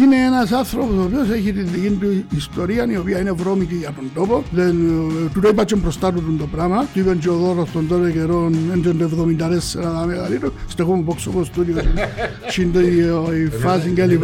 Είναι 0.00 0.16
ένας 0.16 0.52
άνθρωπος 0.52 0.96
ο 0.96 1.02
οποίος 1.02 1.30
έχει 1.30 1.52
τη 1.52 1.62
δική 1.62 1.90
του 1.90 2.24
ιστορία 2.36 2.86
η 2.90 2.96
οποία 2.96 3.20
είναι 3.20 3.32
βρώμικη 3.32 3.74
για 3.74 3.92
τον 3.92 4.10
τόπο. 4.14 4.42
Δεν, 4.50 4.70
ε, 4.70 5.28
του 5.32 5.40
το 5.40 5.48
είπα 5.48 5.64
και 5.64 5.76
μπροστά 5.76 6.12
του 6.12 6.36
το 6.38 6.46
πράγμα. 6.46 6.86
Του 6.92 6.98
είπε 6.98 7.14
και 7.14 7.28
ο 7.28 7.34
δώρος 7.34 7.70
των 7.70 7.88
τότε 7.88 8.10
καιρών, 8.10 8.54
έντον 8.72 8.98
το 8.98 9.04
74 9.04 9.82
τα 9.82 10.04
μεγαλύτερο. 10.06 10.52
Στεχούμε 10.68 11.02
μπόξο 11.02 11.30
από 11.30 11.44
στούντιο, 11.44 11.74
συντο 12.46 12.80
η 12.80 13.48
φάση 13.62 13.88
κλπ. 13.88 14.22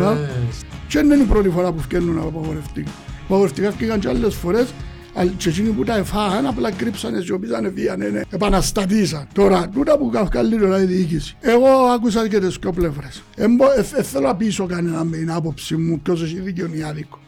Και 0.88 0.98
δεν 0.98 1.10
είναι 1.10 1.22
η 1.22 1.26
πρώτη 1.26 1.48
φορά 1.48 1.72
που 1.72 1.80
φτιάχνουν 1.80 2.18
απαγορευτικά. 2.18 2.90
Απαγορευτικά 3.24 3.70
φτιάχνουν 3.70 4.00
και 4.00 4.08
άλλες 4.08 4.34
φορές 4.34 4.74
και 5.36 5.48
εκείνοι 5.48 5.68
που 5.68 5.84
τα 5.84 5.96
εφάγαν 5.96 6.46
απλά 6.46 6.70
κρύψανε, 6.70 7.20
σιωπήσανε, 7.20 7.68
βίανε, 7.68 8.08
ναι. 8.08 8.20
επαναστατήσαν. 8.30 9.26
Τώρα, 9.32 9.68
τούτα 9.68 9.98
που 9.98 10.10
καλύτερα 10.30 10.82
η 10.82 10.84
διοίκηση. 10.84 11.36
Εγώ 11.40 11.68
άκουσα 11.68 12.28
και 12.28 12.40
τις 12.40 12.56
δύο 12.60 12.72
πλευρές. 12.72 13.22
Δεν 13.34 14.04
θέλω 14.04 14.26
να 14.26 14.36
πείσω 14.36 14.66
κανέναν 14.66 15.06
με 15.06 15.16
την 15.16 15.30
άποψη 15.32 15.76
μου 15.76 16.00
ποιος 16.00 16.22
έχει 16.22 16.40
δίκιο 16.40 16.70
ή 16.72 16.82
άδικο. 16.82 17.18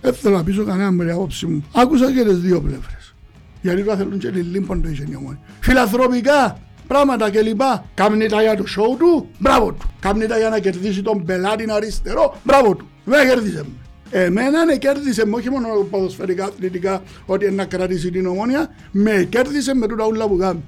Δεν 0.00 0.14
θέλω 0.14 0.36
να 0.36 0.44
πείσω 0.44 0.64
κανέναν 0.64 0.94
με 0.94 1.04
την 1.04 1.12
άποψη 1.12 1.46
μου. 1.46 1.64
Άκουσα 1.72 2.12
και 2.12 2.24
τις 2.24 2.38
δύο 2.38 2.60
πλευρές. 2.60 3.14
Γιατί 3.62 3.82
τώρα 3.82 3.96
θέλουν 3.96 4.18
και 4.18 4.30
λίμπον 4.30 4.82
το 4.82 4.88
είχε 4.88 5.04
νιωμόνι. 5.08 5.38
Φιλαθροπικά, 5.60 6.58
πράγματα 6.86 7.30
κλπ. 7.30 7.60
Κάμνει 7.94 8.26
τα 8.26 8.42
για 8.42 8.56
το 8.56 8.66
σοου 8.66 8.96
του, 8.98 9.28
μπράβο 9.38 9.72
του. 9.72 9.90
Κάμνει 10.00 10.26
τα 10.26 10.38
για 10.38 10.48
να 10.48 10.58
κερδίσει 10.58 11.02
τον 11.02 11.24
πελάτη 11.24 11.64
αριστερό, 11.70 12.34
μπράβο 12.44 12.74
του. 12.74 12.88
Δεν 13.04 13.28
κέρδισε 13.28 13.58
με. 13.58 13.83
Εμένα 14.16 14.64
ναι 14.64 14.76
κέρδισε 14.76 15.26
με 15.26 15.36
όχι 15.36 15.50
μόνο 15.50 15.68
ποδοσφαιρικά 15.90 16.44
αθλητικά 16.44 17.02
ότι 17.26 17.50
να 17.50 17.64
κρατήσει 17.64 18.10
την 18.10 18.26
ομόνια, 18.26 18.74
με 18.90 19.26
κέρδισε 19.30 19.74
με 19.74 19.86
τούτα 19.86 20.06
ούλα 20.06 20.28
που 20.28 20.36
κάνει. 20.36 20.62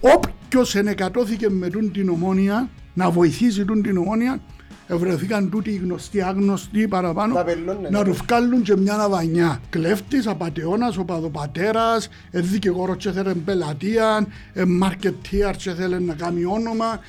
Όποιος 0.00 0.74
ενεκατώθηκε 0.74 1.50
με 1.50 1.68
την 1.92 2.08
ομόνια, 2.08 2.68
να 2.94 3.10
βοηθήσει 3.10 3.64
την 3.64 3.96
ομόνια, 3.96 4.40
ευρεθήκαν 4.86 5.50
τούτοι 5.50 5.70
οι 5.70 5.80
γνωστοί, 5.84 6.22
άγνωστοι 6.22 6.88
παραπάνω, 6.88 7.44
να 7.90 8.04
τους 8.04 8.18
βγάλουν 8.26 8.62
και 8.62 8.76
μια 8.76 8.96
ναβανιά. 8.96 9.60
Κλέφτης, 9.70 10.26
απατεώνας, 10.26 10.96
οπαδοπατέρας, 10.96 12.08
ε, 12.30 12.40
δικηγόρος 12.40 12.96
και 12.96 13.10
θέλει 13.10 13.34
πελατεία, 13.34 14.26
ε, 14.52 14.64
μαρκετίαρ 14.64 15.56
και 15.56 15.70
θέλει 15.70 16.00
να 16.00 16.14
κάνει 16.14 16.44
όνομα. 16.44 17.00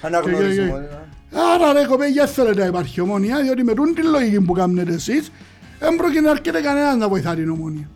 Άρα 1.53 1.73
ρε 1.73 1.86
κοπέγια 1.86 2.25
θέλετε 2.25 2.61
να 2.61 2.65
υπάρχει 2.65 3.02
ομόνια, 3.02 3.41
διότι 3.41 3.63
με 3.63 3.73
την 3.73 4.09
λογική 4.11 4.41
που 4.41 4.53
κάνετε 4.53 4.93
εσείς, 4.93 5.31
δεν 5.80 5.95
πρόκειται 5.95 6.22
να 6.22 6.30
έρχεται 6.30 6.61
κανένας 6.61 6.95
να 6.95 7.09
βοηθά 7.09 7.35
την 7.35 7.49
ομόνια. 7.49 7.89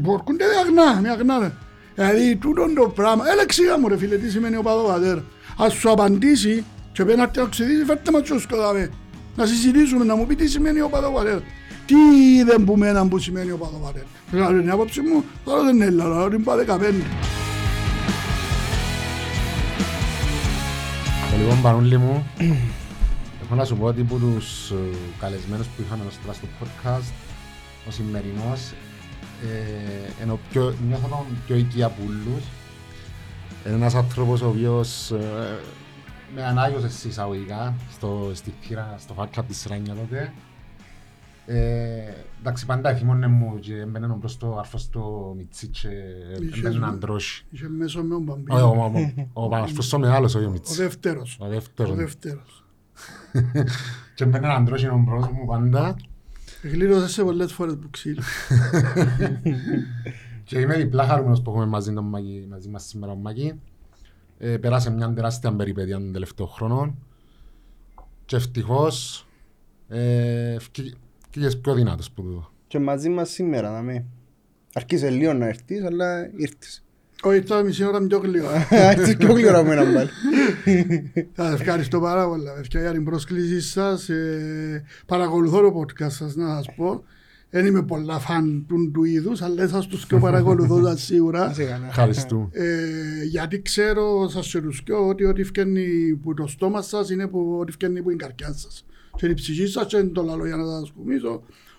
Μπορκούνται 0.00 0.44
με 0.44 0.54
αγνά, 0.60 1.00
με 1.00 1.08
αγνά. 1.08 1.52
Δηλαδή 1.94 2.36
τούτο 2.36 2.72
το 2.74 2.88
πράγμα, 2.88 3.24
έλα 3.32 3.42
εξήγα 3.42 3.78
μου 3.78 3.88
ρε 3.88 3.96
φίλε 3.96 4.16
τι 4.16 4.30
σημαίνει 4.30 4.56
ο 4.56 4.62
πατέρα. 4.62 5.24
Ας 5.58 5.72
σου 5.72 5.90
απαντήσει 5.90 6.64
και 6.92 7.04
πρέπει 7.04 7.18
να 7.18 7.30
ταξιδίσει 7.30 7.84
φέρτε 7.84 8.10
μας 8.10 8.22
τσούσκο 8.22 8.56
δάμε. 8.56 8.90
Να 9.36 9.46
συζητήσουμε, 9.46 10.04
να 10.04 10.16
μου 10.16 10.26
πει 10.26 10.34
τι 10.34 10.48
σημαίνει 10.48 10.80
ο 10.80 10.88
πατέρα. 10.88 11.42
Τι 11.86 11.94
δεν 12.44 12.64
που 12.64 12.76
μένα 12.76 13.08
που 13.08 13.18
σημαίνει 13.18 13.50
ο 13.50 13.56
πατέρα. 13.56 14.06
Δηλαδή 14.30 14.60
την 14.60 14.70
άποψη 14.70 15.00
μου, 15.00 15.24
τώρα 15.44 15.62
δεν 15.62 15.74
είναι 15.74 15.84
Ελλάδα, 15.84 16.28
την 16.28 16.44
πάω 16.44 16.56
15. 16.56 16.64
Λοιπόν, 21.38 21.62
Πανούλη 21.62 21.98
μου, 21.98 22.26
Έχω 23.50 23.56
να 23.56 23.64
σου 23.64 23.76
πω 23.76 23.84
ότι 23.84 24.00
από 24.00 24.16
τους 24.16 24.70
ε, 24.70 24.74
καλεσμένους 25.18 25.66
που 25.66 25.82
είχαμε 25.82 26.02
τώρα 26.22 26.32
στο 26.32 26.46
podcast, 26.60 27.12
ο 27.88 27.90
σημερινός 27.90 28.72
ε, 29.42 30.22
ενώ 30.22 30.38
πιο, 30.50 30.74
νιώθω 30.88 31.08
τον 31.08 31.26
πιο 31.46 31.56
οικία 31.56 31.86
από 31.86 32.02
όλους. 32.06 32.44
Είναι 33.66 33.74
ένας 33.74 33.94
άνθρωπος 33.94 34.42
ο 34.42 34.48
οποίος 34.48 35.10
ε, 35.10 35.58
με 36.34 36.44
ανάγιωσε 36.44 36.88
στις 36.88 37.04
εισαγωγικά, 37.04 37.74
στο, 37.90 38.30
στη 38.34 38.54
θύρα, 38.60 38.94
στο 38.98 39.14
φάκια 39.14 39.42
της 39.44 39.66
Ράνια 39.68 39.94
τότε. 39.94 40.32
Ε, 41.46 42.12
εντάξει, 42.40 42.66
πάντα 42.66 42.94
θυμώνε 42.94 43.26
μου 43.26 43.58
και 43.58 43.74
έμπαινε 43.74 44.06
μπρος 44.18 44.36
το 44.36 44.58
άρφο 44.58 44.78
στο 44.78 45.34
Μιτσί 45.36 45.66
και 45.66 45.88
έμπαινε 46.34 46.78
να 46.78 46.92
ντρώσει. 46.92 47.44
Είχε 47.50 47.68
μέσω 47.68 48.02
με 48.02 48.14
ο 48.14 48.18
Μπαμπί. 48.18 48.52
Ο 49.32 49.54
άρφος 49.56 49.92
ο 49.92 49.98
μεγάλος, 49.98 50.34
όχι 50.34 50.44
ο 50.44 50.50
Μιτσί. 50.50 50.72
Ο 50.72 50.84
δεύτερος. 50.84 51.38
Ο 51.40 51.94
δεύτερος 51.94 52.62
και 54.14 54.26
με 54.26 54.38
έναν 54.38 54.50
αντρόσινο 54.50 54.98
μπρος 54.98 55.28
μου 55.28 55.46
πάντα. 55.46 55.96
Γλύρωσες 56.62 57.12
σε 57.12 57.22
πολλές 57.22 57.52
φορές 57.52 57.76
που 57.80 57.90
ξύλω. 57.90 58.22
και 60.44 60.58
είμαι 60.58 60.76
διπλά 60.76 61.06
χαρούμενος 61.06 61.42
που 61.42 61.50
έχουμε 61.50 61.66
μαζί, 61.66 61.92
τον 61.92 62.04
Μάκη, 62.04 62.46
μαζί 62.50 62.68
μας 62.68 62.84
σήμερα 62.84 63.12
ο 63.12 63.16
Μάκη. 63.16 63.60
Ε, 64.38 64.56
περάσε 64.56 64.90
μια 64.90 65.12
τεράστια 65.12 65.52
περιπέτεια 65.52 65.98
τον 65.98 66.12
τελευταίο 66.12 66.46
χρόνο 66.46 66.94
και 68.24 68.36
ευτυχώς 68.36 69.26
ε, 69.88 70.56
φύγες 71.30 71.58
πιο 71.58 71.74
δυνάτος 71.74 72.10
που 72.10 72.22
τούτο. 72.22 72.50
Και 72.66 72.78
μαζί 72.78 73.08
μας 73.08 73.30
σήμερα, 73.30 73.70
να 73.70 73.82
μην. 73.82 74.04
Αρκείσαι 74.72 75.10
λίγο 75.10 75.32
να 75.32 75.46
έρθεις, 75.46 75.84
αλλά 75.84 76.30
ήρθες. 76.36 76.84
Όχι, 77.22 77.42
τώρα 77.42 77.62
μισή 77.62 77.84
ώρα 77.84 78.06
πιο 78.06 78.18
γλύωρα. 78.18 78.66
Έτσι 78.96 79.16
πιο 79.16 79.32
γλύωρα 79.32 79.64
μου 79.64 79.70
έναν 79.70 79.94
πάλι. 79.94 80.10
Θα 81.32 81.50
ευχαριστώ 81.52 82.00
πάρα 82.00 82.28
πολλά 82.28 82.52
για 82.70 82.92
την 82.92 83.04
πρόσκληση 83.04 83.60
σας. 83.60 84.08
Ε, 84.08 84.84
παρακολουθώ 85.06 85.60
το 85.60 85.80
podcast 85.80 86.10
σας 86.10 86.34
να 86.34 86.54
σας 86.54 86.74
πω. 86.76 87.04
Δεν 87.50 87.66
είμαι 87.66 87.82
πολλά 87.82 88.18
φαν 88.18 88.64
του, 88.68 88.90
του 88.90 89.04
είδους, 89.04 89.42
αλλά 89.42 89.62
εσάς 89.62 89.86
τους 89.86 90.06
και 90.06 90.16
παρακολουθώ 90.16 90.82
σας 90.86 91.02
σίγουρα. 91.02 91.54
Ευχαριστώ. 91.88 92.48
Ε, 92.52 93.24
γιατί 93.24 93.62
ξέρω 93.62 94.28
σας 94.28 94.50
και 94.50 94.60
τους 94.60 94.82
και 94.82 94.92
ότι 94.92 95.24
ό,τι 95.24 95.42
φκένει 95.42 96.14
που 96.22 96.34
το 96.34 96.46
στόμα 96.46 96.82
σας 96.82 97.10
είναι 97.10 97.26
που 97.26 97.56
ό,τι 97.60 97.72
φκένει 97.72 98.02
που 98.02 98.10
είναι 98.10 98.24
καρδιά 98.24 98.52
σας. 98.52 98.84
Και 99.16 99.26
η 99.26 99.34
ψυχή 99.34 99.66
σας 99.66 99.86
και 99.86 100.02
το 100.02 100.22
λαλό 100.22 100.46
για 100.46 100.56
να 100.56 100.64
σας 100.64 100.92
πούμε. 100.92 101.14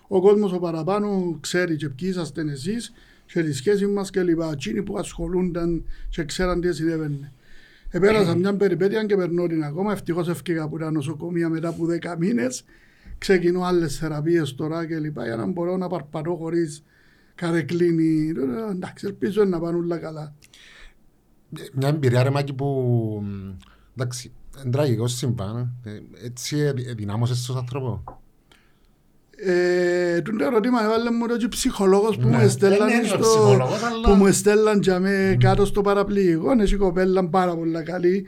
Ο 0.08 0.20
κόσμος 0.20 0.52
ο 0.52 0.58
παραπάνω 0.58 1.38
ξέρει 1.40 1.76
και 1.76 1.88
ποιοι 1.88 2.08
είσαστε 2.12 2.44
εσείς 2.50 2.92
και 3.32 3.42
τη 3.42 3.52
σχέση 3.52 3.86
μας 3.86 4.10
και 4.10 4.22
λοιπά. 4.22 4.50
Εκείνοι 4.52 4.82
που 4.82 4.98
ασχολούνταν 4.98 5.84
και 6.08 6.24
ξέραν 6.24 6.60
τι 6.60 6.74
συνέβαινε. 6.74 7.32
Επέρασα 7.90 8.34
μια 8.34 8.56
περιπέτεια 8.56 9.04
και 9.04 9.16
περνώ 9.16 9.46
την 9.46 9.64
ακόμα. 9.64 9.92
Ευτυχώς 9.92 10.28
έφυγα 10.28 10.62
από 10.62 10.78
τα 10.78 10.90
νοσοκομεία 10.90 11.48
μετά 11.48 11.68
από 11.68 11.86
δέκα 11.86 12.16
μήνες. 12.16 12.64
Ξεκινώ 13.18 13.62
άλλες 13.62 13.96
θεραπείες 13.96 14.54
τώρα 14.54 14.86
και 14.86 14.98
λοιπά 14.98 15.24
για 15.24 15.36
να 15.36 15.46
μπορώ 15.46 15.76
να 15.76 15.88
παρπατώ 15.88 16.36
χωρίς 16.36 16.84
καρεκλίνη. 17.34 18.32
Εντάξει, 18.70 19.06
ελπίζω 19.06 19.44
να 19.44 19.60
πάνε 19.60 19.76
όλα 19.76 19.98
καλά. 19.98 20.34
Μια 21.72 21.88
εμπειρία 21.88 22.22
ρε 22.22 22.30
Μάκη 22.30 22.52
που 22.52 23.22
εντάξει, 23.96 24.32
είναι 24.62 24.70
τραγικό 24.70 25.06
σύμπαν. 25.06 25.74
Έτσι 26.24 26.72
δυνάμωσες 26.96 27.42
στον 27.42 27.56
άνθρωπο. 27.56 28.20
Ε, 29.44 30.22
το 30.22 30.44
ερώτημα. 30.44 30.84
Έβαλε 30.84 31.10
μου 31.10 31.26
το 31.26 31.48
ψυχολόγος 31.48 32.16
που 32.16 32.28
μου 32.28 32.36
ναι. 32.36 32.42
εστέλαν 32.42 32.90
που 34.02 34.10
μου 34.10 34.26
εστέλαν 34.26 34.80
και 34.80 34.98
με 34.98 35.36
κάτω 35.40 35.64
στο 35.64 35.80
παραπληγικό. 35.80 36.52
Είναι 36.52 36.76
κοπέλα 36.76 37.28
πάρα 37.28 37.56
πολύ 37.56 37.82
καλή. 37.82 38.26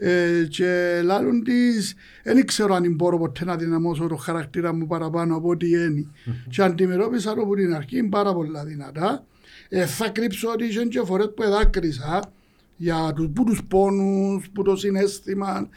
Ε, 0.00 0.46
και 0.48 1.00
λάλλον 1.04 1.42
της 1.42 1.94
δεν 2.24 2.46
ξέρω 2.46 2.74
αν 2.74 2.94
μπορώ 2.94 3.18
ποτέ 3.18 3.44
να 3.44 3.56
δυναμώσω 3.56 4.06
το 4.06 4.16
χαρακτήρα 4.16 4.72
μου 4.72 4.86
παραπάνω 4.86 5.36
από 5.36 5.48
ό,τι 5.48 5.68
είναι 5.68 6.06
και 6.48 6.62
αντιμετώπισα 6.62 7.34
το 7.34 7.40
από 7.42 7.54
την 7.54 7.74
αρχή 7.74 8.02
πάρα 8.02 8.34
πολύ 8.34 8.50
δυνατά. 8.66 9.24
Ε, 9.68 9.86
θα 9.86 10.08
κρύψω 10.08 10.50
ότι 10.50 10.64
είχε 10.64 10.84
και 10.84 11.02
φορές 11.04 11.32
που 11.36 11.42
εδάκρισα 11.42 12.32
για 12.76 13.12
τους, 13.16 13.28
που 13.34 13.44
τους 13.44 13.64
πόνους, 13.68 14.48
που 14.50 14.62
το 14.62 14.76
συνέστημα 14.76 15.68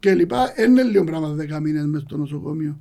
κλπ. 0.00 0.32
Είναι 0.66 0.82
λίγο 0.82 1.04
πράγμα 1.04 1.28
δέκα 1.28 1.60
μήνες 1.60 1.84
μες 1.84 2.02
στο 2.02 2.16
νοσοκομείο 2.16 2.76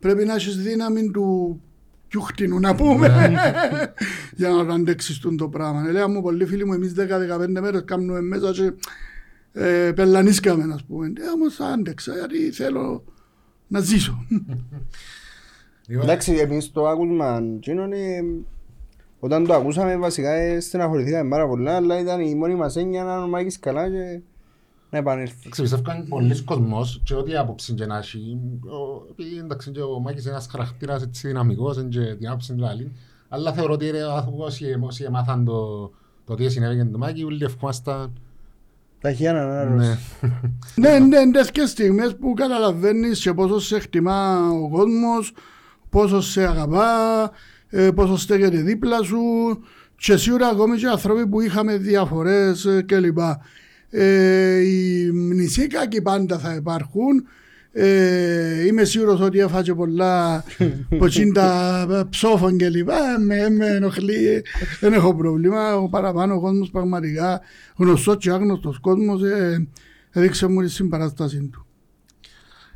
πρέπει 0.00 0.24
να 0.24 0.34
έχεις 0.34 0.56
δύναμη 0.56 1.10
του 1.10 1.60
πιο 2.08 2.20
χτινού 2.20 2.60
να 2.60 2.74
πούμε 2.74 3.08
ναι. 3.08 3.28
για 4.36 4.48
να 4.48 4.74
αντέξεις 4.74 5.18
το 5.18 5.48
πράγμα. 5.48 5.90
Λέω 5.90 6.08
μου 6.08 6.22
πολλοί 6.22 6.46
φίλοι 6.46 6.66
μου 6.66 6.72
εμείς 6.72 6.94
10-15 6.96 7.46
μέρες 7.48 7.82
κάνουμε 7.84 8.20
μέσα 8.20 8.50
και 8.50 8.72
ε, 9.52 9.92
πελανίσκαμε 9.92 10.64
να 10.64 10.78
πούμε. 10.88 11.06
Ε, 11.06 11.30
όμως 11.34 11.60
άντεξα 11.60 12.14
γιατί 12.14 12.50
θέλω 12.50 13.04
να 13.66 13.80
ζήσω. 13.80 14.26
Εντάξει, 16.02 16.32
εμείς 16.32 16.72
το 16.72 16.88
άκουσμα 16.88 17.42
όταν 19.18 19.46
το 19.46 19.54
ακούσαμε 19.54 19.96
βασικά 19.96 20.32
ε, 20.32 20.60
στεναχωρηθήκαμε 20.60 21.28
πάρα 21.28 21.48
πολλά 21.48 21.76
αλλά 21.76 22.00
ήταν 22.00 22.20
η 22.20 22.34
μόνη 22.34 22.54
μας 22.54 22.76
έννοια 22.76 23.04
να 23.04 23.18
νομάγεις 23.18 23.58
καλά 23.58 23.90
και 23.90 24.20
να 24.90 24.98
επανέλθεις. 24.98 25.60
Πιστεύω 25.60 25.82
πολλοί 26.08 26.42
κόσμος 26.42 27.00
και 27.04 27.14
ό,τι 27.14 27.36
άποψη 27.36 27.74
και 27.74 27.86
να 27.86 27.98
έχει, 27.98 28.38
επειδή 29.10 29.38
εντάξει 29.38 29.70
και 29.70 29.80
ο 29.80 29.98
Μάκης 29.98 30.22
είναι 30.22 30.32
ένας 30.32 30.46
χαρακτήρας 30.50 31.02
έτσι 31.02 31.26
δυναμικός 31.26 31.86
και 31.88 32.14
την 32.14 32.28
άποψη 32.28 32.54
του 32.54 32.66
άλλη, 32.66 32.92
αλλά 33.28 33.52
θεωρώ 33.52 33.72
ότι 33.72 33.90
όσοι 34.80 35.04
έμαθαν 35.04 35.44
το, 35.44 35.90
το 36.24 36.34
τι 36.34 36.48
συνέβη 36.48 36.76
και 36.76 36.84
το 36.84 36.98
Μάκη, 36.98 37.24
όλοι 37.24 37.44
ευχόμασταν 37.44 38.12
Ταχεία 39.00 39.32
να 39.32 39.40
ανάρρωση. 39.40 39.98
Ναι, 40.74 40.98
ναι, 40.98 41.24
ναι, 41.24 41.42
και 41.52 41.66
στιγμές 41.66 42.16
που 42.16 42.34
καταλαβαίνεις 42.34 43.20
και 43.20 43.32
πόσο 43.32 43.60
σε 43.60 43.78
χτιμά 43.78 44.50
ο 44.50 44.68
κόσμος, 44.68 45.32
πόσο 45.90 46.20
σε 46.20 46.46
αγαπά, 46.46 46.86
ε, 47.68 47.90
πόσο 47.90 48.16
στέκεται 48.16 48.56
δίπλα 48.56 49.02
σου 49.02 49.18
και 49.96 50.16
σίγουρα 50.16 50.48
ακόμη 50.48 50.76
και 50.76 50.86
άνθρωποι 50.86 51.26
που 51.26 51.40
είχαμε 51.40 51.76
διαφορές 51.76 52.66
κλπ. 52.86 53.18
Ε, 53.90 54.58
οι 54.60 55.10
μνησίκακοι 55.12 56.02
πάντα 56.02 56.38
θα 56.38 56.54
υπάρχουν 56.54 57.26
Ε, 57.72 58.66
είμαι 58.66 58.84
σίγουρος 58.84 59.20
ότι 59.20 59.38
έφαγε 59.38 59.74
πολλά 59.74 60.44
ποτσίντα 60.98 62.06
ψόφων 62.10 62.56
και 62.56 62.68
λοιπά. 62.68 63.18
Με, 63.20 63.50
με 63.50 63.66
ενοχλεί, 63.66 64.42
δεν 64.80 64.92
έχω 64.92 65.14
πρόβλημα. 65.14 65.76
Ο 65.76 65.88
παραπάνω 65.88 66.34
ο 66.34 66.40
κόσμος 66.40 66.70
πραγματικά 66.70 67.40
γνωστός 67.76 68.16
και 68.18 68.30
άγνωστος 68.30 68.78
κόσμος 68.78 69.22
ε, 69.22 69.68
έδειξε 70.10 70.46
μου 70.46 70.62
τη 70.62 70.68
συμπαράσταση 70.70 71.48
του. 71.52 71.66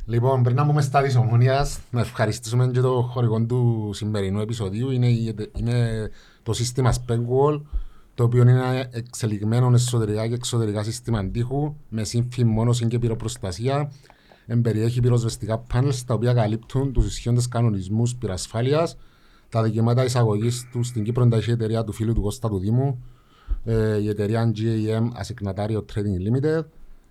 Λοιπόν, 0.05 0.43
πριν 0.43 0.55
να 0.55 0.63
μπούμε 0.63 0.81
στα 0.81 1.01
της 1.01 1.15
ομονίας, 1.15 1.79
να 1.91 1.99
ευχαριστήσουμε 2.01 2.67
και 2.73 2.79
το 2.79 3.09
χορηγό 3.11 3.41
του 3.45 3.91
σημερινού 3.93 4.39
επεισοδίου. 4.39 4.91
Είναι, 4.91 5.07
η- 5.09 5.35
είναι 5.57 6.09
το 6.43 6.53
σύστημα 6.53 6.93
Specwall, 6.93 7.61
το 8.15 8.23
οποίο 8.23 8.41
είναι 8.41 8.89
εξελιγμένο 8.91 9.71
εσωτερικά 9.73 10.27
και 10.27 10.33
εξωτερικά 10.33 10.83
σύστημα 10.83 11.19
αντίχου, 11.19 11.75
με 11.89 12.03
σύμφη 12.03 12.43
μόνωση 12.43 12.87
και 12.87 12.99
πυροπροστασία. 12.99 13.91
Εμπεριέχει 14.45 14.99
πυροσβεστικά 14.99 15.57
πάνελ 15.57 15.93
τα 16.05 16.13
οποία 16.13 16.33
καλύπτουν 16.33 16.93
τους 16.93 17.05
ισχύοντες 17.05 17.47
κανονισμούς 17.47 18.15
πυρασφάλειας, 18.15 18.97
τα 19.49 19.63
δικαιώματα 19.63 20.03
εισαγωγής 20.03 20.69
του 20.71 20.83
στην 20.83 21.03
Κύπρο 21.03 21.27
τα 21.27 21.37
έχει 21.37 21.49
η 21.49 21.53
εταιρεία 21.53 21.83
του 21.83 21.91
φίλου 21.91 22.13
του 22.13 22.21
Κώστα 22.21 22.49
του 22.49 22.59
Δήμου, 22.59 23.03
ε, 23.63 23.97
η 23.97 24.09
εταιρεία 24.09 24.51
GAM 24.55 25.07
Asignatario 25.21 25.77
Trading 25.77 26.29
Limited 26.29 26.63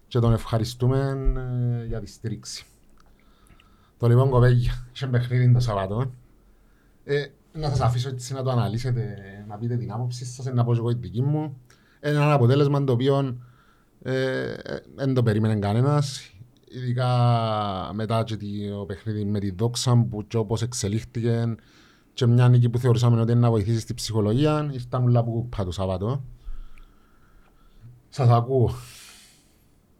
και 0.09 0.19
τον 0.19 0.33
ευχαριστούμε 0.33 1.17
ε, 1.83 1.87
για 1.87 2.01
τη 2.01 2.06
στήριξη. 2.06 2.65
Το 3.99 4.09
λοιπόν 4.09 4.31
κοπέγια, 4.31 4.87
είχε 4.95 5.06
παιχνίδι 5.06 5.53
το 5.53 5.61
Σαββατό. 5.61 6.11
Ε, 7.56 7.59
να 7.59 7.69
σας 7.69 7.81
αφήσω 7.81 8.09
έτσι 8.09 8.33
να 8.35 8.43
το 8.43 8.51
αναλύσετε, 8.51 9.17
να 9.49 9.56
πείτε 9.59 9.77
την 9.77 9.93
άποψη 9.93 10.25
σας, 10.25 10.45
να 10.47 10.65
πω 10.65 10.73
και 10.73 10.79
εγώ 10.79 10.89
τη 10.93 10.99
δική 11.01 11.23
μου. 11.23 11.56
Είναι 12.06 12.15
ένα 12.15 12.33
αποτέλεσμα 12.33 12.85
το 12.85 12.93
οποίο 12.93 13.39
ε, 14.03 14.55
δεν 14.95 15.15
το 15.15 15.23
περίμενε 15.23 15.56
κανένας. 15.59 16.29
Ειδικά 16.69 17.09
μετά 17.95 18.23
και 18.25 18.37
το 18.71 18.85
παιχνίδι 18.87 19.25
με 19.25 19.39
τη 19.39 19.51
δόξα 19.51 20.06
που 20.11 20.27
και 20.27 20.37
όπως 20.37 20.62
εξελίχθηκε 20.62 21.55
και 22.12 22.27
μια 22.27 22.49
νίκη 22.49 22.69
που 22.71 22.79
θεωρούσαμε 22.79 23.21
ότι 23.21 23.33
είναι 23.33 23.41
να 23.41 23.51
βοηθήσει 23.51 23.81
στη 23.81 23.95
ψυχολογία, 23.95 24.71
ήρθαν 24.73 25.03
όλα 25.05 25.25
που 25.25 25.31
κουπά 25.31 25.65
το 25.65 25.71
Σαββατό. 25.71 26.25
Σας 28.09 28.29
ακούω. 28.29 28.71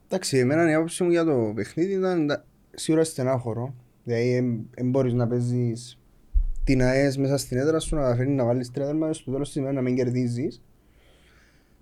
Εντάξει, 0.07 0.37
εμένα 0.37 0.69
η 0.69 0.73
άποψη 0.73 1.03
μου 1.03 1.09
για 1.09 1.23
το 1.25 1.51
παιχνίδι 1.55 1.93
ήταν 1.93 2.27
τα- 2.27 2.45
σίγουρα 2.73 3.03
στενάχωρο. 3.03 3.73
Δηλαδή, 4.03 4.67
δεν 4.75 4.89
μπορείς 4.89 5.13
να 5.13 5.27
παίζεις 5.27 5.99
την 6.65 6.81
ΑΕΣ 6.81 7.17
μέσα 7.17 7.37
στην 7.37 7.57
έδρα 7.57 7.79
σου, 7.79 7.95
να 7.95 8.01
καταφέρει 8.01 8.29
να 8.29 8.45
βάλεις 8.45 8.71
τρία 8.71 8.85
τέρματα 8.85 9.13
στο 9.13 9.31
τέλος 9.31 9.47
της 9.47 9.55
ημέρας 9.55 9.75
να 9.75 9.81
μην 9.81 9.95
κερδίζεις. 9.95 10.61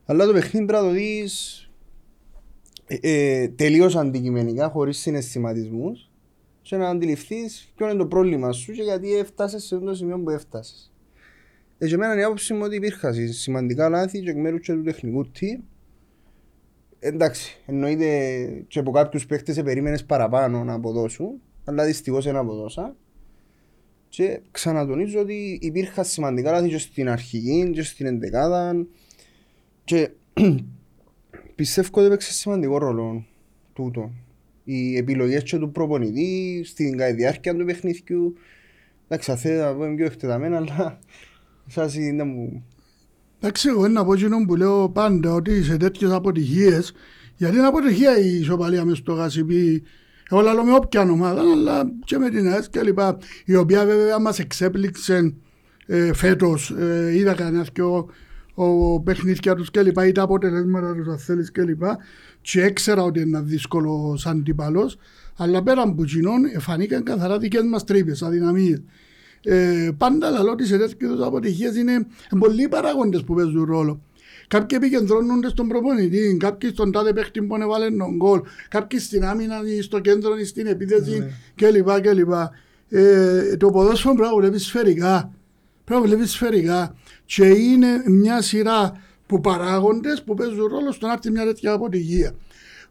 Αλλά 0.06 0.26
το 0.26 0.34
παιχνίδι 0.34 0.66
πρέπει 0.66 0.84
να 0.84 0.90
το 0.90 0.94
δεις 0.94 1.70
ε, 2.88 2.98
ε, 3.02 3.48
τελείως 3.48 3.96
αντικειμενικά, 3.96 4.70
χωρίς 4.70 4.98
συναισθηματισμούς 4.98 6.12
και 6.62 6.76
να 6.76 6.90
αντιληφθείς 6.90 7.72
ποιο 7.76 7.90
είναι 7.90 7.98
το 7.98 8.06
πρόβλημα 8.06 8.52
σου 8.52 8.72
και 8.72 8.82
γιατί 8.82 9.16
έφτασες 9.16 9.64
σε 9.64 9.76
αυτό 9.76 9.88
το 9.88 9.96
σημείο 9.96 10.20
που 10.20 10.30
έφτασες. 10.30 10.94
Ε, 11.78 11.88
και 11.88 11.94
εμένα 11.94 12.20
η 12.20 12.24
άποψη 12.24 12.54
μου 12.54 12.62
ότι 12.64 12.76
υπήρχαν 12.76 13.14
σημαντικά 13.32 13.90
λάθη 13.90 14.22
και 14.22 14.30
εκ 14.30 14.38
μέρους 14.38 14.60
και 14.60 14.74
του 14.74 14.84
τεχνικού 14.84 15.32
team 15.40 15.62
Εντάξει, 17.06 17.62
εννοείται 17.66 18.08
και 18.68 18.80
από 18.80 18.92
κάποιους 18.92 19.26
παίχτες 19.26 19.62
περίμενες 19.62 20.06
παραπάνω 20.06 20.64
να 20.64 20.74
αποδώσουν, 20.74 21.42
αλλά 21.64 21.86
δυστυχώς 21.86 22.26
δεν 22.26 22.36
αποδώσαν. 22.36 22.96
Και 24.16 24.40
ξανατονίζω 24.52 25.20
ότι 25.20 25.60
υπήρχαν 25.62 26.06
σημαντικά 26.06 26.52
λάθη 26.52 26.70
και 26.70 26.78
στην 26.78 27.10
αρχική 27.10 27.70
και 27.74 27.84
στην 27.84 28.06
εντεκάδα 28.06 28.86
και 29.84 30.10
πιστεύω 31.56 31.88
ότι 31.92 32.06
έπαιξε 32.06 32.34
σημαντικό 32.34 32.78
ρόλο 32.78 33.26
τούτο. 33.74 34.12
Οι 34.64 34.98
επιλογές 34.98 35.44
και 35.44 35.58
του 35.58 35.72
προπονητή 35.72 36.62
στην 36.66 36.98
κάθε 36.98 37.14
διάρκεια 37.14 37.56
του 37.56 37.66
παιχνιδιού 37.66 38.36
εντάξει, 39.08 39.32
θα 39.32 39.38
θέλω 39.38 39.64
να 39.64 39.74
πω 39.74 39.94
πιο 39.96 40.06
εκτεταμένα, 40.06 40.58
αλλά 40.58 41.00
σας 41.76 41.96
είναι 41.96 42.24
μου... 42.24 42.66
Εντάξει, 43.40 43.68
εγώ 43.68 43.88
να 43.88 44.06
πω 44.06 44.14
εκείνο 44.14 44.46
που 44.46 44.56
λέω 44.56 44.90
πάντα 44.90 45.34
ότι 45.34 45.64
σε 45.64 45.78
τέτοιες 45.78 46.12
αποτυχίες, 46.12 46.94
γιατί 47.36 47.58
είναι 47.58 47.68
αποτυχία 47.68 48.18
η 48.18 48.36
ισοπαλία 48.36 48.86
μες 48.86 48.98
στο 48.98 49.14
Γασιπί, 49.14 49.84
εγώ 50.34 50.42
λέω 50.42 50.64
με 50.64 50.74
όποια 50.74 51.02
ομάδα, 51.02 51.42
αλλά 51.42 51.92
και 52.06 52.18
με 52.18 52.30
την 52.30 52.48
ΑΕΣ 52.48 52.70
και 52.70 52.82
λοιπά, 52.82 53.18
η 53.46 53.56
οποία 53.56 53.86
βέβαια 53.86 54.20
μας 54.20 54.40
εξέπληξε 54.40 55.34
ε, 55.86 56.14
φέτος, 56.14 56.70
ε, 56.80 57.12
είδα 57.16 57.34
κανένας 57.34 57.72
και 57.72 57.82
ο, 57.82 58.08
ο 58.54 59.00
παιχνίδια 59.00 59.56
τους 59.56 59.72
και 59.72 59.82
λοιπά, 59.82 60.08
ή 60.08 60.12
τα 60.12 60.22
αποτελέσματα 60.22 60.96
τους 60.96 61.08
αν 61.08 61.18
θέλεις 61.18 61.52
και 61.52 61.62
λοιπά, 61.62 61.98
και 62.42 62.62
έξερα 62.62 63.04
ότι 63.04 63.22
είναι 63.22 63.42
δύσκολο 63.42 64.16
σαν 64.18 64.38
αντίπαλος, 64.38 64.98
αλλά 65.38 65.64
πέραν 65.64 65.90
από 65.90 66.04
εκείνον 66.04 66.42
φανήκαν 66.60 67.04
καθαρά 67.04 67.38
δικές 67.38 67.64
μας 67.64 67.84
τρύπες, 67.84 68.22
αδυναμίες. 68.22 68.82
Ε, 69.44 69.90
πάντα 69.98 70.30
λαλό 70.30 70.52
ότι 70.52 70.66
σε 70.66 70.78
τέτοιου 70.78 71.08
είδους 71.08 71.26
αποτυχίες 71.26 71.76
είναι 71.76 72.08
πολλοί 72.40 72.68
παράγοντες 72.68 73.24
που 73.24 73.34
παίζουν 73.34 73.64
ρόλο. 73.64 74.02
Κάποιοι 74.48 74.78
επικεντρώνονται 74.82 75.50
στον 75.50 75.68
προπονητή, 75.68 76.38
κάποιοι 76.40 76.70
στον 76.70 76.92
τάδε 76.92 77.14
παίχτη 77.14 77.42
που 77.42 77.56
έβαλε 77.56 77.92
τον 77.92 78.16
γκολ, 78.16 78.42
κάποιοι 78.70 79.00
στην 79.00 79.26
άμυνα 79.26 79.62
ή 79.66 79.82
στο 79.82 80.00
κέντρο 80.00 80.38
ή 80.38 80.46
στην 80.46 80.68
επίθεση 80.68 81.34
κλπ. 81.56 82.02
κλπ. 82.02 82.32
Ε, 82.90 83.58
το 83.58 83.70
ποδόσφαιρο 83.70 84.14
πρέπει 84.14 84.30
να 84.30 84.40
βλέπεις 84.40 84.66
σφαιρικά. 84.66 85.34
Πρέπει 85.84 86.02
να 86.02 86.08
βλέπεις 86.08 86.32
σφαιρικά. 86.32 86.96
Και 87.26 87.46
είναι 87.46 88.04
μια 88.06 88.42
σειρά 88.42 89.02
που 89.26 89.42
παράγοντες 89.42 90.24
που 90.24 90.34
παίζουν 90.34 90.66
ρόλο 90.66 90.92
στο 90.92 91.08
να 91.08 91.14
έρθει 91.14 91.32
μια 91.32 91.46
τέτοια 91.46 91.72
αποτυχία. 91.72 92.36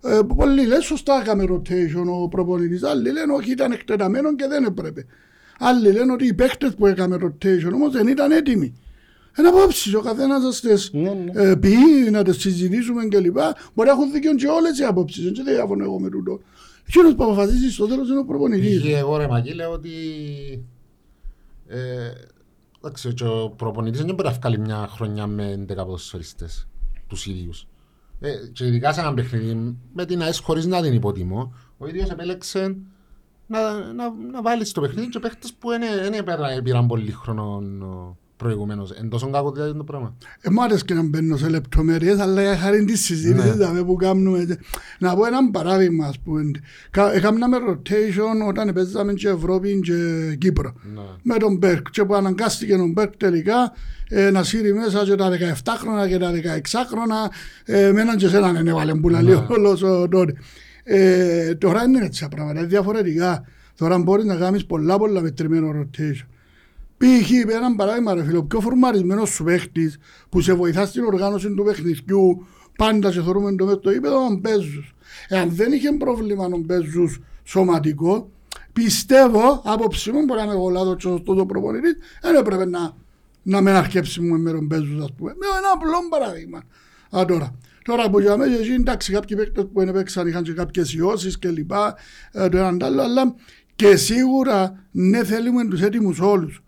Ε, 0.04 0.20
πολλοί 0.36 0.66
λένε 0.66 0.80
σωστά 0.80 1.20
έκαμε 1.20 1.44
rotation 1.48 2.06
ο 2.06 2.28
προπονητής, 2.28 2.82
άλλοι 2.82 3.10
λένε 3.10 3.32
όχι 3.32 3.50
ήταν 3.50 3.72
εκτεταμένο 3.72 4.34
και 4.34 4.46
δεν 4.46 4.64
έπρεπε. 4.64 5.06
Άλλοι 5.58 5.92
λένε 5.92 6.12
ότι 6.12 6.26
οι 6.26 6.34
παίχτες 6.34 6.74
που 6.74 6.86
έκαμε 6.86 7.18
rotation 7.22 7.72
όμως 7.74 7.92
δεν 7.92 8.06
ήταν 8.06 8.30
έτοιμοι. 8.30 8.74
Ένα 9.36 9.48
απόψεις, 9.48 9.94
ο 9.94 10.00
καθένας 10.00 10.60
θα 10.60 10.68
τις 10.68 10.90
Ναι, 10.92 11.10
ναι. 11.10 11.42
ε, 11.42 11.54
πει, 11.56 11.74
να 12.10 12.22
τις 12.22 12.40
συζητήσουμε 12.40 13.04
κλπ. 13.04 13.36
Μπορεί 13.74 13.88
να 13.88 13.90
έχουν 13.90 14.12
δίκιο 14.12 14.34
και 14.34 14.46
όλες 14.46 14.78
οι 14.78 14.84
απόψεις, 14.84 15.32
δεν 15.32 15.44
διαφωνώ 15.44 15.84
εγώ 15.84 16.00
με 16.00 16.08
τούτο. 16.08 16.40
Εκείνος 16.86 17.14
που 17.14 17.24
αποφασίζει 17.24 17.70
στο 17.70 17.86
τέλος 17.86 18.08
είναι 18.08 18.18
ο 18.18 18.24
προπονητής. 18.24 18.82
Και 18.82 18.96
εγώ 18.96 19.16
ρε 19.16 19.26
Μακή 19.28 19.54
λέω 19.54 19.70
ότι 19.70 19.90
ε, 21.66 22.12
εντάξει, 22.78 23.14
και 23.14 23.24
ο 23.24 23.50
προπονητής 23.56 24.04
δεν 24.04 24.14
μπορεί 24.14 24.28
να 24.28 24.34
βγάλει 24.34 24.58
μια 24.58 24.86
χρονιά 24.90 25.26
με 25.26 25.64
11 25.68 25.76
ποδοσφαιριστές 25.76 26.68
τους 27.06 27.26
ίδιους. 27.26 27.66
Ε, 28.20 28.30
και 28.52 28.66
ειδικά 28.66 28.92
σε 28.92 29.00
ένα 29.00 29.14
παιχνίδι 29.14 29.76
με 29.92 30.06
την 30.06 30.22
ΑΕΣ 30.22 30.38
χωρίς 30.38 30.66
να 30.66 30.82
την 30.82 30.92
υποτιμώ, 30.92 31.54
ο 31.78 31.86
ίδιος 31.86 32.10
επέλεξε 32.10 32.76
να, 33.46 33.92
να, 33.92 34.10
να 34.32 34.42
βάλει 34.42 34.64
στο 34.64 34.80
παιχνίδι 34.80 35.08
και 35.08 35.18
παίχτες 35.18 35.52
που 35.52 35.68
δεν 35.70 36.62
πήραν 36.62 36.86
πολύ 36.86 37.10
χρόνο 37.10 37.42
ο, 37.80 38.16
προηγουμένως. 38.42 38.90
Εν 38.90 39.08
τόσο 39.08 39.30
κακό 39.30 39.52
δηλαδή 39.52 39.76
το 39.76 39.84
πράγμα. 39.84 40.14
Ε, 40.40 40.50
μ' 40.50 40.60
άρεσε 40.60 40.84
και 40.84 40.94
να 40.94 41.02
μπαίνω 41.02 41.36
σε 41.36 41.48
λεπτομέρειες, 41.48 42.18
αλλά 42.18 42.42
για 42.42 42.56
χάρη 42.56 42.84
της 42.84 43.00
συζήτησης 43.04 43.54
Ναι. 43.56 43.70
ναι. 43.70 43.82
που 43.82 43.94
κάνουμε. 43.96 44.46
Να 44.98 45.14
πω 45.14 45.26
ένα 45.26 45.50
παράδειγμα, 45.50 46.06
ας 46.06 46.18
πούμε. 46.18 46.50
Κα- 46.90 47.12
Έκαναμε 47.14 47.56
rotation 47.68 48.48
όταν 48.48 48.72
παίζαμε 48.72 49.12
και 49.12 49.28
Ευρώπη 49.28 49.80
και 49.80 49.94
Κύπρο. 50.38 50.72
Ναι. 50.94 51.00
Με 51.22 51.36
τον 51.36 51.56
Μπέρκ. 51.56 51.90
Και 51.90 52.04
που 52.04 52.14
αναγκάστηκε 52.14 52.76
τον 52.76 52.90
Μπέρκ 52.92 53.16
τελικά 53.16 53.72
ε, 54.08 54.30
να 54.30 54.42
σύρει 54.42 54.74
μέσα 54.74 55.04
και 55.04 55.14
τα 55.14 55.30
17χρονα 55.30 56.08
και 56.08 56.18
τα 56.18 56.30
16χρονα. 56.32 57.30
Ε, 57.64 57.92
με 57.92 58.00
έναν 58.00 58.16
και 58.16 58.28
σε 58.28 58.36
έναν 58.36 58.54
δεν 58.54 58.68
έβαλε 58.68 58.94
που 58.94 59.08
λέει 59.08 59.22
Ναι. 59.22 59.46
όλος 59.48 59.82
ο 59.82 60.08
τότε. 60.08 60.34
Ε, 60.84 61.54
τώρα 61.54 61.82
είναι 61.84 62.04
έτσι 62.04 62.20
τα 62.20 62.28
πράγματα, 62.28 62.58
είναι 62.58 62.68
διαφορετικά. 62.68 63.44
Τώρα 63.76 63.98
μπορείς 63.98 64.24
να 64.24 64.36
κάνεις 64.36 64.66
πολλά 64.66 64.98
πολλά 64.98 65.20
μετρημένο 65.20 65.68
rotation. 65.80 66.26
Π.χ. 67.02 67.30
είπε 67.30 67.52
έναν 67.52 67.76
παράδειγμα 67.76 68.14
ρε 68.14 68.24
φίλε, 68.24 68.36
ο 68.36 68.44
πιο 68.44 68.60
φορμαρισμένος 68.60 69.30
σου 69.30 69.44
παίχτης 69.44 69.98
που 70.28 70.40
σε 70.40 70.54
βοηθά 70.54 70.86
στην 70.86 71.04
οργάνωση 71.04 71.54
του 71.54 71.64
παιχνιδιού 71.64 72.46
πάντα 72.76 73.12
σε 73.12 73.22
θεωρούμε 73.22 73.54
το 73.54 73.64
μες 73.64 73.74
στο 73.74 73.92
ύπεδο 73.92 74.16
ο 74.16 74.36
Μπέζους. 74.40 74.94
Εάν 75.28 75.50
δεν 75.50 75.72
είχε 75.72 75.92
πρόβλημα 75.92 76.44
ο 76.44 76.56
Μπέζους 76.56 77.20
σωματικό, 77.44 78.30
πιστεύω, 78.72 79.62
άποψη 79.64 80.12
μου, 80.12 80.24
μπορεί 80.24 80.40
να 80.40 80.44
είμαι 80.44 80.54
εγώ 80.54 80.68
λάθος 80.68 80.94
και 80.94 81.00
σωστός 81.00 81.38
ο 81.38 81.46
προπονητής, 81.46 81.96
δεν 82.22 82.34
έπρεπε 82.34 82.64
να, 82.64 82.96
να 83.42 83.60
με 83.60 83.70
αρκέψουμε 83.70 84.38
με 84.38 84.50
τον 84.50 84.66
Μπέζους, 84.66 85.02
ας 85.02 85.12
πούμε. 85.16 85.34
Με 85.38 85.46
ένα 85.58 85.68
απλό 85.74 86.08
παράδειγμα. 86.10 86.62
Α, 87.16 87.24
τώρα. 87.24 87.54
Τώρα 87.84 88.10
που 88.10 88.20
για 88.20 88.36
μένα, 88.36 88.54
εσύ, 88.54 88.72
εντάξει, 88.72 89.12
κάποιοι 89.12 89.36
παίκτες 89.36 89.66
που 89.72 89.84
δεν 89.84 89.92
παίξαν 89.92 90.26
είχαν 90.26 90.42
και 90.42 90.52
κάποιες 90.52 90.94
ιώσεις 90.94 91.38
και 91.38 91.48
λοιπά, 91.48 91.96
ε, 92.32 92.48
το 92.48 92.56
έναν 92.56 92.78
τ' 92.78 92.82
άλλο, 92.82 93.02
αλλά 93.02 93.34
και 93.74 93.96
σίγουρα 93.96 94.86
ναι 94.90 95.24
θέλουμε 95.24 95.68
τους 95.68 95.82
έτοιμους 95.82 96.20
όλους. 96.20 96.61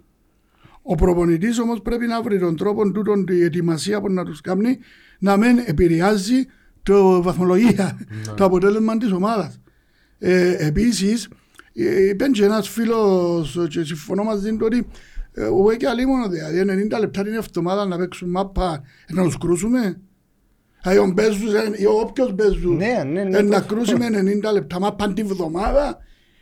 Ο 0.87 0.95
προπονητής 0.95 1.59
όμως 1.59 1.81
πρέπει 1.83 2.07
να 2.07 2.23
βρει 2.23 2.39
τον 2.39 2.57
τρόπο 2.57 2.91
τούτον 2.93 3.25
τη 3.27 3.43
ετοιμασία 3.43 4.01
που 4.01 4.11
να 4.11 4.25
τους 4.25 4.41
κάνει 4.41 4.79
να 5.19 5.37
μην 5.37 5.59
επηρεάζει 5.65 6.47
το 6.83 7.23
βαθμολογία, 7.23 7.99
το 8.37 8.45
αποτέλεσμα 8.45 8.97
της 8.97 9.13
ομάδας. 9.13 9.61
Ε, 10.19 10.67
επίσης, 10.67 11.29
ε, 11.75 12.09
είπε 12.09 12.29
και 12.29 12.45
ένας 12.45 12.69
φίλος 12.69 13.59
και 13.69 13.85
συμφωνώ 13.85 14.23
μαζί 14.23 14.51
του 14.57 14.63
ότι 14.65 14.87
ε, 15.33 15.45
εγώ 15.45 15.75
και 15.77 15.89
αλλή 15.89 16.07
μόνο 16.07 16.29
δηλαδή 16.29 16.61
90 16.95 16.99
λεπτά 17.01 17.23
την 17.23 17.35
εβδομάδα 17.35 17.87
να 17.87 17.97
παίξουν 17.97 18.31
μάπα 18.31 18.83
ε, 19.07 19.13
να 19.13 19.23
τους 19.23 19.39
κρούσουμε. 19.39 20.01
Δηλαδή 20.83 20.99
ο 21.01 21.13
Μπέζους, 21.13 21.53
ε, 21.53 21.71
ή 21.77 21.85
όποιος 21.87 22.35
Μπέζους 22.35 22.77
Ναι, 22.77 23.03
ναι, 23.13 23.23
ναι, 23.25 23.39
ε, 23.39 23.43
να 23.43 23.61
το- 23.61 23.67
κρούσει 23.75 23.97
με 23.97 24.07
90 24.09 24.53
λεπτά 24.53 24.81
μάπα 24.81 25.13
την 25.13 25.25
εβδομάδα 25.25 25.99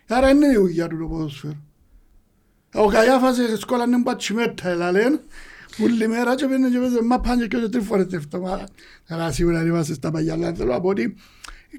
Άρα 0.08 0.30
είναι 0.30 0.46
η 0.46 0.54
δουλειά 0.54 0.86
του 0.88 0.98
το 0.98 1.06
ποδοσφαίρο. 1.06 1.56
Ο 2.74 2.86
Καϊάφας 2.86 3.36
σκόλανε 3.58 3.98
μπατσιμέτα, 3.98 4.68
έλαλεν. 4.68 5.20
Όλη 5.82 6.08
μέρα 6.08 6.34
και 6.34 6.46
πήγαινε 6.46 6.68
και 6.68 6.78
παίζε 6.78 7.02
μάπαν 7.02 7.48
και 7.48 7.68
τρεις 7.68 7.84
φορές 7.86 8.06
την 8.06 8.18
εβδομάδα. 8.18 8.68
Αλλά 9.08 9.32
σίγουρα 9.32 9.58
δεν 9.58 9.66
είμαστε 9.66 9.94
στα 9.94 10.10
παγιά, 10.10 10.32
αλλά 10.32 10.52
θέλω 10.54 10.72
να 10.72 10.80
πω 10.80 10.88
ότι 10.88 11.16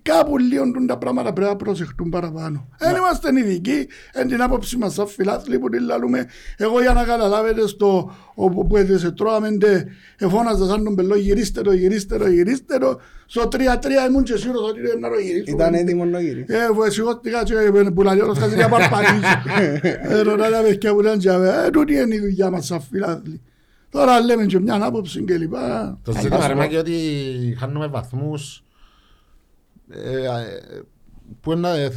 κάπου 0.01 0.37
λίγο 0.37 0.71
τα 0.87 0.97
πράγματα 0.97 1.33
πρέπει 1.33 1.49
να 1.49 1.55
προσεχτούν 1.55 2.09
παραπάνω. 2.09 2.67
Δεν 2.77 2.95
είμαστε 2.95 3.39
ειδικοί, 3.39 3.87
εν 4.13 4.27
την 4.27 4.41
άποψη 4.41 4.77
μας 4.77 4.93
σαν 4.93 5.07
φιλάθλοι 5.07 5.59
που 5.59 5.69
την 5.69 5.85
λαλούμε. 5.85 6.27
Εγώ 6.57 6.81
για 6.81 6.93
να 6.93 7.03
καταλάβετε 7.03 7.67
στο 7.67 8.15
όπου 8.33 8.77
έδεσε 8.77 9.11
τρώαμε 9.11 9.47
εφώναζα 10.17 10.65
σαν 10.65 10.83
τον 10.83 10.95
πελό 10.95 11.15
γυρίστε 11.15 11.61
το, 11.61 11.73
γυρίστε 11.73 12.17
το, 12.17 12.27
γυρίστε 12.27 12.77
το. 12.77 12.99
Στο 13.25 13.41
3-3 13.51 13.57
ήμουν 14.09 14.23
και 14.23 14.37
σίγουρος 14.37 14.69
ότι 14.69 14.79
είναι 14.79 14.93
να 14.99 15.09
το 15.09 15.15
γυρίσω. 15.19 15.43
Ήταν 15.47 15.73
έτοιμο 15.73 16.05
να 16.05 16.21
γυρίσει. 16.21 16.45
Ε, 16.53 16.83
φυσικότηκα 16.83 17.43
και 17.43 17.53
που 17.93 18.01
λέει 18.01 18.19
όλος 18.19 18.39
κάτι 18.39 18.55
να 18.55 18.69
παρπατήσει. 18.69 19.23
Ε, 20.01 20.21
ρωτά 20.21 20.49
τα 20.49 20.61
παιδιά 20.61 20.93
που 20.93 21.01
ήταν 21.01 21.19
και 21.19 21.29
ε, 21.29 21.69
τούτη 21.69 21.93
είναι 21.93 22.15
η 22.15 22.19
δουλειά 22.19 22.49
μας 22.49 22.65
σαν 22.65 22.81
φιλάθλοι. 22.81 23.41
Τώρα 23.89 24.21
λέμε 24.21 24.45
και 24.45 24.59
μια 24.59 24.85
άποψη 24.85 25.23
και 25.23 25.37
λοιπά. 25.37 25.97
Το 26.03 26.11
ζήτημα 26.11 26.47
ρε 26.47 26.55
Μάκη 26.55 26.75
ότι 26.75 26.93
χάνουμε 27.59 27.87
βαθμούς 27.87 28.57
ε, 28.57 28.59
ε, 28.59 28.72
που, 31.41 31.51
είναι, 31.51 31.93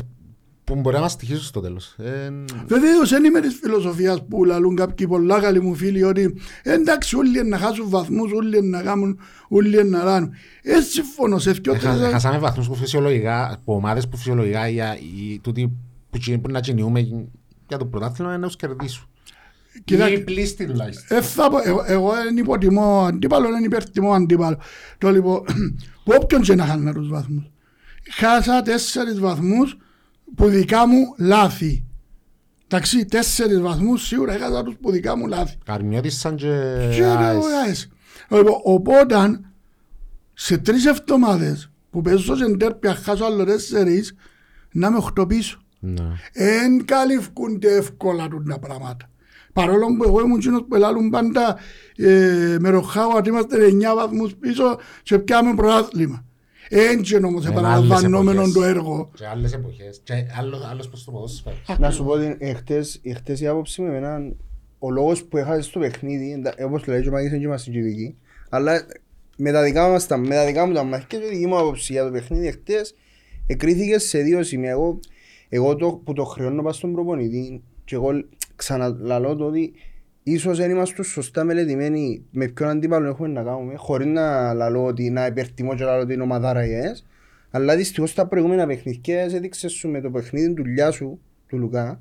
που 0.64 0.74
μπορεί 0.74 0.94
να 0.96 1.00
μας 1.02 1.12
στοιχίσουν 1.12 1.42
στο 1.42 1.60
τέλος. 1.60 1.94
Ε, 1.98 2.30
Βεβαίως 2.66 3.10
δεν 3.10 3.24
είμαι 3.24 3.40
της 3.40 3.54
φιλοσοφίας 3.62 4.24
που 4.28 4.44
λαλούν 4.44 4.76
κάποιοι 4.76 5.06
πολλά 5.06 5.40
καλοί 5.40 5.60
μου 5.60 5.74
φίλοι 5.74 6.02
ότι 6.02 6.36
εντάξει 6.62 7.16
όλοι 7.16 7.44
να 7.44 7.58
χάσουν 7.58 7.88
βαθμούς, 7.88 8.32
όλοι 8.32 8.62
να 8.62 8.82
κάνουν, 8.82 9.18
όλοι 9.48 9.84
να 9.84 10.04
ράνουν. 10.04 10.32
Ε, 10.62 10.80
συμφωνώ 10.80 11.38
σε 11.38 11.50
δυο 11.52 11.72
ε, 11.74 11.78
χα- 11.78 11.96
τρεις... 11.96 12.10
Χάσαμε 12.12 12.38
βαθμούς 12.38 12.66
που 12.68 12.74
φυσιολογικά, 12.74 13.52
από 13.52 13.74
ομάδες 13.74 14.08
που 14.08 14.16
φυσιολογικά 14.16 14.68
για 14.68 14.96
οι- 14.98 15.38
τούτοι 15.42 15.72
που 16.10 16.18
κινεί- 16.18 16.40
που 16.42 16.50
να 16.50 16.60
κινιούμε 16.60 17.00
για 17.68 17.76
το 17.78 17.86
πρωτάθλημα 17.86 18.30
είναι 18.30 18.40
να 18.40 18.46
τους 18.46 18.56
κερδίσουν. 18.56 19.06
Κοίτα- 19.84 20.10
Ή 20.10 20.20
πλήστη 20.24 20.66
τουλάχιστον. 20.66 21.16
Ε, 21.18 21.20
θα 21.20 21.50
πω, 21.50 21.56
εγώ, 21.64 21.82
εγώ 21.86 22.12
δεν 22.12 22.36
υποτιμώ 22.36 23.04
αντίπαλο, 23.06 23.48
δεν 23.50 23.64
υπερτιμώ 23.64 24.12
αντίπαλο. 24.12 24.58
Το 24.98 25.10
λοιπόν, 25.10 25.42
που 26.04 26.12
όποιον 26.22 26.42
και 26.42 26.54
να 26.54 26.64
χάνε 26.66 26.92
τους 26.92 27.08
βαθμούς. 27.08 27.50
Χάσα 28.10 28.62
τέσσερις 28.62 29.18
βαθμούς 29.20 29.76
που 30.34 30.48
δικά 30.48 30.86
μου 30.86 31.14
λάθη. 31.18 31.84
Εντάξει, 32.68 33.04
τέσσερις 33.04 33.60
βαθμούς 33.60 34.06
σίγουρα 34.06 34.32
έχασα 34.32 34.62
τους 34.62 34.74
που 34.80 34.90
δικά 34.90 35.16
μου 35.16 35.26
λάθη. 35.26 35.56
Καρμιώτησαν 35.64 36.36
και 36.36 36.46
Και 36.94 37.04
ΑΕΣ. 37.04 37.38
το 37.38 37.46
ΑΕΣ. 37.66 37.88
Λοιπόν, 38.30 38.60
Οπότε, 38.64 39.40
σε 40.34 40.58
τρεις 40.58 40.86
εβδομάδες 40.86 41.70
που 41.90 42.00
παίζω 42.00 42.36
σε 42.36 42.50
ντέρπια 42.50 42.94
χάσω 42.94 43.24
άλλο 43.24 43.44
τέσσερις, 43.44 44.14
να 44.72 44.90
με 44.90 44.96
οχτώ 44.96 45.26
πίσω. 45.26 45.60
Ναι. 45.78 46.04
Εν 46.32 46.84
καλυφκούνται 46.84 47.76
εύκολα 47.76 48.28
τούν 48.28 48.44
τα 48.48 48.58
πράγματα. 48.58 49.10
Παρόλο 49.52 49.86
που 49.96 50.04
εγώ 50.04 50.20
ήμουν 50.20 50.38
κοινός 50.38 50.64
που 50.68 50.74
ελάλουν 50.74 51.10
πάντα 51.10 51.56
ε, 51.96 52.56
με 52.60 52.68
ροχάω 52.68 53.16
ότι 53.16 53.28
είμαστε 53.28 53.56
9 53.66 53.94
βαθμούς 53.96 54.34
πίσω 54.34 54.78
και 55.02 55.18
πιάμε 55.18 55.54
προάθλημα. 55.54 56.24
Έτσι 56.70 57.16
όμως 57.24 57.42
Είναι 57.44 57.52
επαναλαμβανόμενο 57.52 58.40
άλλες 58.40 58.52
το 58.52 58.62
εποχές. 58.62 58.76
έργο. 58.76 59.10
Και 59.14 59.26
άλλες 59.26 59.52
εποχές. 59.52 60.00
Και 60.04 60.12
άλλο- 60.38 60.66
άλλος 60.70 60.88
προς 60.88 61.04
το 61.04 61.10
ποδόσφαιρο. 61.10 61.56
Να 61.78 61.90
σου 61.90 62.04
πω 62.04 62.10
ότι 62.10 62.36
εχθές, 62.38 63.00
εχθές 63.02 63.40
η 63.40 63.46
άποψη 63.46 63.82
μου 63.82 63.88
εμένα, 63.88 64.32
ο 64.78 64.90
λόγος 64.90 65.24
που 65.24 65.36
έχασε 65.36 65.60
στο 65.60 65.78
παιχνίδι, 65.78 66.32
εντα- 66.32 66.54
όπως 66.64 66.86
λέει 66.86 67.02
και 67.02 67.08
ο 67.08 67.12
Μάκης 67.12 67.28
είναι 67.28 67.38
και 67.38 67.44
είμαστε 67.44 67.70
και 67.70 67.78
ειδικοί, 67.78 68.16
αλλά 68.48 68.86
με 69.36 69.52
τα 69.52 69.62
δικά 69.62 69.88
μας, 69.88 70.06
τα- 70.06 70.16
με 70.16 70.34
τα 70.34 70.46
δικά 70.46 70.66
μου 70.66 70.72
τα 70.72 70.82
μάτια 70.82 71.18
και 71.18 71.26
η 71.26 71.28
δική 71.28 71.46
μου 71.46 71.58
άποψη 71.58 71.92
για 71.92 72.04
το 72.04 72.10
παιχνίδι 72.10 72.46
εχθές, 72.46 72.94
εκρίθηκε 73.46 73.98
σε 73.98 74.18
δύο 74.18 74.42
σημεία. 74.42 74.70
Εγώ, 74.70 75.00
εγώ 75.48 75.76
το, 75.76 75.92
που 76.04 76.12
το 76.12 76.24
χρεώνω 76.24 76.62
πας 76.62 76.76
στον 76.76 76.92
προπονητή 76.92 77.62
και 77.84 77.94
εγώ 77.94 78.10
ξαναλαλώ 78.56 79.36
το 79.36 79.44
ότι 79.44 79.72
ίσως 80.28 80.58
δεν 80.58 80.70
είμαστε 80.70 81.02
σωστά 81.02 81.44
μελετημένοι 81.44 82.24
με 82.30 82.46
ποιον 82.48 82.68
αντίπαλο 82.68 83.08
έχουμε 83.08 83.28
να 83.28 83.42
κάνουμε, 83.42 83.74
χωρίς 83.76 84.06
να 84.06 84.52
λαλώ 84.54 84.84
ότι 84.84 85.10
να 85.10 85.26
υπερτιμώ 85.26 85.74
και 85.74 85.84
λαλώ 85.84 86.02
ότι 86.02 86.12
είναι 86.12 86.22
ομαδάρα 86.22 86.66
η 86.66 86.72
ΕΣ, 86.72 87.06
αλλά 87.50 87.76
δυστυχώς 87.76 88.14
τα 88.14 88.26
προηγούμενα 88.26 88.66
παιχνίδια 88.66 89.20
έδειξες 89.20 89.72
σου 89.72 89.88
με 89.88 90.00
το 90.00 90.10
παιχνίδι 90.10 90.54
του 90.54 90.64
Λιά 90.64 90.90
σου, 90.90 91.20
του 91.46 91.58
Λουκά, 91.58 92.00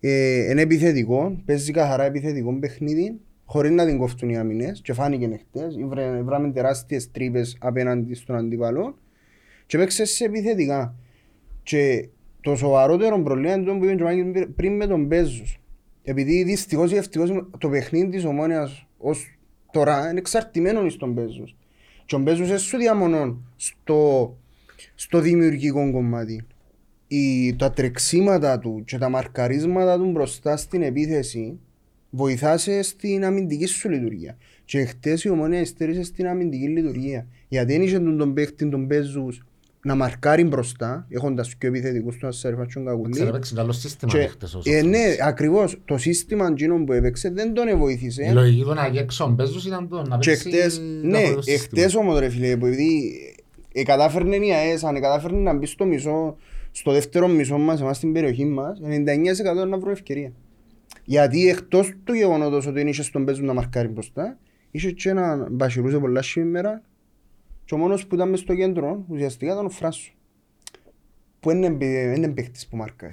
ε, 0.00 0.50
είναι 0.50 0.60
επιθετικό, 0.60 1.42
παίζει 1.44 1.72
καθαρά 1.72 2.04
επιθετικό 2.04 2.58
παιχνίδι, 2.58 3.20
χωρίς 3.44 3.70
να 3.70 3.86
την 3.86 3.98
κόφτουν 3.98 4.28
οι 4.28 4.36
άμυνες 4.38 4.80
και 4.80 4.92
φάνηκε 4.92 5.40
χτες, 5.40 5.76
βρε- 5.88 6.22
βράμε 6.22 6.52
τεράστιες 6.52 7.10
τρύπες 7.10 7.56
απέναντι 7.60 8.14
στον 8.14 8.36
αντίπαλο 8.36 8.98
και 9.66 9.78
παίξες 9.78 10.10
σε 10.10 10.24
επιθετικά. 10.24 10.94
Και 11.62 12.08
το 12.40 12.56
σοβαρότερο 12.56 13.22
πρόβλημα 13.22 13.54
είναι 13.54 13.64
το 13.64 13.72
που 13.74 13.84
είπε 13.84 13.94
και 13.94 14.02
ο 14.02 14.06
Μάκης 14.06 14.46
πριν 14.56 14.76
με 14.76 14.86
τον 14.86 15.08
Πέζους. 15.08 15.58
Επειδή 16.04 16.42
δυστυχώς 16.42 16.92
ή 16.92 16.96
ευτυχώς 16.96 17.30
το 17.58 17.68
παιχνίδι 17.68 18.08
της 18.08 18.24
Ομόνιας 18.24 18.86
ως 18.98 19.38
τώρα 19.72 20.10
είναι 20.10 20.18
εξαρτημένο 20.18 20.88
στον 20.88 21.14
Πέζους. 21.14 21.56
Και 22.06 22.14
ο 22.14 22.22
Πέζους 22.22 22.48
είναι 22.48 22.56
σου 22.56 22.76
διαμονών 22.76 23.52
στο, 23.56 24.36
στο 24.94 25.20
δημιουργικό 25.20 25.92
κομμάτι. 25.92 26.46
Η, 27.06 27.56
τα 27.56 27.70
τρεξίματα 27.70 28.58
του 28.58 28.82
και 28.86 28.98
τα 28.98 29.08
μαρκαρίσματα 29.08 29.96
του 29.96 30.10
μπροστά 30.10 30.56
στην 30.56 30.82
επίθεση 30.82 31.58
βοηθάσε 32.10 32.82
στην 32.82 33.24
αμυντική 33.24 33.66
σου 33.66 33.90
λειτουργία. 33.90 34.36
Και 34.64 34.84
χτες 34.84 35.24
η 35.24 35.28
Ομόνια 35.28 35.60
ειστέρισε 35.60 36.02
στην 36.02 36.26
αμυντική 36.26 36.68
λειτουργία. 36.68 37.26
Γιατί 37.48 37.72
δεν 37.72 37.82
είχε 37.82 37.98
τον, 37.98 38.18
τον 38.18 38.34
παίχτη 38.34 38.68
τον 38.68 38.86
Πέζους 38.86 39.44
να 39.84 39.94
μαρκάρει 39.94 40.44
μπροστά, 40.44 41.06
έχοντας 41.08 41.56
πιο 41.56 41.68
επιθετικούς 41.68 42.16
του 42.16 42.26
Ασσαριφά 42.26 42.66
και 42.66 42.72
τον 42.74 42.84
Κακουλή. 42.84 43.10
Ξέρω, 43.12 43.28
έπαιξε 43.28 43.54
καλό 43.54 43.72
σύστημα 43.72 44.12
Και, 44.12 44.26
χτες 44.26 44.54
ο 44.54 44.60
ε, 44.64 44.82
ναι, 44.82 44.96
Σοφρόνης. 44.96 45.20
ακριβώς. 45.20 45.80
Το 45.84 45.96
σύστημα 45.98 46.46
εκείνο 46.50 46.84
που 46.84 46.92
έπαιξε 46.92 47.30
δεν 47.30 47.54
τον 47.54 47.68
Η 47.68 47.74
βοήθησε. 47.74 48.30
λογική 48.32 48.62
του 48.62 48.74
να 48.74 48.90
έξω 48.98 49.34
παίζους 49.36 49.66
ήταν 49.66 49.88
το 49.88 50.02
να 50.02 50.18
Και 50.18 50.30
παίξει 50.30 50.48
χτες, 50.48 50.76
το 50.76 50.82
ναι, 51.08 51.22
πρώτο 51.22 51.42
σύστημα. 51.42 51.56
εχτες 51.82 51.94
όμως 51.94 52.18
ρε 52.18 52.28
φίλε, 52.28 52.56
που 52.56 52.66
επειδή 52.66 53.12
ε, 53.72 53.82
κατάφερνε 53.82 54.36
η 54.36 54.52
ΑΕΣ, 54.52 54.84
αν 54.84 54.94
κατάφερνε 54.94 55.38
να 55.40 55.54
μπει 55.54 55.66
στο 55.66 55.84
μισό, 55.84 56.36
στο 56.70 56.92
δεύτερο 56.92 57.28
μισό 57.28 57.58
μας, 57.58 57.80
εμάς 57.80 57.96
στην 57.96 58.12
περιοχή 58.12 58.44
μας, 58.44 58.80
99% 59.64 59.68
να 59.68 59.78
βρω 59.78 59.90
ευκαιρία. 59.90 60.32
Γιατί 61.04 61.48
εκτός 61.48 61.92
του 62.04 62.14
γεγονότος 62.14 62.66
ότι 62.66 62.80
είχε 62.80 63.02
στον 63.02 63.24
παίζο 63.24 63.42
να 63.42 63.52
μαρκάρει 63.52 63.88
μπροστά, 63.88 64.38
είχε 64.70 64.90
και 64.90 65.08
έναν 65.08 65.46
μπασιρούσε 65.50 65.98
πολλά 65.98 66.22
σήμερα 66.22 66.82
και 67.64 67.74
ο 67.74 67.76
μόνος 67.76 68.06
που 68.06 68.14
ήταν 68.14 68.28
μες 68.30 68.40
στο 68.40 68.54
κέντρο, 68.54 69.04
ουσιαστικά 69.08 69.52
ήταν 69.52 69.66
ο 69.66 69.68
Φράσο. 69.70 70.12
Που 71.40 71.50
είναι, 71.50 71.66
επι- 71.66 72.16
είναι 72.16 72.28
παίχτης 72.28 72.66
που 72.66 72.76
μαρκάρει. 72.76 73.12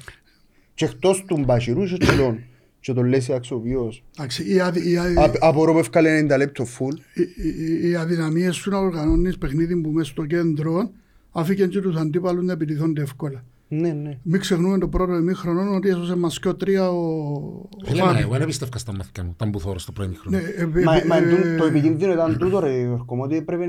Και 0.73 0.85
εκτός 0.85 1.23
του 1.25 1.37
μπασιρούς 1.45 1.91
είχε 1.91 1.97
και 2.11 2.17
τον, 2.17 2.43
και 2.79 2.93
τον 2.93 3.05
Λέση 3.05 3.33
Αξιοποιός. 3.33 4.03
Εντάξει, 4.17 4.53
οι, 4.53 4.59
αδυ, 4.59 4.89
οι, 4.91 4.97
αδυ, 4.97 5.17
Α- 5.19 5.31
Απορώ 5.39 5.71
που 5.73 5.79
έφκαλε 5.79 6.19
90 6.21 6.37
λεπτό 6.37 6.65
φουλ. 6.65 6.93
οι, 7.13 7.21
οι, 7.47 7.89
οι 7.89 7.95
αδυναμίες 7.95 8.55
σου 8.55 8.69
να 8.69 8.77
οργανώνεις 8.77 9.37
παιχνίδι 9.37 9.75
που 9.81 9.89
μέσα 9.89 10.09
στο 10.11 10.25
κέντρο 10.25 10.91
αφήκαν 11.31 11.69
και 11.69 11.79
τους 11.81 11.95
αντίπαλους 11.95 12.45
να 12.45 12.53
επιτηθούνται 12.53 13.01
εύκολα. 13.01 13.43
Ναι, 13.73 13.91
ναι. 13.93 14.17
Μην 14.23 14.39
ξεχνούμε 14.39 14.77
το 14.77 14.87
πρώτο 14.87 15.13
ημίχρονο 15.15 15.75
ότι 15.75 15.89
έσωσε 15.89 16.15
μας 16.15 16.39
και 16.39 16.47
ο 16.47 16.55
τρία 16.55 16.91
ο, 16.91 16.97
ο 16.97 17.69
Φίλε, 17.85 18.01
Φάμπη. 18.01 18.19
εγώ 18.19 18.37
δεν 18.37 18.45
πίστευκα 18.45 18.77
στα 18.77 18.93
μαθηκά 18.95 19.23
μου, 19.23 19.31
ήταν 19.35 19.49
που 19.51 19.59
θόρω 19.59 19.79
στο 19.79 19.91
πρώην 19.91 20.15
χρόνο. 20.15 20.37
Ναι, 20.37 20.43
ε, 20.43 20.61
ε, 20.79 20.83
Μα, 20.83 20.95
ε, 20.95 21.05
μα 21.05 21.15
ε, 21.15 21.19
εντούν- 21.19 21.57
το 21.57 21.65
επικίνδυνο 21.65 22.13
ήταν 22.13 22.37
τούτο 22.37 22.59
ρε 22.59 22.79
Γιώργο, 22.79 23.15
μου, 23.15 23.21
ότι 23.23 23.35
έπρεπε 23.35 23.65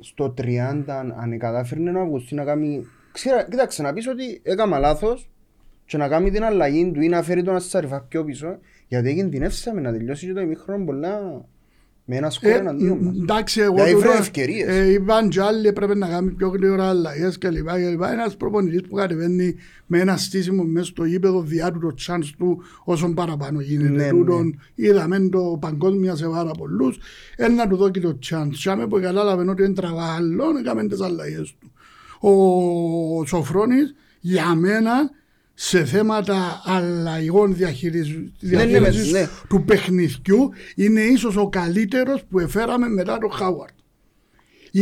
στο 0.00 0.34
30 0.38 0.44
αν- 0.86 1.14
αν 1.20 1.38
κατάφερνε 1.38 1.90
ο 1.98 2.00
Αυγουστή 2.02 2.34
να 2.34 2.44
κάνει... 2.44 2.86
Ξέρα, 3.12 3.42
κοίταξε 3.50 3.82
να 3.82 3.92
πεις 3.92 4.06
ότι 4.08 4.40
έκανα 4.42 4.78
λάθος 4.78 5.30
και 5.84 5.96
να 5.96 6.08
κάνει 6.08 6.30
την 6.30 6.44
αλλαγή 6.44 6.90
του 6.94 7.00
ή 7.00 7.08
να 7.08 7.22
φέρει 7.22 7.42
τον 7.42 7.54
Ασσαριφά 7.54 8.00
πιο 8.00 8.24
πίσω 8.24 8.58
γιατί 8.88 9.14
κινδυνεύσαμε 9.14 9.80
να 9.80 9.92
τελειώσει 9.92 10.26
και 10.26 10.32
το 10.32 10.40
ημίχρονο 10.40 10.84
πολλά 10.84 11.44
με 12.06 12.16
ένα 12.16 12.30
σκορ 12.30 12.50
Ε, 12.50 12.54
εναντίον 12.54 12.98
μας. 12.98 13.14
εντάξει, 13.22 13.60
εγώ 13.60 13.74
Δηλαδή, 13.74 13.92
τούτο, 13.92 14.08
βρε 14.08 14.18
ευκαιρίες. 14.18 14.68
ε, 14.68 14.92
είπαν 14.92 15.28
και 15.28 15.40
άλλοι 15.40 15.72
πρέπει 15.72 15.98
να 15.98 16.08
κάνει 16.08 16.30
πιο 16.30 16.48
γλυόρα 16.48 16.88
αλλαγές 16.88 17.38
και 17.38 17.50
λοιπά 17.50 17.80
και 17.80 17.88
λοιπά. 17.88 18.12
Ένας 18.12 18.36
προπονητής 18.36 18.80
που 18.88 18.94
κατεβαίνει 18.94 19.54
με 19.86 19.98
ένα 19.98 20.16
στήσιμο 20.16 20.62
μέσα 20.62 20.86
στο 20.86 21.04
γήπεδο 21.04 21.42
διά 21.42 21.72
του 21.72 21.78
το 21.78 21.94
chance 22.06 22.30
του 22.38 22.62
όσον 22.84 23.14
παραπάνω 23.14 23.60
γίνεται. 23.60 23.90
Ναι, 24.04 24.08
Τούτον 24.10 24.60
είδαμε 24.74 25.28
το 25.28 25.58
παγκόσμια 25.60 26.14
σε 26.16 26.26
πάρα 26.28 26.50
πολλούς. 26.50 26.98
Ένα 27.36 27.54
να 27.54 27.68
του 27.68 27.76
δώσει 27.76 27.90
το 28.00 28.18
chance. 28.30 28.48
Σάμε 28.52 28.86
που 28.86 29.00
κατάλαβε 29.00 29.50
ότι 29.50 29.62
είναι 29.64 29.74
τραβάλλον, 29.74 30.56
έκαμε 30.56 30.86
τις 30.86 31.00
αλλαγές 31.00 31.54
του. 31.60 31.72
Ο 32.28 33.24
Σοφρόνης 33.26 33.94
για 34.20 34.54
μένα 34.54 35.10
σε 35.54 35.84
θέματα 35.84 36.62
αλλαγών 36.64 37.54
διαχείρισης, 37.54 38.14
ναι, 38.14 38.64
διαχείρισης 38.64 39.12
ναι. 39.12 39.28
του 39.48 39.64
παιχνιδιού 39.64 40.50
είναι 40.74 41.00
ίσως 41.00 41.36
ο 41.36 41.48
καλύτερος 41.48 42.24
που 42.30 42.38
εφέραμε 42.38 42.88
μετά 42.88 43.18
τον 43.18 43.30
Χάουαρτ. 43.32 43.74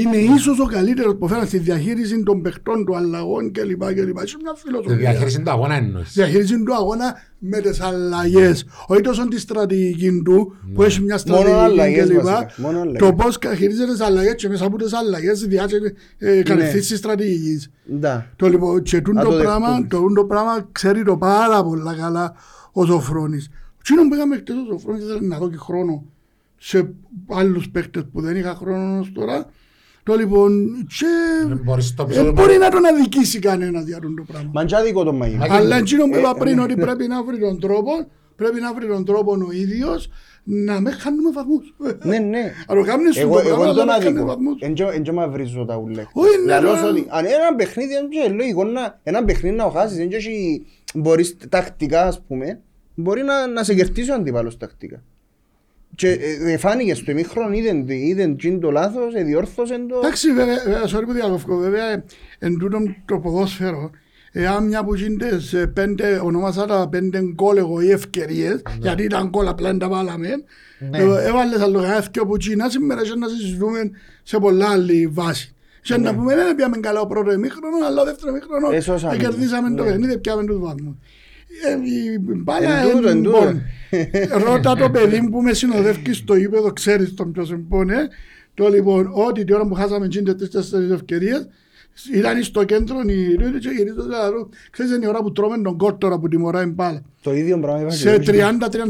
Είναι 0.01 0.17
ίσως 0.17 0.59
ο 0.61 0.65
καλύτερος 0.65 1.17
που 1.17 1.29
φέραν 1.29 1.47
στη 1.47 1.59
διαχείριση 1.59 2.23
των 2.23 2.43
παιχτών 2.43 2.85
του 2.85 2.97
αλλαγών 2.97 3.53
κλπ. 3.53 3.85
κλπ. 3.95 4.19
Έχει 4.19 4.37
μια 4.43 4.53
Τη 4.55 4.61
φιλοσοφία. 4.61 4.97
διαχείριση 4.97 5.41
του 5.43 5.51
αγώνα 5.51 5.75
εννοείς. 5.75 6.13
Διαχείριση 6.13 6.63
του 6.63 6.75
αγώνα 6.75 7.15
με 7.39 7.59
τις 7.61 7.81
αλλαγές. 7.81 8.65
Όχι 8.87 9.01
τόσο 9.01 9.29
τη 9.29 9.39
στρατηγική 9.41 10.23
του 10.25 10.57
που 10.75 10.83
έχει 10.83 11.01
μια 11.03 11.21
Μόνο 11.27 11.39
στρατηγική 11.41 11.65
αλλαγές 11.65 12.09
κλπ. 12.09 12.21
βασικά. 12.23 12.53
Μόνο 12.57 12.81
αλλαγές. 12.81 13.01
Το 13.01 13.13
πώς 13.15 13.39
χειρίζεται 13.57 13.93
τις 13.93 14.01
αλλαγές 14.01 14.35
και 14.35 14.49
μέσα 14.49 14.65
από 14.67 14.77
τις 14.79 14.93
αλλαγές 14.93 15.41
διάχυση 15.47 15.79
ε, 16.19 16.43
κατευθύνσεις 16.43 16.99
στρατηγικής. 16.99 17.71
Ναι. 17.85 18.27
Το 18.37 18.49
λοιπόν, 18.49 18.83
και 18.83 19.01
τούτο 19.01 19.13
Να 19.19 19.25
το 19.25 19.31
το 19.31 19.37
πράγμα, 19.43 19.67
δεχτούμε. 19.69 19.89
το 19.89 19.99
τούτο 20.09 20.25
πράγμα 20.25 20.69
ξέρει 20.73 21.03
το 21.03 21.17
πάρα 21.17 21.63
πολλά 21.65 21.95
καλά 21.95 22.35
ο 22.73 22.85
Σοφρόνης. 22.87 23.49
Τι 23.85 23.95
που 23.95 24.15
είχαμε 24.15 24.37
χτες 24.37 24.57
ο 24.57 24.65
Σοφρόνης 24.73 25.05
ήθελε 25.05 25.27
να 25.27 25.39
δω 25.39 25.51
και 25.51 25.57
χρόνο 25.57 26.05
σε 26.59 26.91
άλλους 27.31 27.71
παίκτες 27.71 28.05
που 28.13 28.21
δεν 28.21 28.37
είχα 28.37 28.55
χρόνο 28.55 28.99
ως 28.99 29.13
τώρα. 29.13 29.47
Το 30.05 30.15
λοιπόν, 30.15 30.77
και 30.99 31.07
Δεν 31.49 31.61
μπορείς 31.65 31.87
στο 31.87 32.05
δεν 32.05 32.07
επεισόδιο 32.17 32.33
μπορεί 32.33 32.59
να 32.59 32.71
τον 32.71 32.87
αδικήσει 32.87 33.39
κανένας 33.39 33.85
για 33.85 33.99
τούτο 33.99 34.23
πράγμα. 34.23 34.51
Μα 34.55 34.65
και 34.65 34.77
άδικο 34.77 35.05
το 35.05 35.13
μαγικό. 35.13 35.47
Μα- 35.47 35.55
Αλλά 35.57 35.77
εκείνο 35.77 36.05
που 36.09 36.17
είπα 36.19 36.33
Ε, 36.37 36.39
πριν 36.39 36.59
ε, 36.59 36.63
ότι 36.63 36.75
πρέπει 36.77 37.07
να 37.07 37.23
βρει 37.23 37.39
τον 37.39 37.61
τρόπο, 37.61 37.91
πρέπει 38.37 38.61
να 38.61 38.75
βρει 38.75 38.87
τον 38.87 39.05
τρόπο 39.05 39.33
ο 39.49 39.53
ίδιος 39.53 40.11
να 40.45 40.81
μην 40.81 40.93
χάνουμε 40.93 41.31
βαθμούς. 41.31 41.75
Ναι, 42.05 42.19
ναι. 42.19 42.53
Αν 42.69 42.77
το 42.79 42.83
κάνεις 42.85 43.15
σου 43.15 43.21
Εγώ, 43.21 43.33
το 43.35 43.39
εγώ 43.39 43.49
πράγμα, 43.49 43.65
τον 43.75 43.75
δεν 43.75 43.89
χάνει 43.95 44.07
άδικο. 44.07 44.25
βαθμούς. 44.27 44.61
Εν 44.61 44.75
τζο- 44.75 44.91
εν 44.91 45.03
τζο 45.03 45.13
μαυρίζω 45.13 45.65
τα 45.65 45.77
ουλέ. 45.77 46.05
Όχι, 46.13 46.39
ναι, 46.39 46.45
Λαλώς 46.53 46.81
ρε. 46.81 46.87
ότι 46.89 47.07
αν 47.09 47.25
ένα 47.25 47.55
παιχνίδι 47.57 47.93
είναι 47.95 48.09
και 48.29 48.33
λογικό 48.35 48.65
να 48.65 49.01
ένα 49.03 49.25
παιχνίδι 49.25 49.57
να 49.57 49.65
το 49.65 49.71
χάσεις. 49.71 49.99
εν 49.99 50.09
τζο 50.09 50.17
έχει- 50.17 50.67
μπορείς 50.95 51.37
τακτικά 51.49 52.07
ας 52.07 52.21
πούμε 52.29 52.61
μπορεί 52.95 53.23
να, 53.23 53.47
να 53.47 53.65
σε 53.65 53.75
κερδίσει 53.75 54.11
ο 54.11 54.15
αντίπαλος 54.15 54.57
τακτικά. 54.57 55.03
Και 55.95 56.09
ε, 56.11 56.53
ε, 56.53 56.57
φάνηκες 56.57 56.99
στο 56.99 57.11
ημίχρονο 57.11 57.53
είδεν, 57.55 57.89
είδεν 57.89 58.37
τζιν 58.37 58.61
το 58.61 58.71
λάθος, 58.71 59.15
ε, 59.15 59.23
διόρθωσεν 59.23 59.89
το. 59.89 59.97
Εντάξει, 59.99 60.33
βέβαια, 60.33 60.57
βέβαια, 60.65 60.83
sorry 60.85 61.05
που 61.07 61.13
διακόφκω, 61.13 61.57
βέβαια, 61.57 62.05
εν 62.39 62.59
τούτον 62.59 62.97
το 63.05 63.19
ποδόσφαιρο, 63.19 63.91
εάν 64.33 64.67
μια 64.67 64.85
που 64.85 64.95
γίνονται 64.95 65.41
σε 65.41 65.67
πέντε, 65.67 66.21
ονόμασα 66.25 66.67
τα 66.67 66.89
πέντε 66.91 67.21
γκολ 67.23 67.57
εγώ 67.57 67.81
ή 67.81 67.91
ευκαιρίες, 67.91 68.63
γιατί 68.81 69.03
ήταν 69.03 69.29
γκολ 69.29 69.49
απλά 69.49 69.69
δεν 69.69 69.79
τα 69.79 69.89
βάλαμε, 69.89 70.29
ε, 70.91 71.27
έβαλες 71.27 71.61
άλλο 71.61 71.81
κανένα 71.81 72.01
δυο 72.13 72.27
που 72.27 72.37
τσίνα, 72.37 72.69
σήμερα 72.71 73.03
και 73.03 73.15
να 73.19 73.29
συζητούμε 73.29 73.91
σε 74.23 74.39
πολλά 74.39 74.71
άλλη 74.71 75.07
βάση. 75.07 75.55
Και 75.83 75.97
να 75.97 76.15
πούμε, 76.15 76.35
δεν 76.35 76.55
πιάμε 76.55 76.77
καλά 76.77 77.01
ο 77.01 77.07
πρώτο 77.07 77.33
ημίχρονο, 77.33 77.77
αλλά 77.87 78.03
ο 78.03 78.05
δεύτερο 78.05 78.31
ημίχρονο, 78.31 78.71
Έσωσαμε. 78.71 79.15
ε, 79.15 79.19
κερδίσαμε 79.19 79.75
το 79.77 79.83
Ναι. 79.83 79.91
παιχνίδι, 79.91 80.19
πιάμε 80.19 80.45
τους 80.47 80.59
βαθμούς. 80.59 80.95
Ε, 81.67 81.73
η 81.73 82.19
μπάλα 82.19 82.77
Εν 82.83 82.91
τούτο, 82.91 82.99
είναι 82.99 83.11
εν 83.11 83.23
τούτο. 83.23 83.41
μπον. 83.41 83.63
Ρώτα 84.45 84.75
το 84.77 84.91
παιδί 84.91 85.21
μου 85.21 85.31
που 85.31 85.43
με 85.43 85.53
συνοδεύει 85.53 86.13
στο 86.15 86.35
γήπεδο, 86.35 86.73
ξέρεις 86.73 87.15
τον 87.15 87.33
ποιος 87.33 87.51
εμπόνε. 87.53 88.09
Το 88.55 88.69
λοιπόν, 88.69 89.11
ότι 89.15 89.45
την 89.45 89.55
ώρα 89.55 89.67
που 89.67 89.75
χάσαμε 89.75 90.09
τσίντε 90.09 90.35
τις 90.35 90.51
τέσσερις 90.51 90.91
ευκαιρίες, 90.91 91.49
ήταν 92.15 92.43
στο 92.43 92.65
κέντρο 92.65 92.97
η 93.07 93.35
Ρούδη 93.35 93.59
και 93.59 93.69
γυρίζω 93.69 94.03
σε 94.03 94.17
άλλο. 94.25 94.49
Ξέρεις 94.71 94.93
είναι 94.97 95.05
η 95.05 95.09
ώρα 95.09 95.23
που 95.23 95.33
τρώμε 95.33 95.63
τον 95.63 95.77
κόρ 95.77 95.99
τώρα 95.99 96.19
που 96.19 96.29
τιμωράει 96.29 96.67
μπάλα. 96.67 97.03
Το 97.23 97.35
ίδιο 97.35 97.59
πράγμα 97.59 97.81
είπα 97.81 97.89
και 97.91 97.97
Σε 97.97 98.11
εγώ 98.11 98.19
και 98.19 98.33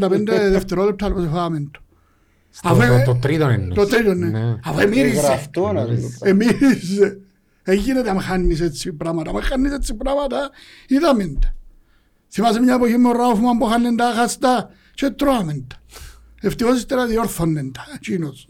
30-35 0.01 0.25
δευτερόλεπτα 0.51 1.07
όπως 1.07 1.29
φάμε 1.33 1.69
το. 1.73 1.81
Στο- 2.51 2.69
Αφού, 2.69 2.83
ε, 2.83 3.03
το- 3.05 3.13
Το 3.13 3.19
τρίτο 3.19 3.47
εννοείς. 3.49 3.75
Το 3.75 3.87
τρίτο 3.87 4.15
ναι. 4.15 4.27
Ναι. 4.29 4.57
Αφού 4.65 4.75
το- 4.75 4.81
εμύρισε. 4.81 5.21
Γραφτό 5.21 5.73
να 5.73 5.85
το 5.87 5.93
πω. 5.93 6.29
Εμύρισε. 6.29 7.19
Δεν 7.65 7.75
γίνεται 7.77 8.13
να 8.13 8.21
χάνεις 8.21 8.61
έτσι 8.61 8.93
πράγματα. 8.93 9.31
Αν 9.31 9.43
χάνεις 9.43 9.73
έτσι 9.73 9.95
πράγματα, 9.95 10.51
είδαμε 10.87 11.25
τα. 11.41 11.55
Θυμάσαι 12.35 12.61
μια 12.61 12.75
εποχή 12.75 12.99
με 12.99 13.09
ο 13.09 13.13
Ράουφμαν 13.13 13.59
που 13.59 13.65
χάνει 13.65 13.95
τα 13.95 14.13
χαστά 14.17 14.71
και 14.95 15.11
τρώαμε 15.11 15.65
τα. 15.69 15.77
Ευτυχώς 16.41 16.77
ύστερα 16.77 17.07
διόρθωνε 17.07 17.71
τα. 17.73 17.85
Εκείνος. 17.95 18.49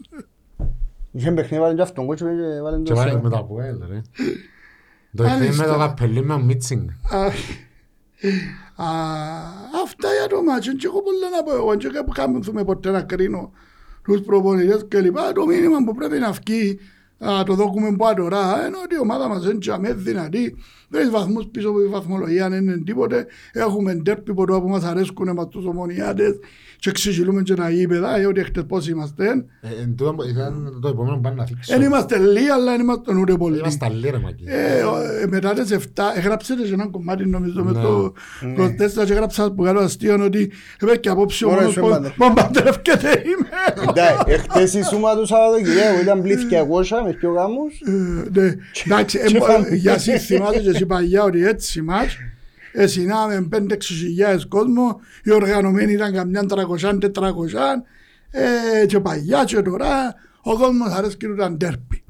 Είχε 1.11 1.31
παιχνίδι 1.31 1.63
βάλει 1.63 1.75
και 1.75 1.81
αυτόν 1.81 2.05
κότσο 2.05 2.25
και 2.25 2.61
βάλει 2.61 2.83
Και 2.83 2.89
το 2.89 2.95
βάλε 2.95 3.09
σειρά. 3.09 3.21
με 3.23 3.29
το 3.29 3.37
Αποέλ, 3.37 3.77
ρε. 3.89 4.01
Το 5.15 5.23
Μάλιστα. 5.23 5.43
εχθέ 5.45 5.65
με 5.65 5.71
το 5.71 5.77
καπελί 5.77 6.23
με 6.23 6.33
ο 6.33 6.39
Μίτσινγκ. 6.39 6.89
Α, 7.09 7.25
α, 7.25 7.31
Αυτά 9.83 10.07
για 10.19 10.27
το 10.29 10.43
μάτσο 10.43 10.73
και 10.75 10.85
εγώ 10.85 11.01
πολλά 11.01 11.29
να 11.29 11.43
πω 11.43 11.55
εγώ 11.55 11.75
και 11.75 11.89
δεν 11.89 12.05
κάνουμε 12.13 12.63
ποτέ 12.63 12.91
να 12.91 13.01
κρίνω 13.01 13.51
τους 14.03 14.21
προπονητές 14.21 14.85
και 14.87 14.99
λοιπά. 14.99 15.31
Το 15.31 15.45
μήνυμα 15.45 15.77
που 15.85 15.95
πρέπει 15.95 16.19
να 16.19 16.31
βγει 16.31 16.79
α, 17.29 17.43
το 17.43 17.53
δόκουμε 17.53 17.91
που 17.91 18.13
τώρα 18.15 18.67
είναι 18.67 18.77
ότι 18.83 18.95
η 18.95 18.99
ομάδα 18.99 19.27
μας 19.27 19.43
είναι 19.45 19.57
τζαμέ 19.57 19.93
δυνατή. 19.93 20.55
Τρεις 20.89 21.09
βαθμούς 21.09 21.47
πίσω 21.51 21.69
από 21.69 21.79
τη 21.79 21.87
βαθμολογία 21.87 22.49
δεν 22.49 22.61
είναι 22.61 22.77
τίποτε. 22.77 23.27
Έχουμε 23.51 23.93
ντέρπι 23.93 24.33
ποτέ 24.33 24.59
που 24.59 24.69
μας 24.69 24.83
αρέσκουν 24.83 25.33
με 25.33 25.45
τους 25.45 25.65
ομονιάτες 25.65 26.39
και 26.83 26.91
ξεχυλούμε 26.91 27.41
και 27.41 27.53
τα 27.53 27.69
γήπεδα, 27.69 28.19
ε, 28.19 28.25
ότι 28.25 28.43
χτες 28.43 28.63
πώς 28.67 28.87
είμαστε. 28.87 29.25
Ε, 29.61 29.67
εν 29.81 29.95
τούτο 29.97 30.15
ήταν 30.29 30.79
το 30.81 30.87
επόμενο 30.87 31.15
που 31.15 31.21
πάνε 31.21 31.35
να 31.35 31.45
θίξω. 31.45 31.73
Δεν 31.77 31.81
είμαστε 31.85 32.17
λίγοι, 32.17 32.49
αλλά 32.49 32.71
δεν 32.71 32.79
είμαστε 32.81 33.15
ούτε 33.15 33.33
πολλοί. 33.33 33.57
Είμαστε 33.57 33.85
αλλοί 33.85 34.09
ρε 34.09 34.17
μακί. 34.17 34.43
Ε, 34.47 34.81
ο- 34.83 34.97
ε, 34.97 35.27
μετά 35.27 35.53
τις 35.53 35.71
7, 35.71 36.03
έγραψες 36.15 36.55
και 36.67 36.73
ένα 36.73 36.87
κομμάτι 36.87 37.25
νομίζω 37.25 37.63
με 37.63 37.71
Ναι. 37.71 37.81
το 37.81 38.13
24 38.41 39.05
και 39.05 39.11
έγραψα 39.11 39.51
που 39.51 39.63
κάνω 39.63 39.79
αστείο 39.79 40.23
ότι 40.23 40.51
έπαιξε 40.79 40.99
και 40.99 41.09
απόψε 41.09 41.45
ο 41.45 41.49
Μόνο 41.49 41.59
μόνος 41.61 41.75
εσύ 41.77 41.85
που 41.85 41.89
παντρε- 41.89 42.13
που 42.13 42.33
παντρεύκεται 42.33 43.09
είμαι. 43.25 43.47
Εντάξει, 43.89 44.23
εχθές 44.27 44.73
η 44.73 44.83
σούμα 44.83 45.15
του 45.15 45.25
Σαββατοκυριακού 45.25 46.01
ήταν 46.01 46.21
πλήθη 46.21 46.55
αγώσα 46.55 47.03
με 47.03 47.13
πιο 47.13 47.31
γάμους. 47.31 47.81
Ε, 47.87 47.91
ναι, 48.41 48.53
Εντάξει, 48.85 49.19
ε, 49.23 49.25
Και 49.27 49.37
μπο- 49.37 49.45
πάμε. 49.45 49.67
για 49.75 49.93
εσύ 49.93 50.17
θυμάσαι 50.17 50.59
και 50.59 50.69
εσύ 50.69 50.85
παγιά 50.85 51.23
ότι 51.23 51.45
έτσι 51.47 51.81
μας 51.81 52.17
εσυνάμε 52.73 53.47
5-6 53.55 53.77
χιλιάδες 53.81 54.45
κόσμο, 54.45 54.99
οι 55.23 55.31
οργανωμένοι 55.31 55.93
ήταν 55.93 56.13
καμιά 56.13 56.45
300-400 56.49 56.51
ε, 58.31 58.85
και 58.85 58.99
παγιά 58.99 59.43
και 59.43 59.61
τώρα 59.61 60.15
ο 60.41 60.57
κόσμος 60.57 60.91
αρέσκει 60.91 61.25
του 61.25 61.33
ήταν 61.33 61.57
τέρπι. 61.57 62.03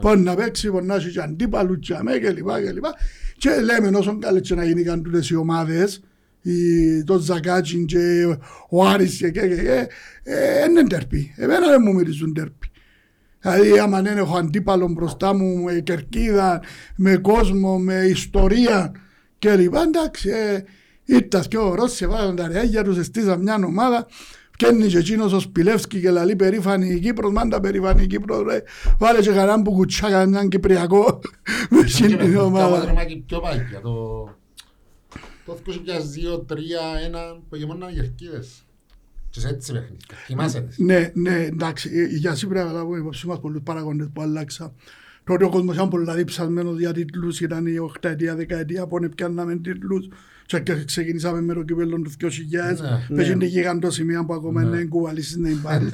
Μπορεί 0.00 0.20
να 0.20 0.34
παίξει, 0.34 0.70
μπορεί 0.70 0.86
να 0.86 0.94
έχει 0.94 1.10
και 1.10 1.20
αντίπαλους 1.20 1.78
και 1.86 1.94
αμέ 1.94 2.18
και 2.18 2.30
λοιπά 2.30 2.62
και 2.62 2.72
λοιπά. 2.72 2.94
Και 3.36 3.50
λέμε 3.60 3.96
όσο 3.98 4.18
καλές 4.18 4.48
και 4.48 4.54
να 4.54 4.64
γίνηκαν 4.64 5.02
τούτες 5.02 5.30
οι 5.30 5.34
ομάδες, 5.36 6.02
η- 6.42 7.04
το 7.04 7.18
Ζακάτσιν 7.18 7.86
και 7.86 8.36
ο 8.68 8.86
Άρης 8.86 9.16
και 9.16 9.30
και 9.30 9.40
και 9.40 9.54
και, 9.54 9.88
ε, 10.22 10.64
είναι 10.70 10.86
τέρπι. 10.86 11.34
Εμένα 11.36 11.68
δεν 11.68 11.82
μου 11.84 11.94
μυρίζουν 11.94 12.34
τέρπι. 12.34 12.70
Δηλαδή 13.40 13.78
άμα 13.78 14.02
δεν 14.02 14.16
έχω 14.16 14.36
αντίπαλος 14.36 14.92
μπροστά 14.92 15.34
μου 15.34 15.62
με 15.62 15.80
κερκίδα, 15.80 16.60
με 16.96 17.16
κόσμο, 17.16 17.78
με 17.78 17.94
ιστορία 17.94 18.92
και 19.42 19.56
λοιπά, 19.56 19.82
εντάξει, 19.82 20.30
ε, 20.30 20.64
ήρθα 21.04 21.40
και 21.48 21.58
ο 21.58 21.74
Ρώσης, 21.74 22.06
βάλαν 22.06 22.36
τα 22.36 22.48
ρεάγια 22.48 22.84
τους, 22.84 22.98
εστίζαν 22.98 23.40
μια 23.40 23.54
ομάδα, 23.54 24.06
Βγαίνει 24.58 24.86
και 24.86 24.98
εκείνος 24.98 25.32
ο 25.32 25.40
Σπιλεύσκη 25.40 26.00
και 26.00 26.10
λαλεί 26.10 26.36
περήφανη 26.36 26.88
η 26.88 27.00
Κύπρος, 27.00 27.32
μάντα 27.32 27.60
περήφανη 27.60 28.02
η 28.02 28.06
Κύπρος, 28.06 28.42
ρε. 28.42 28.62
Βάλε 28.98 29.20
και 29.20 29.30
κανέναν 29.30 29.62
που 29.62 29.72
κουτσά 29.72 30.10
κανέναν 30.10 30.48
Κυπριακό 30.48 31.20
με 31.70 31.78
εκείνη 31.80 32.16
την 32.16 32.36
ομάδα. 32.36 32.94
Πιο 33.26 33.40
πάγια, 33.40 33.80
το... 33.82 34.24
Το 35.44 35.58
2002-3-1 35.66 37.40
που 37.48 37.56
γεμόναν 37.56 37.92
γερκίδες. 37.92 38.64
Και 39.30 39.40
σε 39.40 39.48
έτσι 39.48 39.72
παιχνίδια. 39.72 40.16
Θυμάσαι 40.24 40.60
τις. 40.60 40.78
Ναι, 40.78 41.10
ναι, 41.14 41.44
εντάξει, 41.44 41.90
ε, 41.94 42.16
για 42.16 42.30
εσύ 42.30 42.46
πρέπει 42.46 42.66
να 42.66 42.72
λάβουμε 42.72 42.98
υπόψη 42.98 43.26
μας 43.26 43.40
πολλούς 43.40 43.62
παραγόντες 43.62 44.08
που 44.12 44.20
αλλάξαν. 44.20 44.72
Τότε 45.24 45.44
ο 45.44 45.48
κόσμος 45.48 45.74
ήταν 45.74 45.88
πολλά 45.88 46.14
διψασμένος 46.14 46.78
για 46.78 46.92
τίτλους, 46.92 47.40
ήταν 47.40 47.66
η 47.66 47.78
οχταετία, 47.78 48.36
δεκαετία 48.36 48.86
που 48.86 49.08
πιάνναμε 49.14 49.56
τίτλους 49.56 50.08
και 50.46 50.60
και 50.60 50.84
ξεκινήσαμε 50.84 51.40
με 51.40 51.54
το 51.54 51.62
κυπέλλο 51.62 52.00
του 52.00 52.10
2000 52.20 52.28
Ναι, 53.08 53.16
με 53.16 53.22
την 53.22 53.42
γιγαντοσημεία 53.42 54.24
που 54.24 54.34
ακόμα 54.34 54.62
είναι 54.62 54.84
κουβαλήσεις 54.84 55.36
να 55.36 55.48
υπάρχει. 55.48 55.90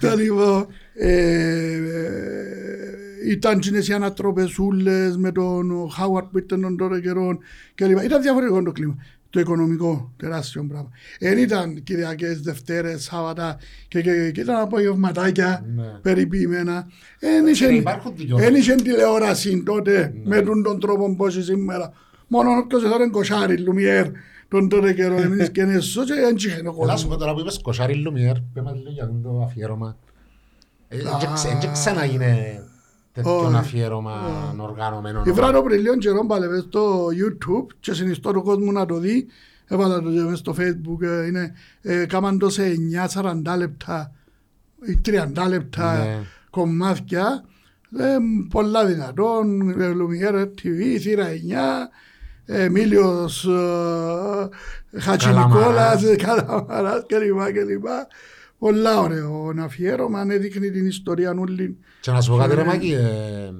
Τα 0.00 0.14
λοιπόν, 0.14 0.66
ε, 0.94 1.72
ε, 1.72 2.20
ήταν 3.30 3.58
κοινές 3.58 3.88
οι 3.88 3.92
ανατροπεσούλες 3.92 5.16
με 5.16 5.32
τον 5.32 5.90
Χάουαρτ 5.90 6.26
που 6.30 6.38
ήταν 6.38 6.60
τον 6.60 6.76
τώρα 6.76 7.00
καιρό 7.00 7.38
και 7.74 7.86
λοιπά. 7.86 8.04
Ήταν 8.04 8.22
διαφορετικό 8.22 8.62
το 8.62 8.72
κλίμα. 8.72 8.96
Το 9.30 9.40
οικονομικό, 9.40 10.12
τεράστιο 10.16 10.64
πράγμα. 10.68 10.88
Δεν 11.20 11.38
ήταν 11.38 11.82
Κυριακές, 11.82 12.40
Δευτέρες, 12.40 13.02
Σάββατα 13.02 13.56
και, 13.88 14.00
και, 14.00 14.30
και 14.30 14.40
ήταν 14.40 14.56
απογευματάκια 14.60 15.64
Ναι. 15.76 15.82
περιποιημένα. 16.02 16.86
Εν 17.18 17.46
είχε- 17.46 17.66
Ναι, 17.66 17.72
υπάρχουν 17.76 18.12
δικαιώματα. 18.16 18.48
εν 18.48 18.54
είχε 18.54 18.74
τηλεόραση 18.74 19.62
τότε 19.62 20.14
με 20.24 20.40
τον, 20.42 20.62
τον 20.62 20.80
τρόπο 20.80 21.14
που 21.16 21.26
έχει 21.26 21.42
σήμερα. 21.42 21.92
Μόνο 22.26 22.50
όποιος 22.58 22.84
εδώ 22.84 22.94
είναι 22.94 23.08
κοσάρι, 23.10 23.58
Λουμιέρ, 23.58 24.06
τον 24.48 24.68
τότε 24.68 24.92
καιρό 24.92 25.16
εμείς 25.22 25.50
και 25.50 25.60
είναι 25.60 25.80
σω 25.80 26.04
και 26.04 26.14
δεν 26.14 26.36
είχε 26.36 26.50
ο 26.56 26.58
Ελά 26.60 26.70
κόσμος. 26.72 27.00
σου 27.00 27.08
πω 27.08 27.16
τώρα 27.16 27.34
που 27.34 27.40
είπες 27.40 27.58
Κοσάρι 27.62 27.94
Λουμιέρ, 27.94 28.34
πες 28.54 28.62
μας 28.62 28.74
λίγο 28.74 28.90
για 28.90 29.10
το 29.22 29.42
αφιέρωμα. 29.44 29.96
Ε, 30.88 30.96
Δεν 30.96 31.58
και 31.60 31.68
ξαναγίνε 31.72 32.62
τέτοιον 33.12 33.46
Όχι. 33.46 33.56
αφιέρωμα 33.56 34.12
οργανωμένο. 34.58 35.22
Η 35.26 35.30
βράδυ 35.32 35.62
πριν 35.62 35.80
λίγων 35.80 35.98
καιρών 35.98 36.26
παλεύε 36.26 36.60
στο 36.60 37.06
YouTube 37.06 37.66
και 37.80 37.92
συνιστώ 37.94 38.32
τον 38.32 38.42
κόσμο 38.42 38.72
να 38.72 38.86
το 38.86 38.96
δει. 38.98 39.26
Έβαλα 39.66 40.02
το 40.02 40.10
και 40.10 40.20
μες 40.20 40.38
στο 40.38 40.54
Facebook. 40.58 41.02
ε, 41.02 41.26
Είναι, 41.26 41.54
ε, 41.82 42.06
κάμαν 42.06 42.38
το 42.38 42.48
σε 42.50 42.62
9-40 43.14 43.56
λεπτά 43.56 44.12
ή 44.86 45.00
30 45.04 45.48
λεπτά 45.48 45.94
Ναι. 45.98 46.18
κομμάτια. 46.50 47.44
Ε, 47.98 48.16
πολλά 48.50 48.86
δυνατόν. 48.86 49.70
ε, 49.80 49.86
Λουμιέρ 49.88 50.34
TV, 50.34 50.98
θύρα 51.00 51.26
9. 51.26 51.88
Εμίλιος 52.46 53.44
ε, 53.44 54.48
Χατζηνικόλας, 55.00 56.02
Καλαμαράς. 56.02 56.02
Καλαμαράς 56.16 57.04
κλπ. 57.06 57.52
κλπ. 57.52 57.86
Πολλά 58.60 59.00
ωραίο 59.00 59.52
να 59.52 59.64
αφιέρωμα, 59.64 60.20
αν 60.20 60.30
έδειχνε 60.30 60.68
την 60.68 60.86
ιστορία 60.86 61.34
όλη. 61.38 61.78
Και 62.00 62.10
να 62.10 62.20
σου 62.20 62.30
πω 62.30 62.36
κάτι 62.36 62.54
ρε 62.54 62.60
Ναι. 62.60 62.66
Μάκη, 62.66 62.92
ε, 62.92 63.50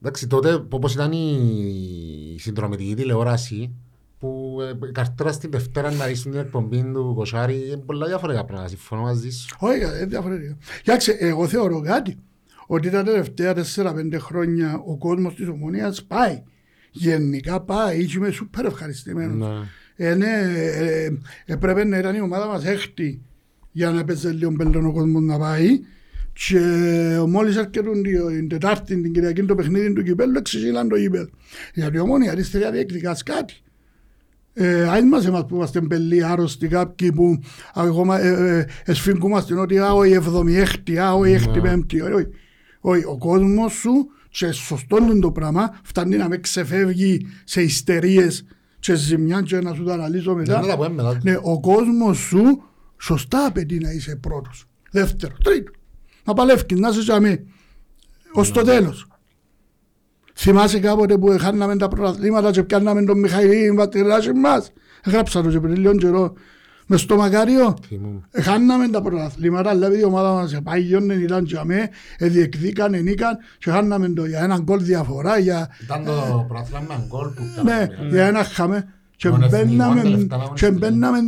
εντάξει 0.00 0.26
τότε 0.26 0.66
όπως 0.68 0.94
ήταν 0.94 1.12
η 1.12 2.36
συνδρομητική 2.38 2.94
τηλεόραση 2.94 3.74
που 4.18 4.58
ε, 4.60 4.88
η 4.88 4.92
καρτέρα 4.92 5.32
στην 5.32 5.50
Δευτέρα 5.50 5.90
να 5.90 6.06
ρίξουν 6.06 6.30
την 6.30 6.40
εκπομπή 6.40 6.82
του 6.82 7.12
Κοσάρη 7.16 7.66
είναι 7.66 7.76
πολλά 7.76 8.06
διαφορετικά 8.06 8.44
πράγματα, 8.44 8.68
συμφωνώ 8.68 9.02
μαζί 9.02 9.30
σου. 9.30 9.56
Όχι, 9.58 9.78
είναι 9.78 10.04
διαφορετικό. 10.06 10.56
Κοιτάξτε, 10.82 11.12
εγώ 11.18 11.46
θεωρώ 11.46 11.80
κάτι. 11.80 12.16
Ότι 12.66 12.90
τα 12.90 13.02
τελευταία 13.02 13.54
4-5 13.54 14.16
χρόνια 14.18 14.82
ο 14.86 14.96
κόσμος 14.96 15.34
της 15.34 15.48
ομονίας 15.48 16.04
πάει. 16.04 16.42
Γενικά 16.90 17.60
πάει, 17.60 18.06
είμαι 18.16 18.30
σούπερ 18.30 18.64
ευχαριστημένος. 18.64 19.48
Ναι. 19.48 20.08
Ε, 20.08 20.14
ναι, 20.14 20.30
ε, 20.56 21.04
ε, 21.04 21.18
έπρεπε 21.44 21.84
να 21.84 21.98
ήταν 21.98 22.14
η 22.14 22.20
ομάδα 22.20 22.46
μας 22.46 22.64
έκτη 22.64 23.22
για 23.72 23.90
να 23.90 24.04
παίζει 24.04 24.28
λίγο 24.28 24.52
πέλον 24.52 24.86
ο 24.86 24.92
κόσμος 24.92 25.22
να 25.22 25.38
πάει. 25.38 25.80
Και 26.32 26.58
μόλις 27.28 27.56
έρχεται 27.56 27.80
την 28.36 28.48
Τετάρτη, 28.48 29.00
την 29.00 29.12
Κυριακή, 29.12 29.42
το 29.42 29.54
παιχνίδι 29.54 29.92
του 29.92 30.02
κυπέλου, 30.02 30.32
εξηγήλαν 30.38 30.88
το 30.88 30.96
γήπεδο. 30.96 31.28
Γιατί 31.74 31.96
η 31.96 32.00
ομόνια 32.00 32.30
αριστερά 32.30 32.70
διεκδικάς 32.70 33.22
κάτι. 33.22 33.54
Ε, 34.54 34.88
αν 34.88 35.08
μας 35.08 35.26
εμάς 35.26 35.46
που 35.48 35.54
είμαστε 35.54 35.80
μπελοί 35.80 36.24
άρρωστοι 36.24 36.68
κάποιοι 36.68 37.12
που 37.12 37.38
ακόμα 37.74 38.20
ε, 38.20 38.58
ε, 38.58 38.66
εσφίγγούμαστε 38.84 39.54
ότι 39.54 39.78
α, 39.78 39.92
όχι 39.92 40.12
εβδομή 40.12 40.56
έκτη, 40.56 40.98
α, 40.98 41.12
όχι 41.12 41.32
έκτη 41.32 41.60
Ναι. 41.60 41.60
πέμπτη, 41.60 42.00
όχι, 42.00 42.12
όχι. 42.12 42.26
Όχι, 42.80 43.04
ο 43.04 43.18
κόσμος 43.18 43.72
σου 43.72 44.06
και 44.30 44.50
σωστό 44.52 44.96
είναι 44.96 45.18
το 45.20 45.30
πράγμα 45.32 45.80
φτάνει 45.82 46.16
να 46.16 46.28
με 46.28 46.36
ξεφεύγει 46.38 47.26
σε 47.44 47.62
ιστερίες 47.62 48.44
και 48.80 48.94
ζημιά 48.94 49.40
και 49.42 49.60
να 49.60 49.74
σου 49.74 49.84
τα 49.84 49.92
αναλύσω 49.92 50.34
Δεν 50.34 50.44
θα 50.46 50.60
μετά. 50.60 50.68
τα 50.68 50.76
πούμε 50.76 50.88
μετά. 50.88 51.18
Ναι, 51.22 51.38
ο 51.42 51.60
κόσμος 51.60 52.18
σου 52.18 52.62
σωστά 53.02 53.46
απαιτεί 53.46 53.78
να 53.78 53.90
είσαι 53.90 54.16
πρώτος, 54.16 54.64
δεύτερο, 54.90 55.34
τρίτο. 55.44 55.70
Να 56.24 56.34
παλεύεις, 56.34 56.64
να 56.78 56.88
είσαι 56.88 57.00
τζαμί, 57.00 57.38
ως 58.32 58.50
το 58.50 58.62
τέλος. 58.62 59.06
Θυμάσαι 60.34 60.78
κάποτε 60.80 61.18
που 61.18 61.36
χάναμε 61.40 61.76
τα 61.76 61.88
πρωταθλήματα 61.88 62.50
και 62.50 62.62
πιάνναμε 62.62 63.04
τον 63.04 63.18
Μιχαηλή 63.18 63.70
Βατηράση 63.70 64.32
μας. 64.32 64.72
Έγραψα 65.04 65.42
το 65.42 65.50
και 65.50 65.60
πριν 65.60 65.76
λίγο 65.76 65.94
καιρό. 65.94 66.32
Μες 66.86 67.00
στο 67.00 67.16
Μακάριο. 67.16 67.76
Θυμούμαι. 67.86 68.20
Χάναμε 68.42 68.88
τα 68.88 69.02
πρωταθλήματα, 69.02 69.70
αλλά 69.70 69.86
επειδή 69.86 70.00
η 70.00 70.04
ομάδα 70.04 70.32
μας 70.32 70.52
επάγιονε, 70.52 71.14
ήταν 71.14 71.44
τζαμί, 71.44 71.80
εδιεκδίκαν, 72.18 72.94
ενίκαν 72.94 73.38
και 73.58 73.70
χάναμε 73.70 74.08
το 74.08 74.24
για 74.24 74.42
έναν 74.42 74.62
γκολ 74.62 74.82
διαφορά, 74.82 75.38
για, 75.38 75.68
Ήταν 75.82 76.04
το 76.04 76.44
πρωτάθλημα 76.48 76.80
με 76.88 77.06
γκολ 77.08 77.28
που 77.28 77.42
ναι, 77.42 77.86
πιάναμε. 77.86 78.08
για 78.10 78.26
ένα 78.26 78.44
χάμε. 78.44 78.94
Και 79.22 79.28
Των 79.28 79.42
εθνικών 79.42 79.76
μπαίναμε, 79.76 80.02
τελευταία 80.02 80.38
και 80.38 80.42
αγωνιστική. 80.42 80.78
μπαίναμε 80.78 81.18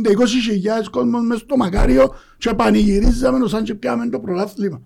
20.000 0.81 0.89
κόσμος 0.91 1.25
μες 1.25 1.39
στο 1.39 1.57
Μακάριο 1.57 2.15
και 2.37 2.53
πανηγυρίζαμε 2.53 3.43
ως 3.43 3.53
αν 3.53 3.63
και 3.63 3.75
πιάμε 3.75 4.09
το 4.09 4.19
πρωτάθλημα. 4.19 4.81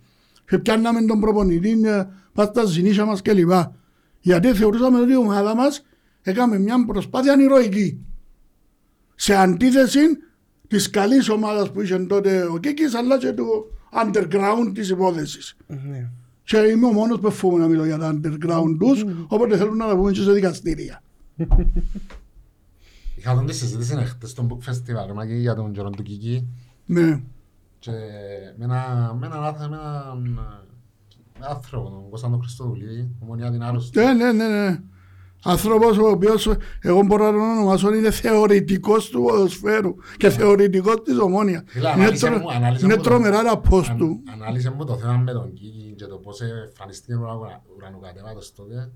Και 0.50 0.58
πιάνναμε 0.58 1.02
τον 1.02 1.20
προπονητή 1.20 1.82
ε, 1.86 2.04
πας 2.34 2.48
στα 2.48 2.66
ζηνίσια 2.66 3.06
μας 3.06 3.22
κλπ. 3.22 3.52
Γιατί 4.20 4.54
θεωρούσαμε 4.54 5.00
ότι 5.00 5.12
η 5.12 5.16
ομάδα 5.16 5.56
μας 5.56 5.86
έκαμε 6.22 6.60
μια 6.60 6.86
προσπάθεια 6.86 7.36
ηρωική. 7.40 8.00
Σε 9.16 9.36
αντίθεση 9.36 10.00
της 10.68 10.90
καλής 10.90 11.30
ομάδας 11.30 11.72
που 11.72 11.82
είχε 11.82 11.98
τότε 11.98 12.44
ο 12.44 12.58
Κίκης 12.58 12.94
αλλά 12.94 13.18
και 13.18 13.32
του 13.32 13.72
underground 14.04 14.72
της 14.74 14.90
υπόθεσης. 14.90 15.58
Ναι. 15.68 16.10
Και 16.44 16.58
είμαι 16.58 16.86
ο 16.86 16.92
μόνος 16.92 17.20
που 17.20 17.32
φοβούμαι 17.32 17.62
να 17.62 17.68
μιλώ 17.68 17.86
για 17.86 17.98
τα 17.98 18.20
underground 18.20 18.78
τους, 18.80 19.06
οπότε 19.28 19.58
θέλουν 19.58 19.78
να 19.78 19.88
τα 19.88 19.96
πούμε 19.96 20.12
και 20.12 20.22
σε 20.22 20.32
δικαστήρια. 20.32 21.04
Είχα 23.20 23.36
τον 23.36 23.46
τη 23.46 23.54
συζήτηση 23.54 23.96
χτες 23.96 24.30
στο 24.30 24.48
Book 24.50 24.70
Festival 24.70 25.06
ρε 25.08 25.14
Μάκη, 25.14 25.34
για 25.36 25.56
τον 25.56 25.72
Τζορον 25.74 25.96
του 25.96 26.04
Κική 26.04 26.48
Ναι. 26.86 27.22
και 27.80 27.92
με 28.58 28.64
ένα- 28.66 29.16
με 29.20 29.26
έναν 29.26 29.44
άθρο- 29.44 29.70
με 29.70 29.76
έναν 29.78 30.22
με 31.40 31.46
άνθρωπο, 31.50 31.90
τον 31.90 32.10
Κωνσταντό 32.10 32.38
Χριστοδουλίδη, 32.38 33.10
ομονία 33.20 33.52
την 33.52 33.64
άρρωστη. 33.64 34.00
Ναι, 34.00 34.14
ναι, 34.14 34.32
ναι, 34.32 34.48
ναι. 34.48 34.80
Άνθρωπος 35.44 35.98
ο 35.98 36.08
οποίος 36.10 36.50
εγώ 36.82 37.04
μπορώ 37.04 37.26
να 37.26 37.32
τον 37.32 37.42
ονομάσω 37.42 37.94
είναι 37.94 38.12
θεωρητικός 38.12 39.10
του 39.10 39.22
ποδοσφαίρου 39.22 39.96
και 40.18 40.30
θεωρητικός 40.30 41.02
της 41.04 41.18
ομόνιας. 41.20 41.64
Φίλε, 41.66 41.90
Είναι, 41.90 42.02
ανάλυσε 42.02 42.26
τρο- 42.28 42.40
μου- 42.42 42.52
ανάλυσε 42.52 42.86
είναι 42.86 42.96
μου 42.96 43.02
το- 43.04 43.10
τρομερά 43.10 43.44
τα 43.44 43.62
post 43.70 43.86
Αν- 43.90 43.98
του. 43.98 44.24
Ανάλυσε 44.34 44.72
μου 44.72 44.86
το 44.86 44.96
θέμα 44.98 45.18
με 45.18 45.32
τον 45.32 45.54
Κίκη 45.54 45.94
και 45.98 46.06
το 46.06 46.16
πώς 46.18 46.42
εμφανίστηκε 46.42 47.14
ο 47.14 47.20
ουρα- 47.40 47.62
ουρανοκατέβατος 47.78 48.54
τότε. 48.56 48.92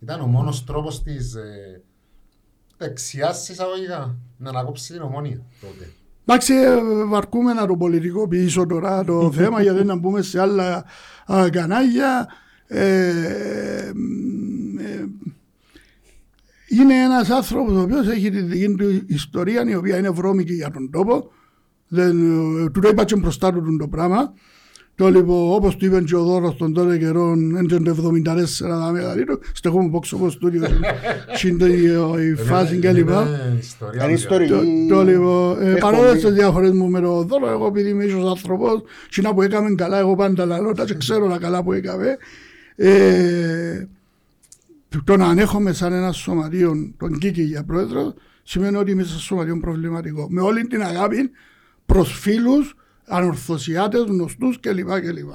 Ήταν 0.00 0.20
ο 0.20 0.26
μόνος 0.26 0.64
τρόπος 0.64 1.02
της 1.02 1.34
ε, 2.78 2.86
δεξιάς 2.86 3.48
εισαγωγικά 3.48 4.16
να 4.36 4.48
ανακόψει 4.48 4.92
την 4.92 5.02
ομόνια 5.02 5.40
τότε. 5.60 5.92
Εντάξει, 6.26 6.54
ε, 6.54 7.04
βαρκούμε 7.06 7.52
να 7.52 7.66
το 7.66 7.76
πολιτικοποιήσω 7.76 8.66
τώρα 8.66 9.04
το 9.04 9.30
θέμα 9.36 9.62
γιατί 9.62 9.84
να 9.84 9.96
μπούμε 9.96 10.22
σε 10.22 10.40
άλλα 10.40 10.84
α, 11.32 11.48
κανάλια. 11.50 12.28
Ε, 12.66 13.90
μ, 13.94 14.78
ε, 14.78 15.08
είναι 16.68 16.94
ένας 16.94 17.30
άνθρωπος 17.30 17.76
ο 17.76 17.80
οποίος 17.80 18.08
έχει 18.08 18.30
τη 18.30 18.40
δική 18.40 18.74
του 18.74 19.04
ιστορία 19.06 19.64
η 19.68 19.74
οποία 19.74 19.96
είναι 19.96 20.10
βρώμικη 20.10 20.52
για 20.52 20.70
τον 20.70 20.90
τόπο. 20.90 21.30
Δεν, 21.88 22.10
ε, 22.64 22.70
του 22.70 22.80
το 22.80 22.88
είπα 22.88 23.04
και 23.04 23.16
μπροστά 23.16 23.52
του 23.52 23.76
το 23.76 23.88
πράγμα. 23.88 24.32
Το 24.98 25.08
λοιπόν, 25.10 25.54
όπως 25.54 25.76
του 25.76 25.84
είπε 25.84 26.02
και 26.02 26.16
ο 26.16 26.22
Δώρος 26.24 26.56
των 26.56 26.72
τότε 26.72 26.98
καιρών, 26.98 27.56
έντια 27.56 27.82
το 27.82 27.90
74 27.90 28.68
τα 28.68 28.90
μεγάλη 28.92 29.24
του, 29.24 29.40
στεχούμε 29.52 29.90
πόξω 29.90 30.16
από 30.16 30.30
στούριο, 30.30 30.62
συν 31.34 31.58
το- 31.58 31.66
η 32.18 32.34
φάση 32.34 32.78
και 32.78 32.92
λοιπά. 32.92 33.22
Είναι 33.22 33.58
ιστορία. 33.60 34.04
Είναι 34.04 34.12
ιστορική. 34.12 34.50
Το, 34.50 34.94
το 34.94 35.02
λοιπόν, 35.04 35.62
ε, 35.62 35.70
Έχω 35.70 35.78
παρόλο 35.78 36.12
δει. 36.12 36.20
τις 36.20 36.32
διαφορές 36.32 36.70
μου 36.70 36.88
με 36.90 37.00
τον 37.00 37.26
Δώρο, 37.26 37.48
εγώ 37.48 37.66
επειδή 37.66 37.88
είμαι 37.88 38.04
ίσως 38.04 38.28
άνθρωπος, 38.30 38.82
συνά 39.10 39.34
που 39.34 39.42
έκαμε 39.42 39.74
καλά, 39.74 39.98
εγώ 39.98 40.14
πάντα 40.16 40.44
λαλώ 40.44 40.72
τα 40.72 40.84
και 40.84 40.94
ξέρω 40.94 41.28
τα 41.28 41.38
καλά 41.38 41.62
που 41.62 41.72
έκαμε. 41.72 42.16
Ε, 42.76 43.86
το 45.04 45.16
να 45.16 45.26
ανέχομαι 45.26 45.72
σαν 45.72 45.92
ένα 45.92 46.12
σωματείο 46.12 46.92
τον 46.98 47.18
Κίκη 47.18 47.42
για 47.42 47.64
πρόεδρο, 47.64 48.14
σημαίνει 48.42 48.76
ότι 48.76 48.90
είμαι 48.90 49.02
σε 49.02 49.18
σωματείο 49.18 49.58
προβληματικό. 49.60 50.26
Με 50.30 50.40
όλη 50.40 50.66
την 50.66 50.82
αγάπη 50.82 51.30
προς 51.86 52.18
φίλους, 52.20 52.76
ανορθωσιάτες, 53.08 54.00
γνωστούς 54.02 54.60
κλπ. 54.60 54.88
κλπ. 55.00 55.30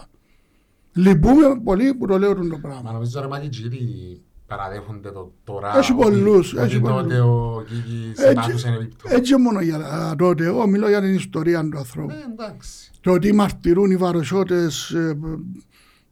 Λυπούμε 0.94 1.60
πολύ 1.64 1.94
που 1.94 2.08
το 2.08 2.18
λέω 2.18 2.36
το 2.36 2.44
Μα 2.44 2.58
πράγμα. 2.60 2.92
νομίζω 2.92 3.22
ρε 3.22 3.28
Μάκη 3.28 3.50
Τζίρι 3.50 4.22
παραδέχονται 4.48 5.12
το 5.12 5.32
τώρα. 5.44 5.78
Έχει 5.78 5.92
ότι- 5.92 6.02
πολλούς, 6.04 6.54
ότι 6.54 6.62
έχει 6.62 6.80
τότε 6.80 6.92
πολλούς. 6.92 7.20
ο 7.20 7.64
Κίκης 7.68 8.20
Έτσι, 8.24 8.34
πάτουσε 8.34 8.68
ένα 8.68 8.76
επιπτώ. 8.76 9.10
έτσι 9.16 9.36
μόνο 9.38 9.62
για 9.62 9.78
τα- 9.80 10.16
τότε, 10.18 10.46
εγώ 10.46 10.68
μιλώ 10.68 10.88
για 10.90 11.02
την 11.02 11.14
ιστορία 11.14 11.70
του 11.70 11.78
ανθρώπου. 11.78 12.12
Ε, 12.14 12.32
εντάξει. 12.32 12.92
Το 13.02 13.12
ότι 13.12 13.34
μαρτυρούν 13.34 13.92
οι 13.92 13.96
βαροσιώτες 13.96 14.90
ε, 14.90 15.18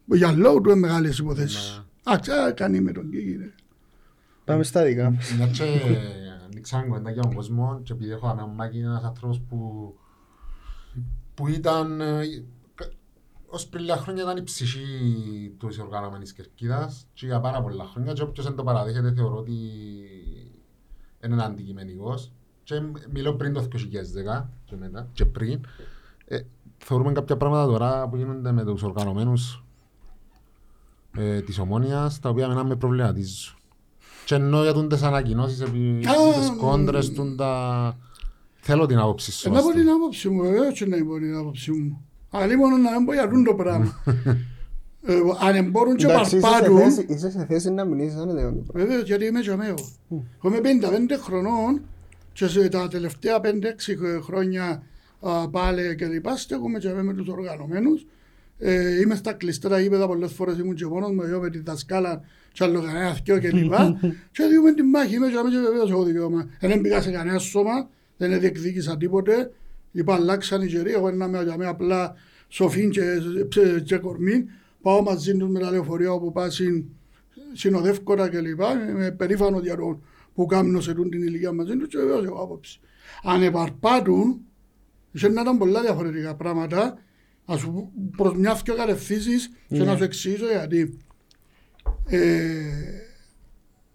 για 0.06 0.32
λόγω 0.32 0.62
του 0.62 0.70
είναι 0.70 0.80
μεγάλες 0.80 1.18
υποθέσεις. 1.18 1.84
Ναι. 2.08 2.14
Α, 2.14 2.20
ξα, 2.20 2.52
κάνει 2.52 2.80
με 2.82 2.92
τον 2.92 3.10
Κίκη. 3.10 3.36
ρε. 3.40 3.52
Πάμε 4.46 4.64
στα 4.64 4.84
δικά 4.84 5.12
μας. 5.12 5.34
Μια 5.38 5.48
και 5.48 5.64
ανοίξαμε 6.52 6.86
κουβέντα 6.88 7.12
για 7.12 7.22
τον 7.22 7.34
κόσμο 7.34 7.80
και 7.84 7.94
επειδή 7.94 8.12
έχω 8.12 8.30
έναν 8.30 8.50
Μάκη 8.56 8.78
είναι 8.78 8.88
ένας 8.88 9.04
άνθρωπος 9.04 9.42
που 9.50 9.94
που 11.42 11.48
ήταν 11.48 12.02
ε, 12.02 12.24
κα- 12.76 12.90
ως 13.48 13.68
πριν 13.68 13.84
λίγα 13.84 13.98
χρόνια 13.98 14.24
ήταν 14.24 14.38
η 14.38 14.44
ψυχή 14.44 15.56
της 15.68 15.80
οργανωμένης 15.80 16.34
κερκίδας 16.34 17.08
και 17.14 17.26
για 17.26 17.40
πάρα 17.40 17.62
πολλά 17.62 17.86
χρόνια 17.86 18.14
και 18.14 18.22
όποιος 18.22 18.46
δεν 18.46 18.56
το 18.56 18.64
παραδέχεται 18.64 19.14
θεωρώ 19.14 19.38
ότι 19.38 19.54
είναι 21.26 21.44
αντικειμενικός 21.44 22.32
και 22.64 22.82
μιλώ 23.12 23.34
πριν 23.34 23.54
το 23.54 23.68
2010 24.40 24.46
και 24.66 24.76
μετά 24.76 25.08
και 25.14 25.26
πριν 25.26 25.66
ε, 26.26 26.40
θεωρούμε 26.78 27.12
κάποια 27.12 27.38
πράγματα 27.38 27.72
τώρα 27.72 28.10
που 28.10 28.16
γίνονται 28.16 28.52
με 28.52 28.64
τους 28.64 28.84
οργανωμένους 28.84 29.64
ε, 31.18 31.42
της 31.42 31.60
ομόνιας 31.60 32.20
τα 32.20 32.30
οποία 32.30 32.46
εμένα 32.46 32.64
με 32.64 32.76
προβληματίζουν. 32.76 33.56
Και 34.26 34.36
ενώ 34.36 34.64
για 34.64 34.88
τις 34.88 35.02
ανακοινώσεις, 35.02 35.62
επί 35.62 36.08
Α, 36.08 36.40
τις 36.40 36.52
κόντρες, 36.60 37.14
τούν 37.14 37.38
τα... 37.38 37.98
θέλω 38.72 38.86
την 38.86 38.98
άποψη 38.98 39.32
σου. 39.32 39.48
Ε, 39.50 39.52
Να 39.52 39.62
πω 39.62 39.68
αστεί. 39.68 39.80
την 39.82 39.90
άποψη 39.90 40.30
μου, 40.30 40.42
βεβαίως 40.42 40.74
και 40.74 40.86
να 40.86 41.06
πω 41.06 41.18
την 41.20 41.36
άποψη 41.36 41.72
μου. 41.72 42.06
Αλλά 42.30 42.58
μόνο 42.58 42.78
να 42.78 42.92
μην 42.92 43.06
πω 43.06 43.14
για 43.14 43.28
τούν 43.30 43.44
το 43.44 43.54
πράγμα. 43.54 43.96
Ε, 45.06 45.14
Αν 45.58 45.70
μπορούν 45.70 45.96
και 45.96 46.06
Εντάξει, 46.06 46.36
είσαι 46.38 46.46
σε 46.48 46.52
παρπάτουν, 46.52 46.80
θέση- 46.80 47.06
είσαι 47.10 47.30
σε 47.32 47.46
θέση 47.46 47.72
να 47.72 47.86
μιλήσεις 47.86 48.16
αν 48.20 48.30
είναι 48.30 48.42
το 48.42 48.48
πράγμα. 48.50 48.64
βεβαίως 48.74 49.04
γιατί 49.04 49.26
είμαι 49.26 49.40
και 49.40 49.50
εγώ. 49.50 49.60
Εγώ 50.44 50.56
είμαι 50.56 50.60
55 50.60 51.18
χρονών 51.22 51.82
και 52.34 52.48
σε 52.48 52.70
τα 52.70 52.88
τελευταία 52.88 53.40
5-6 53.40 54.22
χρόνια 54.22 54.84
α, 55.20 55.50
πάλι 55.50 55.96
και 55.96 56.06
λοιπά 56.06 56.38
στέκομαι 56.38 56.80
και 56.80 56.90
με 56.90 57.14
τους 57.14 57.28
οργανωμένους. 57.28 58.06
Ε, 58.58 59.00
είμαι 59.02 59.16
στα 59.16 59.34
κλειστά 59.34 59.80
γήπεδα 59.80 60.08
πολλές 60.08 60.32
φορές 60.34 60.58
ήμουν 60.58 60.76
και 60.76 60.86
μόνος 60.86 61.12
μου, 61.12 61.22
εγώ 61.22 61.40
με 61.40 61.50
τη 61.50 61.60
δασκάλα 61.60 62.22
και 62.52 62.64
άλλο 62.64 62.82
κανένας 62.82 63.18
θκιο 63.18 63.40
και 63.40 63.52
λοιπά. 63.52 64.00
και 64.32 64.44
διούμε 64.50 64.74
την 64.74 64.86
μάχη, 64.90 65.16
είμαι 65.16 65.28
και 65.28 65.34
εγώ 65.36 65.50
και 65.50 65.58
βεβαίως 65.60 65.90
έχω 65.92 66.04
δικαίωμα. 66.04 66.48
Δεν 66.60 66.82
πήγα 66.82 67.02
σε 67.02 67.12
κανένα 67.12 67.38
σώμα, 67.40 67.90
δεν 68.28 68.40
διεκδίκησα 68.40 68.98
τίποτε. 68.98 69.52
Είπα 69.92 70.14
αλλάξαν 70.14 70.62
οι 70.62 70.68
καιροί, 70.68 70.92
εγώ 70.92 71.12
να 71.12 71.26
είμαι 71.26 71.44
για 71.44 71.58
μένα 71.58 71.70
απλά 71.70 72.16
σοφήν 72.48 72.90
και, 72.90 73.02
και, 73.50 73.80
και 73.84 73.98
κορμήν. 73.98 74.48
Πάω 74.82 75.02
μαζί 75.02 75.38
τους 75.38 75.50
με 75.50 75.60
τα 75.60 75.72
λεωφορεία 75.72 76.12
όπου 76.12 76.32
πάω 76.32 76.50
συν, 76.50 76.86
συνοδεύκορα 77.54 78.30
και 78.30 78.40
λοιπά. 78.40 78.90
Είμαι 78.90 79.12
περήφανος 79.12 79.62
για 79.62 79.76
το 79.76 80.02
που 80.34 80.46
κάνουν 80.46 80.82
σε 80.82 80.94
τούν 80.94 81.10
την 81.10 81.22
ηλικία 81.22 81.52
μαζί 81.52 81.78
τους 81.78 81.88
και 81.88 81.98
βεβαίως 81.98 82.26
έχω 82.26 82.44
άποψη. 82.44 82.80
Αν 83.24 83.42
επαρπάτουν, 83.44 84.40
Και 85.14 85.28
να 85.28 85.42
ήταν 85.42 85.58
πολλά 85.58 85.82
διαφορετικά 85.82 86.36
πράγματα. 86.36 86.98
Α 87.46 87.56
σου 87.58 87.72
πω 87.72 87.92
προς 88.18 88.36
μια 88.36 88.62
δυο 88.66 88.76
κατευθύνσεις 88.76 89.48
και 89.68 89.78
Ναι. 89.78 89.84
να 89.84 89.98
σου 89.98 90.04
εξηγήσω 90.04 90.46
γιατί. 90.50 90.98
Ε, 92.06 92.52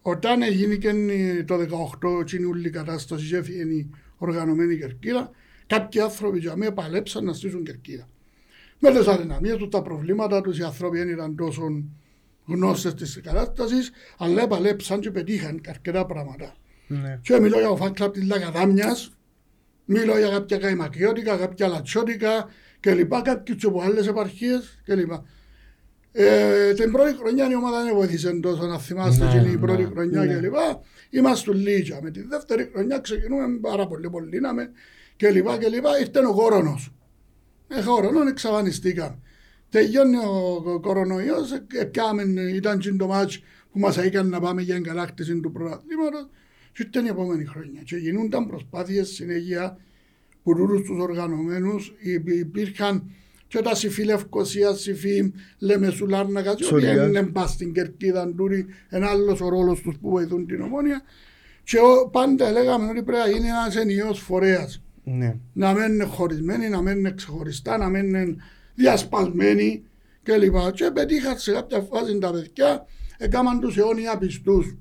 όταν 0.03 0.43
έγινε 0.43 0.75
και 0.75 0.93
το 1.47 1.57
18 2.21 2.25
τσινούλη 2.25 2.71
κατάσταση 2.71 3.29
και 3.29 3.37
έφυγε 3.37 3.63
η 3.63 3.91
οργανωμένη 4.17 4.77
κερκίδα, 4.77 5.31
κάποιοι 5.67 6.01
άνθρωποι 6.01 6.39
για 6.39 6.57
μένα 6.57 6.73
παλέψαν 6.73 7.25
να 7.25 7.33
στήσουν 7.33 7.65
κερκίδα. 7.65 8.09
Με 8.79 8.91
τις 8.91 9.07
αδυναμίες 9.07 9.57
του, 9.57 9.69
τα 9.69 9.83
προβλήματα 9.83 10.41
τους, 10.41 10.59
οι 10.59 10.63
άνθρωποι 10.63 10.99
δεν 10.99 11.09
ήταν 11.09 11.37
τόσο 11.37 11.63
γνώστες 12.47 12.95
της 12.95 13.21
κατάστασης, 13.21 13.91
αλλά 14.19 14.47
παλέψαν 14.47 15.01
και 15.01 15.11
πετύχαν 15.11 15.61
αρκετά 15.69 16.07
πράγματα. 16.07 16.57
Ναι. 16.87 17.19
Και 17.23 17.41
μιλώ 17.41 17.59
για 17.59 17.69
το 17.69 17.77
φαν 17.77 17.93
κλαμπ 17.93 18.13
της 18.13 18.27
Λακαδάμιας, 18.27 19.17
μιλώ 19.85 20.19
για 20.19 20.29
κάποια 20.29 20.59
καημακιώτικα, 20.59 21.37
κάποια 21.37 21.69
λατσιώτικα 21.69 22.49
κλπ. 22.81 23.23
Κάποιους 23.23 23.57
και 23.57 23.67
από 23.67 23.83
άλλες 23.83 24.07
επαρχίες 24.07 24.81
κλπ. 24.85 25.11
Ε, 26.13 26.73
την 26.73 26.93
πρώτη 26.93 27.17
χρονιά 27.17 27.51
η 27.51 27.55
ομάδα 27.55 27.83
δεν 27.83 27.95
βοήθησε 27.95 28.41
τόσο 28.41 28.67
να 28.67 28.79
θυμάστε 28.79 29.25
Ναι, 29.25 29.31
και 29.31 29.49
η 29.49 29.51
ναι, 29.51 29.57
πρώτη 29.57 29.85
χρονιά 29.85 30.25
ναι. 30.25 30.35
κλπ. 30.35 30.55
Είμαστε 31.11 31.55
λίγια. 31.55 31.99
Με 32.03 32.11
τη 32.11 32.23
δεύτερη 32.23 32.71
χρονιά 32.73 32.99
ξεκινούμε 32.99 33.59
πάρα 33.61 33.87
πολύ 33.87 34.11
πολύ 34.11 34.41
να 34.41 34.53
με 34.55 34.71
κλπ. 35.17 35.47
κλπ. 35.59 35.85
Ήρθε 36.01 36.27
ο 36.29 36.35
κορονός. 36.35 36.93
Ε, 37.69 37.83
κορονό 37.85 38.29
εξαφανιστήκαμε. 38.29 39.19
Τελειώνει 39.71 40.17
ο 40.17 40.61
κο- 40.65 40.81
κορονοϊός, 40.81 41.53
ε, 41.53 41.85
πιάμε, 41.85 42.23
ήταν 42.55 42.79
και 42.79 42.93
το 42.93 43.07
μάτς 43.07 43.43
που 43.73 43.79
μας 43.79 43.97
έκανε 43.99 44.29
να 44.29 44.41
πάμε 44.41 44.63
για 44.63 44.77
εγκατάκτηση 44.77 45.41
του 45.41 45.53
πρωταθλήματος 45.53 46.29
και 46.73 46.83
ήταν 46.83 47.05
η 47.05 47.09
επόμενη 47.09 47.45
χρονιά. 47.45 47.83
Και 47.85 47.97
γινούνταν 47.97 48.47
προσπάθειες 48.47 49.09
συνέχεια 49.09 49.79
που 50.43 50.55
τούτους 50.55 50.83
τους 50.83 50.99
οργανωμένους 51.01 51.95
υπή- 51.99 52.39
υπήρχαν 52.39 53.11
και 53.57 53.63
τα 53.63 53.75
συμφή 53.75 54.05
Λευκοσία, 54.05 54.73
συμφή 54.75 55.33
Λεμεσουλάρνακα 55.59 56.49
και 56.49 56.51
ότι 56.51 56.65
Σωριά. 56.65 57.07
είναι 57.07 57.23
πας 57.23 57.51
στην 57.51 57.73
κερκίδα 57.73 58.33
τούτοι, 58.37 58.67
ένα 58.89 59.07
άλλος 59.09 59.41
ο 59.41 59.49
ρόλος 59.49 59.81
τους 59.81 59.97
που 60.01 60.11
βοηθούν 60.11 60.47
την 60.47 60.61
ομόνια 60.61 61.03
και 61.65 61.79
ο- 61.79 62.09
πάντα 62.13 62.51
λέγαμε 62.51 62.89
ότι 62.91 63.03
πρέπει 63.03 63.29
να 63.29 63.33
γίνει 63.37 63.49
ένας 63.49 63.77
ενιαίος 63.77 64.19
φορέας 64.21 64.83
Ναι. 65.05 65.37
να 65.53 65.73
μην 65.73 65.93
είναι 65.93 66.05
χωρισμένοι, 66.05 66.69
να 66.69 66.83
μην 66.83 66.99
είναι 66.99 67.11
ξεχωριστά, 67.11 67.79
να 67.79 67.89
μην 67.89 68.05
είναι 68.07 68.37
διασπασμένοι 68.75 69.83
κλπ. 70.23 70.73
Και 70.75 70.91
πετύχαν 70.95 71.39
σε 71.39 71.53
κάποια 71.53 71.81
φάση 71.81 72.19
τα 72.19 72.31
παιδιά, 72.31 72.87
έκαναν 73.19 73.61
τους 73.61 73.77
αιώνια 73.77 74.19
πιστούς. 74.19 74.77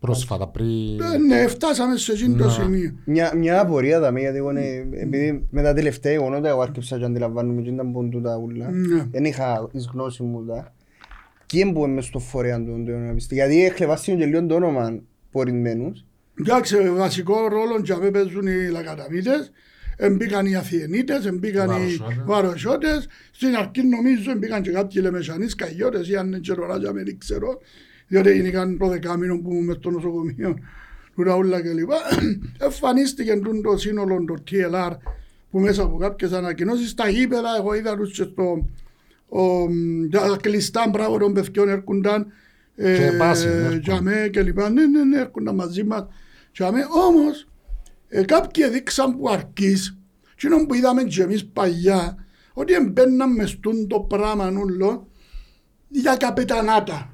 Πρόσφατα 0.00 0.48
πριν... 0.48 1.00
Ε, 1.00 1.18
Ναι, 1.18 1.46
φτάσαμε 1.46 1.96
σε 1.96 2.12
εκείνο 2.12 2.36
το 2.36 2.44
Να. 2.44 2.50
σημείο. 2.50 2.94
Μια, 3.04 3.32
μια 3.36 3.60
απορία 3.60 4.00
δαμε, 4.00 4.20
γιατί 4.20 4.36
εγώ 4.36 4.50
είναι, 4.50 4.88
επειδή 4.92 5.46
με 5.50 5.62
τα 5.62 5.74
τελευταία 5.74 6.12
γεγονότα 6.12 6.48
εγώ 6.48 6.60
άρχισα 6.60 6.98
και 6.98 7.04
αντιλαμβάνομαι 7.04 7.62
και 7.62 7.70
ήταν 7.70 7.92
πόντου 7.92 8.20
τα 8.20 8.36
ούλα. 8.36 8.70
Ναι. 8.70 9.06
Δεν 9.10 9.24
είχα 9.24 9.68
εις 9.72 9.88
γνώση 9.92 10.22
μου 10.22 10.44
τα. 10.44 10.74
Και 11.46 11.60
έμπω 11.60 11.88
μες 11.88 12.04
στο 12.04 12.18
φορέα 12.18 12.56
του 12.58 12.82
το 12.86 12.92
να 12.92 13.14
πιστεί. 13.14 13.34
Γιατί 13.34 13.64
έκλεβάστηκε 13.64 14.16
και 14.16 14.24
λίγο 14.26 14.46
το 14.46 14.54
όνομα 14.54 15.00
πορισμένους. 15.30 16.04
Εντάξει, 16.40 16.90
βασικό 16.90 17.34
ρόλο 17.48 17.80
για 17.84 17.96
μέ 17.96 18.10
παίζουν 18.10 18.46
οι 18.46 18.68
λακαταμίτες, 18.70 19.52
εμπήκαν 19.96 20.46
οι 20.46 20.56
Αθιενίτες, 20.56 21.26
εμπήκαν 21.26 21.66
οι 21.70 21.72
Βαροσιώτες. 21.72 22.22
Βαροσιώτες, 22.24 23.08
στην 23.30 23.56
αρχή 23.56 23.82
νομίζω 23.82 24.30
εμπήκαν 24.30 24.62
και 24.62 24.70
κάποιοι 24.70 25.00
Λεμεσανείς 25.04 25.54
καγιώτες 25.54 26.08
ή 26.08 26.16
αν 26.16 26.26
είναι 26.26 26.38
και 26.38 26.52
ροράζια 26.52 26.92
με 26.92 27.02
δεν 27.02 27.18
ξέρω, 27.18 27.58
διότι 28.10 28.32
γίνηκαν 28.32 28.78
το 28.78 28.86
δεκάμινο 28.88 29.38
που 29.38 29.52
μες 29.54 29.76
στο 29.76 29.90
νοσοκομείο 29.90 30.58
του 31.14 31.22
Ραούλα 31.22 31.60
κλπ. 31.60 31.90
Εμφανίστηκε 32.66 33.36
τούτο 33.36 33.60
το 33.70 33.76
σύνολο 33.76 34.24
το 34.24 34.34
TLR 34.50 34.96
που 35.50 35.58
μέσα 35.60 35.82
από 35.82 35.96
κάποιες 35.96 36.32
ανακοινώσεις 36.32 36.90
στα 36.90 37.08
γήπεδα, 37.08 37.48
εγώ 37.58 37.74
είδα 37.74 37.96
τους 37.96 38.12
και 38.12 38.22
στο 38.22 38.68
ο, 39.28 39.66
τα 40.10 40.36
κλειστά 40.40 40.88
μπράβο 40.88 41.18
των 41.18 41.32
παιδιών 41.32 41.68
έρχονταν 41.68 42.26
ε, 42.76 42.96
Και 42.96 43.16
βάση, 43.16 43.46
έρχονταν. 43.46 43.78
για 43.78 44.00
μέ 44.00 44.28
και 44.32 44.42
λοιπά. 44.42 44.70
Ναι, 44.70 44.86
ναι, 44.86 45.04
ναι, 45.04 45.20
έρχονταν 45.20 45.54
μαζί 45.54 45.84
μας. 45.84 46.06
Για 46.52 46.72
μέ, 46.72 46.80
όμως, 47.08 47.48
ε, 48.08 48.24
κάποιοι 48.24 48.64
έδειξαν 48.66 49.18
που 49.18 49.28
αρκείς, 49.28 49.98
εκείνο 50.32 50.66
που 50.66 50.74
είδαμε 50.74 51.02
και 51.02 51.22
εμείς 51.22 51.46
παλιά, 51.46 52.24
ότι 52.52 52.72
εμπαίναν 52.72 53.34
μες 53.34 53.50
στούν 53.50 53.86
το 53.86 54.00
πράγμα 54.00 54.46
όλο 54.46 55.08
για 55.88 56.16
καπετανάτα. 56.16 57.09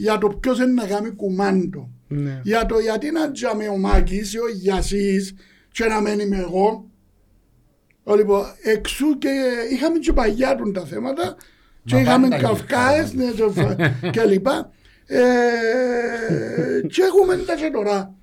Για 0.00 0.18
το 0.18 0.28
ποιος 0.28 0.58
είναι 0.58 0.72
να 0.72 0.86
κάνει 0.86 1.10
κουμάντο. 1.10 1.90
Ναι. 2.08 2.40
Για 2.44 2.66
το 2.66 2.78
γιατί 2.78 3.10
να 3.10 3.30
τζάμε 3.32 3.68
ο 3.68 3.76
Μάκης 3.76 4.32
ή 4.34 4.38
ο 4.38 4.48
Γιασής 4.48 5.34
και 5.72 5.84
να 5.84 6.00
μένει 6.00 6.26
με 6.26 6.36
εγώ. 6.36 6.90
Ε, 8.04 8.14
Λοιπόν, 8.16 8.44
εξού 8.62 9.18
και 9.18 9.28
είχαμε 9.72 9.98
και 9.98 10.12
παγιά 10.12 10.54
του 10.54 10.70
τα 10.70 10.84
θέματα 10.84 11.36
και 11.84 11.94
Μα 11.94 12.00
είχαμε 12.00 12.28
πάντα 12.28 12.42
καυκάες 12.48 13.12
είχαμε. 13.12 13.24
ναι, 13.24 13.30
το 13.30 13.50
φα- 13.50 13.88
και 14.14 14.24
λοιπά. 14.24 14.70
Ε, 15.06 16.86
και 16.86 17.02
έχουμε 17.02 17.36
τα 17.36 17.54
και 17.54 17.70
τώρα. 17.72 18.14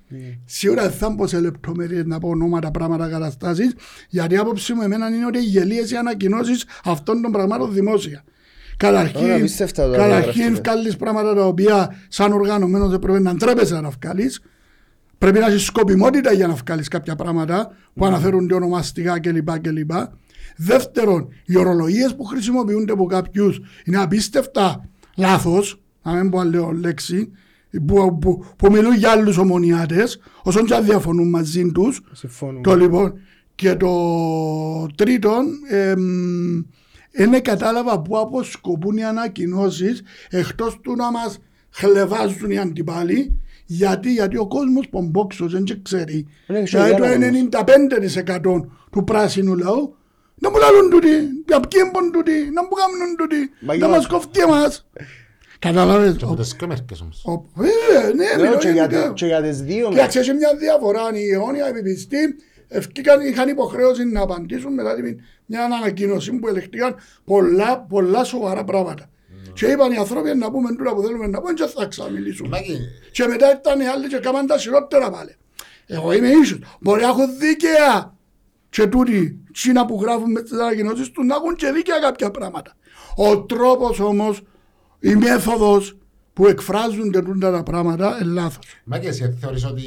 Σίγουρα 0.44 0.82
δεν 0.82 0.92
θα 0.92 1.10
μπω 1.10 1.26
σε 1.26 1.40
λεπτομέρειες 1.40 2.04
να 2.04 2.18
πω 2.18 2.28
ονόματα, 2.28 2.70
πράγματα, 2.70 3.08
καταστάσεις, 3.08 3.74
γιατί 4.08 4.34
η 4.34 4.36
άποψη 4.36 4.74
μου 4.74 4.82
εμένα 4.82 5.08
είναι 5.08 5.26
ότι 5.26 5.38
γελίες 5.42 5.90
οι 5.90 5.96
ανακοινώσεις 5.96 6.64
αυτών 6.84 7.22
των 7.22 7.32
πραγμάτων 7.32 7.72
δημόσια. 7.72 8.24
Τώρα, 8.76 9.02
Καταρχήν, 9.04 9.32
απίστευτα 9.32 9.82
τώρα, 9.86 9.96
καταρχήν 9.96 10.42
γράφετε. 10.42 10.70
βγάλεις 10.70 10.96
πράγματα 10.96 11.34
τα 11.34 11.46
οποία 11.46 11.94
σαν 12.08 12.32
οργανωμένος 12.32 12.90
δεν 12.90 12.98
πρέπει 12.98 13.22
να 13.22 13.36
τρέπεσαι 13.36 13.80
να 13.80 13.90
βγάλεις. 14.02 14.40
Πρέπει 15.18 15.38
να 15.38 15.46
έχεις 15.46 15.64
σκοπιμότητα 15.64 16.32
για 16.32 16.46
να 16.46 16.54
βγάλεις 16.54 16.88
κάποια 16.88 17.16
πράγματα 17.16 17.70
που 17.94 18.00
Ναι. 18.04 18.06
αναφέρονται 18.06 18.54
ονομαστικά 18.54 19.20
κλπ. 19.20 19.58
κλπ. 19.60 19.90
Δεύτερον, 20.56 21.28
οι 21.44 21.56
ορολογίες 21.56 22.14
που 22.14 22.24
χρησιμοποιούνται 22.24 22.92
από 22.92 23.06
κάποιους 23.06 23.60
είναι 23.84 23.96
απίστευτα 23.96 24.88
λάθος, 25.16 25.80
να 26.02 26.12
μην 26.12 26.30
πω 26.30 26.38
άλλο 26.38 26.70
λέξη, 26.80 27.30
που, 27.86 28.18
που, 28.18 28.44
που 28.56 28.70
μιλούν 28.72 28.94
για 28.94 29.10
άλλους 29.10 29.36
ομονιάτες, 29.38 30.18
όσον 30.42 30.64
και 30.64 30.74
αν 30.74 30.84
διαφωνούν 30.84 31.28
μαζί 31.28 31.70
τους. 31.72 32.00
Συμφωνούμε. 32.12 32.60
Το 32.60 32.76
λοιπόν. 32.76 33.12
Και 33.54 33.74
το 33.74 33.90
τρίτον, 34.94 35.44
εμ, 35.68 36.62
είναι 37.18 37.40
κατάλαβα 37.40 38.00
που 38.02 38.18
αποσκοπούν 38.18 38.96
οι 38.96 39.04
ανακοινώσεις 39.04 40.02
εκτός 40.30 40.78
του 40.82 40.96
να 40.96 41.10
μας 41.10 41.38
χλεβάζουν 41.70 42.50
οι 42.50 42.58
αντιπάλοι. 42.58 43.40
Γιατί, 43.68 44.12
γιατί 44.12 44.36
ο 44.36 44.46
κόσμος 44.46 44.88
πομπόξος 44.88 45.52
δεν 45.52 45.64
και 45.64 45.78
ξέρει. 45.82 46.26
Είναι 46.48 46.58
και 46.62 46.64
Δηλαδή 46.64 46.94
διάλογος. 46.94 47.48
το 47.50 47.64
95% 48.60 48.68
του 48.90 49.04
πράσινου 49.04 49.56
λαού 49.56 49.96
να 50.34 50.50
μου 50.50 50.56
λαλούν 50.58 50.90
τούτοι, 50.90 51.08
για 51.46 51.60
ποιοι 51.60 51.80
έμπον 51.86 52.10
τούτοι, 52.12 52.50
να 52.52 52.62
μου 52.62 52.68
κάνουν 52.68 53.16
τούτοι, 53.18 53.36
Μα 53.60 53.66
να 53.66 53.74
για- 53.74 53.88
μας 53.88 54.06
κοφτεί 54.06 54.40
εμάς. 54.40 54.86
Καταλάβες. 55.58 56.16
Και 56.16 56.24
από 56.24 56.34
τις 56.36 56.56
κόμερκες 56.56 57.00
όμως. 57.00 57.24
Ο- 57.24 57.44
Βέβαια, 57.54 58.14
ναι, 58.14 58.36
Λέω 58.36 58.46
μιλώ 58.46 58.58
και 58.58 58.68
για 58.68 58.82
γενικά. 58.86 59.02
τε- 59.02 59.12
και 59.14 59.26
για 59.26 59.42
τις 59.42 59.60
δύο. 59.62 59.88
Κοίταξε, 59.88 60.18
έχει 60.18 60.32
μια 60.32 60.54
διαφορά. 60.58 61.00
Η 61.14 61.30
αιώνια 61.32 61.66
επιπιστή 61.66 62.36
ευκήκαν, 62.68 63.20
είχαν 63.20 63.48
υποχρέωση 63.48 64.04
να 64.04 64.20
απαντήσουν 64.20 64.74
μετά 64.74 64.94
την, 64.94 65.20
μια 65.46 65.64
ανακοίνωση 65.64 66.32
που 66.32 66.48
ελεγχτήκαν 66.48 66.94
πολλά, 67.24 67.80
πολλά 67.80 68.24
σοβαρά 68.24 68.64
πράγματα. 68.64 69.10
Και 69.52 69.66
είπαν 69.66 69.92
οι 69.92 69.96
άνθρωποι 69.96 70.34
να 70.34 70.50
πούμε 70.50 70.68
τούτα 70.76 70.94
που 70.94 71.02
θέλουμε 71.02 71.26
να 71.26 71.40
πούμε 71.40 71.52
και 71.52 71.66
θα 71.66 71.86
ξαμιλήσουμε. 71.86 72.48
Μάκη, 72.48 72.78
Και 73.12 73.26
μετά 73.26 73.52
ήταν 73.52 73.80
οι 73.80 73.86
άλλοι 73.86 74.08
και 74.08 74.18
κάμαν 74.18 74.46
τα 74.46 74.58
χειρότερα 74.58 75.10
πάλι. 75.10 75.36
Εγώ 75.86 76.12
είμαι 76.12 76.28
ίσως. 76.28 76.58
Μπορεί 76.80 77.02
να 77.02 77.08
έχω 77.08 77.22
δίκαια. 77.38 78.14
Και 78.68 78.86
τούτοι, 78.86 79.44
τσίνα 79.52 79.86
που 79.86 79.98
γράφουν 80.02 80.30
με 80.30 80.42
τις 80.42 80.52
ανακοινώσεις 80.52 81.10
τους, 81.10 81.26
να 81.26 81.34
έχουν 81.34 81.54
και 81.54 81.70
δίκαια 81.70 81.98
κάποια 81.98 82.30
πράγματα. 82.30 82.72
Ο 83.16 83.42
τρόπος 83.42 84.00
όμως, 84.00 84.42
η 85.00 85.14
μέθοδος 85.14 85.96
που 86.32 86.46
εκφράζονται 86.46 87.22
τούτα 87.22 87.52
τα 87.52 87.62
πράγματα 87.62 88.18
είναι 88.22 88.32
λάθος. 88.32 88.64
Μάκη, 88.84 89.06
εσύ 89.06 89.36
θεωρείς 89.40 89.64
ότι 89.64 89.82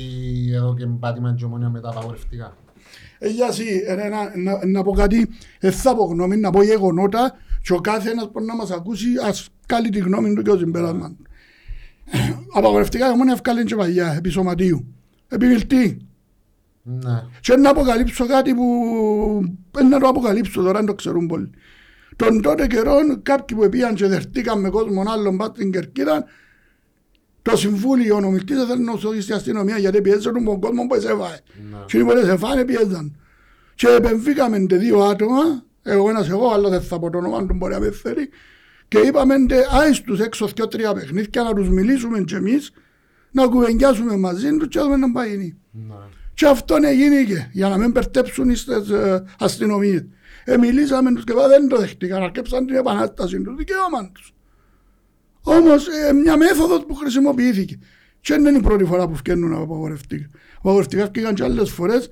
εδώ 0.54 0.76
και 0.78 0.86
πάτημα 1.00 1.34
και 1.38 1.46
ομόνια 1.46 1.70
με 1.70 1.80
τα 1.80 1.90
απαγορευτικά. 1.90 2.58
Ε, 3.20 3.30
για 3.30 3.48
εσύ, 3.50 3.84
ε, 3.86 3.96
να, 3.96 4.32
να, 4.36 4.66
να 4.66 4.84
πω 4.84 4.92
κάτι, 4.92 5.30
ε, 5.60 5.72
θα 5.72 5.96
πω 5.96 6.04
γνώμη, 6.04 6.38
να 6.38 6.50
πω 6.50 6.64
γεγονότα 6.64 7.38
και 7.62 7.74
ο 7.74 7.80
κάθε 7.80 8.10
ένας 8.10 8.30
που 8.32 8.42
να 8.44 8.56
μας 8.56 8.72
ακούσει 8.72 9.08
ας 9.28 9.50
κάνει 9.66 9.90
τη 9.90 10.00
γνώμη 10.00 10.34
του 10.34 10.42
και 10.42 10.50
ο 10.50 10.58
συμπέρασμα 10.58 11.08
του. 11.08 11.24
Απαγορευτικά 12.54 13.08
η 13.08 13.12
ομόνια 13.12 13.34
ευκάλεν 13.34 13.66
και 13.66 13.76
παλιά, 13.76 14.14
επί 14.18 14.30
σωματίου. 14.30 14.94
Επί 15.28 15.46
μιλτή. 15.46 16.08
Ναι. 16.84 17.24
Και 17.40 17.56
να 17.56 17.70
αποκαλύψω 17.70 18.26
κάτι 18.26 18.54
που 18.54 18.66
δεν 19.72 19.88
να 19.88 20.00
το 20.00 20.08
αποκαλύψω 20.08 20.62
τώρα, 20.62 20.78
δεν 20.78 20.86
το 20.86 20.94
ξέρουν 20.94 21.28
πολλοί. 21.28 21.50
Τον 22.16 22.42
τότε 22.42 22.68
καιρό 22.68 22.94
κάποιοι 23.24 23.58
που 23.58 23.70
πήγαν 23.70 23.96
και 23.96 24.08
δεχτήκαν 24.08 24.60
με 24.60 24.70
κόσμο 24.70 25.04
άλλον 25.08 25.38
πάνω 25.38 25.52
στην 25.56 25.72
Κερκίδα 25.72 26.26
το 27.42 27.58
συμβούλιο, 27.58 28.16
ο 28.16 28.20
νομιλτής 28.20 28.58
δεν 28.58 28.68
θέλει 28.68 28.84
να 28.84 28.98
σώσει 28.98 29.22
στην 29.22 29.36
αστυνομία 29.36 29.78
γιατί 29.78 30.02
πιέζουν 30.02 30.44
τον 30.46 30.60
κόσμο 30.60 30.88
που 30.88 30.96
εσέβαε. 30.96 31.40
Ναι. 31.72 31.78
Και 31.86 31.98
οι 31.98 32.04
που 32.04 32.12
σε 32.24 32.38
φάνε 32.38 32.66
πιέζαν. 32.66 33.16
Και 33.76 33.88
επεμβήκαμε 33.88 34.60
τε 34.60 34.78
δύο 34.78 35.00
άτομα, 35.00 35.64
εγώ 35.84 36.10
ένας 36.10 36.30
εγώ, 36.30 36.52
αλλά 36.54 36.70
δεν 36.70 36.82
θα 36.82 37.00
πω 37.00 37.10
το 37.10 37.18
όνομα 37.18 37.46
του 37.46 37.54
μπορεί 37.54 37.74
να 37.74 37.80
με 37.80 37.92
φέρει, 37.92 38.30
και 38.88 38.98
είπαμε 38.98 39.46
τε 39.46 39.58
άις 39.82 40.02
τους 40.02 40.20
έξω 40.20 40.48
δυο 40.56 40.68
τρία 40.68 40.94
παιχνίδια 40.94 41.44
να 41.44 41.54
τους 41.54 41.70
μιλήσουμε 41.70 42.20
και 42.20 42.36
εμείς, 42.36 42.72
να 43.32 43.48
κουβεντιάσουμε 43.48 44.18
μαζί 44.18 44.58
τους 44.58 44.68
και 44.68 44.80
να 44.80 44.84
δούμε 44.84 44.98
να 44.98 45.12
πάει. 45.12 45.56
Ναι. 45.72 45.94
Και 46.34 46.46
αυτό 46.46 46.76
έγινε 46.82 47.50
για 47.52 47.70
να 47.70 47.78
μην 47.78 47.92
περτέψουν 47.92 48.56
στις 48.56 48.90
ε, 48.90 49.24
αστυνομίες. 49.40 50.06
Ε, 50.44 50.58
μιλήσαμε 50.58 51.14
τους 51.14 51.24
και 51.24 51.34
δεν 51.34 51.68
το 51.68 51.78
δεχτήκαν, 51.78 52.24
αρκέψαν 52.24 52.66
την 52.66 52.76
επανάσταση 52.76 53.42
του 53.42 53.56
δικαίωμα 53.56 54.12
τους. 54.12 54.34
Όμως 55.42 55.88
ε, 55.88 56.14
μια 56.14 56.38
μέθοδος 56.38 56.86
που 56.86 56.96
χρησιμοποιήθηκε. 56.96 57.80
Και 58.22 58.34
δεν 58.34 58.46
είναι 58.46 58.58
η 58.58 58.62
πρώτη 58.62 58.84
φορά 58.84 59.08
που 59.08 59.16
φτιάχνουν 59.16 59.54
απαγορευτικά. 59.54 60.30
Απαγορευτικά 60.58 61.06
φτιάχνουν 61.06 61.36
και 61.36 61.44
άλλες 61.44 61.70
φορές 61.70 62.10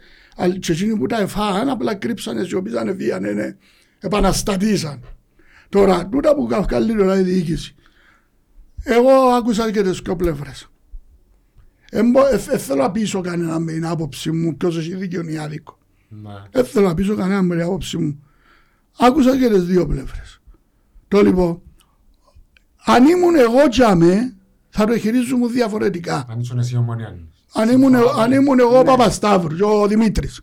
και 0.60 0.72
εκείνοι 0.72 0.98
που 0.98 1.06
τα 1.06 1.20
εφάγαν 1.20 1.70
απλά 1.70 1.96
κρύψανε, 1.96 2.44
σιωπήσανε, 2.44 2.94
φύγανε, 2.94 3.32
ναι, 3.32 3.56
επαναστατήσαν. 4.00 5.02
Τώρα, 5.70 6.08
τούτα 6.08 6.36
που 6.36 6.66
καλύτερα 6.68 7.20
η 7.20 7.22
διοίκηση. 7.24 7.76
Εγώ 8.84 9.12
άκουσα 9.12 9.72
και 9.72 9.82
τις 9.82 10.00
δυο 10.00 10.16
πλευρές. 10.16 10.70
Δεν 11.90 12.60
θέλω 12.60 12.82
να 12.82 12.92
πείσω 12.92 13.22
κανέναν 13.22 13.64
με 13.64 13.72
την 13.72 13.86
άποψη 13.86 14.32
μου 14.32 14.58
ποιος 14.58 14.78
έχει 14.78 14.96
δίκιο 14.96 15.22
ή 15.30 15.38
άδικο. 15.38 15.78
Δεν 16.52 16.66
θέλω 16.66 16.88
να 16.88 16.94
πείσω 16.94 17.16
κανέναν 17.16 17.46
με 17.46 17.56
την 17.56 17.64
άποψη 17.64 17.98
μου. 17.98 18.24
Άκουσα 18.98 19.38
και 19.38 19.50
τις 19.50 19.66
δύο 19.66 19.88
πλευρές. 19.88 20.42
Το 21.08 21.22
λοιπόν, 21.22 21.62
αν 22.90 23.06
ήμουν 23.06 23.36
εγώ 23.36 23.68
τζάμε, 23.70 24.34
θα 24.70 24.86
το 24.86 24.98
χειρίζομαι 24.98 25.48
διαφορετικά. 25.48 26.26
Αν 26.30 26.40
ήσουν 26.40 26.60
εσύ 26.60 26.78
ομονιάνος. 26.78 27.20
Αν 27.54 27.70
ήμουν, 27.70 27.96
αν 27.96 28.32
ήμουν 28.32 28.60
εγώ 28.60 28.80
ο 28.80 28.84
Παπασταύρου 28.84 29.56
και 29.56 29.64
ο 29.64 29.88
Δημήτρης. 29.88 30.42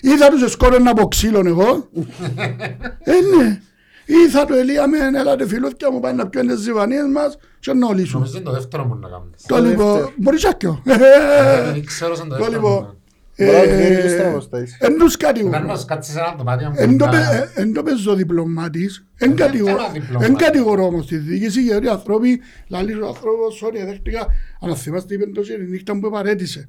Ή 0.00 0.08
θα 0.16 0.28
τους 0.28 0.52
σκόρενα 0.52 0.90
από 0.90 1.08
ξύλων 1.08 1.46
εγώ. 1.46 1.88
ε, 3.12 3.12
ναι. 3.36 3.60
Ή 4.04 4.28
θα 4.30 4.44
το 4.44 4.54
ελύαμε, 4.54 4.98
έλατε 5.14 5.46
φιλούθια 5.46 5.90
μου, 5.90 6.00
πάει 6.00 6.12
να 6.12 6.26
πιάνε 6.26 6.54
τις 6.54 6.62
ζυβανίες 6.62 7.06
μας 7.12 7.38
και 7.60 7.72
να 7.72 7.86
ολίσουν. 7.86 8.20
Νομίζω 8.20 8.36
είναι 8.36 8.46
το 8.46 8.52
δεύτερο 8.52 8.86
που 8.86 8.94
να 8.94 9.08
κάνουμε. 9.08 9.30
Το 9.46 9.58
λοιπόν, 9.58 10.12
μπορείς 10.16 10.44
άκιο. 10.44 10.82
Δεν 10.84 11.84
ξέρω 11.84 12.14
σαν 12.14 12.28
το 12.28 12.36
Το 12.36 12.42
δεύτερο. 12.44 12.62
λοιπόν, 12.62 12.96
που 13.36 13.42
να- 13.44 13.48
Μπορεί 13.52 13.68
να 13.68 13.74
το 13.76 13.82
φέρει 13.82 14.02
και 14.02 14.08
στην 14.08 14.26
αποστάση. 14.26 14.76
εν 14.80 14.98
τους 14.98 15.16
κατηγορώ. 15.16 15.58
Μένω 15.58 15.78
κάτσε 15.86 16.12
σε 16.12 16.18
ένα 16.18 16.34
δωμάτιο 16.38 16.68
μου. 16.68 16.74
Εν 16.78 16.96
το 16.98 17.04
να- 17.04 17.10
πε- 17.10 17.20
ε, 17.56 17.60
εν 17.60 17.72
το 17.72 17.82
παίζω 17.82 18.14
διπλωμάτης, 18.14 19.06
εν 19.18 19.28
Δεν 19.28 19.36
κατηγορώ- 19.36 19.76
θέλω 19.76 19.92
διπλωμάτης. 19.92 20.28
εν 20.28 20.36
κατηγορώ 20.36 20.84
όμως 20.86 21.06
τη 21.06 21.16
διοίκηση 21.16 21.62
γιατί 21.62 21.86
οι 21.86 21.88
άνθρωποι, 21.88 22.40
λαλείς 22.68 22.96
ο 22.96 23.06
άνθρωπος, 23.06 23.62
sorry, 23.64 23.84
δέχτηκα, 23.86 24.26
αλλά 24.60 24.74
θυμάστε 24.74 25.14
είπε 25.14 25.26
τόσο 25.26 25.52
η 25.52 25.66
νύχτα 25.68 25.98
που 26.00 26.10
παρέτησε. 26.10 26.68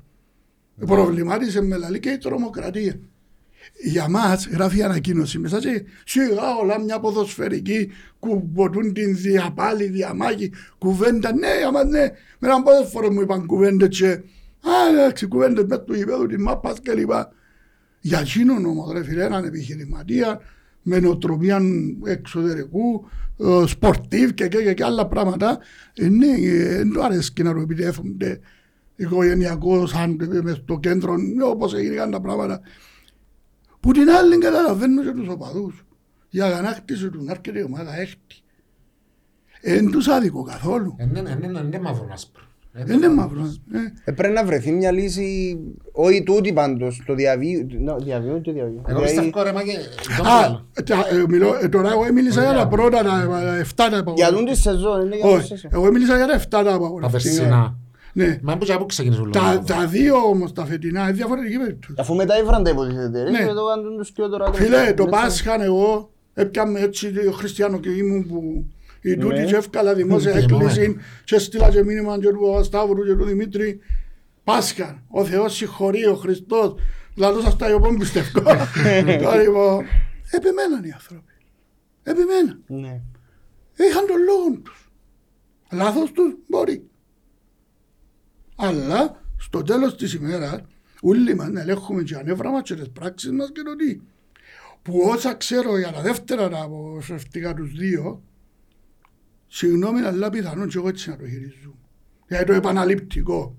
Προβλημάτισε 0.86 1.62
με 1.62 1.78
λαλή 1.78 2.00
και 2.00 2.10
η 2.10 2.18
τρομοκρατία. 2.18 3.00
Για 3.84 4.10
μας 4.10 4.48
γράφει 4.48 4.84
ανακοίνωση 4.84 5.40
μέσα 5.40 5.60
και 5.60 5.84
σιγά 6.06 6.56
όλα 6.62 6.80
μια 6.82 7.00
ποδοσφαιρική 7.00 7.92
που 8.20 8.50
ποτούν 8.56 8.94
την 8.94 9.16
διαπάλη, 9.18 9.86
διαμάχη, 9.86 10.52
κουβέντα. 10.78 11.34
Ναι, 11.36 11.48
για 11.58 11.72
μας 11.72 11.84
ναι, 11.86 12.00
με 12.40 12.48
έναν 12.48 12.64
ποδοσφαίρο 12.64 13.12
μου 13.12 13.22
είπαν 13.22 13.46
κουβέντες 13.46 13.98
και 13.98 14.20
α, 14.62 14.90
εντάξει, 14.92 15.28
κουβέντες 15.28 15.66
με 15.68 15.78
του 15.78 15.94
γηπέδου, 15.94 16.26
τη 16.26 16.38
μάπας 16.40 16.80
και 16.80 16.94
λοιπά. 16.94 17.32
Για 18.00 18.20
εκείνον 18.20 18.66
όμως 18.66 18.92
ρε 18.92 19.04
φίλε 19.04 19.24
έναν 19.24 19.46
επιχειρηματία 19.46 20.42
με 20.82 21.00
νοοτροπία 21.00 21.62
εξωτερικού, 22.06 23.10
ε, 23.38 23.64
σπορτίβ 23.68 24.32
και, 24.32 24.48
και, 24.48 24.64
και, 24.64 24.74
και 24.74 24.84
άλλα 24.84 25.08
πράγματα. 25.08 25.60
Ε, 25.94 26.08
ναι, 26.08 26.28
ε, 26.28 26.76
δεν 26.76 26.92
του 26.92 27.04
αρέσει 27.04 27.34
να 27.44 27.54
το 27.54 27.60
επιτεύχονται 27.60 28.40
οικογενειακό 28.96 29.88
σαν 29.88 30.20
ε, 30.34 30.42
μες 30.42 30.56
στο 30.56 30.80
κέντρο, 30.80 31.14
ε, 31.14 31.44
όπως 31.44 31.74
έγιναν 31.74 32.12
τα 32.12 32.22
πράγματα. 32.22 32.62
Που 33.80 33.92
την 33.92 34.10
άλλη 34.10 34.38
καταλαβαίνω 34.38 35.04
και 35.04 35.12
τους 35.12 35.28
οπαδούς. 35.28 35.86
Η 36.30 36.42
αγανάκτηση 36.42 37.10
του 37.10 37.24
να 37.24 37.32
έρχεται 37.32 37.60
η 37.60 37.64
ομάδα 37.64 37.96
έκτη. 37.96 38.36
Εν 39.62 39.92
τους 39.92 40.08
άδικο 40.08 40.44
καθόλου. 40.44 40.96
Ε, 40.98 41.06
ναι, 41.06 41.22
ναι, 41.22 41.36
ναι, 41.36 41.48
ναι, 41.48 41.60
είναι 41.60 41.80
μαύρο 41.80 42.10
άσπρο. 42.12 42.44
Ε, 42.80 42.84
Δεν 42.84 42.98
είναι 42.98 43.10
μαύρος. 43.10 43.62
ε. 43.74 43.78
Ε, 44.06 44.12
Πρέπει 44.12 44.34
να 44.34 44.46
βρεθεί 44.46 44.72
μια 44.72 44.92
λύση, 44.92 45.58
όχι 45.92 46.24
τούτη 46.24 46.54
πάντως, 46.54 47.04
το 47.06 47.14
διαβίου, 47.14 47.68
νο, 47.80 47.96
διαβίου 48.00 48.42
και 48.42 48.52
διαβίου. 48.52 48.82
Εγώ 48.88 49.00
Δηλαδή, 49.00 49.16
πιστεύω 49.16 49.44
ρε 49.44 49.52
Μάκη, 49.54 49.72
τον 50.18 50.26
Α, 50.26 50.42
θέλω. 50.42 50.66
τα- 50.86 51.16
ε, 51.16 51.24
μιλώ- 51.28 51.58
ε, 51.64 51.68
τώρα 51.68 51.90
εγώ 51.92 52.14
μίλησα 52.14 52.42
για 52.42 52.54
τα 52.54 52.68
πρώτα, 52.68 53.04
τα 53.04 53.56
7 53.60 53.74
τα 53.76 53.88
Για 53.88 54.00
απαγορευτικά. 54.00 54.30
τούν 54.38 54.46
τη 54.46 54.56
σεζόν, 54.56 55.02
είναι 55.06 55.16
για 55.16 55.26
την 55.26 55.36
Όχι, 55.38 55.48
σεζόν. 55.48 55.72
εγώ 55.74 55.92
μίλησα 55.92 56.16
για 56.16 56.28
τα 56.28 56.34
7 56.34 56.58
τα 56.58 56.64
Τα 56.64 56.74
απαγορευτικά. 56.74 57.12
περσινά. 57.24 57.76
Ναι. 58.14 58.40
Μα 58.42 58.58
πού 58.58 58.86
ξεκίνησε 58.86 59.22
όλο 59.22 59.30
Τα, 59.30 59.42
αυτό. 59.42 59.74
τα 59.74 59.86
δύο 59.88 60.16
όμως 60.16 60.54
τα 60.54 60.66
φετινά 60.66 61.02
είναι 61.02 61.12
διαφορετική 61.12 61.58
περίπτωση. 61.58 61.94
Αφού 61.98 62.16
μετά 62.16 62.40
ήβραν 62.40 62.64
τα 62.64 62.70
υποτίθεται, 62.70 63.24
ρε, 63.24 63.30
Ναι. 63.30 63.38
και 63.40 63.46
το 63.54 63.66
κάνουν 63.76 63.98
τους 63.98 64.12
πιο 64.12 64.30
τώρα. 64.30 64.54
Φίλε, 64.54 64.94
το 64.94 65.04
Ναι, 65.04 65.10
Πάσχαν 65.10 65.62
εγώ 65.62 66.10
έπιαμε 66.34 66.80
έτσι 66.80 67.12
το 67.14 67.32
χριστιανό 67.32 67.80
και 67.80 67.90
ήμουν 67.90 68.28
που 68.28 68.66
η 69.02 69.18
τούτη 69.18 69.36
Ναι. 69.40 69.46
και 69.46 69.56
εύκαλα 69.56 69.94
δημόσια 69.94 70.34
Ναι, 70.34 70.40
έκκληση 70.40 70.88
ναι. 70.88 71.02
και 71.24 71.40
στείλα 71.40 71.70
και 71.70 71.84
μήνυμα 71.84 72.20
και 72.20 72.30
του 72.30 72.40
Παπασταύρου 72.40 73.04
και 73.06 73.14
του 73.16 73.24
Δημήτρη 73.24 73.80
Πάσχαν, 74.44 75.04
ο 75.08 75.26
Θεός 75.26 75.56
συγχωρεί, 75.56 76.06
ο 76.06 76.16
Χριστός 76.16 76.76
Λαλούς 77.16 77.46
αυτά 77.46 77.68
εγώ 77.68 77.80
πόν 77.80 77.98
πιστεύω 77.98 78.42
Τώρα 79.22 79.36
λοιπόν, 79.42 79.86
επιμέναν 80.32 80.84
οι 80.84 80.92
άνθρωποι 80.92 81.32
Επιμέναν, 82.04 82.64
Ναι. 82.68 83.02
είχαν 83.76 84.06
τον 84.08 84.18
λόγο 84.26 84.60
τους 84.64 84.92
Λάθος 85.72 86.12
τους 86.12 86.34
μπορεί 86.48 86.84
Αλλά 88.56 89.22
στο 89.38 89.62
τέλος 89.64 89.96
της 89.98 90.14
ημέρας 90.14 90.62
όλοι 91.02 91.36
μας 91.36 91.50
να 91.50 91.62
ελέγχουμε 91.62 92.04
και 92.04 92.16
ανέβρα 92.16 92.50
μας 92.52 92.62
και 92.62 92.76
τις 92.76 92.90
πράξεις 92.90 93.32
μας 93.32 93.52
και 93.54 93.62
το 93.62 93.76
τι. 93.76 94.00
Που 94.82 95.02
όσα 95.06 95.34
ξέρω 95.34 95.78
για 95.78 95.92
τα 95.92 96.02
δεύτερα 96.02 96.50
τα 96.50 96.62
αποσευτικά 96.62 97.54
τους 97.54 97.72
δύο, 97.72 98.22
συγγνώμη 99.48 100.00
αλλά 100.00 100.30
πιθανόν 100.30 100.68
και 100.68 100.78
εγώ 100.78 100.88
έτσι 100.88 101.10
να 101.10 101.16
το 101.16 101.28
χειρίζουν. 101.28 101.76
Γιατί 102.28 102.46
το 102.46 102.54
επαναληπτικό. 102.54 103.56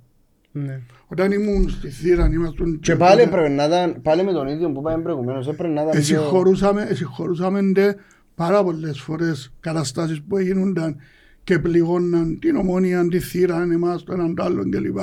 Ναι. 0.53 0.81
Όταν 1.07 1.33
ήμουν 1.33 1.68
στη 1.68 1.88
θύρα, 1.88 2.29
ήμασταν... 2.33 2.81
Και 2.81 2.96
πάλι 2.96 3.20
έπρεπε 3.20 3.48
να 3.48 3.64
ήταν, 3.64 4.03
πάλι 4.03 4.24
με 4.24 4.33
τον 4.33 4.48
ίδιο 4.48 4.72
που 4.72 4.81
είπαμε 4.81 5.03
προηγουμένως, 5.03 5.48
έπρεπε 5.48 5.72
να 5.72 5.83
ήταν 5.83 5.90
πιο... 5.90 6.01
Εσυγχωρούσαμε, 6.01 6.83
εσυγχωρούσαμε 6.83 7.62
ντε 7.62 7.94
πάρα 8.35 8.64
πολλές 8.64 9.01
φορές 9.01 9.53
καταστάσεις 9.61 10.22
που 10.22 10.37
έγιναν 10.37 10.96
και 11.44 11.59
πληγώναν 11.59 12.38
την 12.38 12.57
ομόνια, 12.57 13.09
τη 13.09 13.18
θύρα, 13.18 13.62
εμάς, 13.62 14.05
το 14.05 14.12
έναν 14.12 14.35
το 14.35 14.42
άλλον 14.42 14.70
κλπ. 14.70 14.98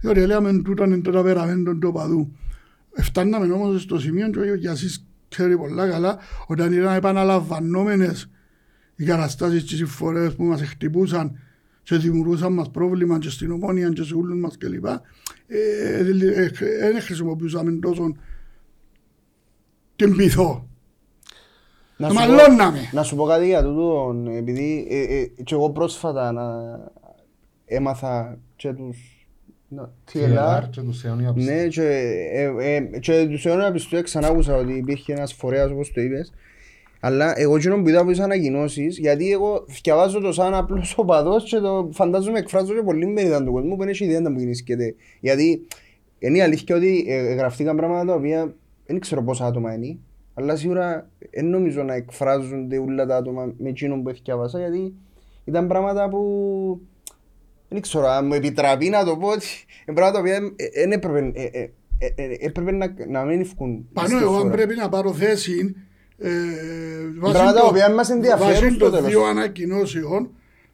Διότι 0.00 0.26
λέμε 0.26 0.62
τούτον 0.62 0.92
είναι 0.92 1.02
το 1.02 1.10
ταπεραμέντον 1.10 1.80
του 1.80 1.88
οπαδού. 1.88 2.36
Φτάναμε 2.92 3.52
όμως 3.52 3.82
στο 3.82 3.98
σημείο 3.98 4.30
και 4.30 4.38
ο 4.38 4.54
Γιασής 4.54 5.06
ξέρει 5.28 5.56
πολλά 5.56 5.88
καλά 5.88 6.18
όταν 6.46 6.72
ήταν 6.72 6.94
επαναλαμβανόμενες 6.94 8.30
οι 8.96 9.04
καταστάσεις 9.04 9.62
και 9.62 9.74
οι 9.74 9.76
συμφορές 9.76 10.34
που 10.34 10.44
μας 10.44 10.62
χτυπούσαν 10.62 11.38
και 11.82 11.96
δημιουργούσαν 11.96 12.52
μας 12.52 12.70
πρόβλημα 12.70 13.18
και 13.18 13.28
στην 13.30 13.50
ομόνια 13.50 13.88
και 13.88 14.02
σε 14.02 14.14
όλους 14.14 14.40
μας 14.40 14.56
κλπ. 14.58 14.84
Ε, 15.46 16.02
Δεν 16.80 17.00
χρησιμοποιούσαμε 17.00 17.72
τόσο 17.72 18.16
την 19.96 20.16
πειθό. 20.16 20.66
Να 21.96 22.08
Το 22.08 22.14
σου 22.14 22.20
πω- 22.20 22.28
μαλώναμε. 22.28 22.78
Να 22.92 23.02
σου 23.02 23.16
πω 23.16 23.24
κάτι 23.24 23.46
για 23.46 23.62
τούτο, 23.62 24.16
επειδή 24.36 24.86
ε, 24.90 25.00
ε, 25.18 25.24
και 25.42 25.54
εγώ 25.54 25.70
πρόσφατα 25.70 26.32
να 26.32 26.44
έμαθα 27.64 28.38
και 28.56 28.72
τους 28.72 29.26
να, 29.68 29.92
TLR, 30.12 30.62
και 30.70 30.80
τους 30.80 31.04
αιώνια 31.04 31.32
ναι, 31.36 31.66
και, 31.68 31.82
ε, 32.32 32.74
ε, 32.74 32.98
και 32.98 33.26
τους 33.30 33.46
αιώνια 33.46 33.72
πιστού 33.72 34.02
ξανά 34.02 34.26
άκουσα 34.26 34.54
ότι 34.56 34.72
υπήρχε 34.72 35.12
ένας 35.12 35.32
φορέας 35.32 35.70
όπως 35.70 35.92
το 35.92 36.00
είπες, 36.00 36.32
αλλά 37.04 37.38
εγώ 37.40 37.56
εκείνο 37.56 37.82
που 37.82 37.88
είδα 37.88 38.00
από 38.00 38.10
τις 38.10 38.20
ανακοινώσεις, 38.20 38.98
γιατί 38.98 39.32
εγώ 39.32 39.64
διαβάζω 39.82 40.20
το 40.20 40.32
σαν 40.32 40.54
απλός 40.54 40.94
οπαδός 40.98 41.44
και 41.44 41.58
το 41.58 41.90
φαντάζομαι 41.92 42.38
εκφράζω 42.38 42.74
και 42.74 42.82
πολύ 42.82 43.06
μερίδα 43.06 43.44
του 43.44 43.52
κόσμου 43.52 43.70
που 43.70 43.76
δεν 43.76 43.88
έχει 43.88 44.04
ιδέα 44.04 44.20
να 44.20 44.30
μου 44.30 44.38
γεννήσκεται. 44.38 44.94
Γιατί 45.20 45.66
είναι 46.18 46.38
η 46.38 46.40
αλήθεια 46.40 46.76
ότι 46.76 47.04
ε, 47.08 47.34
γραφτήκαν 47.34 47.76
πράγματα 47.76 48.04
τα 48.04 48.14
οποία 48.14 48.54
δεν 48.86 48.98
ξέρω 48.98 49.22
πόσα 49.22 49.46
άτομα 49.46 49.74
είναι, 49.74 49.98
αλλά 50.34 50.56
σίγουρα 50.56 51.10
δεν 51.30 51.46
νομίζω 51.46 51.82
να 51.82 51.94
εκφράζονται 51.94 52.78
όλα 52.78 53.06
τα 53.06 53.16
άτομα 53.16 53.54
με 53.58 53.68
εκείνο 53.68 54.02
που 54.02 54.12
διαβάσα, 54.22 54.58
γιατί 54.58 54.94
ήταν 55.44 55.66
πράγματα 55.66 56.08
που 56.08 56.80
δεν 57.68 57.80
ξέρω 57.80 58.06
αν 58.06 58.26
μου 58.26 58.34
επιτραπεί 58.34 58.88
να 58.88 59.04
το 59.04 59.16
πω 59.16 59.28
ότι 59.28 59.46
είναι 59.86 59.96
πράγματα 59.96 60.12
τα 60.12 60.18
οποία 60.18 60.52
ε, 60.56 60.80
δεν 60.80 60.92
έπρεπε, 60.92 61.30
ε, 61.34 61.44
ε, 61.44 61.70
ε, 61.98 62.12
ε, 62.14 62.36
έπρεπε 62.40 62.72
να, 62.72 62.94
να 63.08 63.24
μην 63.24 63.40
ευκούν. 63.40 63.88
Πάνω 63.92 64.18
εγώ 64.18 64.36
αν 64.36 64.50
πρέπει 64.50 64.74
να 64.74 64.88
πάρω 64.88 65.12
θέση 65.12 65.52
ε, 65.52 65.62
βάσει 65.62 65.84
Πράγματα 67.20 67.52
το- 67.52 67.60
τα 67.60 67.66
οποία 67.66 67.90
μας 67.90 68.10
ενδιαφέρουν 68.10 68.52
βάσει 68.60 68.70
στο 68.74 68.78
των 68.84 68.90
τέλος. 68.92 69.08
δύο 69.08 69.24
ανακοινώσεων 69.24 70.30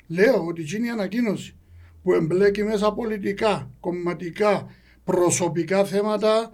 λέω 0.06 0.44
ότι 0.48 0.60
εκείνη 0.62 0.86
η 0.86 0.90
ανακοίνωση 0.90 1.56
που 2.02 2.12
εμπλέκει 2.12 2.62
μέσα 2.64 2.92
πολιτικά, 2.92 3.70
κομματικά, 3.80 4.66
προσωπικά 5.04 5.84
θέματα 5.84 6.52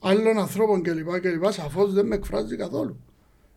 άλλων 0.00 0.38
ανθρώπων 0.38 0.82
κλπ. 0.82 1.20
κλπ. 1.20 1.52
Σαφώς 1.52 1.92
δεν 1.92 2.06
με 2.06 2.14
εκφράζει 2.14 2.56
καθόλου. 2.56 3.00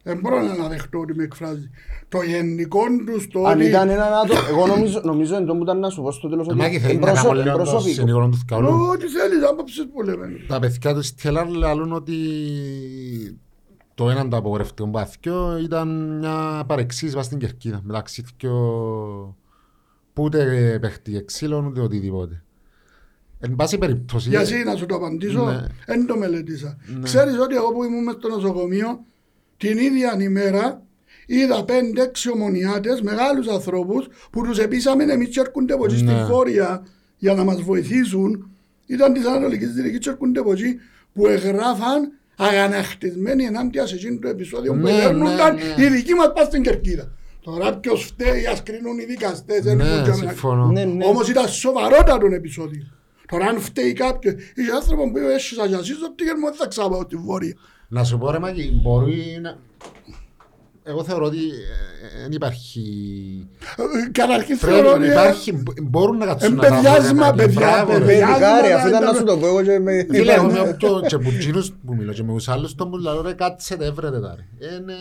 Δεν 0.04 0.20
μπορώ 0.20 0.42
να 0.42 0.68
δεχτώ 0.68 1.00
ότι 1.00 1.16
με 1.16 1.24
εκφράζει. 1.24 1.70
Το 2.10 2.22
γενικό 2.22 2.80
του 3.06 3.28
το 3.32 3.44
Αν 3.46 3.58
ότι 3.60 3.68
ήταν 3.68 3.90
έναν 3.90 4.14
άτομο, 4.14 4.40
εγώ 4.50 4.68
νομίζω, 4.68 5.02
νομίζω 5.04 5.36
εν 5.36 5.46
τω 5.46 5.56
που 5.56 5.64
ήταν 5.64 5.80
να 5.80 5.90
σου 5.90 6.02
πω 6.02 6.12
στο 6.12 6.30
τέλος 6.30 6.48
ότι 6.48 6.56
Μάκη 6.56 6.80
θέλει 6.80 6.98
να 7.00 7.10
εμπροσω- 7.10 7.28
κάνω 7.28 7.42
λίγο 7.42 7.56
το 7.56 7.60
εμπροσωπικό. 7.62 7.94
συνήγορο 7.94 8.30
του 8.30 8.38
θκαουλού. 8.38 8.68
ό,τι 8.92 9.08
θέλεις, 9.08 9.44
άποψεις 9.50 9.88
που 9.94 10.02
λέμε. 10.02 10.28
Τα 10.48 10.60
παιδιά 10.60 10.94
τους 10.94 11.06
Στέλλαρ 11.08 11.48
λαλούν 11.48 11.92
ότι 11.94 12.14
το 14.00 14.10
έναν 14.10 14.30
το 14.30 14.38
απογορευτικό 14.38 14.88
μπαθιό 14.88 15.58
ήταν 15.58 16.18
μια 16.18 16.64
παρεξήγηση 16.68 17.16
βάσει 17.16 17.28
στην 17.28 17.40
κερκίδα 17.40 17.82
μεταξύ 17.84 18.26
δυο 18.38 18.54
που 20.14 20.24
ούτε 20.24 20.78
παίχτηκε 20.82 21.22
ξύλων 21.22 21.66
ούτε 21.66 21.82
οτιδήποτε. 21.82 22.44
Εν 23.40 23.56
πάση 23.56 23.78
περιπτώσει... 23.78 24.30
Γιατί 24.30 24.64
να 24.64 24.76
σου 24.76 24.86
το 24.86 24.96
απαντήσω, 24.96 25.46
Ναι. 25.46 25.66
δεν 25.86 26.06
το 26.06 26.18
μελετήσα. 26.18 26.78
Ξέρεις 27.04 27.40
ότι 27.40 27.56
εγώ 27.56 27.72
που 27.72 27.84
ήμουν 27.84 28.04
μες 28.04 28.14
στο 28.14 28.28
νοσοκομείο, 28.28 29.06
την 29.58 29.78
ίδια 29.78 30.18
ημέρα 30.20 30.82
είδα 31.26 31.66
πέντε-έξι 31.66 32.32
ομονιάτες, 32.32 33.02
μεγάλους 33.02 33.48
ανθρώπους, 33.48 34.08
που 34.32 34.44
τους 34.44 34.58
επίσαμε 34.58 35.04
εμείς 35.04 35.28
και 35.30 35.40
έρχονται 35.40 35.74
από 35.74 35.86
εκεί 35.86 35.96
στη 35.96 36.06
Ναι. 36.06 36.24
Βόρεια 36.24 36.86
για 37.18 37.34
να 37.34 37.44
μας 37.44 37.62
βοηθήσουν. 37.62 38.50
Ήταν 38.86 39.14
της 39.14 39.26
Ανατολικής 39.26 39.74
Δυτικής 39.74 40.00
και 40.00 40.10
έρχονται 40.10 40.40
από 40.40 40.52
εκεί, 40.52 40.76
που 41.14 41.28
εγγράφαν 41.28 42.19
αγανακτισμένοι 42.40 43.44
ενάντια 43.44 43.86
σε 43.88 43.96
εκείνο 43.96 44.20
το 44.20 44.28
επεισόδιο 44.28 44.72
που 44.74 44.80
Ναι, 44.80 44.92
έρνονταν 44.92 45.56
ναι, 45.56 45.62
ναι. 45.78 45.84
οι 45.84 45.90
δικοί 45.90 46.14
μας 46.14 46.32
πας 46.36 46.46
στην 46.46 46.62
Κερκίδα. 46.62 47.12
Τώρα 47.42 47.78
ποιος 47.78 48.04
φταίει, 48.06 48.46
ας 48.46 48.64
κρίνουν 48.64 49.00
οι 49.00 49.06
δικαστές. 49.06 49.62
δεν 49.64 49.78
Ναι, 49.78 49.84
έχουν 49.84 50.04
και 50.04 50.12
συμφωνώ. 50.12 50.66
Ναι, 50.66 50.84
ναι. 50.86 51.06
Όμως 51.06 51.30
ήταν 51.30 51.48
σοβαρότατο 51.48 52.26
επεισόδιο. 52.26 52.84
Τώρα 53.28 53.46
αν 53.46 53.60
φταίει 53.60 53.94
κάποιος, 53.94 54.34
είχε 54.56 54.72
άνθρωπο 54.72 55.12
που 55.12 55.18
είπε 55.18 55.34
έσχισα 55.34 55.66
για 55.66 55.78
εσείς, 55.78 56.02
ότι 56.04 56.24
και 56.24 56.34
δεν 56.42 56.54
θα 56.54 56.68
ξάπαω 56.68 57.02
στη 57.02 57.16
Βόρεια. 57.16 57.54
Να 57.88 58.04
σου 58.04 58.18
πω 58.18 58.32
ρε 58.32 58.40
Μάκη, 58.40 58.80
μπορεί 58.84 59.40
να... 59.42 59.58
Εγώ 60.90 61.04
θεωρώ 61.04 61.26
ότι 61.26 61.38
δεν 62.22 62.32
υπάρχει... 62.32 62.82
Ε, 63.78 64.10
Καταρχήν 64.12 64.58
Πρέπει, 64.60 64.74
θεωρώ 64.76 64.94
ότι... 64.98 65.06
υπάρχει, 65.08 65.52
μπο- 65.54 65.74
μπορούν 65.84 66.18
να 66.18 66.26
κάτσουν 66.26 66.56
να 66.56 66.62
τα 66.62 66.68
Εμπεδιάσμα, 66.68 67.24
βρουν, 67.26 67.36
ρε, 67.38 67.44
παιδιά, 67.46 67.60
μπράβο, 67.60 67.98
ρε. 67.98 68.06
παιδιά. 68.06 68.26
Παιδικά 68.28 68.62
ρε, 68.62 68.74
Άσμα, 68.74 68.78
αφού 68.80 68.88
ήταν 68.88 69.02
τα- 69.02 69.12
να 69.12 69.18
σου 69.18 69.24
το 69.24 69.38
πω 69.38 69.48
εγώ 69.48 69.64
και 69.64 69.80
με... 69.80 70.06
Φίλε, 70.12 70.34
εγώ 70.34 70.46
με 70.52 70.60
όποιο 70.60 71.02
και 71.08 71.18
που 71.18 71.30
τζίνους 71.38 71.72
που 71.86 71.96
μιλώ 71.96 72.14
και 72.14 72.24
με 72.24 72.34
τους 72.34 72.48
άλλους 72.50 72.76
το 72.76 72.86
μου 72.88 72.98
λέω 72.98 73.22
ρε 73.22 73.34
κάτσετε 73.34 73.86
έβρετε 73.86 74.20
τα 74.20 74.36
ρε. 74.38 74.68
Είναι... 74.78 74.94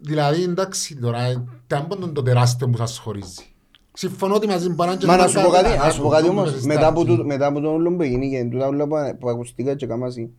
Δηλαδή 0.00 0.42
εντάξει 0.42 0.96
τώρα, 0.96 1.46
τέμπον 1.66 2.14
το 2.14 2.22
τεράστιο 2.22 2.68
που 2.68 2.76
σας 2.76 2.98
χωρίζει. 2.98 3.44
Συμφωνώ 3.92 4.34
ότι 4.34 4.46
μαζί 4.46 4.68
μπορεί 4.68 4.88
να 4.88 4.94
είναι 4.94 5.06
Μα 5.06 5.16
να 5.16 5.24
και 5.24 5.28
σου 5.30 5.44
πω 5.44 5.50
κάτι, 5.50 5.64
καλά, 5.64 5.84
να 5.84 5.90
σου 5.90 5.96
πω 6.00 6.04
που 6.04 6.10
κάτι 6.10 6.24
το 6.24 6.30
όμως, 6.30 6.50
που 6.52 6.66
μετά 6.66 6.86
από 6.86 7.00
ζεστάκι. 7.00 7.18
το- 7.20 7.26
μετά 7.26 7.46
από 7.46 7.60
το 7.60 7.68
όλο 7.70 7.90
που 7.96 8.02
έγινε 8.02 8.26
και 8.26 8.48
τούτα 8.50 8.66
όλα 8.66 8.86
που- 8.86 9.16
που 9.20 9.28
ακουστήκα 9.28 9.74
και 9.74 9.86
κάμασι, 9.86 10.30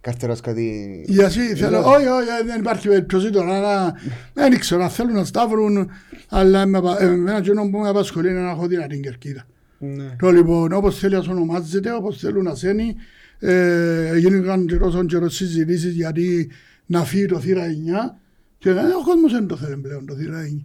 καρτεράς 0.00 0.40
κάτι... 0.40 1.04
Γιατί 1.08 1.40
θέλω, 1.40 1.78
όχι, 1.78 2.06
όχι, 2.06 2.26
δεν 2.46 2.60
υπάρχει 2.60 2.88
περίπτωση 2.88 3.30
τώρα 3.30 3.60
να... 3.60 3.94
Δεν 4.32 4.58
ξέρω, 4.58 4.82
αν 4.82 4.90
θέλουν 4.90 5.14
να 5.14 5.24
σταύρουν, 5.24 5.90
αλλά 6.28 6.66
με 6.66 6.78
απα- 6.78 7.00
εμένα 7.02 7.36
εκείνο 7.36 7.70
που 7.70 7.78
με 7.78 7.88
απασχολεί 7.88 8.30
είναι 8.30 8.40
να 8.40 8.50
έχω 8.50 8.66
δυνατή 8.66 9.00
κερκίδα. 9.00 9.46
Ναι. 9.78 10.16
Το 10.18 10.30
λοιπόν, 10.30 10.72
όπως 10.72 10.98
θέλει 10.98 11.14
ας 11.14 11.28
ονομάζεται, 11.28 11.92
όπως 11.92 12.18
θέλουν 12.18 12.44
να 12.44 12.54
σένει, 12.54 12.96
ε, 13.38 14.18
γίνηκαν 14.18 14.66
και 14.66 14.76
τόσο 14.76 15.04
καιρό 15.04 15.28
συζητήσεις 15.28 15.94
γιατί 15.94 16.50
να 16.86 17.04
φύγει 17.04 17.26
το 17.26 17.40
θύρα 17.40 17.64
9 17.66 18.16
και 18.58 18.68
ε, 18.68 18.72
ο 18.72 19.02
κόσμος 19.04 19.32
δεν 19.32 19.46
το 19.46 19.56
θέλει 19.56 19.76
πλέον 19.76 20.06
το 20.06 20.14
θύρα 20.14 20.48
9. 20.58 20.62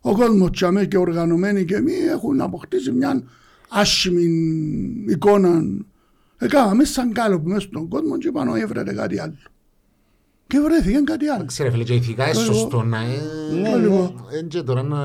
Ο 0.00 0.14
κόσμος 0.14 0.50
τσάμε 0.50 0.84
και 0.84 0.96
οργανωμένοι 0.96 1.64
και 1.64 1.80
μη 1.80 1.92
έχουν 1.92 2.40
αποκτήσει 2.40 2.92
μια 2.92 3.22
άσχημη 3.68 4.24
εικόνα. 5.08 5.62
Έκαναμε 6.38 6.84
σαν 6.84 7.12
κάλο 7.12 7.40
που 7.40 7.48
μέσα 7.48 7.60
στον 7.60 7.88
κόσμο 7.88 8.18
και 8.18 8.30
πάνω 8.30 8.54
έβρετε 8.54 8.92
κάτι 8.94 9.18
άλλο. 9.20 9.34
Και 10.46 10.60
βρέθηκε 10.60 11.00
κάτι 11.04 11.28
άλλο. 11.28 11.44
Ξέρε 11.44 11.70
φίλε, 11.70 11.82
και 11.84 11.94
ηθικά 11.94 12.22
είναι 12.28 12.32
Εγώ- 12.40 12.52
σωστό 12.52 12.82
να 12.82 13.00
Ναι, 13.00 13.06
είναι... 13.68 13.76
ναι. 13.88 14.08
Εν 14.38 14.48
και 14.48 14.62
τώρα 14.62 14.82
να... 14.82 14.98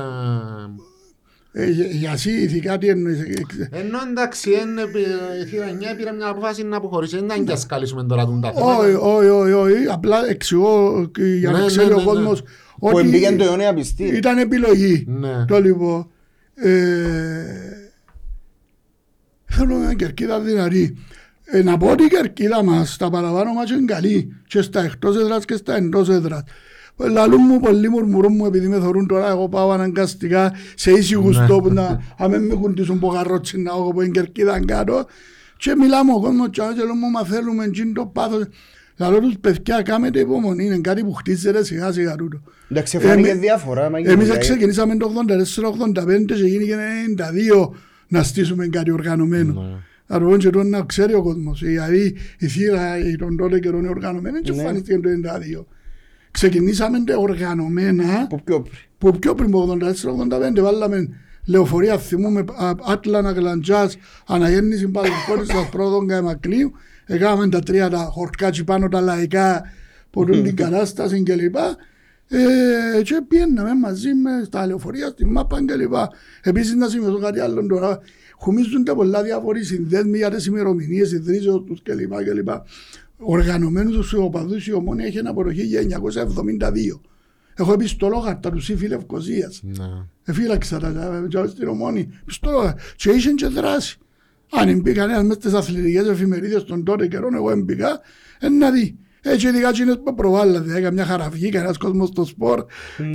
Ε, 1.54 1.70
για- 1.70 1.86
για 1.86 2.12
εσύ 2.12 2.30
ηθικά 2.42 2.78
τι 2.78 2.88
εννοείς. 2.88 3.20
ε, 3.20 3.32
ε, 3.70 3.78
Ενώ 3.80 3.98
εντάξει, 4.10 4.50
είναι, 4.50 4.82
η 5.42 5.46
θύρα 5.46 5.66
9 5.94 5.96
πήρε 5.96 6.12
μια 6.12 6.28
απόφαση 6.28 6.62
να 6.62 6.76
αποχωρήσει. 6.76 7.16
Δεν 7.16 7.24
ήταν 7.24 7.44
και 7.44 7.52
ασκάλισουμε 7.52 8.04
τώρα 8.04 8.24
τον 8.24 8.40
τα 8.40 8.48
Όχι, 8.48 8.58
θέματα. 8.58 8.98
όχι, 8.98 9.28
όχι, 9.28 9.52
όχι. 9.52 9.86
Απλά 9.90 10.26
εξηγώ 10.28 11.06
και 11.14 11.24
για 11.24 11.50
Ναι, 11.50 11.56
να 11.56 11.60
ναι, 11.62 11.66
ξέρει 11.68 11.88
ναι, 11.88 11.94
ο 11.94 11.96
ναι. 11.98 12.04
κόσμος 12.04 12.42
Που 12.42 12.88
ότι 12.92 13.06
εμπήκαν 13.06 13.36
το 13.36 13.44
αιώνια 13.44 13.74
πιστή. 13.74 14.04
ήταν 14.04 14.38
επιλογή. 14.38 15.04
Ναι. 15.08 15.44
Το 15.44 15.60
λοιπόν. 15.60 16.10
ε, 16.54 16.70
Θέλω 19.44 19.76
μια 19.76 19.94
κερκίδα 19.94 20.40
δυνατή. 20.40 20.96
Ε, 21.44 21.62
να 21.62 21.76
πω 21.76 21.90
ότι 21.90 22.04
η 22.04 22.08
κερκίδα 22.08 22.62
μας, 22.62 22.96
τα 22.96 23.10
παραπάνω 23.10 23.52
μας 23.52 23.70
είναι 23.70 23.84
καλή 23.84 24.36
και 24.46 24.62
στα 24.62 24.82
εκτός 24.84 25.16
έδρας 25.16 25.44
και 25.44 25.54
στα 25.56 25.76
εντός 25.76 26.08
έδρας. 26.08 26.42
Λαλούν 26.96 27.40
μου 27.48 27.60
πολλοί 27.60 27.88
μουρμουρούν 27.88 28.32
μου 28.36 28.46
επειδή 28.46 28.68
με 28.68 28.78
θωρούν 28.80 29.06
τώρα 29.06 29.30
εγώ 29.30 29.48
πάω 29.48 29.70
αναγκαστικά 29.70 30.52
σε 30.74 30.90
ίση 30.90 31.14
γουστό 31.14 31.60
που 31.60 31.72
να 31.72 32.00
αμέ 32.18 32.38
με 32.38 32.54
κουντήσουν 32.54 32.96
από 32.96 33.08
καρότσι 33.08 33.58
να 33.60 33.70
έχω 33.70 33.88
από 33.90 34.00
την 34.02 34.12
κερκίδα 34.12 34.64
κάτω 34.64 35.06
και 35.56 35.74
μιλάμε 35.78 36.12
ο 36.12 36.20
κόσμος 36.20 36.48
και 36.50 36.62
άλλος 36.62 36.74
και 36.74 36.82
λέω 36.84 36.94
μου 36.94 37.10
μα 37.10 37.24
θέλουμε 37.24 37.64
εκείνο 37.64 37.92
το 37.92 38.06
πάθος. 38.06 38.44
Λαλώ 38.96 39.20
τους 39.20 39.34
παιδιά 39.40 39.82
κάμετε 39.82 40.20
υπομονή, 40.20 40.64
είναι 40.64 40.78
κάτι 40.78 41.04
που 41.04 41.12
χτίζεται 41.12 41.64
σιγά 41.64 41.92
σιγά 41.92 42.14
τούτο. 42.16 42.40
Εντάξει, 42.70 42.98
φάνηκε 42.98 43.28
Εμεί- 43.28 43.40
διάφορα. 43.40 43.90
μα 43.90 43.98
Εμείς 43.98 44.12
δηλαδή. 44.14 44.38
ξεκινήσαμε 44.40 44.96
το 44.96 45.06
84-85 45.06 46.34
και 46.34 46.44
γίνηκε 46.44 46.76
92 47.64 47.70
να 48.08 48.22
στήσουμε 48.22 48.66
κάτι 48.66 48.90
οργανωμένο. 48.90 49.80
Ναι. 50.06 50.16
Αργόν 50.16 50.38
και 50.38 50.50
τώρα 50.50 50.64
να 50.68 50.82
ξέρει 50.82 51.14
ο 51.14 51.22
κόσμος. 51.22 51.60
Δηλαδή 51.62 52.16
η 52.38 52.46
θύρα 52.46 52.98
η 52.98 53.16
των 53.16 53.36
τότε 53.36 53.58
καιρών 53.58 53.80
είναι 53.80 53.88
οργανωμένη 53.88 54.40
και 54.40 54.52
Ναι. 54.52 54.58
εμφανίστηκε 54.58 54.98
το 54.98 55.08
92. 55.08 55.66
Ξεκινήσαμε 56.30 57.04
τα 57.04 57.16
οργανωμένα 57.16 58.26
Που 58.28 58.40
πιο 58.44 58.60
πριν. 58.62 58.74
που 58.98 59.18
πιο 59.18 59.34
πριν 59.34 59.48
από 59.48 59.62
84-85 59.62 60.60
βάλαμε 60.62 61.08
λεωφορεία 61.46 61.98
θυμούμε 61.98 62.44
α- 62.56 62.92
Άτλανα 62.92 63.30
Γλαντζάς 63.32 63.96
αναγέννηση 64.26 64.88
Παλαιοκόρης 64.88 65.46
στα 65.48 65.68
πρώτον 65.72 66.06
Καεμακλείου 66.08 66.72
έκαναμε 67.06 67.48
τα 67.48 67.58
τρία 67.60 67.90
τα 67.90 67.98
χορκάτσι 67.98 68.64
πάνω 68.64 68.88
τα 68.88 69.00
λαϊκά 69.00 69.62
που 70.10 70.24
δουν 70.24 70.42
την 70.42 70.56
κατάσταση 70.64 71.22
κλπ. 71.22 71.56
Ε, 72.34 73.02
και 73.02 73.22
πιέναμε 73.28 73.74
μαζί 73.74 74.14
με 74.14 74.30
στα 74.44 74.66
λεωφορεία 74.66 75.08
στη 75.08 75.26
ΜΑΠΑ 75.26 75.58
κλπ. 75.64 75.94
Επίσης 76.42 76.74
να 76.74 76.88
σημειώσω 76.88 77.18
κάτι 77.18 77.40
άλλο 77.40 77.66
τώρα. 77.66 77.98
Χουμίζονται 78.42 78.94
πολλά 78.94 79.22
διάφοροι 79.22 79.64
συνδέσμοι 79.64 80.16
για 80.16 80.30
τις 80.30 80.46
ημερομηνίες 80.46 81.12
ιδρύσεως 81.12 81.64
τους 81.66 81.82
κλπ. 81.82 82.12
κλπ. 82.24 82.48
Οργανωμένους 83.16 83.96
τους 83.96 84.12
οπαδούς 84.12 84.66
η 84.66 84.72
Ομόνια 84.72 85.06
έχει 85.06 85.18
ένα 85.18 85.30
απορροχή 85.30 85.62
για 85.62 85.80
972. 85.80 87.00
Έχω 87.54 87.72
επιστολόγαρτα 87.72 88.50
του 88.50 88.60
ΣΥΦΙ 88.60 88.86
Λευκοσίας. 88.86 89.60
Ναι. 89.62 89.84
Εφύλαξα 90.24 90.78
τα 90.78 90.92
τα- 90.92 91.26
τα- 91.30 91.46
στην 91.46 91.68
ομόνη. 91.68 92.08
Πιστόλογα. 92.24 92.76
Και 92.96 93.10
είχε 93.10 93.30
και 93.32 93.46
δράση. 93.46 93.98
Αν 94.50 94.68
εμπεί 94.68 94.92
κανένας 94.92 95.22
μέσα 95.22 95.40
στις 95.40 95.52
αθλητικές 95.52 96.06
εφημερίδες 96.08 96.64
των 96.64 96.84
τότε 96.84 97.06
καιρών, 97.06 97.34
εγώ 97.34 97.50
εμπήκα, 97.50 98.00
ε, 98.40 98.48
να 98.48 98.70
δει. 98.70 98.98
Έτσι 99.24 99.48
ειδικά 99.48 99.68
εκείνες 99.68 100.00
που 100.04 100.14
προβάλλατε, 100.14 100.70
έκανα 100.76 100.90
μια 100.92 101.04
χαραυγή, 101.04 101.48
κανένας 101.48 101.78
κόσμος 101.78 102.08
στο 102.08 102.24
σπορ 102.24 102.64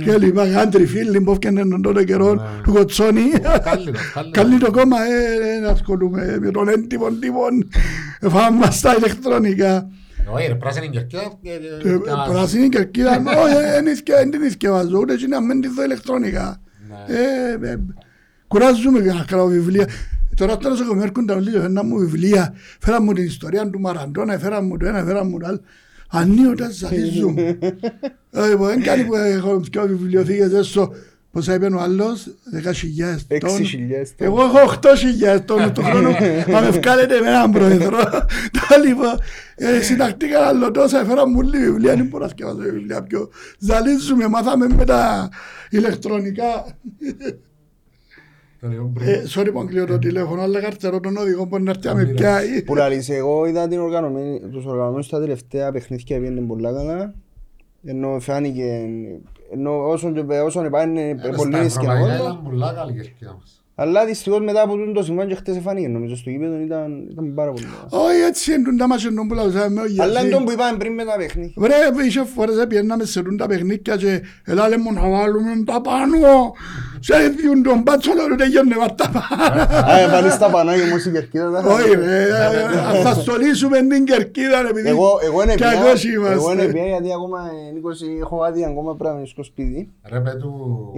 και 0.04 0.18
λοιπά, 0.18 0.48
κάντρι 0.48 0.86
φίλοι 0.86 1.20
που 1.20 1.30
έφτιανε 1.30 1.60
τον 1.68 1.82
τότε 1.82 2.04
καιρό 2.04 2.34
Ναι. 2.34 2.42
του 2.62 2.72
Κοτσόνη. 2.72 3.20
Καλύτερο, 3.30 3.60
καλύτερο. 3.64 4.30
Καλή 4.30 4.58
το 4.58 4.70
κόμμα, 4.70 4.96
ε, 5.02 5.56
ε, 5.56 5.60
να 5.60 5.68
ασχολούμαι 5.70 6.38
με 6.40 6.50
τον 6.50 6.68
έντυπον 6.68 7.20
τύπον, 7.20 7.68
φάμε 8.30 8.58
μας 8.58 8.80
τα 8.80 8.94
ηλεκτρονικά. 8.98 9.88
Όχι 10.34 10.46
ρε, 10.46 10.54
πράσινη 10.54 10.88
κερκίδα 10.88 11.22
και- 11.42 11.48
και- 11.82 11.88
Ε, 11.88 11.98
και 11.98 12.10
μας- 12.10 12.28
Πράσινη 12.28 12.68
κερκίδα, 12.68 13.10
όχι, 13.44 14.02
δεν 14.04 14.30
την 14.30 14.42
ισκευαζώ, 14.42 14.98
ούτε 14.98 15.12
είναι 15.12 15.26
να 15.36 15.40
μην 15.40 15.60
τη 15.60 15.68
δω 15.68 15.84
ηλεκτρονικά. 15.84 16.60
Ναι. 16.88 17.14
Ε, 17.66 17.70
ε, 17.72 17.76
Κουράζουμε 18.48 18.98
για 19.00 19.12
να 19.14 19.24
κάνω 19.24 19.46
βιβλία. 19.46 19.88
Τώρα 20.36 20.52
στο 20.52 20.68
νοσοκομείο 20.68 21.02
έρχονται 21.02 21.32
όλοι 21.32 21.50
και 21.50 21.58
φέρναν 21.60 21.86
μου 21.86 21.98
βιβλία. 21.98 22.54
Φέραν 22.80 23.02
μου 23.04 23.12
την 23.12 23.24
ιστορία 23.24 23.70
του 23.70 23.80
Μαραντώνα, 23.80 24.38
φέραν 24.38 24.64
μου 24.66 24.76
το 24.76 24.86
ένα, 24.86 25.02
φέραν 25.04 25.26
μου 25.28 25.38
το 25.38 25.46
άλλο. 25.46 25.60
Ανοίγοντας 26.08 26.74
ζαλίζουν. 26.74 27.36
Ε, 28.30 28.48
λοιπόν, 28.48 28.68
Δεν 28.68 28.82
κάνει 28.82 29.04
που 29.04 29.14
έχω 29.14 29.60
πιο 29.70 29.86
βιβλιοθήκες 29.86 30.52
έσω. 30.52 30.92
Πόσα 31.30 31.54
είπε 31.54 31.66
ο 31.66 31.80
άλλος, 31.80 32.26
10.000 32.54 33.38
τόνους. 33.38 33.74
6.000 33.74 33.78
τόνους. 33.78 34.12
Εγώ 34.16 34.42
έχω 34.42 34.78
8.000 35.36 35.40
τόνους 35.44 35.72
του 35.72 35.82
χρόνου, 35.82 36.10
να 36.52 36.60
με 36.60 36.70
βγάλετε 36.70 37.20
με 37.20 37.28
έναν 37.28 37.50
πρόεδρο. 37.50 37.98
Τα 38.68 38.78
λοιπόν, 38.84 39.20
ε, 39.54 39.80
συντακτήκα 39.80 40.46
άλλο 40.46 40.70
τόσα, 40.70 41.00
έφερα 41.00 41.28
μου 41.28 41.42
λίγη 41.42 41.64
βιβλία, 41.64 41.96
δεν 41.96 42.06
μπορώ 42.06 42.24
να 42.24 42.30
σκεφάσω 42.30 42.56
βιβλία 42.56 43.02
πιο. 43.02 43.30
Ζαλίζουμε, 43.58 44.28
μάθαμε 44.28 44.68
με 44.68 44.84
τα 44.84 45.28
ηλεκτρονικά. 45.70 46.66
Το 46.96 47.04
λέω 47.04 47.16
πριν. 47.16 47.28
Ε, 47.28 47.36
sorry 49.34 49.50
που 49.52 49.64
κλείω 49.66 49.86
το 49.86 49.98
τηλέφωνο, 49.98 50.42
αλλά 50.42 50.60
καρτερώ 50.60 51.00
τον 51.00 51.16
οδηγό 51.16 51.46
που 51.46 51.58
να 51.58 51.70
έρθει 51.70 51.86
να 51.86 51.94
με 51.94 52.04
πιάει. 52.04 52.62
Που 52.62 52.74
λαλείς, 52.74 53.08
εγώ 53.08 53.46
είδα 53.46 53.68
την 53.68 53.78
οργανωμένη, 53.80 54.40
τους 54.40 54.64
οργανωμένους 54.64 55.06
στα 55.06 55.20
τελευταία 55.20 55.72
παιχνίδια 55.72 56.18
πήγαινε 56.18 56.40
πολλά 56.40 56.72
καλά. 56.72 57.14
Ενώ 57.84 58.16
φάνηκε, 58.20 58.86
ενώ 59.52 59.88
όσον, 59.88 60.14
και- 60.14 60.38
όσον 60.40 60.64
επάνε 60.64 61.00
Ε, 61.08 61.14
πολύ 61.36 61.52
στα 61.52 61.62
ρίσκα 61.62 61.80
ευρωπαϊκά 61.80 62.02
όλα. 62.04 62.14
ήταν 62.14 62.42
πολλά 62.44 62.72
καλή 62.72 62.92
κερκίδα 62.92 63.36
μας. 63.40 63.57
Αλλά 63.80 64.04
δυστυχώς 64.04 64.40
μετά 64.40 64.62
από 64.62 64.74
τούτο 64.76 64.92
το 64.92 65.02
σημάδι 65.02 65.28
και 65.28 65.34
χτες 65.34 65.56
εφάνηκε, 65.56 65.88
νομίζω 65.88 66.16
στο 66.16 66.30
γήπεδο 66.30 66.58
ήταν, 66.60 67.06
ήταν 67.10 67.34
πάρα 67.34 67.50
πολύ. 67.52 67.64
καλά. 67.64 68.04
Όχι, 68.04 68.20
έτσι 68.28 68.52
είναι 68.54 68.76
τα 68.78 68.86
μάτια 68.88 69.10
που 69.28 69.34
λαούσαμε, 69.34 69.80
όχι 69.80 70.00
Αλλά 70.00 70.10
είναι 70.10 70.20
γιατί. 70.20 70.34
τον 70.34 70.44
που 70.44 70.50
είπαμε 70.52 70.76
πριν 70.78 70.92
με 70.94 71.04
τα 71.04 71.14
παιχνίδια. 71.16 71.52
Βρε, 71.56 71.74
είχε 72.06 72.24
φορές 72.24 72.64
πιέναμε 72.68 73.04
σε 73.04 73.22
τούν 73.22 73.36
τα 73.36 73.46
παιχνίδια 73.46 73.96
και 73.96 74.22
έλα 74.44 74.68
λέμε 74.68 74.90
να 74.90 75.08
βάλουμε 75.08 75.50
τα 75.66 75.80
πάνω. 75.80 76.16
Σε 77.00 77.14
διούν 77.28 77.62
τον 77.62 77.80
μπάτσο, 77.82 78.12
λέω 78.14 78.24
ότι 78.32 78.44
γίνονται 78.44 78.76
βάρ 78.78 78.92
τα 78.92 79.08
πάνω. 79.16 79.60
Α, 79.62 80.10
πάλι 80.10 80.30
στα 80.30 80.50
πανάγια 80.50 80.84
όμως 80.84 81.04
η 81.04 81.10
κερκίδα 81.10 81.50
τα 81.50 81.72
Όχι 81.72 81.90
ρε, 81.94 82.22
ε, 82.22 83.02
θα 83.02 83.14
στολίσουμε 83.14 83.78
την 83.86 84.04
κερκίδα 84.04 84.62
ρε, 84.62 84.68
επειδή 84.68 84.88
Εγώ, 84.88 85.08
εγώ 85.24 85.42
είναι 85.42 85.54
κι 85.54 85.62
πια, 85.62 85.70
ακός 85.70 86.04
εγώ 86.04 86.26
είναι 86.52 86.62
είμαστε. 86.62 86.72
πια 86.72 86.86
γιατί 86.86 87.12
ακόμα 87.12 87.38
ε, 87.38 88.16
20, 88.18 88.20
έχω 88.22 88.42
άδεια 88.42 88.66
ακόμα 88.68 88.96
πράγμα 88.96 89.24
στο 89.26 89.42
σπίτι. 89.42 89.88
Ρε 90.12 90.20
πέτου... 90.20 90.50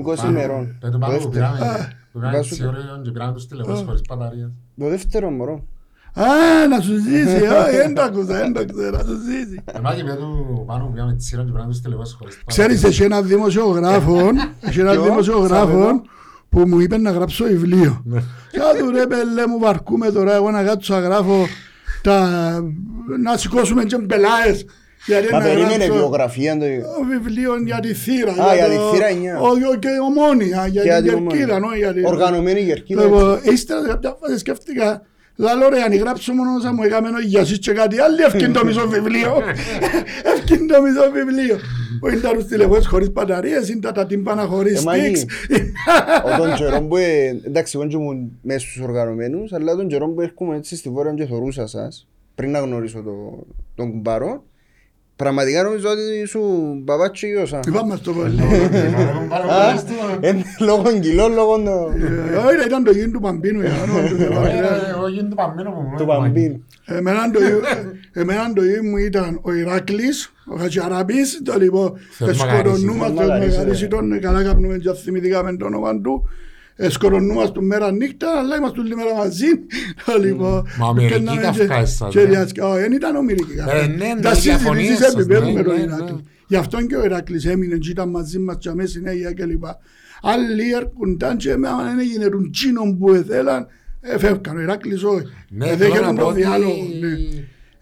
20 0.06 0.14
πάνω- 0.16 0.30
ημερών. 0.30 0.76
Πέτου 0.80 0.92
Το 0.92 0.98
πάνω 0.98 1.16
που 1.16 1.30
δεύτερο. 1.30 1.50
πήραμε 1.56 1.94
Που 2.12 2.18
κάνουν 2.18 2.34
Βάζω 2.36 2.48
έτσι 2.48 2.62
το- 2.62 2.68
ωραίο 2.68 3.00
και 3.02 3.10
πήραν 3.10 3.32
τους 3.34 3.46
τηλεφώνους 3.46 3.82
χωρίς 3.86 4.00
μπαταρίες. 4.08 4.50
Το 4.78 4.88
δεύτερο 4.88 5.30
μωρό. 5.30 5.64
Α, 6.14 6.24
να 6.70 6.80
σου 6.80 6.96
ζήσει, 6.98 7.36
όχι, 7.60 7.76
δεν 7.76 7.94
το 7.94 8.02
άκουσα, 8.02 8.24
δεν 8.24 8.52
το 8.52 8.64
ξέρω, 8.64 8.96
να 8.96 9.02
σου 9.04 9.16
ζήσει. 9.26 9.62
Εμάς 9.64 9.94
και 9.94 10.02
του 10.02 10.64
πάνω 10.66 10.84
που 10.84 10.92
πήγαμε 10.92 11.14
τη 11.14 11.24
σειρά 11.24 11.44
και 11.44 11.50
πήραν 11.50 11.68
τους 11.68 11.80
τηλεφώνους 11.80 12.12
χωρίς 12.18 12.42
Ξέρεις, 12.46 12.74
μπαταρίες. 12.76 12.98
έχει 13.00 13.02
ένα 13.12 13.22
δημοσιογράφο, 13.22 14.18
έχει 14.60 14.80
ένα 14.80 14.90
Ποιο; 14.92 15.02
δημοσιογράφο 15.02 15.66
Σαββίδο; 15.66 16.02
που 16.48 16.60
μου 16.68 16.80
είπε 16.80 16.98
να 16.98 17.10
γράψω 17.10 17.44
βιβλίο. 17.44 18.00
Ναι. 18.04 18.20
Κάτω 18.52 18.90
ρε 18.90 19.06
πέλε 19.06 19.46
μου 19.46 19.58
βαρκούμε 19.58 20.10
τώρα 20.10 20.34
εγώ 20.34 20.50
να 20.50 20.62
κάτσω 20.64 20.94
να 20.94 21.00
γράφω 21.00 21.46
τα... 22.02 22.28
να 23.22 23.36
σηκώσουμε 23.36 23.84
και 23.84 23.98
μπελάες. 23.98 24.64
Γιατί 25.06 25.32
Μα 25.32 25.38
να 25.38 25.44
περίμενε 25.44 25.72
γράψω 25.74 25.92
βιογραφία 25.92 26.52
το... 26.58 26.64
το 26.64 27.04
βιβλίο 27.10 27.52
για 27.64 27.80
τη 27.80 27.94
θύρα. 27.94 28.30
Α, 28.32 28.54
για 28.54 28.68
τη 28.68 28.76
το- 28.76 28.90
θύρα 28.94 29.06
εννιά. 29.06 29.40
Όχι, 29.40 29.64
όχι, 29.64 29.78
και 29.78 29.88
ομόνια, 30.08 30.66
για 30.66 30.82
Για 30.82 31.02
την 31.02 31.12
την 31.14 31.28
κερκίδα. 31.28 31.54
ομόνια. 31.56 31.68
όχι 31.70 31.78
για 31.78 31.92
την- 31.92 32.04
Οργανωμένη 32.04 32.64
κερκίδα. 32.64 33.02
Λοιπόν, 33.02 33.38
Ύστερα 33.52 33.80
σε 33.80 33.88
κάποια 33.88 34.16
φάση 34.20 34.38
σκέφτηκα 34.38 35.02
Λαλό 35.36 35.68
ρε, 35.68 35.80
αν 35.82 35.94
γράψω 35.96 36.32
μόνο 36.32 36.50
όσα 36.58 36.72
μου 36.72 36.82
έκαμε 36.82 37.08
ο 37.08 37.20
Γιασής 37.20 37.58
και 37.58 37.72
κάτι 37.72 38.00
άλλο, 38.00 38.16
έφυγε 38.26 38.48
το 38.48 38.64
μισό 38.64 38.88
βιβλίο. 38.88 39.32
Έφυγε 40.34 40.66
το 40.66 40.82
μισό 40.82 41.10
βιβλίο. 41.12 41.56
Που 42.00 42.08
ήταν 42.08 42.32
τους 42.34 42.44
τηλεφώνους 42.46 42.86
χωρίς 42.86 43.12
μπαταρίες, 43.12 43.68
ήταν 43.68 43.92
τα 43.94 44.06
τύμπανα 44.06 44.42
χωρίς 44.42 44.78
Ε, 44.80 44.82
μα 44.84 44.92
sticks. 44.92 45.24
Ο 46.24 46.36
τον 46.36 46.54
καιρό 46.54 46.82
που... 46.82 46.96
ε, 46.96 47.40
Εντάξει, 47.46 47.78
εγώ 47.78 47.88
δεν 47.90 48.00
ήμουν 48.00 48.38
μέσα 48.42 48.58
στους 48.58 48.82
οργανωμένους, 48.82 49.52
αλλά 49.52 49.76
τον 49.76 49.88
καιρό 49.88 50.08
που 50.08 50.20
έρχομαι 50.20 50.56
έτσι 50.56 50.76
στη 50.76 50.88
βόρεια 50.88 51.12
και 51.12 51.24
θωρούσα 51.26 51.66
σας, 51.66 52.08
πριν 52.34 52.50
να 52.50 52.58
γνωρίσω 52.58 53.02
το- 53.02 53.46
τον 53.74 53.90
κουμπάρο, 53.90 54.44
πραγματικά 55.22 55.62
νομίζω 55.62 55.88
ότι 55.90 56.26
σου 56.28 56.40
μπαβάτσι 56.84 57.26
γιος. 57.26 57.52
α. 57.52 57.60
Είπαμε 57.68 57.96
στο 57.96 58.12
πολύ. 58.12 58.40
Α, 59.50 59.82
εν- 60.20 60.42
Λόγω 60.58 60.98
κιλών, 61.00 61.32
λόγω 61.32 61.56
το- 61.62 61.84
Όχι, 62.46 62.56
ρε, 62.56 62.64
ήταν 62.66 62.84
το 62.84 62.90
γιν 62.90 63.12
του 63.12 63.20
Παμπίνου. 63.20 63.60
για 63.60 63.70
όνομα 63.82 64.08
του 64.08 64.16
Θεού. 64.16 64.32
Εγώ 64.96 65.08
γίνεται 65.08 65.28
το 65.28 65.34
παμμένο 65.34 65.70
μου. 65.70 65.96
του 65.96 66.06
Παμπίν. 66.06 66.60
Εμένα 66.84 67.30
το 67.30 67.38
γιο- 67.38 67.62
εμένα 68.12 68.52
το 68.52 68.62
γιο 68.64 68.82
μου 68.84 68.96
ήταν 68.96 69.38
ο 69.42 69.52
Ηράκλης, 69.52 70.32
ο 70.46 70.56
Χατζαραπής, 70.56 71.42
το 71.44 71.54
λοιπόν, 71.58 71.92
Θεός 72.10 72.36
σκοτωνούμαστε, 72.38 73.14
Θεός 73.16 73.28
μαγαρίσει, 73.28 73.56
μεγαλύσει 73.58 73.88
τον, 73.88 74.20
καλά 74.20 74.42
καπνούμε 74.42 74.76
και 74.78 74.92
θυμηθήκαμε 74.92 75.56
το 75.56 75.66
όνομα 75.66 76.00
του, 76.00 76.28
Ε, 76.76 76.88
σκοτωνούμαστε 76.88 77.60
μέρα 77.62 77.92
νύχτα, 77.92 78.38
αλλά 78.38 78.56
είμαστε 78.56 78.80
όλη 78.80 78.94
μέρα 78.96 79.14
μαζί. 79.14 79.46
Το 80.04 80.18
λοιπόν, 80.22 80.66
Μα 80.78 80.86
Αμερική 80.88 81.12
πιάνναμε 81.12 81.40
Καυκάς 81.40 81.56
και- 81.78 81.86
σας, 81.86 82.10
και 82.12 82.20
ναι. 82.20 82.24
διασκα- 82.26 82.64
Όχι, 82.64 82.80
δεν 82.80 82.92
ήταν 82.92 83.16
Αμερική 83.16 83.52
Ε, 83.52 83.54
Καυκάς. 83.56 83.86
ναι, 83.88 83.94
ναι, 84.14 84.20
Τα 84.20 84.30
οι 84.30 84.34
συζητήσεις 84.34 84.42
διαφωνίες 84.44 84.98
σας, 84.98 85.14
επίπεδου 85.14 85.46
ναι, 85.46 85.52
με 85.52 85.62
τον 85.62 85.74
ναι, 85.74 85.80
Ηράκλη. 85.80 86.12
ναι. 86.12 86.20
Γι' 86.46 86.56
αυτό 86.56 86.86
και 86.86 86.96
ο 86.96 87.04
Ηράκλης 87.04 87.44
έμεινε 87.44 87.76
και 87.76 87.90
ήταν 87.90 88.10
μαζί 88.10 88.38
μας 88.38 88.56
και 88.58 88.70
μέσα 88.74 88.88
συνέχεια 88.88 89.32
κλπ. 89.32 89.64
Άλλοι 90.22 90.72
έρχονταν 90.74 91.36
και 91.36 91.56
με 91.56 91.68
άμα 91.68 91.82
δεν 91.84 91.98
έγινε 91.98 92.28
τον 92.28 92.50
τσίνο 92.50 92.96
που 92.98 93.14
ήθελαν, 93.14 93.66
ε, 94.00 94.18
φεύγαν. 94.18 94.56
Ο 94.56 94.60
Ηράκλης 94.60 95.02
όχι. 95.04 95.26
Ναι, 95.48 95.66
Ε, 95.68 95.76
θέλω 95.76 95.88
να 95.94 95.98
δέχεται 96.00 96.14
πω 96.14 96.20
το 96.20 96.26
ότι- 96.26 96.40
διάλογο. 96.40 96.74
ναι. 97.00 97.08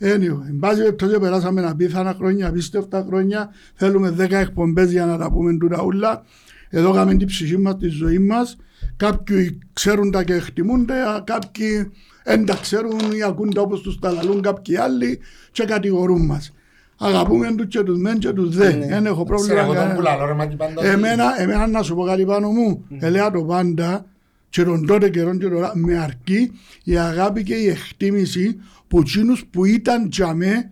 Anyway, 0.01 0.47
εν 0.49 0.59
πάση 0.61 0.76
περιπτώσει 0.80 1.18
περάσαμε 1.18 1.66
απίθανα 1.66 2.14
χρόνια, 2.18 2.49
απίστευτα 2.49 3.05
χρόνια. 3.09 3.51
Θέλουμε 3.74 4.11
10 4.11 4.39
εκπομπές 4.39 4.91
για 4.91 5.07
να 5.07 5.18
τα 5.18 5.30
πούμε 5.32 5.57
τούτα 5.59 5.82
ούλα. 5.84 6.22
Εδώ 6.70 6.92
κάνουμε 6.92 7.16
την 7.16 7.26
ψυχή 7.26 7.56
μας, 7.58 7.76
τη 7.76 7.88
ζωή 7.88 8.18
μας. 8.18 8.56
Κάποιοι 8.96 9.58
ξέρουν 9.72 10.10
τα 10.10 10.22
και 10.24 10.34
εκτιμούνται, 10.34 10.94
α, 11.08 11.22
κάποιοι 11.26 11.90
δεν 12.24 12.44
τα 12.46 12.58
ξέρουν 12.60 12.98
ή 13.16 13.22
ακούν 13.22 13.54
τα 13.54 13.60
όπως 13.60 13.80
τους 13.80 13.98
τα 13.98 14.12
λαλούν 14.12 14.42
κάποιοι 14.42 14.76
άλλοι 14.76 15.18
και 15.52 15.64
κατηγορούν 15.64 16.26
μας. 16.26 16.52
Αγαπούμε 16.98 17.54
τους 17.54 17.66
και 17.66 17.82
τους 17.82 17.98
μεν 17.98 18.18
και 18.18 18.32
τους 18.32 18.56
δε. 18.56 18.70
Δεν 18.76 19.06
έχω 19.06 19.24
πρόβλημα 19.24 19.54
Ξέρω 19.54 19.58
εγώ 19.60 19.66
τον 19.66 19.76
κανένα. 19.76 19.94
που 19.94 20.00
λαλώ 20.02 20.26
ρε 20.26 20.32
μα 20.34 20.46
και 20.46 20.56
πάντα 20.56 20.74
ότι- 20.80 20.88
Εμένα, 20.88 21.40
εμένα 21.40 21.66
να 21.66 21.82
σου 21.82 21.94
πω 21.94 22.02
κάτι 22.04 22.24
πάνω 22.24 22.50
μου. 22.50 22.84
Ελέα 22.98 23.30
το 23.30 23.42
πάντα 23.44 24.04
και 24.48 24.62
τον 24.64 24.86
τότε 24.86 25.08
καιρό 25.08 25.36
και 25.36 25.48
τώρα 25.48 25.72
με 25.74 25.98
αρκεί 25.98 26.52
η 26.84 26.96
αγάπη 26.98 27.42
και 27.42 27.54
η 27.54 27.68
εκτίμηση 27.68 28.56
που 28.88 28.98
εκείνους 28.98 29.44
που 29.50 29.64
ήταν 29.64 30.08
τζαμέ 30.10 30.70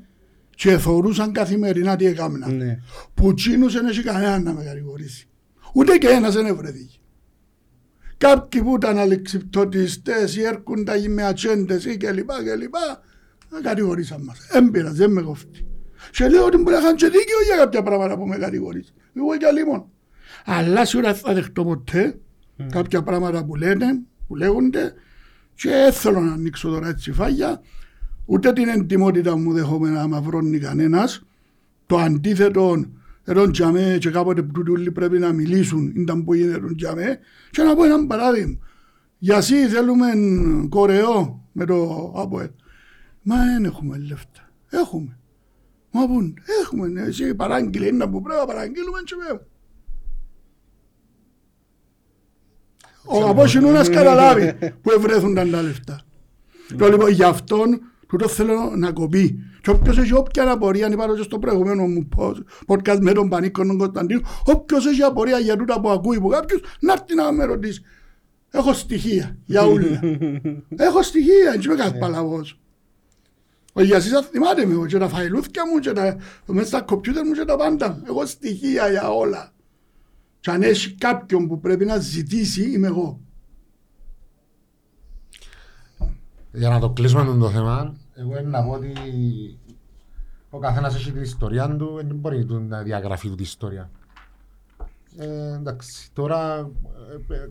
και 0.55 0.79
θεωρούσαν 0.79 1.33
καθημερινά 1.33 1.97
τι 1.97 2.07
έκαναν. 2.07 2.57
Ναι. 2.57 2.79
Που 3.15 3.29
εκείνους 3.29 3.73
δεν 3.73 3.87
έχει 3.87 4.03
κανέναν 4.03 4.43
να 4.43 4.53
με 4.53 4.65
κατηγορήσει. 4.65 5.29
Ούτε 5.73 5.99
και 5.99 6.09
ένας 6.09 6.35
δεν 6.35 6.57
βρέθηκε. 6.57 6.99
Κάποιοι 8.17 8.63
που 8.63 8.75
ήταν 8.77 8.99
αλεξιπτωτιστές 8.99 10.37
ή 10.37 10.43
έρχονταν 10.43 11.11
με 11.11 11.23
ατσέντες 11.23 11.85
ή 11.85 11.97
κλπ. 11.97 12.31
κλπ. 12.31 12.75
Κατηγορήσαν 13.63 14.23
μας. 14.23 14.39
Έμπειρας, 14.53 14.95
δεν 14.95 15.11
με 15.11 15.23
κόφτει. 15.23 15.67
Και 16.11 16.29
λέω 16.29 16.45
ότι 16.45 16.57
μπορεί 16.57 16.75
να 16.75 16.81
είχαν 16.81 16.97
και 16.97 17.07
δίκαιο 17.07 17.43
για 17.47 17.57
κάποια 17.57 17.83
πράγματα 17.83 18.17
που 18.17 18.27
με 18.27 18.37
κατηγορήσει. 18.37 18.93
Εγώ 19.15 19.37
και 19.37 19.47
αλλήμον. 19.47 19.87
Αλλά 20.45 20.85
σίγουρα 20.85 21.13
δεν 21.13 21.21
θα 21.21 21.33
δεχτώ 21.33 21.65
ποτέ 21.65 22.19
κάποια 22.71 23.03
πράγματα 23.03 23.45
που 23.45 23.55
λένε, 23.55 24.01
που 24.27 24.37
λέγονται 24.37 24.95
και 25.55 25.71
δεν 25.71 25.93
θέλω 25.93 26.21
να 26.21 26.33
ανοίξω 26.33 26.69
τώρα 26.69 26.89
έτσι 26.89 27.13
φάγια. 27.13 27.61
Ούτε 28.25 28.53
την 28.53 28.69
εντιμότητα 28.69 29.37
μου 29.37 29.53
δέχομαι 29.53 29.91
να 29.91 30.07
μαυρώνει 30.07 30.59
κανένας. 30.59 31.23
Το 31.87 31.97
αντίθετο, 31.97 32.85
εδώ 33.29 33.51
τζαμέ 33.51 33.97
και 34.01 34.11
κάποτε 34.11 34.43
που 34.43 34.53
τούτοι 34.53 34.71
όλοι 34.71 34.93
πρέπει 34.93 35.19
να 35.19 35.33
μιλήσουν, 35.33 35.93
ήταν 35.97 36.25
που 36.25 36.35
γίνεται 36.35 36.59
τον 36.59 36.77
τζαμέ. 36.77 37.19
Και 37.51 37.63
να 37.63 37.75
πω 37.75 37.85
ένα 37.85 38.07
παράδειγμα. 38.07 38.59
Γιατί 39.19 39.69
θέλουμε 39.69 40.07
κορεό 40.69 41.49
με 41.53 41.65
το 41.65 42.13
ΑΠΟΕΛ. 42.17 42.51
Μα 43.23 43.37
δεν 43.37 43.65
έχουμε 43.65 43.99
λεφτά. 43.99 44.51
Έχουμε. 44.71 45.19
Μα 45.91 46.07
πού 46.07 46.21
είναι. 46.21 46.35
έχουμε. 46.63 46.89
ναι. 46.89 47.01
Εσύ 47.03 47.35
παράγγειλε 47.35 47.87
είναι 47.87 48.07
που 48.07 48.23
πρέπει 48.23 48.41
να 48.41 48.47
παραγγείλουμε 48.47 48.99
και 49.05 49.15
βέβαια. 49.19 49.47
Ο 53.09 53.29
Απόσινούνας 53.29 53.89
καταλάβει 53.89 54.55
που 54.83 54.91
ευρέθουν 54.91 55.35
τα 55.35 55.45
λεφτά. 55.45 56.01
Το 56.79 56.89
λοιπόν 56.89 57.11
γι' 57.11 57.23
αυτόν 57.23 57.81
τούτο 58.07 58.29
θέλω 58.29 58.73
να 58.77 58.93
κοπεί. 58.93 59.39
Και 59.61 59.71
όποιος 59.71 59.99
έχει 59.99 60.15
όποια 60.15 60.51
απορία, 60.51 60.89
είπα 60.89 61.07
το 61.07 61.15
και 61.15 61.23
στο 61.23 61.39
προηγούμενο 61.39 61.87
μου 61.87 62.09
podcast 62.67 62.99
με 63.01 63.13
τον 63.13 63.29
Πανίκο 63.29 63.67
τον 63.67 63.79
Κωνσταντίνο, 63.79 64.21
όποιος 64.45 64.87
έχει 64.87 65.03
απορία 65.03 65.39
για 65.39 65.57
τούτα 65.57 65.81
που 65.81 65.91
ακούει 65.91 66.17
από 66.17 66.29
κάποιους, 66.29 66.61
να 66.81 66.93
έρθει 66.93 67.15
να 67.15 67.33
με 67.33 67.45
ρωτήσει. 67.45 67.83
Έχω 68.51 68.73
στοιχεία 68.73 69.37
για 69.45 69.67
ούλα. 69.67 70.01
Έχω 70.87 71.03
στοιχεία, 71.03 71.53
έτσι 71.55 71.69
με 71.69 71.75
κάθε 71.75 71.99
παλαβός. 71.99 72.61
Ο 73.73 73.83
Γιασής 73.83 74.11
θα 74.11 74.23
θυμάται 74.23 74.67
με, 74.67 74.73
εγώ 74.73 74.87
και 74.87 74.99
τα 74.99 75.09
φαϊλούθια 75.09 75.63
μου 75.67 75.79
και 75.79 75.93
τα, 75.93 76.17
μέσα 76.47 76.67
στα 76.67 76.81
κομπιούτερ 76.81 77.27
μου 77.27 77.33
και 77.33 77.45
τα 77.45 77.57
πάντα. 77.57 78.03
Έχω 78.07 78.27
στοιχεία 78.27 78.91
για 78.91 79.11
όλα. 79.11 79.53
Και 80.41 80.51
αν 80.51 80.63
έχει 80.63 80.95
κάποιον 80.95 81.49
που 81.49 81.61
πρέπει 81.61 81.85
να 81.85 81.99
ζητήσει, 81.99 82.71
είμαι 82.71 82.87
εγώ. 82.87 83.21
Για 86.57 86.69
να 86.69 86.79
το 86.79 86.91
κλείσουμε 86.91 87.25
τον 87.25 87.39
το 87.39 87.51
θέμα, 87.51 87.95
εγώ 88.15 88.39
είναι 88.39 88.49
να 88.49 88.63
πω 88.65 88.71
ότι 88.71 88.93
ο 90.51 90.59
καθένας 90.59 90.95
έχει 90.95 91.13
την 91.13 91.23
ιστορία 91.23 91.77
του, 91.77 91.95
δεν 91.97 92.17
μπορεί 92.17 92.45
του 92.45 92.61
να 92.69 92.83
διαγραφεί 92.83 93.29
του 93.29 93.35
την 93.35 93.45
ιστορία. 93.45 93.91
Ε, 95.19 95.55
εντάξει, 95.55 96.11
τώρα 96.13 96.71
ε, 97.29 97.35
ε, 97.35 97.49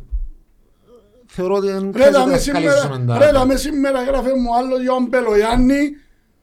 θεωρώ 1.25 1.55
ότι 1.55 1.67
δεν 1.67 1.91
Ρε 1.95 2.09
δαμε 2.09 2.31
να 2.31 2.37
σήμερα, 2.37 2.65
καλύψουμε 2.65 3.17
ρε 3.17 3.25
τα... 3.25 3.31
δαμε 3.31 3.55
σήμερα 3.55 4.03
γράφε 4.03 4.29
μου 4.35 4.55
άλλο 4.55 4.81
για 4.81 4.91
τον 4.91 5.09
Πελογιάννη 5.09 5.79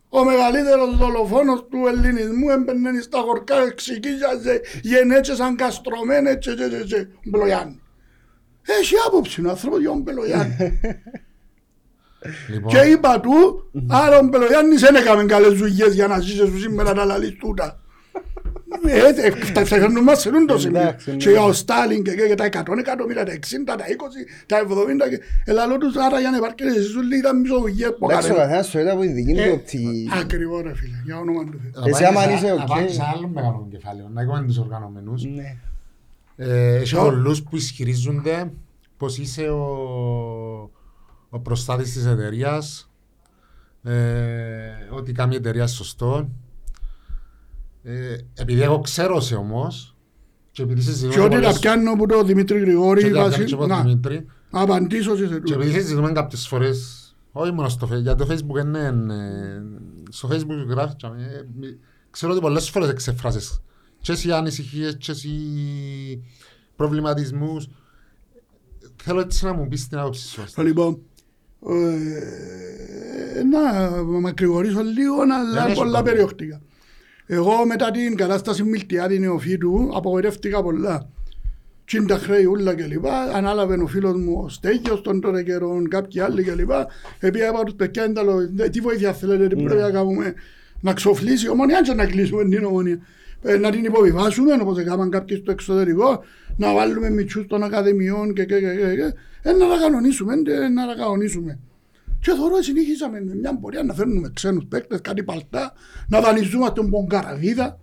ο 0.08 0.24
μεγαλύτερος 0.24 0.96
δολοφόνος 0.96 1.66
του 1.70 1.86
ελληνισμού 1.86 2.50
έμπαινε 2.50 3.00
στα 3.00 3.18
χορκά 3.18 3.56
εξηγίζαζε 3.56 4.60
γενέτσες 4.82 5.40
αγκαστρωμένες 5.40 6.36
και 6.40 6.54
και 6.54 6.68
και 6.68 6.84
και 6.84 7.30
Πελογιάννη. 7.30 7.80
Έχει 8.62 8.94
άποψη 9.06 9.46
ο 9.46 9.50
άνθρωπος 9.50 9.80
για 9.80 9.88
τον 9.88 10.04
Πελογιάννη. 10.04 10.56
Λοιπόν, 12.48 12.72
Και 12.72 12.78
είπα 12.78 13.20
του, 13.20 13.64
άρα 13.88 14.18
ο 14.18 14.28
Πελογιάννης 14.28 14.80
δεν 14.80 14.94
έκαμε 14.94 15.24
καλές 15.24 15.52
δουλειές 15.52 15.94
για 15.94 16.06
να 16.06 16.18
ζήσει 16.20 16.36
σου 16.46 16.58
σήμερα 16.60 16.94
να 16.94 17.04
λαλείς 17.04 17.36
τούτα. 17.36 17.76
Έτσι, 18.84 19.30
φτιάχνουμε 19.64 20.00
μας 20.00 20.20
σε 20.20 20.30
το 20.46 20.58
σημείο. 20.58 20.80
Εντάξει, 20.80 21.10
ναι. 21.10 21.16
Και 21.16 21.30
για 21.30 21.42
ο 21.42 21.52
Στάλιν 21.52 22.02
και 22.04 22.10
και 22.10 22.34
τα 22.34 22.44
100 22.44 22.78
εκατομμύρια, 22.78 23.24
τα 23.24 23.32
60, 23.32 23.38
τα 23.66 23.74
20, 23.74 23.76
τα 24.46 24.56
70 24.58 25.08
και 25.08 25.20
ελαλό 25.44 25.78
τους 25.78 25.96
άρα 25.96 26.20
για 26.20 26.30
να 26.30 26.36
υπάρχει 26.36 26.54
και 26.54 26.64
σου 26.92 27.02
λέει 27.02 27.18
ήταν 27.18 27.40
μισογωγίες 27.40 27.94
που 27.98 28.10
Εντάξει, 28.10 28.30
ο 28.30 28.34
κάνανε. 28.34 28.52
καθένας 28.52 28.70
το 28.70 28.78
είδα 28.78 28.92
από 28.92 29.00
τη 29.00 29.08
δική 29.08 29.40
Ε, 29.40 29.46
του 29.46 29.52
οπτική. 29.54 30.08
Ακριβώς 30.20 30.62
ρε 30.62 30.74
φίλε, 30.74 30.96
για 31.04 31.18
όνομα 31.18 31.44
του 31.44 31.60
Θεού. 31.62 31.82
να 31.82 31.88
εσύ 31.88 32.02
πάμε 32.02 32.18
άμα 32.18 32.20
σε- 32.22 32.32
είσαι 32.34 32.46
να 32.54 32.62
οκ. 32.62 32.68
πάμε 32.68 32.88
σε 32.88 33.02
άλλο 33.14 33.28
μεγάλο 33.28 33.68
κεφάλαιο, 33.70 34.08
να 34.12 34.20
έχουμε 34.22 34.44
τους 34.46 34.58
οργανωμένους. 34.58 35.24
Ναι. 35.24 35.56
Ε, 36.36 36.74
Έχει 36.74 36.84
Ποιο; 36.94 37.02
πολλούς 37.02 37.42
που 37.42 37.56
ισχυρίζονται 37.56 38.50
πως 38.96 39.18
είσαι 39.18 39.42
ο, 39.48 39.64
ο 41.34 41.40
προστάτης 41.40 41.92
της 41.92 42.06
εταιρείας, 42.06 42.90
ε, 43.82 43.94
ότι 44.90 45.12
κάνει 45.12 45.34
η 45.34 45.36
εταιρεία 45.36 45.66
σωστό. 45.66 46.28
Ε, 47.82 48.16
επειδή 48.34 48.60
εγώ 48.62 48.80
ξέρω 48.80 49.20
σε 49.20 49.34
όμως, 49.34 49.96
και 50.50 50.62
επειδή 50.62 50.80
Και 50.80 50.86
συζητούμε 50.90 51.24
ό,τι 51.24 51.34
τα 51.34 51.40
πολλές- 51.40 51.58
πιάνω 51.58 51.90
από 51.92 52.06
το 52.06 52.22
Δημήτρη 52.24 52.58
Γρηγόρη, 52.58 53.02
και 53.02 53.10
τα 53.10 53.20
βάση- 53.22 53.30
πιάνω 53.30 53.46
και 53.48 53.54
από 53.54 53.66
τον 53.66 53.76
να, 53.76 53.82
Δημήτρη, 53.82 54.26
απαντήσω 54.50 55.16
σε 55.16 55.26
και 55.26 55.34
τούτο. 55.34 55.54
επειδή 55.54 55.72
συζητούμε 55.80 56.12
κάποιες 56.12 56.46
φορές, 56.46 57.06
όχι 57.32 57.52
μόνο 57.52 57.68
στο 57.68 57.88
Facebook, 57.92 58.00
για 58.02 58.14
το 58.14 58.26
Facebook 58.30 58.60
είναι, 58.64 58.86
ε, 59.14 59.62
στο 60.10 60.28
Facebook 60.32 60.66
γράφει, 60.68 60.96
και, 60.96 61.06
ε, 61.06 61.46
μη- 61.60 61.78
ξέρω 62.10 62.32
ότι 62.32 62.40
πολλές 62.40 62.70
φορές 62.70 62.88
εξεφράσεις 62.88 63.60
και 64.00 64.12
εσύ 64.12 64.32
ανησυχίες 64.32 64.96
και 64.96 65.10
εσύ 65.12 65.30
προβληματισμούς. 66.76 67.68
Θέλω 68.96 69.20
έτσι 69.20 69.44
να 69.44 69.52
μου 69.52 69.68
πεις 69.68 69.88
την 69.88 69.98
άποψη 69.98 70.28
σου. 70.28 70.42
Άστα. 70.42 70.62
Λοιπόν, 70.62 70.98
ε, 71.68 73.42
να 73.42 74.02
μακρηγορήσω 74.20 74.80
λίγο, 74.82 75.20
αλλά 75.22 75.66
έχει 75.66 75.74
πολλά 75.74 75.74
πρόβλημα. 75.74 76.02
περιοχτικά. 76.02 76.60
Εγώ 77.26 77.66
μετά 77.66 77.90
την 77.90 78.16
κατάσταση 78.16 78.62
Μιλτιάδη 78.62 79.18
νεοφύτου 79.18 79.90
απογοητεύτηκα 79.94 80.62
πολλά. 80.62 81.08
Τι 81.84 81.96
είναι 81.96 82.06
τα 82.06 82.16
χρέη 82.18 82.44
ούλα 82.44 82.74
και 82.74 82.84
λοιπά, 82.84 83.22
ανάλαβε 83.34 83.74
ο 83.82 83.86
φίλος 83.86 84.16
μου 84.16 84.40
ο 84.44 84.48
Στέγιος 84.48 85.02
των 85.02 85.20
τότε 85.20 85.42
καιρών, 85.42 85.88
κάποιοι 85.88 86.20
άλλοι 86.20 86.44
και 86.44 86.54
λοιπά. 86.54 86.86
Επειδή 87.20 87.44
είπα 87.48 87.62
τους 87.64 87.74
παιδιά, 87.74 88.04
είναι 88.04 88.12
τα 88.14 88.22
λο- 88.22 88.48
«Ναι, 88.54 88.68
τι 88.68 88.80
βοήθεια 88.80 89.12
θέλετε, 89.12 89.46
τι 89.54 89.62
πρέπει 89.62 89.80
να 89.80 89.90
κάνουμε, 89.90 90.34
να 90.80 90.92
ξοφλήσει 90.92 91.46
η 91.46 91.48
ομονία 91.48 91.80
και 91.82 91.94
να 91.94 92.06
κλείσουμε 92.06 92.44
την 92.48 92.64
ομονία. 92.64 92.98
Ε, 93.42 93.56
να 93.56 93.70
την 93.70 93.84
υποβιβάσουμε, 93.84 94.52
όπως 94.60 94.78
έκαναν 94.78 95.10
κάποιοι 95.10 95.36
στο 95.36 95.50
εξωτερικό, 95.50 96.22
να 96.56 96.74
βάλουμε 96.74 97.10
μητσούς 97.10 97.46
των 97.46 97.62
ακαδημιών 97.62 98.34
και, 98.34 98.44
και, 98.44 98.58
και, 98.58 98.66
και, 98.74 98.94
και. 98.94 99.14
Ε, 99.42 99.52
να 99.52 99.68
τα 99.68 99.78
κανονίσουμε, 99.80 100.34
ε, 100.46 100.68
να 100.68 100.86
τα 100.86 100.94
κανονίσουμε. 100.94 101.58
Και 102.20 102.30
τώρα 102.30 102.62
συνεχίσαμε 102.62 103.20
με 103.20 103.34
μια 103.34 103.58
πορεία 103.58 103.82
να 103.82 103.94
φέρνουμε 103.94 104.30
ξένους 104.34 104.64
παίκτες, 104.64 105.00
κάτι 105.00 105.22
παλτά, 105.22 105.72
να 106.08 106.20
δανειζόμαστε 106.20 106.74
τον 106.74 106.90
Πονκαραβίδα, 106.90 107.80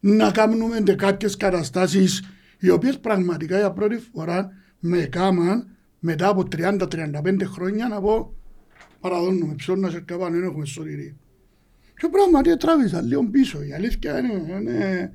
να 0.00 0.30
κάνουμε 0.30 0.80
και 0.80 0.94
κάποιες 0.94 1.36
καταστάσεις 1.36 2.22
οι 2.58 2.70
οποίες 2.70 2.98
πραγματικά 2.98 3.58
για 3.58 3.72
πρώτη 3.72 3.96
φορά 4.12 4.50
με 4.78 4.98
κάμαν 4.98 5.68
μετά 5.98 6.28
από 6.28 6.42
30-35 6.56 7.44
χρόνια 7.44 7.88
να 7.88 8.00
πω 8.00 8.34
παραδώνουμε 9.00 9.54
ψώνια 9.54 9.90
σε 9.90 10.00
κάπου 10.00 10.24
δεν 10.30 10.42
έχουμε 10.42 10.64
σωτηρία. 10.64 11.14
Και 11.96 12.08
πράγματι 12.10 12.56
τράβησα 12.56 13.02
λίγο 13.02 13.24
πίσω. 13.24 13.62
Η 13.62 13.72
αλήθεια 13.72 14.18
είναι, 14.18 14.60
είναι 14.60 15.10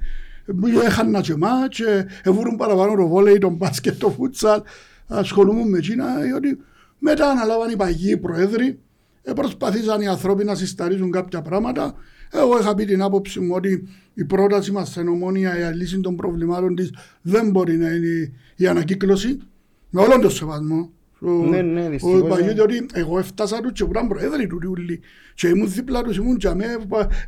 έχανα 0.83 1.21
και 1.21 1.35
μάτς, 1.35 1.79
ε, 1.79 2.07
εβούρουν 2.23 2.55
παραπάνω 2.55 2.95
το 2.95 3.07
βόλεϊ, 3.07 3.37
τον 3.37 3.53
μπάσκετ, 3.53 3.99
το 3.99 4.09
φούτσαλ, 4.09 4.61
ασχολούμαι 5.07 5.65
με 5.65 5.77
εκείνα, 5.77 6.19
διότι 6.19 6.57
μετά 6.99 7.29
αναλάβαν 7.29 7.69
οι 7.69 7.75
παγιοί 7.75 8.17
προέδροι, 8.17 8.79
ε, 9.21 9.33
προσπαθήσαν 9.33 10.01
οι 10.01 10.07
άνθρωποι 10.07 10.43
να 10.43 10.55
συσταρίζουν 10.55 11.11
κάποια 11.11 11.41
πράγματα. 11.41 11.93
Εγώ 12.31 12.59
είχα 12.59 12.75
πει 12.75 12.85
την 12.85 13.01
άποψη 13.01 13.39
μου 13.39 13.53
ότι 13.55 13.87
η 14.13 14.25
πρόταση 14.25 14.71
μας 14.71 14.89
στην 14.89 15.07
ομόνια 15.07 15.57
για 15.57 15.75
λύση 15.75 15.99
των 15.99 16.15
προβλημάτων 16.15 16.75
της 16.75 16.93
δεν 17.21 17.49
μπορεί 17.49 17.77
να 17.77 17.89
είναι 17.89 18.31
η 18.55 18.67
ανακύκλωση, 18.67 19.39
με 19.89 20.01
όλον 20.01 20.21
τον 20.21 20.31
σεβασμό. 20.31 20.89
Ο- 21.22 21.30
Ναι, 21.49 21.61
ναι, 21.61 21.86
ο 21.86 21.89
δυστυχώς, 21.89 22.28
Παγιού, 22.30 22.45
ναι. 22.45 22.53
διότι 22.53 22.86
εγώ 22.93 23.20
έφτασα 23.20 23.59
τους 23.61 23.72
και 23.72 23.84
ήμουν 23.95 24.07
προέδροι 24.07 24.47
του 24.47 24.59
Ριούλη 24.59 24.99
και 25.34 25.47
ήμουν 25.47 25.72
δίπλα 25.72 26.01
τους, 26.01 26.17
ήμουν 26.17 26.38
και 26.38 26.49
με, 26.53 26.65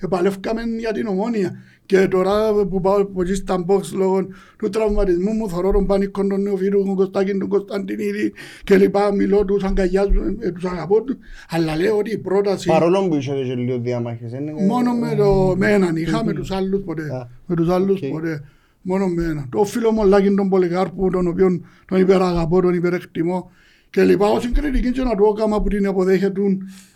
επαλεύκαμε 0.01 0.61
για 0.79 0.91
την 0.91 1.07
ομόνια 1.07 1.57
και 1.85 2.07
τώρα 2.07 2.53
που 2.69 2.81
πάω 2.81 3.01
από 3.01 3.21
εκεί 3.21 3.33
στα 3.33 3.65
box 3.67 3.81
λόγω 3.93 4.27
του 4.57 4.69
τραυματισμού 4.69 5.31
μου 5.33 5.49
θωρώ 5.49 5.71
τον 5.71 5.85
πανίκον 5.85 6.29
τον 6.29 6.41
νεοφύρου, 6.41 6.83
τον 6.85 6.95
Κωστάκη, 6.95 7.37
τον 7.37 7.47
Κωνσταντινίδη 7.47 8.33
και 8.63 8.77
λοιπά, 8.77 9.13
μιλώ 9.13 9.45
τους, 9.45 9.63
αγκαλιάζω, 9.63 10.11
ε, 10.39 10.51
τους 10.51 10.65
αγαπώ 10.65 11.01
τους, 11.03 11.15
αλλά 11.49 11.75
λέω 11.75 11.97
ότι 11.97 12.11
η 12.11 12.17
πρόταση 12.17 12.67
Παρόλο 12.67 13.07
που 13.07 13.15
είσαι 13.15 13.31
και 13.31 13.53
λίγο 13.55 13.79
διάμαχες. 13.79 14.31
είναι- 14.31 14.53
μόνο 14.67 14.93
με, 14.93 15.15
το, 15.15 15.53
με 15.57 15.71
έναν 15.71 15.95
είχα, 15.95 16.25
με 16.25 16.33
τους 16.33 16.51
άλλους 16.51 16.81
ποτέ, 16.85 17.03
Α, 17.03 17.27
με 17.45 17.55
τους 17.55 17.69
άλλους 17.69 18.01
οκ. 18.01 18.09
ποτέ, 18.09 18.43
μόνο 18.81 19.07
με 19.07 19.23
έναν. 19.23 19.47
Το 19.51 19.63
φίλο 19.63 19.91
μου 19.91 20.05
Λάκη 20.05 20.33
τον 20.35 20.49
Πολυκάρπου, 20.49 21.09
τον 21.09 21.27
οποίο 21.27 21.61
τον 21.87 21.99
υπεραγαπώ, 21.99 22.61
τον 22.61 22.73
υπερεκτιμώ 22.73 23.51
και 23.91 24.03
λοιπά, 24.03 24.27
ως 24.29 24.41
συγκριτική 24.41 24.91
και 24.91 25.01
να 25.03 25.15
του 25.15 25.33
έκαμα 25.37 25.61
που 25.61 25.67
την 25.67 25.87
αποδέχεται. 25.87 26.41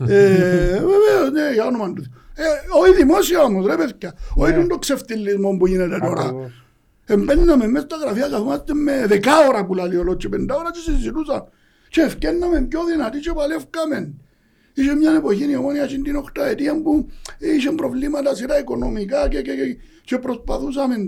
ε, 0.08 0.72
βέβαια, 0.74 1.30
ναι, 1.34 1.54
για 1.54 1.66
όνομα 1.66 1.94
του. 1.94 2.04
Ε, 2.36 2.44
όχι 2.82 2.94
δημόσια 2.96 3.42
όμως, 3.44 3.66
ρε 3.66 3.76
παιδιά. 3.76 4.14
Όχι 4.36 4.52
Ναι. 4.52 4.58
τον 4.58 4.68
το 4.68 4.78
ξεφτυλισμό 4.78 5.58
που 5.58 5.68
γίνεται 5.68 5.98
τώρα. 6.00 6.22
Ακριβώς. 6.22 6.64
Εμπαίναμε 7.06 7.68
μέσα 7.68 7.86
στα 7.86 7.98
γραφεία, 7.98 8.28
καθόμαστε 8.28 8.74
με 8.74 9.06
δεκάωρα 9.08 9.66
που 9.66 9.74
λέει 9.74 9.96
ο 9.96 10.04
Λότ 10.04 10.18
και 10.20 10.30
πεντάωρα 10.30 10.72
και 10.72 10.80
συζητούσα. 10.80 11.48
Και 11.90 12.02
ευκαιρνάμε 12.02 12.62
πιο 12.62 12.84
δυνατοί 12.84 13.20
και 13.20 13.32
παλεύκαμε. 13.34 14.14
Είχε 14.74 14.96
μια 14.96 15.12
εποχή 15.12 15.52
η 15.52 15.56
ομόνια 15.56 15.88
στην 15.88 16.04
την 16.04 16.16
οχταετία 16.16 16.82
που 16.82 17.08
είχε 17.40 17.72
προβλήματα 17.72 18.36
σειρά 18.36 18.60
οικονομικά 18.60 19.28
και, 19.28 19.42
και, 19.42 19.52
και, 19.56 19.78
και 20.04 20.18
προσπαθούσαμε 20.18 21.08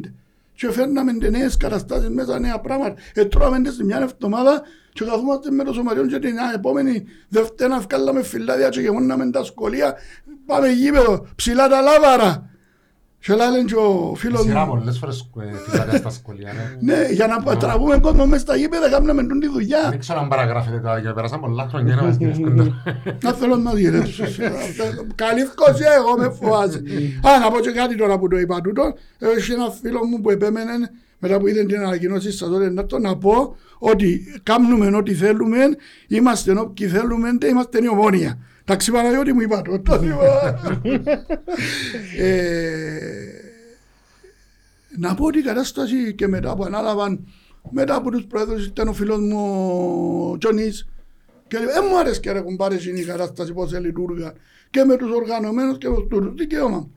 και 0.58 0.72
φέρναμε 0.72 1.12
και 1.12 1.30
νέες 1.30 1.58
καταστάσεις 1.58 2.10
μέσα, 2.10 2.39
νέα 2.39 2.60
πράγματα. 2.60 2.95
Ε, 3.14 3.26
τρώμε 3.26 3.62
τις 3.62 3.84
μια 3.84 3.99
εβδομάδα 4.01 4.62
και 4.93 5.05
καθόμαστε 5.05 5.51
με 5.51 5.64
το 5.64 5.74
σωματιόν 5.74 6.08
και 6.08 6.20
την 6.20 6.36
επόμενη 6.55 7.03
Δευτέρα 7.30 7.80
βγάλαμε 7.80 8.24
φυλάδια 8.24 8.70
και 8.70 8.80
γεμόναμε 8.80 9.32
τα 9.32 9.43
σχολεία. 9.43 9.95
Πάμε 10.45 10.68
γήπεδο, 10.70 11.28
ψηλά 11.36 11.68
τα 11.68 11.82
λάβαρα. 11.82 12.49
Και 13.20 13.34
λένε 13.34 13.63
και 13.65 13.76
ο 13.76 14.13
φίλος 14.15 14.41
Σειρά 14.41 14.65
μου, 14.65 14.78
πολλές 14.78 14.97
φορές 14.97 15.30
ε, 15.39 15.70
φυλάκια 15.70 15.97
στα 15.97 16.09
σχολεία. 16.09 16.53
ναι. 16.80 16.95
ναι, 16.95 17.07
για 17.11 17.28
να 17.28 17.57
τραβούμε 17.57 17.97
κόσμο 17.99 18.26
μέσα 18.26 18.41
στα 18.41 18.55
γήπεδα, 18.55 18.89
κάνουμε 18.89 19.24
τον 19.24 19.39
τη 19.39 19.47
δουλειά. 19.47 19.88
Δεν 19.89 19.99
ξέρω 19.99 20.20
αν 20.20 20.28
παραγράφεται 20.28 20.80
τώρα 20.80 21.01
και 21.01 21.09
πέρασαν 21.09 21.39
πολλά 21.39 21.68
χρόνια 21.70 21.95
να 21.95 22.03
μας 22.03 22.15
γυρεύκουν. 22.15 22.76
Να 23.24 23.32
θέλω 23.34 23.55
να 23.55 23.74
διαιρέσω. 23.74 24.24
Καλύφκος 25.15 25.80
εγώ 25.97 26.18
με 26.18 26.30
φοβάσαι. 26.30 26.82
Α, 27.28 27.39
να 27.39 27.51
πω 27.51 27.59
και 27.59 27.72
κάτι 27.72 27.95
τώρα 27.97 28.20
που 28.20 28.28
το 28.28 28.38
είπα 28.38 28.61
τούτο. 28.61 28.93
Έχει 29.20 29.51
ένα 29.51 29.70
φίλο 29.82 30.05
μου 30.05 30.22
που 30.22 30.30
επέμενε 30.30 30.72
μετά 31.20 31.39
που 31.39 31.47
είδε 31.47 31.63
την 31.63 31.78
ανακοινώση 31.78 32.32
σας 32.32 32.49
τότε 32.49 32.70
να 32.70 32.86
το 32.86 32.99
να 32.99 33.18
πω 33.18 33.55
ότι 33.78 34.39
κάνουμε 34.43 34.97
ό,τι 34.97 35.13
θέλουμε, 35.13 35.57
είμαστε 36.07 36.59
όποιοι 36.59 36.88
θέλουμε 36.88 37.30
και 37.39 37.47
είμαστε 37.47 37.80
η 37.84 37.88
ομόνια. 37.88 38.38
Εντάξει 38.70 38.91
Παναγιώτη 38.91 39.34
μου 39.34 39.41
είπα 39.41 39.61
το. 39.61 39.80
το 39.80 40.03
είπα. 40.03 40.59
Ε, 42.18 43.09
να 44.97 45.15
πω 45.15 45.26
ότι 45.26 45.39
η 45.39 45.41
κατάσταση 45.41 46.13
και 46.13 46.28
μετά 46.28 46.55
που 46.55 46.63
ανάλαβαν 46.63 47.28
μετά 47.70 47.95
από 47.95 48.11
τους 48.11 48.26
πρόεδρους 48.26 48.65
ήταν 48.65 48.88
ο 48.88 48.93
φίλος 48.93 49.20
μου 49.20 49.38
ο 50.32 50.38
Τζονής 50.38 50.88
και 51.47 51.57
λέει, 51.57 51.65
δεν 51.65 51.84
μου 51.89 51.99
άρεσε 51.99 52.20
και 52.20 52.32
ρε 52.32 52.39
κουμπάρες 52.39 52.86
είναι 52.86 52.99
η 52.99 53.03
κατάσταση 53.03 53.53
πώς 53.53 53.80
λειτουργά 53.80 54.34
και 54.70 54.84
με 54.84 54.97
τους 54.97 55.11
οργανωμένους 55.11 55.78
και 55.78 55.89
με 55.89 55.95
τους 56.09 56.34
δικαίωμα. 56.34 56.78
μου. 56.78 56.95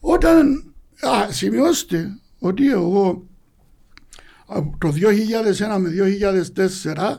Όταν, 0.00 0.72
α, 1.00 1.32
σημειώστε 1.32 2.18
ότι 2.38 2.70
εγώ 2.70 3.26
από 4.46 4.76
το 4.78 4.92
2001 4.92 5.78
με 5.78 5.88
2004 5.88 7.18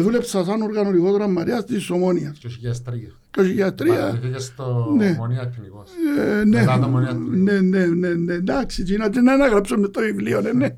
δούλεψα 0.00 0.44
σαν 0.44 0.62
οργανωτικό 0.62 1.12
δραματίας 1.12 1.64
της 1.64 1.90
Ομόνιας. 1.90 2.38
Το 2.38 2.48
2003. 2.48 3.16
Το 3.30 3.42
2003 3.42 3.86
Παραδείχθηκε 3.86 4.38
στο 4.38 4.94
Ναι. 4.96 5.14
Μονία 5.18 5.40
Εθνικός. 5.40 5.90
ε, 6.18 6.44
ναι, 6.44 6.60
Μετά 6.60 6.78
το 6.78 6.88
Μονία 6.88 7.12
του 7.14 7.30
ναι, 7.30 7.60
ναι, 7.60 7.86
ναι, 7.86 8.08
ναι, 8.14 8.32
εντάξει, 8.34 8.82
τι 8.82 8.96
να 8.96 9.10
την 9.10 9.30
αναγράψω 9.30 9.76
με 9.78 9.88
το 9.88 10.00
βιβλίο, 10.00 10.40
ναι, 10.40 10.52
ναι. 10.52 10.68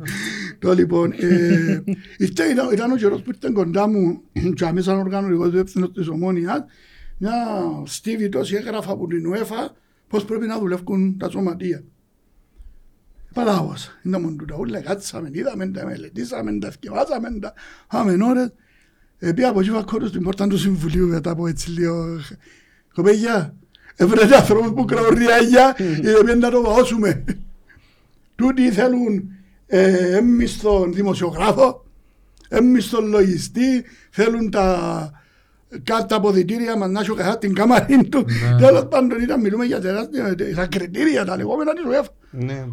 Το 0.58 0.72
λοιπόν, 0.72 1.12
ε, 1.12 1.82
ήρθε- 2.16 2.50
ήταν, 2.50 2.72
ήταν 2.72 2.90
ο 2.92 2.96
καιρός 2.96 3.22
που 3.22 3.30
ήρθε 3.34 3.50
κοντά 3.52 3.88
μου 3.88 4.20
και 4.54 4.64
αμέσως 4.64 4.84
σαν 4.92 4.98
οργανωτικός 4.98 5.50
διεύθυνος 5.50 5.92
της 5.92 6.08
Ομόνιας, 6.08 6.64
μια 7.18 7.32
στίβη 7.84 8.28
τόση 8.28 8.54
έγραφα 8.54 8.90
από 8.92 9.06
την 9.06 9.32
UEFA 9.34 9.72
πώς 10.08 10.24
πρέπει 10.24 10.46
να 10.46 10.58
δουλεύουν 10.58 11.16
τα 11.18 11.30
σωματεία. 11.30 11.82
Παλάβωσα, 13.34 13.90
είναι 14.02 14.18
μόνο 14.18 14.36
τούτα 14.36 14.56
ούλα, 14.58 14.80
κάτσαμε, 14.80 15.30
είδαμε 15.32 15.66
τα, 15.66 15.86
μελετήσαμε 15.86 16.58
τα, 16.58 16.70
θκευάσαμε 16.70 17.38
τα, 17.40 17.52
είχαμε 17.92 18.24
ώρες. 18.24 18.52
Επί 19.18 19.44
από 19.44 19.60
εκεί 19.60 19.70
βακόρω 19.70 20.06
στην 20.06 20.22
πόρτα 20.22 20.46
του 20.46 20.58
Συμβουλίου 20.58 21.06
μετά 21.06 21.30
από 21.30 21.46
έτσι 21.46 21.70
λίγο 21.70 22.20
κοπέγια, 22.94 23.54
έβρετε 23.96 24.36
ανθρώπους 24.36 24.72
που 24.72 24.84
κραούν 24.84 25.14
ριάγια 25.14 25.76
για 26.24 26.34
να 26.34 26.50
το 26.50 26.62
βαώσουμε. 26.62 27.24
Τούτοι 28.34 28.70
θέλουν 28.70 29.30
ε, 29.66 30.16
έμμιστον 30.16 30.92
δημοσιογράφο, 30.94 31.84
έμμιστον 32.48 33.08
λογιστή, 33.08 33.84
θέλουν 34.10 34.50
τα 34.50 35.10
κάτω 35.82 36.06
τα 36.06 36.16
αποδητήρια 36.16 36.76
μας 36.76 36.90
να 36.90 37.00
έχει 37.00 37.10
ο 37.10 37.14
καθένας 37.14 37.38
την 37.38 37.54
κάμαρη 37.54 38.08
του. 38.08 38.24
Ναι. 38.26 38.66
Τέλος 38.66 38.86
πάντων 38.88 39.20
ήταν 39.20 39.40
μιλούμε 39.40 39.64
για 39.64 39.80
τεράστια, 39.80 40.34
τα 40.54 40.66
κριτήρια 40.66 41.24
τα 41.24 41.36
λεγόμενα 41.36 41.72
της 41.72 41.82
UEFA. 41.90 42.08
Ναι. 42.30 42.64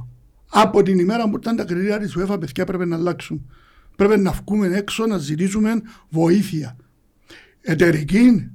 Από 0.49 0.83
την 0.83 0.99
ημέρα 0.99 1.29
που 1.29 1.37
ήταν 1.37 1.55
τα 1.55 1.63
κριτήρια 1.63 1.99
της 1.99 2.17
UEFA, 2.17 2.39
παιδιά 2.39 2.65
πρέπει 2.65 2.85
να 2.85 2.95
αλλάξουν. 2.95 3.49
Πρέπει 3.95 4.19
να 4.19 4.31
βγούμε 4.31 4.67
έξω 4.77 5.05
να 5.05 5.17
ζητήσουμε 5.17 5.81
βοήθεια. 6.09 6.75
Εταιρική, 7.61 8.51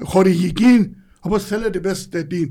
χορηγική, 0.00 0.96
όπως 1.20 1.44
θέλετε 1.44 1.80
πέστε 1.80 2.22
τι. 2.22 2.50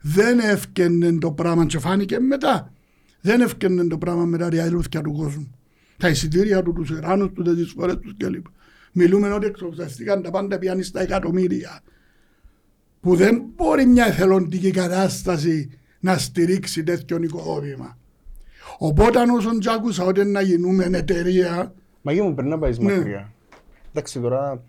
Δεν 0.00 0.38
έφτιανε 0.38 1.18
το 1.18 1.32
πράγμα 1.32 1.66
και 1.66 1.78
φάνηκε 1.78 2.18
μετά. 2.18 2.72
Δεν 3.20 3.40
έφτιανε 3.40 3.86
το 3.86 3.98
πράγμα 3.98 4.24
με 4.24 4.38
τα 4.38 4.48
ριαλούθια 4.48 5.02
του 5.02 5.12
κόσμου. 5.12 5.50
Τα 5.96 6.08
εισιτήρια 6.08 6.62
του, 6.62 6.72
τους 6.72 6.90
εράνους 6.90 7.32
του, 7.32 7.42
τις 7.42 7.64
εισφορές 7.64 7.98
τους 7.98 8.14
κλπ. 8.16 8.46
Μιλούμε 8.92 9.32
ότι 9.32 9.46
εξοψαστήκαν 9.46 10.22
τα 10.22 10.30
πάντα 10.30 10.58
πιάνει 10.58 10.82
στα 10.82 11.00
εκατομμύρια. 11.00 11.80
Που 13.00 13.16
δεν 13.16 13.42
μπορεί 13.56 13.86
μια 13.86 14.06
εθελοντική 14.06 14.70
κατάσταση 14.70 15.70
να 16.00 16.18
στηρίξει 16.18 16.82
τέτοιο 16.82 17.22
οικοδόμημα. 17.22 17.98
Οπότε 18.78 19.18
όσον 19.36 19.58
κι 19.58 19.70
άκουσα 19.70 20.04
ότι 20.04 20.24
να 20.24 20.40
γίνουμε 20.40 20.84
εταιρεία, 20.92 21.74
Μαγί 22.02 22.20
μου 22.20 22.34
πρέπει 22.34 22.48
να 22.48 22.58
πάεις 22.58 22.78
Ναι. 22.78 22.96
μακριά. 22.96 23.32
Εντάξει 23.90 24.20
τώρα, 24.20 24.62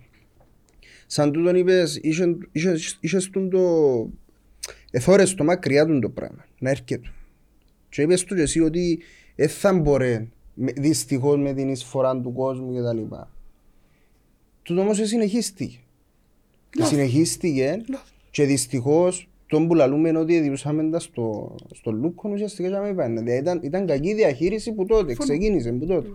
σαν 1.08 1.32
τούτον 1.32 1.56
είπες, 1.56 2.00
είχε- 2.02 2.38
είχε- 2.52 2.98
είχες 3.00 3.30
τον 3.30 3.50
το... 3.50 3.60
Εθώρες 4.92 5.34
το 5.34 5.44
μακριά 5.44 5.86
του 5.86 6.00
το 6.00 6.10
πράγμα, 6.10 6.46
να 6.60 6.70
έρχεται. 6.70 7.12
Και 7.90 8.02
είπες 8.02 8.24
του 8.24 8.36
και 8.36 8.42
εσύ 8.42 8.60
ότι 8.60 9.00
δεν 9.36 9.50
θα 9.50 9.74
μπορεί 9.74 10.32
με- 10.54 10.72
δυστυχώς 10.72 11.38
με 11.38 11.54
την 11.54 11.70
εισφορά 11.70 12.22
του 12.22 12.34
κόσμου 12.34 12.74
και 12.74 12.82
τα 12.82 12.94
λοιπά. 12.94 13.32
Τούτο 14.64 14.82
όμως 14.82 14.98
συνεχίστηκε. 15.04 15.78
Λάθος. 16.78 16.94
Συνεχίστηκε 16.94 17.82
Λάθος. 17.90 18.14
και 18.32 18.44
δυστυχώς 18.46 19.30
τον 19.48 19.68
που 19.68 19.74
λαλούμε 19.76 20.10
είναι 20.10 20.18
ότι 20.20 20.40
διούσαμε 20.40 20.90
τα 20.90 21.00
στο, 21.00 21.56
στο 21.74 21.92
Λούκον 21.92 22.32
ουσιαστικά 22.32 22.70
και 22.70 22.76
με 22.82 22.94
πάνε. 22.94 23.22
Δηλαδή 23.22 23.40
ήταν, 23.40 23.60
ήταν 23.64 23.86
κακή 23.86 24.14
διαχείριση 24.14 24.74
που 24.74 24.86
τότε, 24.86 25.14
ξεκίνησε 25.14 25.72
που 25.72 25.86
τότε. 25.86 26.08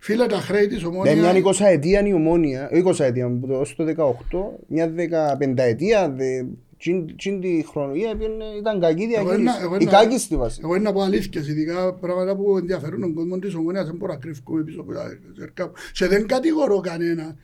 Φίλε, 0.00 0.26
τα 0.26 0.36
χρέη 0.36 0.66
της 0.66 0.78
Δηλαδή 0.78 1.20
μια 1.20 1.28
ομόνια 1.30 1.52
20 1.52 1.64
ετία 1.66 2.00
είναι 2.00 2.08
η 2.08 2.12
ομόνια, 2.12 2.70
όχι 2.72 2.82
20 2.86 3.00
ετία, 3.04 3.28
που 3.40 3.46
το- 3.46 3.58
ως 3.60 3.74
το 3.76 3.84
18, 3.84 4.58
μια 4.66 4.92
15 5.38 5.62
ετία, 5.62 6.10
δε, 6.10 6.42
τσιν- 6.78 7.16
τσιν 7.16 7.40
τη 7.40 7.64
χρονολογία 7.70 8.10
έπαιρνε- 8.10 8.56
ήταν 8.58 8.80
κακή 8.80 9.02
Εγώ 9.02 9.10
διαχείριση. 9.10 9.40
ένα- 9.40 9.58
εγώ 9.62 9.74
Η 9.74 9.78
ένα- 9.80 9.90
κάκιστη 9.90 10.36
βάση. 10.36 10.60
Εγώ 10.64 10.74
είναι 10.74 10.84
να 10.84 10.92
πω 10.92 11.00
αλήθειες, 11.00 11.48
ειδικά 11.48 11.94
πράγματα 11.94 12.36
που 12.36 12.58
ενδιαφέρουν 12.58 13.00
τον 13.00 13.14
κόσμο 13.14 13.38
της 13.38 13.54
ομόνιας, 13.54 13.86
δεν 13.86 13.96
μπορώ 13.96 14.12
να 14.12 14.18
κρύφκομαι 14.18 14.62
πίσω 14.62 14.80
από 14.80 14.92
τα 14.92 15.18
ζερκά 15.38 15.66
μου. 15.66 15.72
Και 15.92 16.06
δεν 16.06 16.26
κατηγορώ 16.26 16.80
κανένα. 16.80 17.36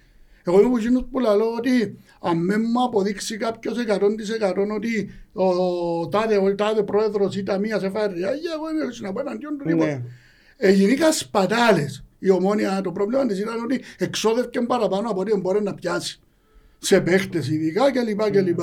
Εγώ 0.44 0.58
είμαι 0.58 0.66
από 0.68 0.76
εκείνους 0.78 1.02
που 1.10 1.18
λέω 1.18 1.54
ότι 1.58 1.96
αν 2.20 2.44
με 2.44 2.58
μου 2.58 2.84
αποδείξει 2.84 3.36
κάποιος 3.36 3.76
100% 3.88 4.74
ότι 4.76 5.10
ο, 5.32 5.44
ο 6.00 6.08
τάδε, 6.08 6.36
ο 6.36 6.54
τάδε 6.54 6.82
πρόεδρος 6.82 7.36
ή 7.36 7.42
ταμείας 7.42 7.82
έφαγε 7.82 8.06
ριάγια, 8.14 8.50
εγώ 8.54 8.64
δεν 8.66 8.88
έχω 8.88 8.90
να 9.00 9.12
πω 9.12 9.20
εναντίον 9.20 9.58
του 9.58 9.64
Ναι. 9.64 9.72
τίποτα. 9.72 10.02
Ε, 10.56 10.70
γενικά 10.72 11.12
σπατάλες. 11.12 12.04
Η 12.18 12.30
ομόνια, 12.30 12.80
το 12.80 12.92
πρόβλημα 12.92 13.26
της 13.26 13.38
ήταν 13.40 13.64
ότι 13.64 13.80
εξόδευκε 13.98 14.60
παραπάνω 14.60 15.10
από 15.10 15.20
ό,τι 15.20 15.36
μπορεί 15.36 15.62
να 15.62 15.74
πιάσει. 15.74 16.20
Σε 16.78 17.00
παίχτες 17.00 17.48
ειδικά 17.48 17.90
κλπ. 17.92 18.30
κλπ. 18.30 18.60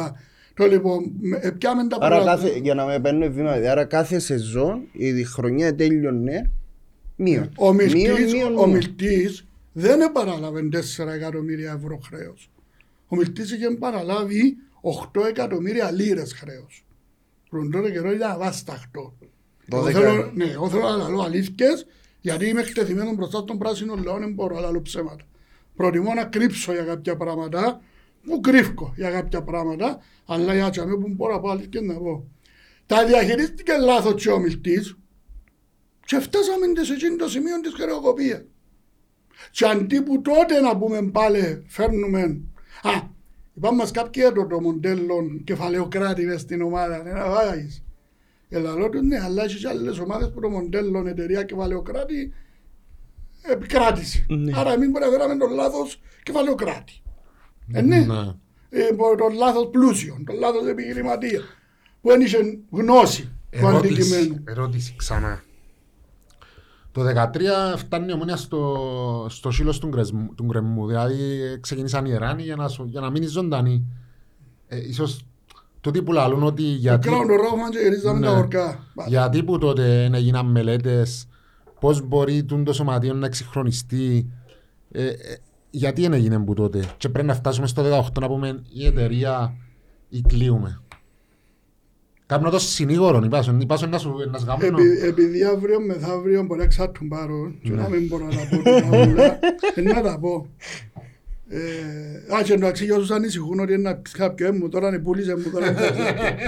Το 0.54 0.66
λοιπόν, 0.66 1.12
με- 1.20 1.40
ε, 1.42 1.50
πιάμε 1.52 1.88
τα 1.88 1.98
Άρα 2.00 2.16
πράγματα. 2.16 2.42
κάθε, 2.48 2.60
για 2.60 2.74
να 2.74 2.86
με 2.86 3.00
παίρνω 3.00 3.30
βήμα, 3.32 3.52
άρα 3.52 3.86
κάθε 3.86 4.20
σεζόν 4.20 4.82
η 4.92 5.24
χρονιά 5.24 5.76
τέλειωνε 5.76 6.50
μείον. 7.16 7.50
Ο 7.58 7.74
Μείον, 7.74 7.92
Μιλτής, 7.92 8.34
μείον, 8.34 8.48
ο 8.52 8.56
μείον. 8.56 8.70
Μιλτής 8.70 9.46
δεν 9.80 10.02
επαραλάβε 10.02 10.70
4 10.98 11.08
εκατομμύρια 11.08 11.72
ευρώ 11.72 12.00
χρέος. 12.08 12.50
Ο 13.08 13.16
Μιλτής 13.16 13.52
είχε 13.52 13.70
παραλάβει 13.70 14.58
8 15.14 15.26
εκατομμύρια 15.28 15.92
λίρες 15.92 16.34
χρέος. 16.34 16.86
Τον 17.50 17.72
τότε 17.72 17.92
καιρό 17.92 18.12
ήταν 18.12 18.32
αβάσταχτο. 18.32 19.18
Εγώ 19.72 19.84
12. 19.84 19.92
θέλω, 19.92 20.32
ναι, 20.34 20.46
εγώ 20.46 20.70
θέλω 20.70 20.90
να 20.90 21.10
λέω 21.10 21.22
αλήθειες, 21.22 21.86
γιατί 22.22 22.46
είμαι 22.46 22.62
εκτεθειμένος 22.62 23.16
μπροστά 23.16 23.40
στον 23.40 23.58
πράσινο 23.58 23.96
λαό, 23.96 24.18
δεν 24.18 24.34
μπορώ 24.34 24.60
να 24.60 24.72
λέω 24.72 24.82
ψέματα. 24.82 25.26
Προτιμώ 25.76 26.14
να 26.14 26.24
κρύψω 26.24 26.74
για 26.74 26.84
κάποια 26.84 27.18
πράγματα, 27.18 27.82
που 28.26 28.40
κρύφκω 28.40 28.94
για 28.96 29.10
κάποια 29.12 29.42
πράγματα, 29.44 30.02
αλλά 30.26 30.54
για 30.54 30.70
τσαμί 30.70 30.98
που 30.98 31.08
μπορώ 31.08 31.34
να 31.34 31.40
πω 31.40 31.50
αλήθειες 31.50 31.84
να 31.84 31.94
πω. 31.94 32.28
Τα 32.86 33.06
διαχειρίστηκε 33.06 33.74
λάθος 33.78 34.24
και 34.24 34.30
ο 34.30 34.40
Μιλτής, 34.40 34.98
και 36.06 36.20
φτάσαμε 36.20 36.66
σε 36.82 36.94
εκείνο 36.94 37.16
το 37.16 37.30
σημείο 37.30 37.60
της 37.60 37.74
χρεοκοπίας. 37.74 38.44
Και 39.52 39.66
αντί 39.66 40.02
που 40.02 40.22
τότε 40.22 40.60
να 40.60 40.78
πούμε 40.78 41.02
πάλι 41.12 41.64
φέρνουμε... 41.68 42.22
Α, 42.82 42.92
είπαμε 43.54 43.78
μας 43.78 43.92
κάποιοι 43.92 44.24
εδώ 44.26 44.48
το 44.48 44.62
μοντέλο 44.62 45.42
κεφαλαιοκράτη 45.44 46.26
μες 46.26 46.42
στην 46.42 46.62
ομάδα, 46.62 46.98
είναι 47.00 47.12
να 47.12 47.30
βάγεις. 47.30 47.84
Έλα 48.50 48.76
λέω 48.76 48.90
του 48.90 49.02
ναι, 49.06 49.20
αλλά 49.20 49.44
έχεις 49.44 49.60
και 49.62 49.68
άλλες 49.68 50.00
ομάδες 50.00 50.32
που 50.32 50.40
το 50.40 50.50
μοντέλο 50.50 51.08
εταιρεία 51.08 51.44
κεφαλαιοκράτη 51.44 52.34
επικράτησε. 53.42 54.26
Άρα 54.56 54.74
εμείς 54.74 54.90
μπορεί 54.90 55.06
να 55.06 55.12
φέραμε 55.12 55.36
τον 55.38 55.52
λάθος 55.52 56.02
κεφαλαιοκράτη. 56.24 56.94
Ε, 57.74 57.82
ναι. 57.82 58.00
Ναι. 58.00 58.34
Ε, 58.70 58.88
τον 59.18 59.34
λάθος 59.34 59.70
πλούσιο, 59.72 60.18
τον 60.26 60.36
λάθος 60.36 60.68
επιχειρηματία. 60.68 61.42
Που 62.02 62.10
δεν 62.10 62.22
είχε 62.22 62.60
γνώση 62.72 63.22
του 63.50 63.66
Ερώτηση, 63.66 63.94
αντικειμένου. 63.94 64.44
ερώτηση 64.48 64.94
ξανά. 64.98 65.44
Το 66.98 67.04
2013 67.74 67.78
φτάνει 67.78 68.06
η 68.10 68.14
ομόνια 68.14 68.36
στο, 68.36 68.78
στο 69.30 69.52
σύλλος 69.52 69.80
του, 69.80 69.88
γκρεσμού- 69.88 70.36
του 70.36 70.44
γκρεμμού. 70.44 70.88
Δηλαδή 70.88 71.16
ξεκίνησαν 71.60 72.06
οι 72.06 72.10
Ιράνοι 72.14 72.44
για 72.44 72.56
να, 72.56 72.68
σω- 72.68 72.86
για 72.88 73.02
να 73.02 73.10
μείνει 73.10 73.26
ζωντανή. 73.26 73.86
Ε, 74.68 74.78
ίσως 74.88 75.26
τούτοι 75.82 76.02
που 76.04 76.12
λαλούν 76.14 76.44
ότι 76.44 76.62
γιατί, 76.62 77.08
Κράουν 77.08 77.28
το 77.28 77.36
ρόφμαν 77.36 77.72
και 77.72 77.78
γυρίζαμε 77.80 78.20
Ναι. 78.20 78.26
τα 78.26 78.32
ορκά. 78.32 78.80
γιατί 79.08 79.44
που 79.44 79.58
τότε 79.58 79.82
δεν 79.84 80.14
έγιναν 80.14 80.46
μελέτες 80.46 81.28
πώς 81.80 82.02
μπορεί 82.08 82.44
τούν 82.44 82.64
το 82.64 82.74
σωματείο 82.74 83.14
να 83.14 83.26
εξυγχρονιστεί 83.26 84.30
ε, 84.92 85.06
ε, 85.08 85.14
γιατί 85.70 86.02
δεν 86.02 86.14
έγινε 86.14 86.40
που 86.40 86.54
τότε 86.54 86.84
και 86.98 87.10
πρέπει 87.10 87.28
να 87.28 87.34
φτάσουμε 87.34 87.68
στο 87.68 87.84
18 88.14 88.20
να 88.22 88.28
πούμε 88.28 88.62
η 88.74 88.86
εταιρεία 88.86 89.54
ή 90.10 90.22
κλείουμε. 90.22 90.82
Κάπου 92.28 92.50
το 92.50 92.60
συνήγορο, 92.60 93.22
υπάσον, 93.26 93.62
υπάσον 93.62 93.90
να 93.90 93.98
σου 93.98 94.16
να 94.32 94.38
σου 94.40 94.46
κάνω. 94.46 94.78
Επει- 94.80 95.04
Επειδή 95.04 95.44
αύριο 95.44 95.82
μεθαύριο 95.82 96.44
μπορεί 96.44 96.60
να 96.60 96.68
ξάτουν 96.68 97.08
πάρω 97.08 97.52
και 97.64 97.70
να 97.72 97.90
μην 97.90 98.08
μπορώ 98.08 98.26
να 98.26 98.32
τα 98.32 98.48
πω 98.50 98.62
την 98.64 98.94
όλα, 99.00 99.40
ε, 99.76 99.82
να 99.82 100.02
τα 100.02 100.18
πω. 100.20 100.50
Ε, 101.50 102.36
Α, 102.36 102.42
και 102.44 102.54
εντάξει, 102.54 102.86
για 102.86 102.96
όσους 102.96 103.12
ανησυχούν 103.12 103.60
ότι 103.60 103.74
είναι 103.74 103.82
να 103.90 103.96
πεις 103.96 104.12
κάποιο, 104.12 104.48
ε, 104.48 104.52
μου 104.52 104.70
τώρα 104.70 104.88
είναι 104.88 105.00
πούλησε 105.00 105.36
μου 105.36 105.50
τώρα. 105.52 105.76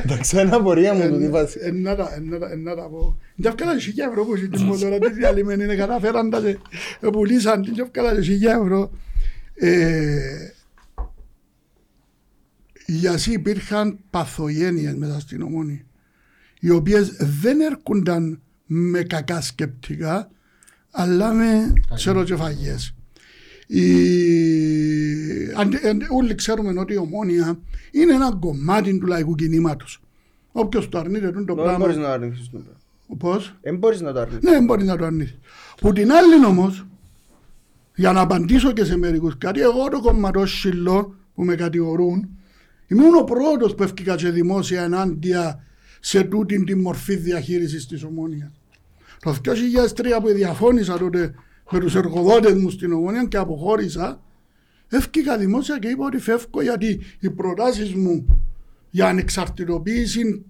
Εντάξει, 0.03 0.39
είναι 0.41 0.55
απορία 0.55 0.93
μου 0.93 1.07
τούτη 1.09 1.29
φάση. 1.31 1.57
Ε, 1.61 1.71
να 1.71 1.95
τα- 1.95 2.13
ε, 2.15 2.19
να 2.29 2.37
τα- 2.39 2.51
ε, 2.51 2.55
να 2.55 2.75
τα 2.75 2.81
πω. 2.81 3.17
Δεν 3.35 3.51
έφκαλα 3.51 3.73
και 3.77 3.81
χιλιά 3.83 4.05
ευρώ 4.09 4.25
που 4.25 4.33
έχει 4.35 4.47
την 4.47 4.63
μοτόρα, 4.63 4.97
τι 4.99 5.11
διαλυμένη 5.11 5.63
είναι, 5.63 5.75
καταφέραν 5.75 6.29
τα 6.29 6.39
και 6.41 6.57
ε, 7.01 7.09
πουλήσαν, 7.11 7.61
την 7.61 7.73
έφκαλα 7.79 8.15
και 8.15 8.21
χιλιά 8.21 8.59
ευρώ. 8.63 8.91
Ε, 12.89 12.95
γιατί 12.95 13.31
υπήρχαν 13.31 13.97
παθογένειες 14.09 14.95
μέσα 14.95 15.19
στην 15.19 15.41
ομόνη, 15.41 15.85
οι 16.59 16.69
οποίες 16.69 17.09
δεν 17.41 17.59
έρχονταν 17.59 18.39
με 18.65 19.01
κακά 19.03 19.41
σκεπτικά, 19.41 20.31
αλλά 20.91 21.33
με 21.33 21.73
ξεροκεφαγιές. 21.95 22.93
Η... 23.67 23.81
αν- 25.55 25.79
αν- 25.87 26.07
Όλοι 26.09 26.35
ξέρουμε 26.35 26.79
ότι 26.79 26.93
η 26.93 26.97
ομόνια 26.97 27.59
είναι 27.91 28.13
ένα 28.13 28.37
κομμάτι 28.39 28.97
του 28.97 29.05
λαϊκού 29.05 29.35
κινήματος. 29.35 30.01
Όποιος 30.51 30.89
το 30.89 30.97
αρνείται 30.99 31.31
τούτο 31.31 31.55
Δεν 31.55 31.63
μπορείς 31.77 31.77
πράγμα. 31.77 32.01
να 32.01 32.01
το 32.07 32.11
αρνηθείς 32.11 32.49
το 32.49 32.57
πράγμα. 32.57 32.77
Πώς; 33.17 33.55
Δεν 33.61 33.77
μπορείς 33.77 34.01
να 34.01 34.13
το 34.13 34.19
αρνηθείς. 34.19 34.49
Ναι, 34.49 34.61
μπορείς 34.61 34.85
να 34.85 34.97
το 34.97 35.05
αρνήσει. 35.05 35.37
Που 35.81 35.93
την 35.93 36.11
άλλη 36.11 36.45
όμως, 36.45 36.85
για 37.95 38.11
να 38.11 38.21
απαντήσω 38.21 38.71
και 38.71 38.83
σε 38.83 38.97
μερικούς 38.97 39.37
κάτι, 39.37 39.59
εγώ 39.61 39.87
το 39.89 39.99
κομματό 40.01 40.45
σύλλο 40.45 41.15
που 41.35 41.43
με 41.43 41.55
κατηγορούν, 41.55 42.29
ήμουν 42.89 43.15
ο 43.15 43.23
πρώτος 43.23 43.75
που 43.75 43.83
έφυγα 43.83 44.15
και 44.15 44.29
δημόσια 44.29 44.83
ενάντια 44.83 45.63
σε 45.99 46.23
τούτη 46.23 46.63
τη 46.63 46.75
μορφή 46.75 47.15
διαχείρισης 47.15 47.87
της 47.87 48.03
ομόνοια. 48.03 48.51
Το 49.19 49.35
2003 49.43 50.19
που 50.21 50.27
διαφώνησα 50.27 50.97
τότε 50.97 51.33
με 51.71 51.79
τους 51.79 51.95
εργοδότες 51.95 52.53
μου 52.53 52.69
στην 52.69 52.93
ομόνοια 52.93 53.25
και 53.25 53.37
αποχώρησα, 53.37 54.23
έφυγα 54.87 55.37
δημόσια 55.37 55.79
και 55.79 55.87
είπα 55.87 56.05
ότι 56.05 56.17
φεύγω 56.17 56.61
γιατί 56.61 57.01
οι 57.19 57.29
προτάσεις 57.29 57.93
μου 57.93 58.43
για 58.89 59.07
ανεξαρτητοποίηση 59.07 60.45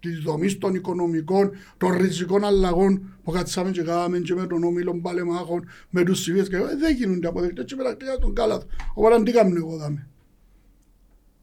της 0.00 0.18
δομής 0.18 0.58
των 0.58 0.74
οικονομικών, 0.74 1.50
των 1.76 1.92
ριζικών 1.96 2.44
αλλαγών 2.44 3.18
που 3.22 3.30
κάτσαμε 3.30 3.70
και 3.70 3.82
κάναμε 3.82 4.18
και 4.18 4.34
με 4.34 4.46
τον 4.46 4.64
όμιλο 4.64 5.00
παλεμάχων, 5.02 5.68
με 5.90 6.04
τους 6.04 6.20
συμβίες 6.20 6.48
και 6.48 6.56
ε, 6.56 6.76
δεν 6.80 6.96
γίνονται 6.96 7.28
αποδεκτές 7.28 7.64
και 7.64 7.74
πρακτικά 7.76 8.18
τον 8.18 8.34
κάλαθο. 8.34 8.66
Οπότε 8.94 9.22
τι 9.22 9.32
κάνω 9.32 9.56
εγώ 9.56 9.76
δάμε. 9.76 10.06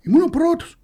Ήμουν 0.09 0.21
ο 0.21 0.29
πρώτος. 0.29 0.75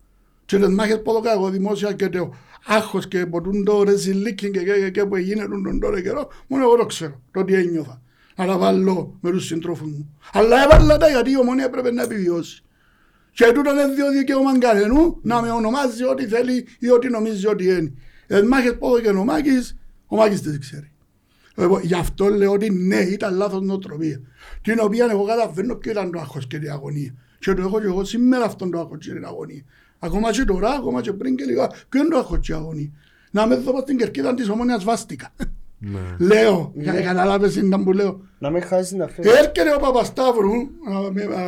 Και 0.45 0.57
τις 0.57 0.67
μάχες 0.67 1.01
που 1.01 1.09
έδωκα 1.09 1.31
εγώ 1.31 1.49
δημόσια 1.49 1.93
και 1.93 2.09
το 2.09 2.33
άγχος 2.65 3.07
και 3.07 3.25
ποτούν 3.25 3.63
το 3.63 3.83
ρεζιλίκιν 3.83 4.51
και, 4.51 4.59
και, 4.59 4.73
και, 4.73 4.89
και 4.89 5.05
που 5.05 5.15
έγινε 5.15 5.47
τον 5.47 5.79
τώρα 5.79 6.01
καιρό, 6.01 6.29
μόνο 6.47 6.63
εγώ 6.63 6.75
το 6.75 6.85
ξέρω, 6.85 7.21
το 7.31 7.43
τι 7.43 7.53
ένιωθα. 7.53 8.01
Να 8.35 8.45
τα 8.45 8.57
βάλω 8.57 9.17
με 9.21 9.31
τους 9.31 9.45
συντρόφους 9.45 9.87
μου. 9.87 10.17
Αλλά 10.33 10.63
έβαλα 10.63 10.97
τα 10.97 11.09
γιατί 11.09 11.31
η 11.31 11.37
ομονία 11.37 11.65
έπρεπε 11.65 11.91
να 11.91 12.03
επιβιώσει. 12.03 12.63
Και 13.31 13.51
τούτο 13.53 13.71
είναι 13.71 13.87
δύο 13.87 14.11
δικαίωμα 14.11 14.57
κανενού 14.57 15.19
να 15.21 15.41
με 15.41 15.51
ονομάζει 15.51 16.03
ό,τι 16.03 16.27
θέλει 16.27 16.67
ή 16.79 16.89
ό,τι 16.89 17.09
νομίζει 17.09 17.47
ότι 17.47 17.65
είναι. 17.65 17.93
Ε, 18.27 18.41
μάχες 18.41 18.77
πόδο 18.77 18.99
και 18.99 19.09
ο 19.09 19.23
Μάκης, 19.23 19.77
ο 20.07 20.15
Μάκης 20.15 20.41
δεν 20.41 20.59
ξέρει. 20.59 20.91
Λοιπόν, 21.55 21.81
γι' 21.83 21.95
αυτό 21.95 22.27
λέω 22.27 22.51
ότι 22.51 22.69
ναι, 22.69 22.99
ήταν 22.99 23.35
λάθος 23.35 23.61
νοοτροπία. 23.61 24.21
Την 24.61 24.79
οποία 24.79 25.07
εγώ 25.11 25.25
καταλαβαίνω 25.25 25.75
ποιο 25.75 25.91
ήταν 25.91 26.11
το 26.11 26.19
άγχος 26.19 26.47
και 26.47 26.57
η 26.57 26.69
αγωνία. 26.69 27.13
Και 27.45 27.53
το 27.53 27.61
έχω 27.61 27.79
και 27.79 27.85
εγώ 27.85 28.03
σήμερα 28.03 28.45
αυτόν 28.45 28.71
το 28.71 28.79
άγχος 28.79 28.97
και 29.05 29.11
την 29.13 29.25
αγωνία. 29.25 29.63
Ακόμα 29.99 30.31
και 30.31 30.43
τώρα, 30.45 30.69
ακόμα 30.69 31.01
και 31.01 31.13
πριν 31.13 31.35
και 31.35 31.43
λίγα, 31.45 31.67
ποιο 31.89 31.99
είναι 31.99 32.09
το 32.09 32.17
άγχος 32.17 32.39
και 32.41 32.51
η 32.51 32.55
αγωνία. 32.55 32.89
Να 33.31 33.47
με 33.47 33.55
δω 33.55 33.79
στην 33.81 33.97
κερκίδα 33.97 34.33
της 34.33 34.49
ομόνιας 34.49 34.83
βάστηκα. 34.83 35.29
Ναι. 35.79 35.99
λέω, 36.19 36.73
κα- 36.83 37.01
καταλάβες 37.01 37.55
είναι 37.55 37.77
που 37.83 37.93
λέω. 37.93 38.21
Να 38.39 38.49
μην 38.49 38.61
χάσεις 38.63 38.89
την 38.89 39.01
αφαίρεση. 39.01 39.35
Έρχεται 39.37 39.75
ο 39.75 39.79
Παπασταύρου 39.79 40.51
α, 40.51 41.11
με- 41.11 41.23
α, 41.35 41.41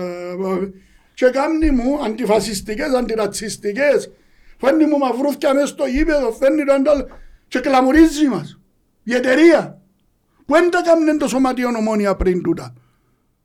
α, 0.51 0.69
και 1.13 1.25
κάνει 1.25 1.71
μου 1.71 2.03
αντιφασιστικές, 2.05 2.93
αντιρατσιστικές. 2.93 4.11
Φέρνει 4.57 4.85
μου 4.85 4.97
μαυρούθια 4.97 5.53
μέσα 5.53 5.67
στο 5.67 5.85
γήπεδο, 5.85 6.31
φέρνει 6.31 6.63
το 6.65 6.73
αντάλλο 6.73 7.07
και 7.47 7.59
κλαμουρίζει 7.59 8.27
μας. 8.27 8.59
Η 9.03 9.13
εταιρεία. 9.13 9.81
Που 10.45 10.53
δεν 10.53 10.69
τα 10.69 10.81
κάνουν 10.81 11.17
το 11.17 11.27
σωματείο 11.27 11.67
ομόνια 11.77 12.15
πριν 12.15 12.41
τούτα; 12.43 12.73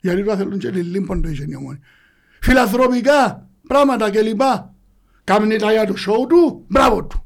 Γιατί 0.01 0.23
τώρα 0.25 0.37
θέλουν 0.37 0.59
και 0.59 0.71
λίλιμπον 0.71 1.23
το 1.23 1.29
είχε 1.29 1.45
η 1.49 1.55
ομόνια. 1.55 1.81
Φιλανθρωπικά 2.43 3.49
πράγματα 3.69 4.11
κλπ. 4.11 4.41
Κάμνει 5.25 5.57
τα 5.57 5.73
για 5.73 5.87
το 5.87 5.97
σοου 5.97 6.27
του, 6.29 6.65
μπράβο 6.69 7.05
του. 7.05 7.25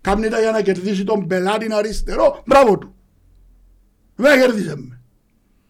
Κάμνει 0.00 0.28
τα 0.28 0.40
για 0.40 0.50
να 0.50 0.62
κερδίσει 0.62 1.04
τον 1.04 1.26
πελάτη 1.26 1.66
αριστερό, 1.72 2.42
μπράβο 2.46 2.78
του. 2.78 2.94
Δεν 4.14 4.40
κέρδισε 4.40 4.76
με. 4.76 5.00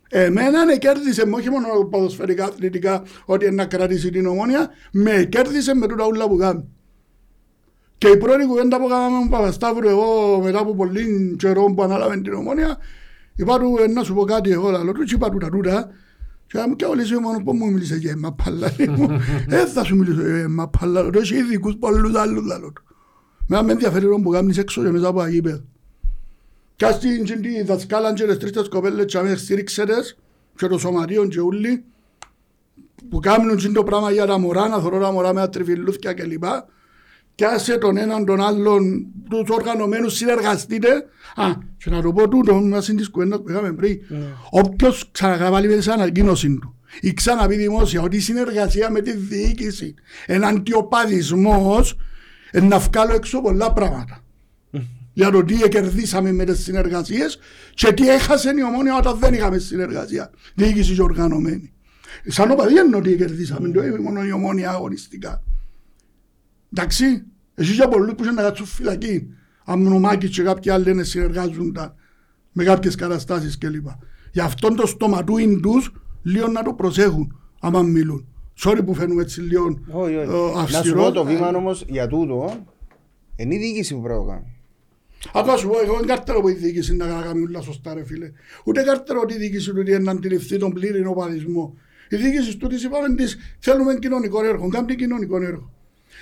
Εμένα 0.08 0.64
ναι 0.64 0.76
κέρδισε 0.76 1.26
με, 1.26 1.36
όχι 1.36 1.50
μόνο 1.50 1.84
ποδοσφαιρικά, 1.90 2.44
αθλητικά, 2.44 3.02
ότι 3.24 3.50
να 3.50 3.64
κρατήσει 3.64 4.10
την 4.10 4.26
ομόνια, 4.26 4.70
με 4.92 5.26
κέρδισε 5.30 5.74
με 5.74 5.86
τούτα 5.86 6.06
ούλα 6.06 6.28
που 6.28 6.36
κάνει. 6.36 6.68
Και 7.98 8.08
η 8.08 8.16
πρώτη 8.16 8.46
κουβέντα 8.46 8.80
που 8.80 8.88
κάναμε 8.88 9.14
με 9.14 9.20
τον 9.20 9.28
Παπασταύρου 9.28 9.88
εγώ 9.88 10.40
μετά 10.42 10.58
από 10.58 10.74
πολύ 10.74 11.36
καιρό 11.38 11.64
που 11.64 11.82
ανάλαβε 11.82 12.20
την 12.20 12.32
ομόνια, 12.32 12.78
είπα 13.36 13.58
του 13.58 13.76
«Ε, 13.80 13.86
να 13.86 14.02
σου 14.02 14.14
πω 14.14 14.24
κάτι 14.24 14.50
εγώ, 14.50 14.68
αλλά 14.68 14.92
του 14.92 15.04
είπα 15.12 15.30
του 15.30 15.38
τα 15.38 15.48
τούτα, 15.48 15.90
και 16.52 16.64
μου 16.68 16.76
και 16.76 16.84
όλοι 16.84 17.20
μόνο 17.20 17.42
που 17.44 17.52
μου 17.52 17.70
μίλησε 17.70 17.96
για 17.96 18.10
εμά 18.10 18.34
πalla, 18.44 18.68
δεν 19.48 19.66
θα 19.66 19.84
σου 19.84 19.96
μιλήσω 19.96 20.20
για 20.20 20.36
εμά 20.36 20.70
πalla, 20.78 21.10
το 21.12 21.18
έχει 21.18 21.36
ειδικούς 21.36 21.76
πολλούς 21.78 22.14
άλλους 22.14 22.44
λαλό 22.44 22.72
του. 22.72 22.82
Με 23.46 23.62
με 23.62 23.72
ενδιαφέρει 23.72 24.06
που 24.22 24.30
κάνεις 24.30 24.58
έξω 24.58 24.82
και 24.82 24.90
μέσα 24.90 25.08
από 25.08 25.20
αγίπεδο. 25.20 25.64
Και 26.76 26.86
ας 26.86 26.98
την 26.98 27.24
τη 27.42 27.62
δασκάλα 27.62 28.12
και 28.12 28.24
τις 28.24 28.52
τρεις 28.52 28.68
κοπέλες 28.68 29.04
και 29.04 29.18
αμέσως 29.18 29.40
στήριξετες 29.40 30.18
και 30.56 30.66
το 30.66 30.78
σωματείο 30.78 31.26
και 31.26 31.40
ούλοι 31.40 31.84
που 33.08 33.18
κάνουν 33.18 33.72
το 33.72 33.84
πράγμα 33.84 34.10
για 34.10 34.26
τα 34.26 34.38
μωρά, 34.38 34.68
να 34.68 34.78
θωρώ 34.80 35.00
τα 35.00 35.12
μωρά 35.12 35.32
με 35.34 35.40
τα 35.40 35.48
τριφυλούθια 35.48 36.12
κλπ 36.12 36.44
και 37.34 37.44
άσε 37.44 37.78
τον 37.78 37.96
έναν 37.96 38.24
τον 38.24 38.40
άλλον 38.40 39.06
τους 39.28 39.56
οργανωμένους 39.56 40.16
συνεργαστείτε. 40.16 40.88
Α, 41.36 41.44
και 41.76 41.90
να 41.90 42.02
το 42.02 42.12
πω 42.12 42.28
τούτο, 42.28 42.54
μας 42.54 42.88
είναι 42.88 42.98
της 42.98 43.10
κουέντας 43.10 43.38
που 43.42 43.50
είχαμε 43.50 43.72
πριν. 43.72 44.00
Ναι. 44.08 44.26
Όποιος 44.50 45.08
ξανακαβάλει 45.12 45.68
με 45.68 45.76
την 45.76 45.90
ανακοίνωση 45.90 46.58
του 46.58 46.76
ή 47.00 47.12
ξαναπεί 47.12 47.56
δημόσια 47.56 48.02
ότι 48.02 48.16
η 48.16 48.20
συνεργασία 48.20 48.90
με 48.90 49.00
τη 49.00 49.16
διοίκηση 49.16 49.94
είναι 50.28 50.46
αντιοπαδισμός 50.46 51.96
να 52.52 52.78
βγάλω 52.78 53.14
έξω 53.14 53.40
πολλά 53.40 53.72
πράγματα. 53.72 54.24
Για 55.12 55.30
το 55.30 55.44
τι 55.44 55.68
κερδίσαμε 55.68 56.32
με 56.32 56.44
τις 56.44 56.62
συνεργασίες 56.62 57.38
και 57.74 57.92
τι 57.92 58.08
έχασε 58.08 58.52
η 58.56 58.62
ομόνια 58.62 58.96
όταν 58.96 59.18
δεν 59.18 59.34
είχαμε 59.34 59.58
συνεργασία. 59.58 60.30
Διοίκηση 60.54 60.94
και 60.94 61.02
οργανωμένη. 61.02 61.72
Σαν 62.26 62.50
οπαδί 62.50 62.72
είναι 62.72 62.96
ότι 62.96 63.16
κερδίσαμε, 63.16 63.70
το 63.70 63.82
μόνο 64.02 64.24
η 64.24 64.32
ομόνια 64.32 64.70
αγωνιστικά. 64.70 65.42
Εντάξει, 66.76 67.24
εσύ 67.54 67.72
για 67.72 67.88
πολλούς 67.88 68.14
που 68.14 68.24
να 68.24 68.42
κάτσουν 68.42 68.66
φυλακή, 68.66 69.28
αμνομάκι 69.64 70.28
και 70.28 70.42
κάποιοι 70.42 70.70
άλλοι 70.70 70.94
να 70.94 71.04
συνεργάζονταν 71.04 71.94
με 72.52 72.64
κάποιες 72.64 72.94
καταστάσεις 72.94 73.58
κλπ. 73.58 73.86
Γι' 74.32 74.40
αυτόν 74.40 74.76
το 74.76 74.86
στοματούιν 74.86 75.62
τους 75.62 75.92
λίγο 76.22 76.48
να 76.48 76.62
το 76.62 76.72
προσέχουν 76.72 77.40
άμα 77.60 77.82
μιλούν. 77.82 78.26
Sorry 78.64 78.80
που 78.84 78.94
φαίνουμε 78.94 79.22
έτσι 79.22 79.40
λίγο 79.40 79.80
αυστηρό. 80.56 80.78
Να 80.78 80.82
σου 80.82 80.94
πω 80.94 81.12
το 81.12 81.24
βήμα 81.24 81.48
όμως 81.48 81.84
για 81.88 82.06
τούτο, 82.06 82.66
είναι 83.36 83.54
η 83.54 83.58
διοίκηση 83.58 83.94
που 83.94 84.02
πρέπει 84.02 84.18
να 84.18 84.32
κάνει. 84.32 84.56
Ακόμα 85.34 85.56
σου 85.56 85.68
πω, 85.68 85.74
εγώ 85.84 85.96
δεν 85.96 86.06
κάρτερο 86.06 86.40
που 86.40 86.48
η 86.48 86.52
διοίκηση 86.52 86.96
να 86.96 87.06
κάνει 87.06 87.42
όλα 87.42 87.60
σωστά 87.60 87.94
ρε 87.94 88.04
φίλε. 88.04 88.30
Ούτε 88.64 88.82
κάρτερο 88.82 89.20
ότι 89.20 89.34
η 89.34 89.36
διοίκηση 89.36 89.72
του 89.72 89.82
να 90.00 90.10
αντιληφθεί 90.10 90.58
τον 90.58 90.72
πλήρη 90.72 91.06
οπαδισμό. 91.06 91.74
Η 92.08 92.16
διοίκηση 92.16 92.56
του 92.56 92.66
της 92.66 92.84
είπαμε 92.84 93.14
της 93.14 93.36
θέλουμε 93.58 93.94
κοινωνικό 93.94 94.44
έργο, 94.44 94.68
κάνει 94.68 94.94
κοινωνικό 94.94 95.42
έργο. 95.42 95.70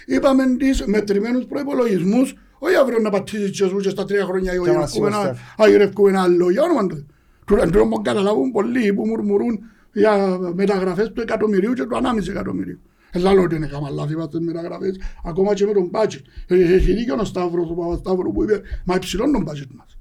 Είπαμε 0.07 0.57
τις 0.57 0.85
μετρημένους 0.87 1.45
προϋπολογισμούς, 1.45 2.35
όχι 2.59 2.75
αύριο 2.75 2.99
να 2.99 3.11
πατήσεις 3.11 3.51
και 3.51 3.67
ζούσες 3.69 3.93
στα 3.93 4.05
τρία 4.05 4.25
χρόνια 4.25 4.53
ή 4.55 4.59
αγιρεύκουμε 5.57 6.11
ένα 6.11 6.23
άλλο, 6.23 6.51
για 6.51 6.63
όνομα 6.63 6.87
του. 6.87 7.07
Τουλάχιστον 7.47 7.89
μου 7.89 8.03
καταλάβουν 8.03 8.51
πολλοί 8.51 8.95
που 8.95 9.07
μουρμουρούν 9.07 9.59
για 9.93 10.39
μεταγραφές 10.55 11.13
του 11.13 11.21
εκατομμυρίου 11.21 11.73
και 11.73 11.85
του 11.85 11.97
ανάμιση 11.97 12.31
εκατομμυρίου. 12.31 12.81
Ελά 13.13 13.31
ότι 13.31 13.55
είναι 13.55 13.67
κάμα 13.67 13.91
λάθη 13.91 14.15
βάζετε 14.15 14.41
μεταγραφές, 14.41 15.01
ακόμα 15.25 15.55
και 15.55 15.67
με 15.67 15.73
τον 15.73 15.89
μπάτζετ. 15.89 16.25
Έχει 16.47 16.93
δίκιο 16.93 17.17
ο 17.21 17.25
Σταύρος, 17.25 17.71
ο 17.71 17.75
Παπασταύρος 17.75 18.33
που 18.35 18.43
είπε, 18.43 18.61
μα 18.85 18.95
υψηλών 18.95 19.33
τον 19.33 19.43
μπάτζετ 19.43 19.69
μας. 19.75 19.99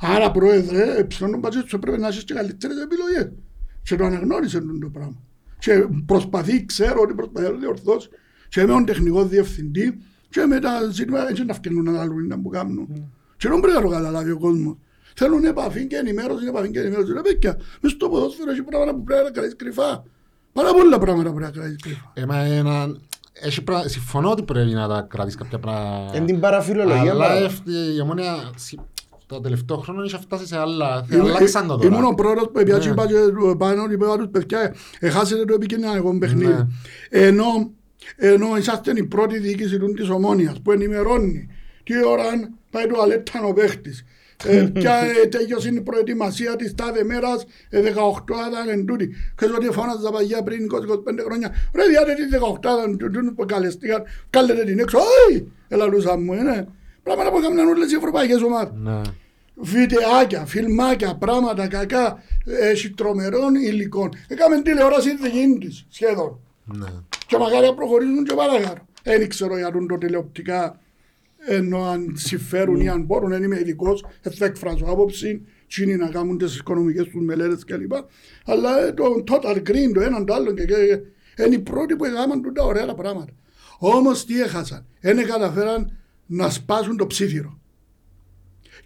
Άρα 0.00 0.30
πρόεδρε, 0.30 0.98
υψηλών 0.98 1.30
τον 1.30 1.40
μπάτζετ 1.40 1.66
σου 1.66 1.78
πρέπει 1.78 2.00
να 2.00 2.08
έχεις 2.08 2.24
και 2.24 2.34
καλύτερες 2.34 2.76
επιλογές. 2.82 3.32
Και 3.82 3.96
το 3.96 4.04
αναγνώρισες 4.04 4.62
το 4.80 4.88
πράγμα. 4.92 5.22
Και 5.58 5.86
προσπαθεί, 6.06 6.64
ξέρω 6.64 7.00
ότι 7.00 7.14
προσπαθεί 7.14 7.52
να 7.52 7.58
διορθώσει 7.58 8.08
και 8.48 8.60
με 8.60 8.66
τον 8.66 8.84
τεχνικός 8.84 9.28
διευθυντής 9.28 9.92
και 10.28 10.44
με 10.46 10.58
τα 10.58 10.70
ζήτημα 10.90 11.28
έτσι 11.28 11.44
να 11.44 11.54
φτιάχνουν 11.54 11.86
ένα 11.86 12.00
άλλο 12.00 12.14
που 12.42 12.48
κάνουν. 12.48 12.88
Mm. 12.90 13.02
Και 13.36 13.48
δεν 13.48 13.60
πρέπει 13.60 13.76
να 13.76 13.82
το 13.82 13.88
καταλάβει 13.88 14.30
ο 14.30 14.38
κόσμος. 14.38 14.76
Θέλουν 15.14 15.44
επαφή 15.44 15.86
και 15.86 15.96
ενημέρωση, 15.96 16.46
επαφή 16.46 16.70
και 16.70 16.80
ενημέρωση. 16.80 17.12
Ρε 17.12 17.20
παιδιά, 17.20 17.58
μες 17.80 17.92
στο 17.92 18.08
ποδόσφαιρο 18.08 18.50
έχει 18.50 18.62
πράγματα 18.62 18.94
που 18.94 19.02
πρέπει 19.02 19.22
να 19.24 19.30
κρατήσεις 19.30 19.56
κρυφά. 19.56 20.02
Πάρα 20.52 20.72
πολλά 20.72 20.98
πράγματα 20.98 21.28
που 21.28 21.34
πρέπει 21.34 21.52
να 21.52 21.60
κρατήσεις 21.60 21.82
κρυφά. 21.82 22.12
Έμα 22.14 22.36
ένα... 22.36 22.96
Έχει 23.40 23.62
πρα... 23.62 23.88
Συμφωνώ 23.88 24.30
ότι 24.30 24.42
πρέπει 24.42 24.70
να 24.70 24.88
τα 24.88 25.06
κρατήσεις 25.10 25.38
κάποια 25.38 25.58
πράγματα. 25.58 26.16
Εν 26.16 26.26
την 26.26 26.40
παραφιλολογία. 26.40 27.10
Αλλά 27.10 27.50
η 27.96 28.00
ομόνια 28.00 28.36
το 29.26 29.40
τελευταίο 29.40 29.76
χρόνο 29.76 30.02
είχε 30.02 30.18
φτάσει 30.18 30.46
σε 30.46 30.58
άλλα. 30.58 31.06
Αλλάξαν 31.12 31.66
το 31.66 31.76
τώρα. 31.76 31.88
Ήμουν 31.88 32.04
ο 32.04 32.14
πρόεδρος 32.14 32.50
που 32.52 32.58
έπιασε 32.58 32.94
πάνω 33.58 33.82
ότι 33.82 33.94
είπα 33.94 34.16
τους 34.16 34.28
παιδιά, 34.30 34.74
έχασετε 35.00 35.44
το 35.44 35.54
επικοινωνικό 35.54 36.18
παιχνίδι. 36.18 36.52
Ναι. 36.52 36.66
Ενώ 37.08 37.44
ενώ 38.16 38.56
είσαστε 38.56 38.92
η 38.96 39.04
πρώτη 39.04 39.38
διοίκηση 39.38 39.78
της 39.78 40.08
ομόνιας 40.08 40.60
που 40.62 40.72
ενημερώνει 40.72 41.48
τι 41.84 42.04
ώρα 42.04 42.24
πάει 42.70 42.86
το 42.86 43.00
αλέτα 43.00 43.42
ο 43.42 43.52
παίχτης. 43.52 44.04
ε, 44.44 44.70
ποια 44.72 44.94
ε, 45.22 45.26
τέλειωσε 45.26 45.68
η 45.68 45.80
προετοιμασία 45.80 46.56
της 46.56 46.74
τάδε 46.74 47.04
μέρας, 47.04 47.46
ε, 47.70 47.80
18 47.80 47.90
άταν 48.46 48.68
εν 48.68 48.86
τούτη. 48.86 49.14
Ξέρεις 49.34 49.54
ότι 49.54 49.70
φώναζα 49.72 50.10
παγιά 50.10 50.42
πριν 50.42 50.64
20-25 50.64 51.24
χρόνια. 51.24 51.54
Ρε 51.74 51.86
διάτε 51.86 52.14
τη 52.14 52.22
18 52.22 52.68
άταν 52.68 52.96
τούτους 52.98 53.32
που 53.36 53.44
καλεστήκαν, 53.46 54.02
κάλετε 54.30 54.64
την 54.64 54.78
έξω. 54.78 54.98
Όχι, 54.98 55.52
ελαλούσα 55.68 56.18
μου, 56.18 56.32
είναι. 56.32 56.68
Πράγματα 57.02 57.30
που 57.30 57.38
έκαναν 57.38 57.68
όλες 57.68 57.92
οι 57.92 57.94
ευρωπαϊκές 57.94 58.42
ομάδες. 58.42 58.72
Ναι. 58.74 59.00
Βιντεάκια, 59.54 60.46
φιλμάκια, 60.46 61.14
πράγματα 61.14 61.68
κακά, 61.68 62.22
έχει 62.60 62.90
τρομερών 62.90 63.54
υλικών. 63.54 64.10
Έκαμε 64.28 64.62
τηλεόραση 64.62 65.16
δική 65.16 65.84
σχεδόν. 65.88 66.38
Ναι. 67.30 67.38
Και 67.38 67.44
μακάρι 67.44 67.66
να 67.66 67.74
προχωρήσουν 67.74 68.24
και 68.24 68.34
παρακάτω. 68.34 68.86
Δεν 69.02 69.28
ξέρω 69.28 69.56
για 69.56 69.70
τον 69.70 69.86
το 69.86 69.98
τηλεοπτικά 69.98 70.80
ενώ 71.46 71.84
αν 71.84 72.12
συμφέρουν 72.16 72.80
ή 72.80 72.88
αν 72.88 73.02
μπορούν, 73.02 73.30
δεν 73.30 73.42
είμαι 73.42 73.58
ειδικός, 73.58 74.04
θα 74.20 74.44
εκφράσω 74.44 74.84
άποψη, 74.84 75.42
τι 75.66 75.82
είναι 75.82 75.96
να 75.96 76.08
κάνουν 76.08 76.38
τις 76.38 76.56
οικονομικές 76.56 77.04
τους 77.04 77.24
μελέτες 77.24 77.64
κλπ. 77.64 77.92
Αλλά 78.44 78.94
το 78.94 79.24
total 79.26 79.56
green, 79.56 79.92
το 79.94 80.00
έναν 80.00 80.26
το 80.26 80.34
άλλο 80.34 80.52
και, 80.52 80.64
και 80.64 81.44
είναι 81.44 81.54
οι 81.54 81.58
πρώτοι 81.58 81.96
που 81.96 82.04
έκαναν 82.04 82.52
τα 82.54 82.64
ωραία 82.64 82.94
πράγματα. 82.94 83.32
Όμως 83.78 84.24
τι 84.24 84.40
έχασαν, 84.40 84.86
δεν 85.00 85.26
καταφέραν 85.26 85.96
να 86.26 86.50
σπάσουν 86.50 86.96
το 86.96 87.06
ψήφιρο. 87.06 87.60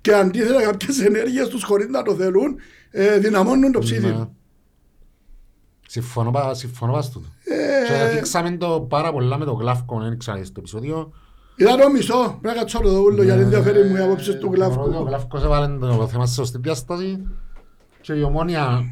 Και 0.00 0.12
αντίθετα 0.12 0.62
κάποιες 0.62 1.00
ενέργειες 1.00 1.48
τους 1.48 1.62
χωρίς 1.62 1.88
να 1.88 2.02
το 2.02 2.14
θέλουν, 2.14 2.58
ε, 2.90 3.18
δυναμώνουν 3.18 3.72
το 3.72 3.78
ψήφιρο. 3.78 4.34
Ναι. 5.94 6.02
Συμφωνώ, 6.02 6.54
συμφωνώ 6.54 6.92
πας 6.92 7.10
τούτο. 7.10 7.26
Και 7.86 8.14
δείξαμε 8.14 8.56
το 8.56 8.86
πάρα 8.88 9.12
πολλά 9.12 9.38
με 9.38 9.44
το 9.44 9.52
γλάφκο, 9.52 10.00
δεν 10.00 10.12
ήξερα 10.12 10.44
στο 10.44 10.54
επεισόδιο. 10.58 11.12
Είδα 11.56 11.76
το 11.76 11.90
μισό, 11.90 12.38
πρέπει 12.40 12.54
να 12.54 12.60
κάτσω 12.60 12.78
το 12.78 12.98
ούλο 12.98 13.22
γιατί 13.22 13.40
ενδιαφέρει 13.40 13.88
μου 13.88 13.96
οι 13.96 14.00
απόψεις 14.00 14.38
του 14.38 14.50
γλάφκου. 14.52 14.92
Ο 14.94 15.02
γλάφκος 15.02 15.42
έβαλε 15.42 15.78
το 15.78 16.06
θέμα 16.06 16.26
σε 16.26 16.34
σωστή 16.34 16.58
διάσταση 16.58 17.26
και 18.00 18.12
η 18.12 18.22
ομόνια 18.22 18.84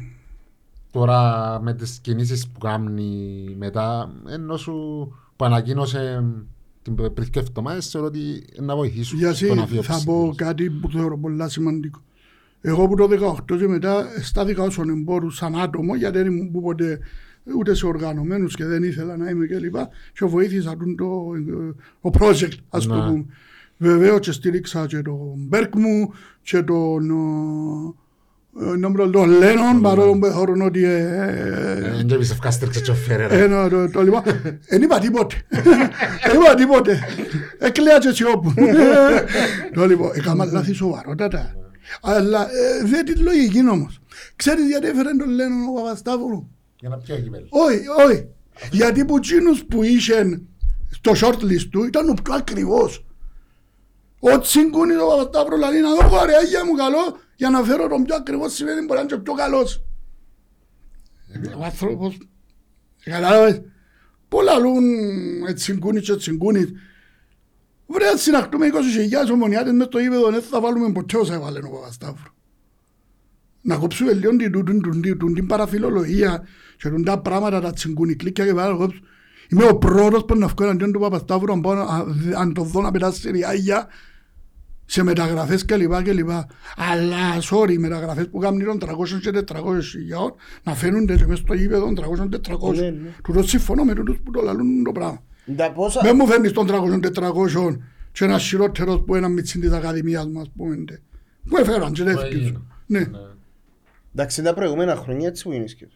τώρα 0.91 1.59
με 1.61 1.73
τις 1.73 1.99
κινήσεις 2.01 2.47
που 2.47 2.59
κάνει 2.59 3.55
μετά 3.57 4.11
ενώ 4.29 4.57
σου 4.57 4.73
που 5.35 5.45
ανακοίνωσε 5.45 6.23
την 6.81 6.95
πριν 6.95 7.29
και 7.29 7.39
εβδομάδες 7.39 7.87
θεωρώ 7.87 8.07
ότι 8.07 8.43
να 8.59 8.75
βοηθήσουν 8.75 9.17
Γιατί 9.17 9.47
θα 9.81 10.01
πω 10.05 10.33
κάτι 10.35 10.69
που 10.69 10.89
θεωρώ 10.91 11.17
πολύ 11.17 11.49
σημαντικό. 11.49 11.99
Εγώ 12.61 12.87
που 12.87 12.95
το 12.95 13.35
18 13.49 13.57
και 13.57 13.67
μετά 13.67 14.05
στάθηκα 14.21 14.63
όσον 14.63 14.89
εμπόρου 14.89 15.29
σαν 15.29 15.59
άτομο 15.59 15.95
γιατί 15.95 16.17
δεν 16.17 16.27
ήμουν 16.27 16.51
ποτέ 16.51 16.99
ούτε 17.57 17.73
σε 17.73 17.85
οργανωμένους 17.85 18.55
και 18.55 18.65
δεν 18.65 18.83
ήθελα 18.83 19.17
να 19.17 19.29
είμαι 19.29 19.45
κλπ. 19.45 19.75
Και, 19.75 19.87
και 20.13 20.25
βοήθησα 20.25 20.77
τον 20.77 20.95
το, 20.95 21.31
το 22.01 22.19
project 22.19 22.57
ας 22.69 22.85
το 22.85 22.95
ναι. 22.95 23.09
πούμε. 23.09 23.25
Βεβαίω 23.77 24.19
και 24.19 24.31
στήριξα 24.31 24.85
και 24.85 25.01
τον 25.01 25.33
Μπέρκ 25.35 25.75
μου 25.75 26.13
και 26.41 26.61
τον 26.61 27.05
νόμρο 28.77 29.09
τον 29.09 29.29
Λένον 29.29 29.81
παρόλο 29.81 30.19
που 30.19 30.25
θεωρούν 30.25 30.61
ότι 30.61 30.85
Δεν 31.97 32.07
το 32.07 32.15
είπες 32.15 32.31
ευκάστηρξε 32.31 32.81
και 32.81 32.91
ο 32.91 32.93
Φέρερα. 32.93 33.69
Το 33.91 34.01
λοιπόν, 34.01 34.21
δεν 34.69 34.81
είπα 34.81 34.99
τίποτε. 34.99 35.35
Δεν 36.27 36.41
είπα 36.41 36.55
τίποτε. 36.55 36.99
Εκλαία 37.59 37.97
και 37.97 38.11
σιώπου. 38.11 38.53
Το 39.73 39.85
λοιπόν, 39.85 40.11
έκανα 40.13 40.45
λάθη 40.45 40.73
σοβαρότατα. 40.73 41.68
Αλλά 42.01 42.49
ε, 42.51 42.83
δεν 42.83 43.05
την 43.05 43.21
λογική 43.21 43.69
όμως. 43.69 44.01
Ξέρεις 44.35 44.67
γιατί 44.67 44.87
έφερε 44.87 45.15
τον 45.15 45.29
Λένον 45.29 45.67
ο 45.67 45.71
Παπασταύρου; 45.71 46.49
Για 46.79 46.89
να 46.89 46.97
πιάει 46.97 47.21
κυπέλο. 47.21 47.47
Όχι, 47.49 47.81
όχι. 48.05 48.27
Γιατί 48.71 49.05
που 49.05 49.17
εκείνους 49.17 49.65
που 49.65 49.83
είχε 49.83 50.41
στο 50.89 51.11
shortlist 51.15 51.67
του 51.71 51.83
ήταν 51.83 52.09
ο 52.09 52.13
πιο 52.23 52.33
ακριβώς. 52.33 53.05
Ό,τι 54.19 54.47
συγκούνει 54.47 54.93
το 54.93 55.05
Παπασταύρο 55.05 55.57
λέει 55.57 55.81
να 55.81 55.95
δω 55.95 56.25
ρε 56.25 56.35
Άγια 56.35 56.65
μου 56.65 56.73
καλό 56.73 57.17
για 57.35 57.49
να 57.49 57.63
φέρω 57.63 57.87
τον 57.87 58.03
πιο 58.03 58.15
ακριβώς 58.15 58.53
σημαίνει 58.53 58.85
μπορεί 58.85 58.99
να 58.99 59.05
είναι 59.11 59.23
πιο 59.23 59.33
καλός. 59.33 59.83
Ο 61.59 61.63
άνθρωπος, 61.63 62.17
κατάλαβες, 63.03 63.61
πολλά 64.27 64.57
λούν 64.57 64.83
έτσι 65.47 65.63
συγκούνει 65.63 66.01
και 66.01 66.11
έτσι 66.11 66.29
συγκούνει. 66.29 66.65
Βρε 67.91 68.07
έτσι 68.13 68.31
να 68.31 68.41
χτούμε 68.41 68.67
20.000 69.27 69.31
ομονιάτες 69.33 69.73
μες 69.73 69.85
στο 69.85 69.99
ύπεδο, 69.99 70.29
δεν 70.31 70.41
θα 70.41 70.61
βάλουμε 70.61 70.91
ποτέ 70.91 71.17
όσα 71.17 71.33
έβαλε 71.33 71.59
ο 71.59 71.69
Παπασταύρου. 71.69 72.31
να 73.61 73.75
κόψουμε 73.75 74.13
λίγο 74.13 74.35
την, 74.35 74.51
την, 74.51 74.65
την, 74.65 75.01
την, 75.01 75.17
την, 75.19 75.33
την 75.33 75.47
παραφιλολογία 75.47 76.43
και 76.77 76.89
τον 76.89 77.03
τα 77.03 77.19
πράγματα, 77.19 77.61
τα 77.61 77.71
τσιγκουνικλίκια 77.73 78.45
και 78.45 78.53
πάρα 78.53 78.75
κόψουμε. 78.75 79.07
Είμαι 79.49 79.65
ο 79.65 79.77
πρώτος 79.77 80.25
που 80.25 80.35
να 80.37 80.47
βγω 80.47 80.63
εναντίον 80.63 80.91
του 80.91 80.99
Παπασταύρου 80.99 81.51
αν, 81.51 81.61
πάω, 81.61 81.73
να- 81.73 82.05
αν 82.39 82.53
το 82.53 82.63
δω 82.63 82.81
να 82.81 82.91
πετάσει 82.91 83.21
σε 83.21 83.29
ριάγια 83.29 83.87
σε 84.85 85.03
μεταγραφές 85.03 85.65
και 85.65 85.75
λοιπά 85.75 86.03
και 86.03 86.13
λοιπά. 86.13 86.47
Αλλά, 86.91 87.17
sorry, 87.51 87.71
οι 87.71 87.77
μεταγραφές 87.77 88.29
που 88.29 88.39
κάνουν 88.39 88.65
των 88.65 88.79
300 88.79 89.19
και 89.21 89.31
400 89.31 89.81
χιλιάδων 89.81 90.33
να 90.63 90.75
φαίνονται 90.75 91.15
και 91.15 91.25
μες 91.27 91.37
στο 91.37 91.53
γήπεδο 91.53 91.93
των 91.93 91.95
300-400. 91.95 92.73
Ναι, 92.75 92.81
ναι. 92.81 93.09
Τούτος 93.23 93.49
συμφωνώ 93.49 93.83
με 93.83 93.93
τούτους 93.93 94.17
που 94.23 94.31
το 94.31 94.41
λαλούν 94.41 94.83
το 94.83 94.91
πράγμα. 94.91 95.23
Τα 95.55 95.71
πόσα... 95.71 95.99
Δεν 96.03 96.15
μου 96.15 96.27
φέρνεις 96.27 96.51
των 96.51 96.67
300-400 96.69 97.77
και 98.11 98.25
ένας 98.25 98.43
χειρότερος 98.43 99.03
που 99.05 99.15
ένα 99.15 99.27
μιτσίν 99.27 99.61
της 99.61 99.71
Ακαδημίας 99.71 100.27
μας 100.27 100.51
πούμε. 100.57 100.75
ντε. 100.75 100.99
Μου 101.43 101.57
έφεραν 101.59 101.91
και 101.93 102.03
δεν 102.03 102.13
Που 102.13 102.19
έφυγες. 102.19 102.41
έγινε. 102.41 102.59
Ναι. 102.85 102.99
Ναι. 102.99 103.05
Εντάξει, 104.15 104.41
τα 104.41 104.53
προηγούμενα 104.53 104.95
χρόνια 104.95 105.27
έτσι 105.27 105.43
που 105.43 105.51
γίνεις 105.51 105.75
και 105.75 105.85
του. 105.85 105.95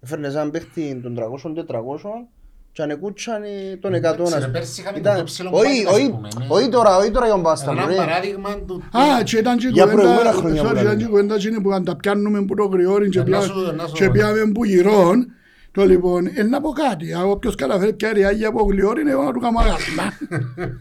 Έφερνες 0.00 0.34
έναν 0.34 0.50
παίχτη 0.50 1.00
των 1.02 1.14
300-400 1.14 2.28
και 2.72 2.82
ανεκούτσανε 2.82 3.48
τον 3.80 3.92
100. 3.92 3.96
Εντάξει, 3.96 4.22
ας 4.22 4.32
ρε, 4.32 4.38
πούμε. 4.38 4.50
πέρσι 4.52 4.80
είχαμε 4.80 4.98
Ήταν- 4.98 5.16
τον 5.16 5.24
ψηλό 5.24 5.50
Όχι, 5.52 5.82
μπάγκ, 5.84 5.86
ας 5.86 5.94
όχι, 6.00 6.10
πούμε, 6.10 6.28
ναι. 6.38 6.46
όχι 6.48 6.68
τώρα, 6.68 6.96
όχι 6.96 7.10
τώρα 7.10 7.24
για 7.26 7.34
τον 7.34 7.42
Πάστα. 7.44 7.70
Ένα 7.70 7.86
ρε. 7.86 7.94
παράδειγμα 7.94 8.56
του... 8.66 8.82
Α, 8.92 9.22
και 9.22 9.36
ήταν 9.38 9.56
και 9.58 9.66
η 9.66 9.70
Για 9.70 9.86
προηγούμενα 9.86 10.16
κουβέντα, 10.18 10.32
χρόνια 10.40 10.62
sorry, 10.62 10.66
που 10.66 10.72
ήταν 10.72 10.84
λέμε. 10.84 10.96
και 10.96 11.04
η 11.04 11.06
κουβέντα 11.08 11.34
εκείνη 11.34 11.60
που 11.60 11.70
αν 11.72 11.84
τα 11.84 11.96
πιάνουμε 11.96 12.44
που 12.44 12.54
το 12.54 12.64
γριόρι 12.64 13.08
και 13.08 13.18
Ε, 13.18 13.22
να 13.22 13.26
πια- 13.28 13.40
σου- 13.40 13.74
να 13.76 13.86
σου- 13.86 13.94
και 13.94 14.10
πιάμε 14.10 14.52
που 14.54 14.64
γυρών. 14.64 15.32
Το 15.74 15.84
λοιπόν, 15.86 16.26
ε, 16.34 16.42
να 16.42 16.60
πω 16.60 16.70
κάτι, 16.70 17.12
α, 17.12 17.24
όποιος 17.24 17.54
καταφέρει 17.54 17.92
πια 17.92 18.12
ριάγια 18.12 18.48
από 18.48 18.62
γλιόρι 18.62 19.00
είναι 19.00 19.10
εγώ 19.10 19.22
να 19.22 19.32
του 19.32 19.40
κάνω 19.40 19.58
αγάλμα. 19.58 20.12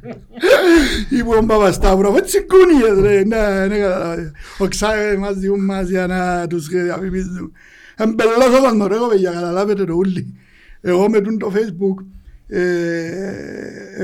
Είπε 1.17 1.37
ο 1.37 1.45
Παπασταύρο, 1.45 2.09
αφού 2.09 2.21
τσικούνιες 2.21 2.99
ρε, 3.01 3.23
ναι, 3.23 3.67
ναι, 3.67 3.77
καταλάβει. 3.77 4.31
Ο 4.57 4.67
Ξάβε 4.67 5.17
μας 5.17 5.35
διούν 5.35 5.65
μας 5.65 5.89
για 5.89 6.07
να 6.07 6.47
τους 6.47 6.67
διαφημίζουν. 6.67 7.51
Εμπελός 7.97 8.59
ο 8.59 8.61
κόσμος 8.61 8.87
ρε, 8.87 8.95
παιδιά, 9.09 9.31
καταλάβετε 9.31 9.85
το 9.85 9.93
ούλι. 9.93 10.35
Εγώ 10.81 11.09
με 11.09 11.21
τον 11.21 11.37
το 11.37 11.51
facebook, 11.55 12.03
ε, 12.03 12.22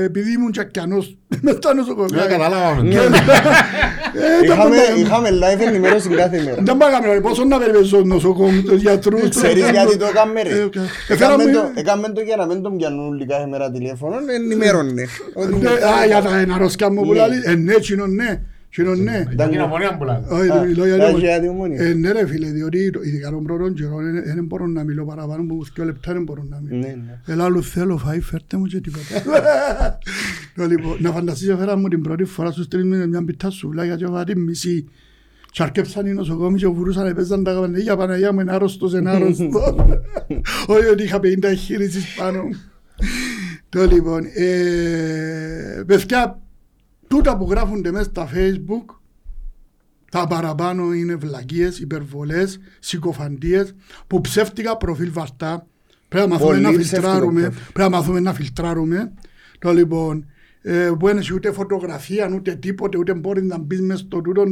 επειδή 0.04 0.32
ήμουν 0.32 0.52
τσακιανός 0.52 1.16
μες 1.42 1.54
στα 1.54 1.74
νοσοκομεία. 1.74 2.20
Ναι, 2.22 2.26
καταλάβαμε. 2.30 2.88
Και- 2.90 2.96
Ε, 2.96 3.00
τα 4.48 4.54
Είχαμε, 4.54 4.76
πάντα- 4.76 4.96
είχαμε 4.96 5.28
live 5.30 5.66
ενημέρωση 5.66 6.08
κάθε 6.08 6.42
μέρα. 6.44 6.56
δεν 6.62 6.76
πάμε 6.76 7.14
να 7.14 7.20
πόσο 7.20 7.44
να 7.44 7.58
περιπέζω 7.58 7.84
στους 7.84 8.04
νοσοκόμους, 8.04 8.62
τους 8.62 8.80
γιατρούς. 8.80 9.20
τους- 9.20 9.36
Ξέρεις 9.36 9.70
γιατί 9.70 9.96
το 9.96 10.06
έκαμε 10.06 10.42
ρε; 10.42 10.48
Ε, 10.58 10.62
οκ. 10.62 10.74
Έκαμε 10.74 10.88
Έφεραμε- 11.08 11.52
το- 11.52 11.70
Έκαμε 11.74 12.08
το 12.08 12.20
για 12.20 12.36
να 12.36 12.46
μην 12.46 12.62
τον 12.62 12.76
πιανούν 12.76 13.06
όλοι 13.08 13.26
κάθε 13.26 13.46
μέρα 13.46 13.70
τηλέφωνο, 13.70 14.16
ενημέρωνε. 14.34 15.04
Ότι- 15.34 15.54
Ναι, 15.54 15.68
Α, 15.68 16.06
για 16.06 16.22
τα 16.22 16.36
εναρρωστικά 16.38 16.92
μου 16.92 17.02
που 17.02 17.12
Ναι. 17.12 17.18
λαλείς. 17.18 17.44
Ε, 17.44 17.54
ναι, 17.54 18.40
κοινό 18.70 18.90
ναι. 18.90 18.96
Κοινό 18.96 19.10
ναι. 19.10 19.26
Ήταν 19.32 19.52
η 19.52 19.60
ομονία 19.60 19.96
που 19.96 20.04
λάβει. 20.04 20.24
Όχι, 20.34 20.50
Α, 20.50 20.62
μιλώ 20.62 20.86
για 20.86 20.96
τα 20.96 21.04
λίγο. 21.06 21.16
έχει 21.16 21.26
για 21.26 21.40
τη 21.40 21.48
ομόνια. 21.48 21.82
Ε, 21.82 21.92
ναι 21.94 22.12
ρε 22.12 22.26
φίλε, 22.26 22.50
διότι 22.50 22.90
το- 22.90 23.00
ειδικά 23.02 23.30
των 23.30 23.44
πρώτων 23.44 23.74
καιρών 23.74 24.16
ε, 24.16 24.18
ε, 24.18 24.34
δεν 24.34 24.44
μπορώ 24.44 24.66
να 24.66 24.84
μιλώ 24.84 25.04
παραπάνω 25.04 25.42
από 25.42 25.64
δύο 25.74 25.84
λεπτά 25.84 26.12
δεν 26.12 26.22
μπορώ 26.22 26.46
να 26.48 26.60
μιλώ. 26.60 26.76
Ναι, 26.78 26.86
ναι. 26.86 27.20
Ελά, 27.32 27.44
άλλο 27.44 27.62
θέλω 27.62 28.00
φαΐ, 28.06 28.18
φέρτε 28.20 28.56
μου 28.56 28.64
και 28.66 28.80
τίποτα. 28.80 29.04
Το 30.56 30.66
λοιπόν, 30.66 30.96
Να 31.00 31.10
φανταστείς 31.12 31.48
έφερα 31.48 31.76
μου 31.76 31.88
την 31.88 32.02
πρώτη 32.02 32.24
φορά 32.24 32.50
στους 32.50 32.68
τρεις 32.68 32.84
μήνες 32.84 33.06
μια 33.06 33.24
πιτά 33.24 33.50
σουβλάκια 33.50 33.96
και 33.96 34.04
έφερα 34.04 34.24
την 34.24 34.40
μισή. 34.40 34.88
Και 35.52 35.62
αρκέψαν 35.62 36.06
οι 36.06 36.12
νοσοκόμοι 36.12 36.58
και 36.58 36.66
βουρούσαν, 36.66 37.06
έπαιζαν 37.06 37.44
τα 37.44 37.52
καπανέγια, 37.52 37.96
Παναγιά 37.96 38.32
μου 38.32 38.40
είναι 38.40 38.52
άρρωστος, 38.52 38.92
είναι 38.92 39.10
άρρωστος. 39.10 39.48
Όχι 40.66 40.86
ότι 40.92 41.02
είχα 41.02 41.18
50 41.18 41.42
εγχείρησεις 41.42 42.14
πάνω 42.18 42.42
μου. 42.42 42.50
Το 43.68 43.84
λοιπόν, 43.84 44.24
ε, 44.34 45.82
παιδιά, 45.86 46.40
τούτα 47.10 47.36
που 47.36 47.46
γράφονται 47.50 47.90
μέσα 47.90 48.04
στα 48.04 48.28
facebook, 48.34 48.94
τα 50.10 50.26
παραπάνω 50.26 50.92
είναι 50.92 51.14
βλακίες, 51.14 51.78
υπερβολές, 51.78 52.60
συκοφαντίες, 52.78 53.74
που 54.06 54.20
ψεύτικα 54.20 54.76
προφίλ 54.76 55.12
βαστά. 55.12 55.66
Πρέπει 56.08 56.28
να 56.28 56.32
μάθουμε 56.34 56.50
Πολύ 56.52 56.62
να 56.62 56.70
ψεύτικο 56.70 57.00
φιλτράρουμε. 57.00 57.40
προφίλ. 57.40 57.58
Πρέπει 57.72 57.90
να 57.90 57.96
μάθουμε 57.96 58.20
να 58.20 58.34
φιλτράρουμε. 58.34 59.12
Το 59.58 59.72
λοιπόν, 59.72 60.26
ε, 60.62 60.90
που 60.98 61.08
είναι 61.08 61.22
ούτε 61.34 61.52
φωτογραφία, 61.52 62.30
ούτε 62.34 62.54
τίποτε, 62.54 62.98
ούτε 62.98 63.14
μπορεί 63.14 63.42
να 63.42 63.58
μπεις 63.58 63.80
μες 63.80 63.98
στο 63.98 64.20
τούτο. 64.20 64.42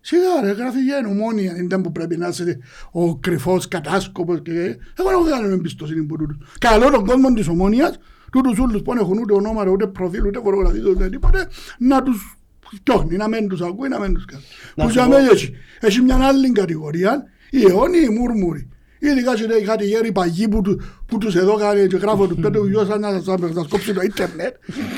Σιγά 0.00 0.40
ρε, 0.42 0.50
γράφει 0.50 0.82
για 0.82 0.96
ενομόνια, 0.96 1.52
δεν 1.54 1.64
ήταν 1.64 1.82
που 1.82 1.92
πρέπει 1.92 2.16
να 2.16 2.28
είσαι 2.28 2.58
ο 2.90 3.16
κρυφός 3.16 3.68
κατάσκοπος 3.68 4.42
και... 4.42 4.50
Εγώ 4.50 4.76
δεν 5.08 5.12
έχω 5.12 5.24
κανένα 5.30 5.52
εμπιστοσύνη 5.52 6.02
που 6.02 6.16
τούτους. 6.16 6.36
Καλό 6.58 6.90
τον 6.90 7.06
κόσμο 7.06 7.32
της 7.32 7.48
ομόνιας, 7.48 7.98
τούτους 8.32 8.58
ούλους 8.58 8.82
που 8.82 8.92
δεν 8.92 9.02
έχουν 9.02 9.18
ούτε 9.18 9.32
ονόματα, 9.34 9.70
ούτε 9.70 9.86
προφίλ, 9.86 10.26
ούτε 10.26 10.38
φωτογραφίες, 10.44 10.84
ούτε 10.84 11.08
τίποτε, 11.08 11.46
να 11.78 12.02
τους 12.02 12.38
φτιάχνει, 12.76 13.16
να 13.16 13.28
μην 13.28 13.48
τους 13.48 13.60
ακούει, 13.60 13.88
να 13.88 13.98
μην 14.00 14.14
τους 14.14 14.24
κάνει. 14.24 14.42
Να 14.74 14.84
Που 14.84 14.90
σου 14.90 14.98
για 14.98 15.06
πω- 15.08 15.12
μένα 15.16 15.30
έχει, 15.30 15.54
έχει 15.80 16.00
μια 16.00 16.16
άλλη 16.22 16.52
κατηγορία, 16.52 17.24
οι 17.50 17.62
αιώνιοι 17.68 17.98
οι 18.10 18.12
μουρμουροι. 18.12 18.68
Ειδικά 19.00 19.34
και 19.34 19.42
οι 19.60 19.64
κάτι 19.64 19.84
γέροι 19.86 20.12
παγιοί 20.12 20.48
που, 20.48 20.60
του- 20.60 20.80
που 21.06 21.18
τους 21.18 21.36
εδώ 21.36 21.54
κάνει 21.54 21.86
και 21.86 21.96
γράφω 21.96 22.26
τους 22.26 22.36
πέτω 22.40 22.64
γιος 22.66 22.86
σαν 22.86 23.00
να 23.00 23.10
σας 23.20 23.26
να 23.40 23.48
σας 23.54 23.66
κόψει 23.68 23.92
το 23.92 24.00
ίντερνετ. 24.00 24.54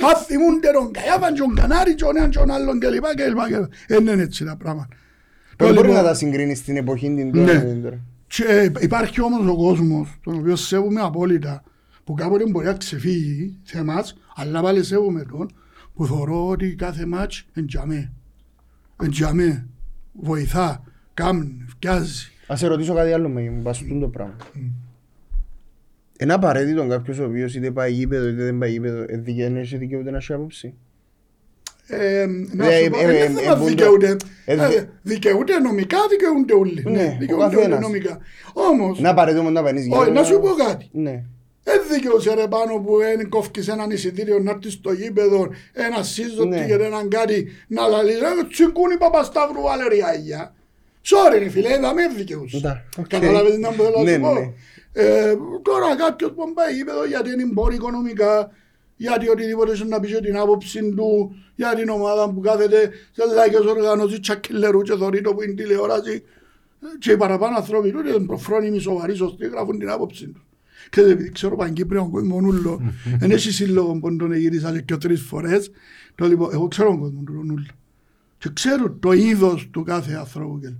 Αν 0.08 0.16
θυμούνται 0.26 0.70
τον 0.72 0.90
Καϊάφαν, 0.92 1.34
τον 1.34 1.54
Κανάρη, 1.54 1.94
τον 1.94 2.16
έναν, 2.16 2.30
τον 2.30 2.50
άλλον 2.50 2.78
κλπ. 2.80 2.90
κλπ, 2.90 3.04
κλπ. 3.14 3.72
Δεν 3.88 4.06
είναι 4.06 4.22
έτσι 4.22 4.44
τα 4.44 4.56
πράγματα. 4.56 4.88
Δεν 5.56 5.68
Το 5.68 5.74
μπορεί 5.74 5.86
λοιπόν- 5.86 6.02
να 6.02 6.08
τα 6.08 6.14
συγκρίνεις 6.14 6.58
στην 6.58 6.76
εποχή 6.76 7.14
την 7.14 7.32
τώρα. 7.32 7.44
Ναι. 7.52 7.58
με 7.58 7.64
την 7.72 7.82
τώρα. 7.82 7.98
και 8.26 8.72
υπάρχει 8.80 9.20
όμως 9.22 9.46
ο 9.46 9.56
κόσμος, 9.56 10.18
τον 10.24 10.34
οποίο 10.38 10.56
σέβομαι 10.56 11.00
απόλυτα, 11.00 11.62
που 12.10 12.16
κάποτε 12.16 12.44
μπορεί 12.50 12.66
να 12.66 12.72
ξεφύγει 12.72 13.58
σε 13.62 13.78
εμάς, 13.78 14.16
αλλά 14.34 14.60
πάλι 14.62 14.82
σέβομαι 14.84 15.22
τον, 15.24 15.50
που 15.94 16.06
θεωρώ 16.06 16.48
ότι 16.48 16.74
κάθε 16.74 17.06
μάτς 17.06 17.46
εντιαμέ. 17.54 18.12
Εντιαμέ. 19.02 19.66
Βοηθά, 20.12 20.82
κάμνει, 21.14 21.64
φτιάζει. 21.68 22.30
Ας 22.46 22.58
σε 22.58 22.66
ρωτήσω 22.66 22.94
κάτι 22.94 23.12
άλλο 23.12 23.28
με 23.28 23.40
μπαστούν 23.40 24.00
το 24.00 24.08
πράγμα. 24.08 24.36
Είναι 26.20 26.32
απαραίτητο 26.32 26.86
κάποιος 26.86 27.18
ο 27.18 27.24
οποίος 27.24 27.54
είτε 27.54 27.70
πάει 27.70 27.92
γήπεδο 27.92 28.28
είτε 28.28 28.42
δεν 28.44 28.58
πάει 28.58 28.70
γήπεδο, 28.70 29.04
ε, 29.08 29.16
δικαι- 29.16 29.42
δεν 29.42 29.56
έχει 29.56 29.76
δικαιούται 29.76 30.10
να 30.10 30.16
έχει 30.16 30.32
άποψη; 30.32 30.74
Ε, 31.86 32.26
να 32.52 32.66
Ε, 32.72 32.82
σου 32.84 32.90
πω, 32.90 32.98
ε, 32.98 33.06
δεν 33.06 33.14
ε, 33.14 33.24
είναι 33.24 33.40
ε, 33.40 33.42
θέμα 33.42 33.54
που 33.54 33.60
το- 33.60 33.66
δικαιούται. 33.68 34.16
ε, 34.44 34.52
Ε, 34.54 34.68
δι- 34.68 34.88
Δικαιούται 35.02 35.58
νομικά, 35.58 35.98
δικαιούνται 36.10 36.54
όλοι. 36.54 36.82
Ναι, 36.84 36.90
Ναι, 36.90 37.14
ο 37.14 37.16
δικαιούνται 37.18 37.44
όλοι 37.44 37.54
καθένας. 37.54 37.80
νομικά. 37.80 38.18
Όμως, 38.52 38.98
Είναι 38.98 39.08
απαραίτητο 39.08 39.42
μόνο 39.42 39.54
να 39.60 39.64
παίρνεις 39.66 39.82
όχι, 39.82 39.90
γήπεδο. 39.98 40.12
να 40.12 40.24
σου 40.24 40.40
πω 40.40 40.48
κάτι. 40.68 40.88
Ναι. 41.72 41.78
Δεν 41.78 41.82
δικαιούσε 41.92 42.34
ρε 42.34 42.46
πάνω 42.48 42.78
που 42.78 42.96
δεν 42.98 43.28
κόφκεις 43.28 43.68
έναν 43.68 43.90
εισιτήριο 43.90 44.38
να 44.38 44.50
έρθεις 44.50 44.72
στο 44.72 44.92
γήπεδο, 44.92 45.48
ένα 45.72 46.02
σύζωτη 46.02 46.48
Ναι. 46.48 46.66
και 46.66 46.72
έναν 46.72 47.08
κάτι 47.08 47.48
να 47.68 47.86
λαλείς 47.88 48.18
ρε 48.18 48.28
τσιγκούνι 48.50 48.96
Παπασταύρου 48.98 49.60
Βαλεριάγια. 49.62 50.54
Sorry 51.04 51.38
ρε 51.38 51.48
φίλε, 51.48 51.68
δεν 51.68 51.80
με 51.80 52.08
δικαιούσε. 52.16 52.58
Ντα, 52.58 52.84
οκ. 52.98 53.06
Καταλάβες 53.06 53.58
να 53.58 53.70
μου 53.70 53.76
θέλω 53.76 53.96
να 53.96 54.02
Ναι, 54.02 54.12
σου 54.12 54.20
πω. 54.20 54.32
ναι. 54.32 54.52
Ε, 54.92 55.34
Τώρα 55.62 55.96
κάποιος 55.96 56.30
που 56.32 56.52
πάει 56.54 56.74
γήπεδο 56.74 57.04
γιατί 57.06 57.30
είναι 57.32 57.44
μπορεί 57.52 57.74
οικονομικά, 57.74 58.50
γιατί 58.96 59.28
οτιδήποτε 59.28 59.74
σου 59.74 59.88
να 59.88 60.00
πεις 60.00 60.12
και 60.12 60.20
την 60.20 60.36
άποψη 60.36 60.94
του, 60.94 61.34
για 61.54 61.74
την 61.74 61.88
ομάδα 61.88 62.30
που 62.30 62.40
κάθεται 62.40 62.90
σε 63.12 63.34
λαϊκές 63.34 63.60
οργανώσεις 63.60 64.20
τσακιλερού 64.20 64.82
και 64.82 64.94
θωρεί 64.94 65.20
το 65.20 65.34
που 65.34 65.42
είναι 65.42 65.52
τηλεόραση 65.54 66.22
και 66.98 67.12
οι 67.12 67.16
παραπάνω 67.16 67.56
άνθρωποι 67.56 67.90
του 67.90 67.98
είναι 67.98 68.26
προφρόνιμοι 68.26 68.78
σοβαροί 68.78 69.14
σωστοί 69.14 69.46
γράφουν 69.46 69.78
την 69.78 69.90
άποψη 69.90 70.26
του. 70.28 70.42
Και 70.90 71.00
επειδή 71.00 71.30
ξέρω 71.30 71.56
Παγκύπριο 71.56 72.08
κόσμος 72.12 72.42
ούλο, 72.42 72.80
δεν 73.18 73.30
έχει 73.36 73.50
σύλλογο 73.52 73.98
που 73.98 74.16
τον 74.16 74.32
γύρισα 74.32 74.80
και 74.80 74.96
τρεις 74.96 75.20
φορές, 75.22 75.70
το 76.14 76.26
λοιπόν, 76.26 76.50
εγώ 76.52 76.68
ξέρω 76.68 76.88
τον 76.88 76.98
κόσμο 77.00 77.22
του 77.26 77.32
τον 77.32 77.50
ούλο. 77.50 77.66
Και 78.38 78.50
ξέρω 78.52 78.90
το 79.00 79.12
είδος 79.12 79.68
του 79.72 79.82
κάθε 79.82 80.12
ανθρώπου. 80.14 80.58
και- 80.60 80.72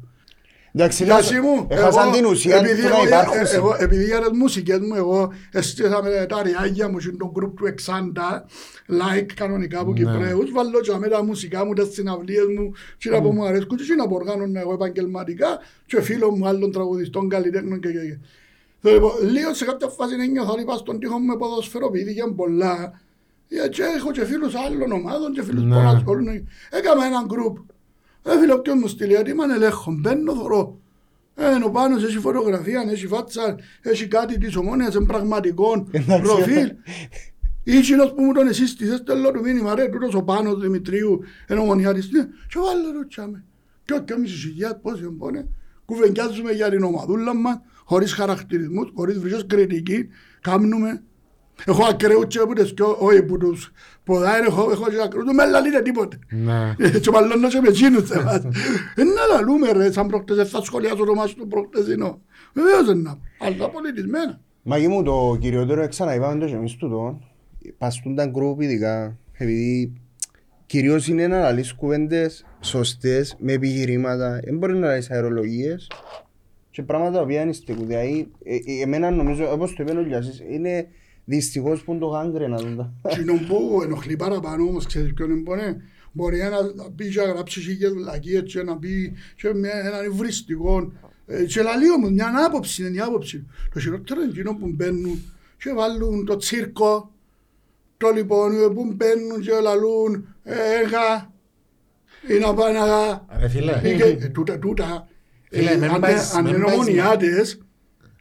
Εντάξει, 0.74 1.04
Γιάση 1.04 1.40
μου, 1.40 1.66
έχασαν 1.68 2.02
εγώ, 2.08 2.16
την 2.16 2.24
ουσία 2.26 2.56
επειδή 2.56 2.82
του 2.82 2.88
να 2.88 2.94
εγώ- 2.96 3.06
υπάρχουν. 3.06 3.36
ε, 3.36 3.50
εγώ- 3.54 3.76
επειδή 3.78 4.04
για 4.04 4.20
τις 4.20 4.38
μουσικές 4.38 4.78
μου, 4.78 4.94
εγώ 4.94 5.32
έστεισα 5.52 6.02
με 6.02 6.26
τα 6.28 6.42
ριάγια 6.42 6.88
μου 6.88 7.00
σε 7.00 7.10
το 7.10 7.32
group 7.36 7.52
του 7.56 7.66
60 7.66 8.44
like 8.88 9.26
κανονικά 9.34 9.80
από 9.80 9.92
Κυπρέους, 9.92 10.50
βάλω 10.52 10.80
και 10.80 10.92
με 10.98 11.08
τα 11.08 11.24
μουσικά 11.24 11.64
μου, 11.64 11.72
τις 11.72 11.94
συναυλίες 11.94 12.44
μου, 12.58 12.72
και 12.98 13.10
να 13.10 13.20
που 13.22 13.32
μου 13.32 13.44
αρέσκουν 13.44 13.76
και 13.76 13.94
να 13.96 14.08
που 14.08 14.14
οργάνωνα 14.14 14.60
εγώ 14.60 14.72
επαγγελματικά 14.72 15.58
και 15.86 16.00
φίλων 16.00 16.34
μου 16.36 16.46
άλλων 16.48 16.72
τραγουδιστών, 16.72 17.28
καλλιτέχνων 17.28 17.80
και 17.80 17.88
και 18.82 18.88
και. 18.88 18.88
Το 18.88 18.90
λοιπόν, 18.94 19.30
Λίγο 19.30 19.54
σε 19.54 19.64
κάποια 19.64 19.88
φάση 19.88 20.14
ένιωθα 20.20 20.50
ότι 20.50 20.62
είπα 20.62 20.76
στον 20.76 20.98
τοίχο 20.98 21.18
μου 21.18 21.26
με 21.26 21.36
ποδοσφαιρό, 21.36 21.86
επειδή 21.86 22.10
είχε 22.10 22.22
πολλά. 22.36 23.00
Ε, 23.64 23.68
Και 23.68 23.82
έχω 23.82 24.10
και 24.10 24.24
φίλους 24.24 24.54
άλλων 24.54 24.92
ομάδων 24.92 25.32
και 25.32 25.42
φίλους 25.42 25.62
που 25.62 25.68
Ναι. 25.68 25.86
ασχολούνται. 25.86 26.44
Έκαμε 26.70 27.04
έναν 27.06 27.26
group. 27.30 27.62
Ε, 28.22 28.38
φίλε, 28.38 28.58
ποιος 28.58 28.76
μου 28.80 28.86
στείλει, 28.88 29.10
γιατί 29.12 29.30
είμαι 29.30 29.44
ελέγχο, 29.54 29.92
μπαίνω, 30.00 30.34
θωρώ. 30.34 30.78
Ε, 31.34 31.64
ο 31.64 31.70
Πάνος 31.70 32.04
έχει 32.04 32.18
φωτογραφία, 32.18 32.84
έχει 32.90 33.06
φάτσα, 33.06 33.56
έχει 33.82 34.06
κάτι 34.08 34.38
της 34.38 34.56
ομόνιας, 34.56 34.94
είναι 34.94 35.06
πραγματικό 35.06 35.86
Εντάξει. 35.90 36.22
προφίλ. 36.22 36.72
Ή 37.64 37.76
εκείνος 37.76 38.12
που 38.14 38.22
μου 38.22 38.32
τον 38.32 38.46
εσύστησε, 38.48 38.96
στέλνω 38.96 39.30
του 39.30 39.40
μήνυμα, 39.40 39.74
ρε, 39.74 39.88
τούτος 39.88 40.14
ο 40.14 40.22
Πάνος 40.22 40.60
Δημητρίου, 40.60 41.20
είναι 41.50 41.60
ομονιάτης, 41.60 42.10
ναι, 42.10 42.22
και 42.22 42.58
βάλε 42.58 42.82
το 42.98 43.06
τσάμε. 43.08 43.44
Και 43.84 43.94
ό,τι 43.94 44.18
μισή 44.18 44.34
χιλιάδες, 44.36 44.78
πόσοι 44.82 45.02
εμπόνε, 45.04 45.46
κουβεντιάζουμε 45.84 46.52
για 46.52 46.70
την 46.70 46.82
ομαδούλα 46.82 47.34
μας, 47.34 47.58
χωρίς 47.90 48.12
χαρακτηρισμούς, 48.12 48.92
χωρίς 48.94 49.18
βρυσιός 49.18 49.46
κριτική, 49.46 50.08
κάνουμε. 50.40 51.02
Έχω 51.66 51.84
ακραίους 51.84 52.26
και 52.26 52.38
που 52.38 52.52
τις 52.52 52.74
πιο, 52.74 52.96
όχι 53.00 53.22
που 53.22 53.38
τους 53.38 53.72
ποδάει, 54.04 54.40
έχω, 54.40 54.70
έχω 54.70 54.90
και 54.90 55.02
ακραίους, 55.04 55.24
δεν 55.24 55.34
με 55.34 55.46
λαλείτε 55.46 55.82
τίποτε. 55.82 56.18
Ναι. 56.30 56.74
Και 57.02 57.10
μάλλον 57.10 57.48
και 57.48 57.60
με 57.60 57.68
εκείνους 57.68 58.08
σε 58.08 58.18
εμάς. 58.18 58.44
Ε, 58.94 59.04
να 59.04 59.34
λαλούμε 59.34 59.72
ρε, 59.72 59.92
σαν 59.92 60.06
πρόκτες, 60.06 60.38
ε, 60.38 60.44
θα 60.44 60.62
σχολιάσω 60.62 61.04
το 61.04 61.14
μάτι 61.14 61.34
του 61.34 61.48
προκτεσινό. 61.48 62.20
Βεβαίως 62.52 62.86
δεν 62.86 62.98
να, 62.98 63.18
αλλά 63.38 63.68
πολιτισμένα. 63.70 64.40
Μαγί 64.62 64.88
μου 64.88 65.02
το 65.02 65.36
κυριότερο 65.40 65.88
ξαναείπαμε 65.88 66.40
το 66.40 66.46
και 66.46 66.54
εμείς 66.54 66.76
τούτο. 66.76 67.20
Παστούν 67.78 68.14
τα 68.14 68.26
γκρουπ 68.26 68.60
ειδικά, 68.60 69.16
επειδή 69.32 69.92
κυρίως 70.66 71.08
είναι 71.08 71.26
να 71.26 71.40
λαλείς 71.40 71.74
κουβέντες 71.74 72.44
σωστές, 72.60 73.36
με 73.38 73.52
επιχειρήματα. 73.52 74.40
Δεν 74.44 74.56
μπορεί 74.56 74.74
να 74.74 74.86
λαλείς 74.86 75.10
αερολογίες 75.10 75.86
και 76.70 76.82
πράγματα 76.82 77.12
τα 77.16 77.20
οποία 77.22 77.42
είναι 77.42 77.52
στεκούν. 77.52 77.86
Δηλαδή, 77.86 78.30
ε, 78.44 78.54
ε, 78.54 78.82
εμένα 78.82 79.10
νομίζω, 79.10 79.52
όπως 79.52 79.74
το 79.74 79.82
είπε 79.82 79.92
ο 79.92 80.00
Λιάσης, 80.00 80.42
είναι 80.50 80.88
δυστυχώς 81.24 81.82
που 81.82 81.90
είναι 81.90 82.00
το 82.00 82.06
γάγκρενα. 82.06 82.56
τούτα. 82.56 82.92
Κοινό 83.08 83.32
που 83.48 83.80
ενοχλεί 83.84 84.16
παραπάνω 84.16 84.64
όμως, 84.64 84.86
ξέρεις 84.86 85.12
ποιον 85.14 85.30
είναι 85.30 85.42
πονέ. 85.42 85.82
Μπορεί 86.12 86.38
να 86.38 86.90
πει 86.96 87.08
και 87.10 87.20
να 87.20 87.26
γράψει 87.32 87.60
χίλιες 87.60 87.92
βλακίες 87.92 88.42
και 88.52 88.62
να 88.62 88.78
πει 88.78 89.12
και 89.36 89.54
με 89.54 89.68
έναν 89.68 90.04
υβριστικό. 90.04 90.92
Ε, 91.26 91.44
Και 91.44 91.62
λαλεί 91.62 91.90
όμως 91.90 92.10
μια 92.10 92.32
άποψη 92.46 92.86
είναι 92.86 92.96
η 92.96 93.00
άποψη. 93.00 93.46
Το 93.74 93.80
χειρότερο 93.80 94.20
είναι 94.20 94.30
εκείνο 94.30 94.54
που 94.56 94.66
μπαίνουν 94.74 95.22
και 95.58 95.72
βάλουν 95.72 96.24
το 96.24 96.36
τσίρκο. 96.36 97.12
Το 97.96 98.08
λοιπόν 98.10 98.52
ε, 98.52 98.68
που 98.74 98.92
μπαίνουν 98.94 99.40
και 99.40 99.50
λαλούν 99.62 100.34
έγα 100.42 101.32
ή 102.28 102.38
να 102.38 102.54
πάνε 102.54 102.78
αγα. 102.78 103.26
Ρε 103.40 103.48
φίλε, 103.48 103.80
Ε, 103.82 103.94
και 104.14 104.28
Τούτα, 104.28 104.58
τούτα. 104.58 105.08
Φίλε, 105.50 105.70
ε, 105.70 105.76
μην 105.76 105.90
αν 105.90 106.00
πάεις- 106.00 106.34
αν 106.34 106.44
μην 106.44 106.54
είναι 106.54 106.64
πάεις 106.64 106.78
ομονιάτες, 106.78 107.58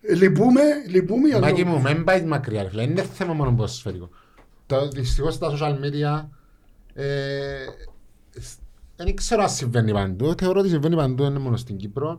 ε, 0.01 0.15
λυπούμε, 0.15 0.61
λυπούμε 0.87 1.27
για 1.27 1.39
Μάκη 1.39 1.63
το... 1.63 1.67
μου, 1.69 1.81
μην 1.81 2.03
πάεις 2.03 2.23
μακριά 2.23 2.63
ρε 2.63 2.69
φίλε, 2.69 2.83
είναι 2.83 3.01
θέμα 3.03 3.33
μόνο 3.33 3.51
ποδοσφαιρικό. 3.53 4.09
Το, 4.65 4.87
δυστυχώς 4.87 5.33
στα 5.33 5.51
social 5.51 5.73
media 5.85 6.27
ε, 6.93 7.05
σ- 8.39 8.59
δεν 8.95 9.15
ξέρω 9.15 9.41
αν 9.41 9.49
συμβαίνει 9.49 9.91
παντού, 9.91 10.33
θεωρώ 10.37 10.59
ότι 10.59 10.69
συμβαίνει 10.69 10.95
παντού, 10.95 11.23
δεν 11.23 11.31
είναι 11.31 11.39
μόνο 11.39 11.57
στην 11.57 11.77
Κύπρο. 11.77 12.17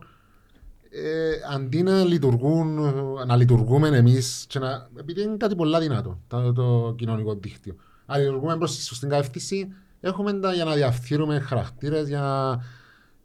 Ε, 0.93 1.31
αντί 1.55 1.83
να 1.83 2.03
λειτουργούν, 2.03 2.79
να 3.27 3.35
λειτουργούμε 3.35 3.87
εμείς 3.87 4.45
και 4.47 4.59
να, 4.59 4.89
επειδή 4.99 5.21
είναι 5.21 5.37
κάτι 5.37 5.55
πολλά 5.55 5.79
δυνατό 5.79 6.19
το, 6.27 6.53
το 6.53 6.95
κοινωνικό 6.97 7.35
δίκτυο. 7.35 7.75
Αν 8.05 8.19
λειτουργούμε 8.19 8.57
προς 8.57 8.75
τη 8.75 8.83
σωστή 8.83 9.07
κατεύθυνση, 9.07 9.67
έχουμε 10.01 10.33
τα 10.39 10.53
για 10.53 10.63
να 10.65 10.73
διαφθείρουμε 10.75 11.39
χαρακτήρες, 11.39 12.07
για 12.07 12.57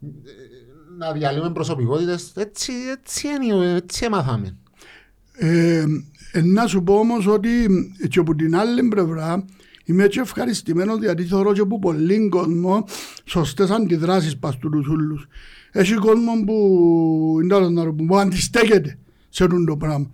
ε, 0.02 0.08
να 0.98 1.12
διαλύουμε 1.12 1.50
προσωπικότητες. 1.50 2.32
Έτσι, 2.34 2.72
έτσι, 2.90 3.28
είναι, 3.42 3.74
έτσι 3.74 4.04
έμαθαμε. 4.04 4.56
Ε, 5.32 5.84
ε, 6.32 6.42
να 6.42 6.66
σου 6.66 6.82
πω 6.82 6.94
όμως 6.94 7.26
ότι 7.26 7.50
και 8.08 8.18
από 8.18 8.34
την 8.34 8.56
άλλη 8.56 8.88
πλευρά 8.88 9.44
είμαι 9.84 10.06
και 10.06 10.20
ευχαριστημένος 10.20 10.98
γιατί 10.98 11.24
θεωρώ 11.24 11.52
και 11.52 11.60
από 11.60 11.78
πολλοί 11.78 12.28
κόσμο 12.28 12.84
σωστές 13.24 13.70
αντιδράσεις 13.70 14.36
πας 14.36 14.54
στους 14.54 14.88
ούλους. 14.88 15.26
Έχει 15.72 15.94
κόσμο 15.94 16.32
που, 16.46 17.38
είναι 17.42 17.54
άλλο 17.54 17.70
να 17.70 17.84
το 17.84 17.92
πούμε, 17.92 18.08
που 18.08 18.16
αντιστέκεται 18.16 18.98
σε 19.28 19.44
αυτό 19.44 19.64
το 19.64 19.76
πράγμα. 19.76 20.10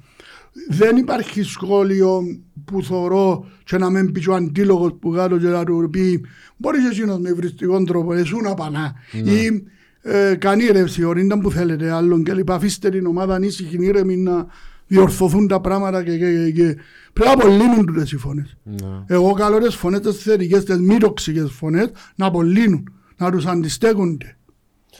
Δεν 0.68 0.96
υπάρχει 0.96 1.42
σχόλιο 1.42 2.22
που 2.64 2.82
θεωρώ 2.82 3.46
και 3.64 3.78
να 3.78 3.90
μην 3.90 4.12
πεις 4.12 4.24
και 4.24 4.30
ο 4.30 4.34
αντίλογος 4.34 4.94
που 5.00 5.10
κάτω 5.10 5.38
και 5.38 5.46
να 5.46 5.64
του 5.64 5.88
πει 5.90 6.24
μπορείς 6.56 6.82
και 6.82 6.88
εκείνος 6.88 7.18
με 7.18 7.32
βριστικό 7.32 7.84
τρόπο 7.84 8.12
εσού 8.12 8.40
να 8.40 8.54
πανά 8.54 8.94
ή 9.12 9.62
ε, 10.02 10.34
κάνει 10.34 10.64
ρεύση 10.66 11.04
ορίντα 11.04 11.38
που 11.38 11.50
θέλετε 11.50 11.90
άλλον 11.90 12.22
και 12.24 12.34
λοιπά 12.34 12.54
αφήστε 12.54 12.88
την 12.90 13.06
ομάδα 13.06 13.34
ανήσυχη 13.34 13.76
ήρεμη 13.84 14.16
να 14.16 14.46
διορθωθούν 14.86 15.48
τα 15.48 15.60
πράγματα 15.60 16.02
και, 16.02 16.18
και, 16.18 16.32
και, 16.44 16.50
και. 16.50 16.76
πρέπει 17.12 17.28
να 17.28 17.32
απολύνουν 17.32 17.86
τούτες 17.86 18.12
οι 18.12 18.16
φωνές. 18.16 18.56
Ναι. 18.62 18.76
Εγώ 19.06 19.32
καλώ 19.32 19.58
τις 19.58 19.74
φωνές 19.74 20.00
τις 20.00 20.16
θετικές, 20.22 20.64
τις 20.64 20.78
μη 20.78 20.96
τοξικές 20.98 21.50
φωνές 21.52 21.90
να 22.14 22.26
απολύνουν, 22.26 22.92
να 23.16 23.30
τους 23.30 23.46
αντιστέκονται. 23.46 24.36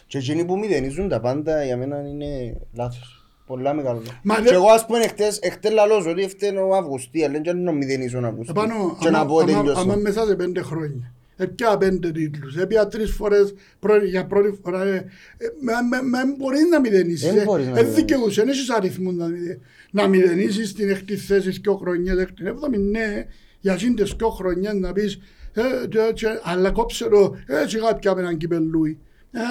Και 0.07 0.19
εκείνοι 0.19 0.45
που 0.45 0.59
μηδενίζουν 0.59 1.09
τα 1.09 1.21
πάντα 1.21 1.65
για 1.65 1.77
μένα 1.77 1.97
είναι 2.09 2.27
λάθος. 2.73 3.17
Πολλά 3.47 3.75
μεγάλο. 3.75 3.99
λάθος. 3.99 4.21
Μα 4.23 4.35
Και 4.35 4.43
δεν- 4.43 4.53
εγώ 4.55 4.67
ας 4.71 4.87
πούμε 4.87 4.99
εχθές, 4.99 5.39
εχθές 5.39 5.73
λαλώς 5.73 6.07
ότι 6.07 6.29
φταίνε 6.29 6.61
ο 6.61 6.77
Αυγουστή, 6.77 7.25
αλλά 7.25 7.41
δεν 7.45 7.63
να 7.63 7.73
μηδενίζω 7.73 8.21
ο 8.23 8.27
Αυγουστή. 8.27 8.53
Επάνω, 8.57 8.97
Και 9.01 9.11
να 9.11 9.19
άμα- 9.19 9.27
πω 9.29 9.35
ότι 9.35 9.53
άμα- 9.53 9.61
άμα 9.61 9.75
τελειώσω. 9.75 10.01
μέσα 10.01 10.27
σε 10.27 10.35
πέντε 10.37 10.63
χρόνια. 10.63 11.13
Έπια 11.37 11.77
πέντε 11.77 12.11
τίτλους, 12.11 12.57
έπια 12.57 12.87
τρεις 12.87 13.11
φορές 13.11 13.55
πρώτη- 13.79 14.09
για 14.09 14.27
πρώτη 14.27 14.59
φορά. 14.63 14.85
ε, 14.85 14.95
ε, 14.97 15.47
μα- 15.63 15.83
μα- 15.83 16.03
μα 16.09 16.35
μπορείς 16.39 16.61
να 16.71 16.81
μηδενίσεις. 16.81 17.29
Δεν 17.33 17.39
ε. 17.39 17.45
μπορείς 17.45 17.65
να 17.65 17.71
Ε, 17.71 17.75
μηδενίσεις. 17.75 18.01
δικαιούσε, 18.05 18.41
δεν 18.41 18.51
έχεις 18.51 18.71
αριθμούς 18.71 19.15
να 19.15 19.27
μηδε- 19.27 19.59
να 19.91 20.09
μηδενίσεις 20.09 20.69
στην 20.69 20.89
έκτη 20.91 21.17
θέση 21.17 21.51
δυο 21.51 21.75
χρονιές, 21.77 22.17
έκτη 22.19 22.45
έβδομη, 22.47 22.79
ναι, 22.79 23.27
για 23.61 23.73
εκείνες 23.73 24.15
δυο 24.19 24.29
χρονιές 24.29 24.75
να 24.75 24.93
πεις, 24.93 25.19
ε, 25.53 25.87
και- 25.89 26.13
και- 26.15 26.41
αλλά 26.43 26.71
κόψε 26.71 27.09
το, 27.09 27.37
έτσι 27.47 27.79
κάποια 27.79 28.15
με 28.15 28.21
έναν 28.21 28.37
κυπελούι. 28.37 28.99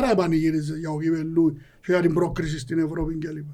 Άρα 0.02 0.16
πανηγύριζε 0.16 0.78
για 0.78 0.90
ο 0.90 1.00
κυπελούι 1.00 1.54
και 1.54 1.92
για 1.92 2.02
την 2.02 2.14
πρόκριση 2.14 2.60
στην 2.60 2.80
Ευρώπη 2.80 3.14
κλπ. 3.18 3.46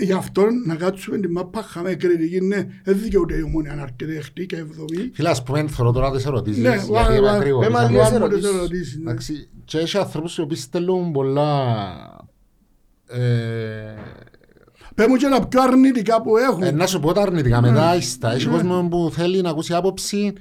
Γι' 0.00 0.12
αυτό 0.12 0.42
να 0.66 0.74
κάτσουμε 0.74 1.18
την 1.18 1.30
μάπα 1.30 1.62
χάμε 1.62 1.94
κριτική, 1.94 2.40
ναι, 2.40 2.66
δεν 2.84 2.98
δικαιούται 3.02 3.36
η 3.36 3.42
ομόνια 3.42 3.74
να 3.74 3.82
έρχεται 3.82 4.16
εκτη 4.16 4.46
και 4.46 4.56
εβδομή. 4.56 5.10
Φίλε, 5.14 5.28
ας 5.28 5.42
πούμε, 5.42 5.66
θέλω 5.68 5.92
τώρα 5.92 6.10
τις 6.10 6.26
ερωτήσεις, 6.26 6.62
Ναι, 6.62 6.68
γιατί 6.68 6.90
βά- 6.90 7.10
είμαι 7.10 7.20
βά- 7.20 7.32
ακρήγορος. 7.34 7.66
πέμε 7.68 7.78
Αν- 7.78 7.86
άλλες 7.86 8.02
Βάλουμε 8.10 8.28
τις 8.28 8.44
ερωτήσεις. 8.44 8.54
ερωτήσεις, 8.56 8.96
ναι. 8.96 9.10
Εντάξει, 9.10 9.48
και 9.64 9.78
έχει 9.78 9.96
ανθρώπους 9.98 10.36
οι 10.36 10.40
οποίοι 10.40 10.56
στέλνουν 10.56 11.12
πολλά... 11.12 11.56
Ε, 13.06 13.94
Πες 14.94 15.06
μου 15.06 15.16
και 15.16 15.26
τα 15.28 15.46
πιο 15.48 15.62
αρνητικά 15.62 16.22
που 16.22 16.36
έχουν. 16.36 16.62
ε, 16.62 16.70
να 16.70 16.86
σου 16.86 17.00
πω 17.00 17.12
τα 17.12 17.20
αρνητικά 17.22 17.60
μετά, 17.60 17.96
ίστα. 17.96 18.32
Έχει 18.32 18.46
κόσμο 18.46 18.88
που 18.90 19.10
θέλει 19.12 19.40
να 19.40 19.50
ακούσει 19.50 19.74
άποψη 19.74 20.32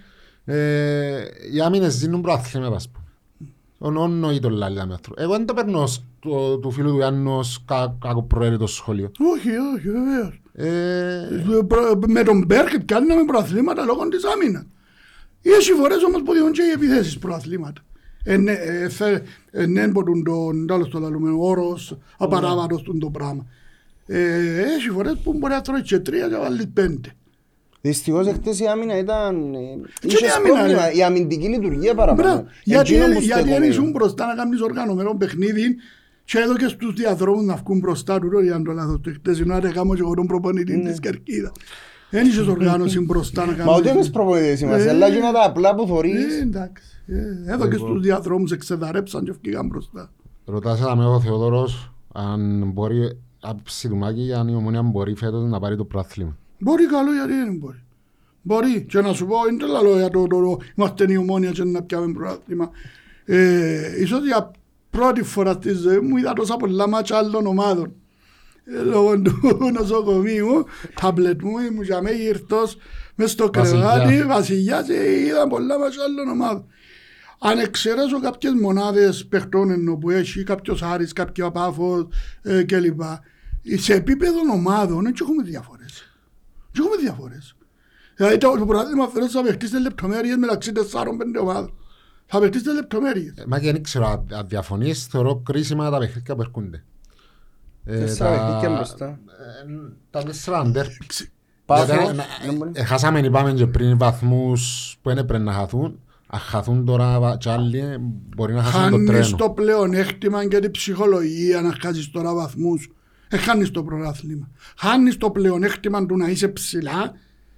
ε, 0.45 1.23
οι 1.53 1.59
άμυνες 1.61 1.97
δίνουν 1.99 2.21
προαθλήματα, 2.21 2.75
ας 2.75 2.89
πούμε. 2.89 3.02
Τον 3.83 3.97
όνο 3.97 4.31
ή 4.31 4.39
τον 4.39 4.51
λάλη 4.51 4.75
με 4.75 4.81
άνθρωπο. 4.93 5.21
Εγώ 5.21 5.31
δεν 5.37 5.45
το 5.45 5.53
παίρνω 5.53 5.81
ως 5.81 6.03
το- 6.19 6.57
του 6.57 6.71
φίλου 6.71 6.89
του 6.91 6.97
Ιάννου 6.99 7.37
ως 7.37 7.63
κα- 7.65 7.95
κακοπροαίρετο 8.01 8.67
σχόλιο. 8.67 9.11
Όχι, 9.35 9.49
όχι, 9.75 9.89
βεβαίως. 9.91 10.41
Ε, 10.53 11.63
Προ- 11.67 11.99
Με 12.07 12.23
τον 12.23 12.43
Μπέρκετ 12.45 12.81
κάναμε 12.85 13.23
προαθλήματα 13.25 13.83
λόγω 13.83 14.07
της 14.07 14.23
άμυνας. 14.25 14.65
Έχει 15.41 15.71
φορές 15.71 16.03
όμως 16.03 16.21
που 16.21 16.33
διόν 16.33 16.51
και 16.51 16.61
οι 16.61 16.71
επιθέσεις 16.71 17.17
προαθλήματα. 17.19 17.81
Ε, 18.23 18.37
ναι, 18.37 18.51
ε, 18.51 18.89
θε- 18.89 19.25
ε, 19.51 19.65
ναι, 19.65 19.87
μπορούν 19.87 20.23
τον 20.23 20.67
τέλος 20.67 20.89
το 20.89 20.99
λαλούμε, 20.99 21.29
όρος, 21.37 21.97
απαράβατος 22.17 22.81
του 22.81 22.97
το 22.97 23.09
πράγμα. 23.09 23.45
Ε, 24.05 24.59
Έχει 24.61 24.89
φορές 24.89 25.17
που 25.23 25.33
μπορεί 25.33 25.53
να 25.53 25.61
τρώει 25.61 25.81
και 25.81 25.99
τρία 25.99 26.27
και 26.27 26.33
να 26.33 26.39
βάλει 26.39 26.67
πέντε. 26.67 27.09
Δυστυχώς 27.87 28.27
εχθές 28.27 28.59
η 28.59 28.65
άμυνα 28.67 28.97
ήταν... 28.97 29.53
ε, 29.53 29.57
η 29.59 30.07
είχες 30.07 30.35
άμυνα, 30.35 30.55
πρόβλημα. 30.55 30.85
ρε; 30.87 30.95
Η 30.97 31.03
αμυντική 31.03 31.47
λειτουργία 31.47 31.95
παραπάνω. 31.95 32.21
Μπράβο. 32.29 32.45
Γιατί, 32.63 32.93
Εκείνο 32.95 33.05
που 33.13 33.19
γιατί 33.21 33.25
στέκομαι. 33.41 33.59
δεν 33.59 33.69
ήσουν 33.69 33.91
μπροστά 33.91 34.25
να 34.25 34.33
κάνεις 34.35 34.61
οργανωμένο 34.61 35.15
παιχνίδι 35.17 35.75
και 36.25 36.37
εδώ 36.39 36.55
και 36.55 36.67
στους 36.67 36.93
διαδρόμους 36.93 37.45
να 37.45 37.55
βγουν 37.55 37.79
μπροστά 37.79 38.19
του 38.19 38.39
για 38.39 38.57
να 38.57 38.63
το 38.63 38.71
λάθος 38.71 38.99
του 38.99 39.11
χτεσινό 39.13 39.53
να 39.59 39.71
κάνω 39.71 39.93
και 39.95 40.01
εγώ 40.01 40.13
τον 40.13 40.27
προπονητής 40.27 40.79
της 40.89 40.99
Κερκίδας. 40.99 41.51
Δεν 42.09 42.25
είχες 42.25 42.47
οργάνωση 42.47 42.99
μπροστά 42.99 43.41
να 43.45 43.51
κάνεις. 43.51 43.65
Μα 43.65 43.77
ούτε 43.77 43.89
εμείς 43.89 44.09
προπονητές 44.09 44.61
είμαστε, 44.61 44.87
Ε, 44.87 44.89
αλλά 44.89 45.07
γίνονται 45.07 45.31
τα 45.33 45.43
απλά 45.45 45.75
που 45.75 45.87
θωρείς. 45.87 46.39
Ε, 46.39 46.41
εντάξει. 46.41 46.83
Ε, 47.47 47.53
Εδώ 47.53 47.67
και 47.67 47.75
στους 47.77 48.01
διαδρόμους 48.01 48.51
εξεδαρέψαν 48.51 49.23
και 49.23 49.31
βγήκαν 49.41 49.67
μπροστά. 49.67 50.11
ρωτάς 50.45 50.79
με 50.95 51.05
ο 51.05 51.19
Θεοδόρος 51.19 51.93
αν 52.13 52.71
μπορεί, 52.73 53.17
άποψη 53.41 53.87
του 53.89 53.95
Μάκη, 53.95 54.33
αν 54.33 54.47
η 54.47 54.55
Ομόνια 54.55 54.81
μπορεί 54.81 55.15
φέτος 55.15 55.43
να 55.49 55.59
πάρει 55.59 55.75
το 55.75 55.83
προάθλημα. 55.85 56.37
Μπορεί 56.63 56.85
καλό 56.85 57.13
γιατί 57.13 57.33
δεν 57.33 57.55
μπορεί. 57.55 57.83
Μπορεί. 58.41 58.85
Και 58.89 59.01
να 59.01 59.13
σου 59.13 59.25
πω, 59.25 59.35
είναι 59.49 59.57
τρελό 59.57 59.97
για 59.97 60.09
το, 60.09 60.27
το, 60.27 60.41
το 60.41 60.57
είμαστε 60.75 61.05
η 61.09 61.17
ομόνια 61.17 61.51
και 61.51 61.63
να 61.63 61.81
πιάμε 61.81 62.13
προάθλημα. 62.13 62.69
Ε, 63.25 64.01
ίσως 64.01 64.25
για 64.25 64.51
πρώτη 64.89 65.23
φορά 65.23 65.53
στη 65.53 65.73
ζωή 65.73 65.99
μου 65.99 66.17
είδα 66.17 66.33
τόσα 66.33 66.55
πολλά 66.55 66.87
μάτια 66.87 67.17
άλλων 67.17 67.45
ομάδων. 67.45 67.93
Ε, 68.65 68.81
λόγω 68.81 69.21
του 69.21 69.39
νοσοκομείου, 69.79 70.65
τάμπλετ 71.01 71.41
μου, 71.41 71.57
ήμουν 71.57 71.83
για 71.83 72.01
μέγι 72.01 72.27
ήρθος 72.27 72.77
μες 73.15 73.31
στο 73.31 73.49
Βασιλιά. 73.53 73.91
κρεβάτι, 73.93 74.23
βασιλιά 74.23 74.83
και 74.87 75.19
είδα 75.25 75.47
πολλά 75.47 75.79
μάτια 75.79 76.03
άλλων 76.03 76.27
ομάδων. 76.27 76.65
Αν 77.39 77.59
εξαιρέσω 77.59 78.19
κάποιες 78.19 78.53
μονάδες 78.53 79.25
παιχτών 79.25 79.69
ενώ 79.69 79.95
που 79.95 80.09
έχει 80.09 80.43
κάποιος 80.43 80.83
Άρης, 80.83 81.13
κάποιο 81.13 81.51
Πάφος 81.51 82.07
ε, 82.41 82.63
κλπ. 82.63 83.01
Σε 83.75 83.93
επίπεδο 83.93 84.39
ομάδων 84.53 85.03
δεν 85.03 85.13
έχουμε 85.21 85.43
διαφορές. 85.43 85.82
Δεν 86.73 86.85
έχουμε 86.85 86.95
διαφορές. 87.01 87.55
Δηλαδή 88.15 88.37
το, 88.37 88.55
το 88.59 88.65
πρωτάθλημα 88.65 89.07
φέρνει 89.07 89.27
θα 89.29 89.41
παιχτείς 89.43 89.69
τις 89.71 89.79
λεπτομέρειες 89.81 90.35
μεταξύ 90.35 90.71
τεσσάρων-πέντε 90.71 91.39
ομάδων. 91.39 91.73
Θα 92.25 92.39
παιχτείς 92.39 92.63
τις 92.63 92.73
λεπτομέρειες. 92.73 93.33
Ε, 93.37 93.43
Μάκη, 93.47 93.71
δεν 93.71 93.83
ξέρω, 93.83 94.07
αν- 94.07 94.27
αν 94.33 94.47
διαφωνείς, 94.47 95.05
θεωρώ 95.05 95.35
κρίσιμα 95.35 95.89
τα 95.89 95.97
παιχνίδια 95.97 96.35
που 96.35 96.41
έρχονται. 96.41 96.83
Ε, 97.85 97.99
Τέσσερα 97.99 98.35
τα- 98.37 98.45
παιχνίδια 98.45 98.69
μπροστά. 98.75 99.05
ε, 99.05 99.71
Τα 100.09 100.23
τέσσερα 100.23 100.65
ντέρπι. 100.65 100.97
Πάφος, 101.65 101.85
Γιατί, 101.87 102.05
δεν 102.05 102.19
ε, 102.49 102.51
μπορεί. 102.55 102.71
ε, 102.73 102.83
Χάσαμε, 102.83 103.19
είπαμε 103.19 103.53
και 103.53 103.67
πριν 103.67 103.97
βαθμούς 103.97 104.95
που 105.01 105.09
δεν 105.09 105.17
έπρεπε 105.17 105.43
να 105.43 105.53
χαθούν. 105.53 105.99
Αν 106.27 106.39
χαθούν 106.39 106.85
τώρα 106.85 107.37
κι 107.39 107.49
άλλοι, 107.49 107.79
ε, 107.79 107.97
μπορεί 108.35 108.53
να 108.53 108.63
χάσουν 108.63 108.89
το 108.89 108.95
Χάνεις 108.95 109.09
τρένο. 109.09 109.35
το 109.37 109.49
πλεονέκτημα 109.49 110.47
και 110.47 110.59
την 110.59 110.71
ψυχολογία 110.71 111.61
να 111.61 111.75
χάσεις 111.81 112.11
τώρα 112.11 112.33
βαθμούς. 112.33 112.91
Ε, 113.33 113.37
χάνεις 113.37 113.71
το 113.71 113.83
πρωτάθλημα. 113.83 114.49
Χάνεις 114.77 115.17
το 115.17 115.31
πλεονέκτημα 115.31 116.05
του 116.05 116.17
να 116.17 116.27
είσαι 116.29 116.47
ψηλά 116.47 117.13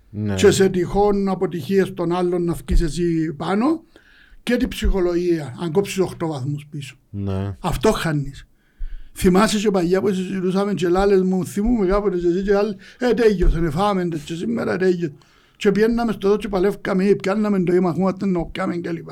Ναι. 0.09 0.35
και 0.35 0.51
σε 0.51 0.69
τυχόν 0.69 1.29
αποτυχίες 1.29 1.93
των 1.93 2.11
άλλων 2.11 2.43
να 2.43 2.53
βγεις 2.53 2.81
εσύ 2.81 3.33
πάνω 3.33 3.83
και 4.43 4.57
την 4.57 4.67
ψυχολογία, 4.67 5.55
αν 5.61 5.71
κόψεις 5.71 5.99
8 5.99 6.27
βαθμούς 6.27 6.65
πίσω. 6.69 6.95
Ναι. 7.09 7.57
Αυτό 7.59 7.91
χάνεις. 7.91 8.47
Θυμάσαι 9.13 9.57
και 9.57 9.71
παλιά 9.71 10.01
που 10.01 10.13
συζητούσαμε 10.13 10.73
και 10.73 10.87
λάλες 10.87 11.21
μου, 11.21 11.45
θυμούμε 11.45 11.85
κάποτε 11.85 12.17
και 12.17 12.27
εσύ 12.27 12.41
και 12.41 12.55
άλλοι, 12.55 12.75
ε 12.99 13.13
τέλειωσε, 13.13 13.57
ε, 13.57 13.69
φάμε 13.69 14.07
το 14.07 14.17
και 14.17 14.33
σήμερα 14.33 14.77
τέλειωσε. 14.77 15.13
Και 15.57 15.71
πιέναμε 15.71 16.11
στο 16.11 16.27
εδώ 16.27 16.37
και 16.37 16.47
παλεύκαμε 16.47 17.03
ή 17.03 17.15
πιάναμε 17.15 17.63
το 17.63 17.73
αίμα, 17.73 17.89
έχουμε 17.89 18.13
να 18.19 18.45
πιάμε 18.45 18.77
κλπ. 18.77 19.09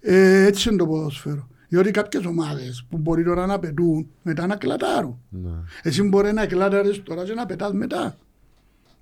Ε, 0.00 0.44
έτσι 0.44 0.68
είναι 0.68 0.78
το 0.78 0.86
ποδόσφαιρο. 0.86 1.48
Διότι 1.68 1.90
κάποιες 1.90 2.24
ομάδες 2.24 2.86
που 2.90 2.98
μπορεί 2.98 3.24
τώρα 3.24 3.46
να 3.46 3.58
πετούν, 3.58 4.08
μετά 4.22 4.46
να 4.46 4.56
κλατάρουν. 4.56 5.18
Ναι. 5.28 5.50
Εσύ 5.82 6.02
μπορεί 6.02 6.32
να 6.32 6.46
κλάταρεις 6.46 7.02
τώρα 7.02 7.24
και 7.24 7.32
να 7.34 7.46
πετάς 7.46 7.72
μετά. 7.72 8.16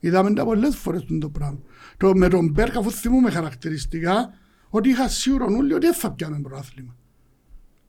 Είδαμε 0.01 0.35
τα 0.35 0.45
πολλές 0.45 0.77
φορές 0.77 1.05
το 1.21 1.29
πράγμα. 1.29 1.59
Το, 1.97 2.15
με 2.15 2.29
τον 2.29 2.51
Μπέρκ 2.51 2.77
αφού 2.77 2.91
θυμούμε 2.91 3.31
χαρακτηριστικά 3.31 4.35
ότι 4.71 4.89
είχα 4.89 5.09
σίγουρο 5.09 5.47
όλοι 5.59 5.73
ότι 5.73 5.87
δεν 5.87 5.95
θα 5.95 6.11
πιάμε 6.13 6.41
προάθλημα. 6.43 6.97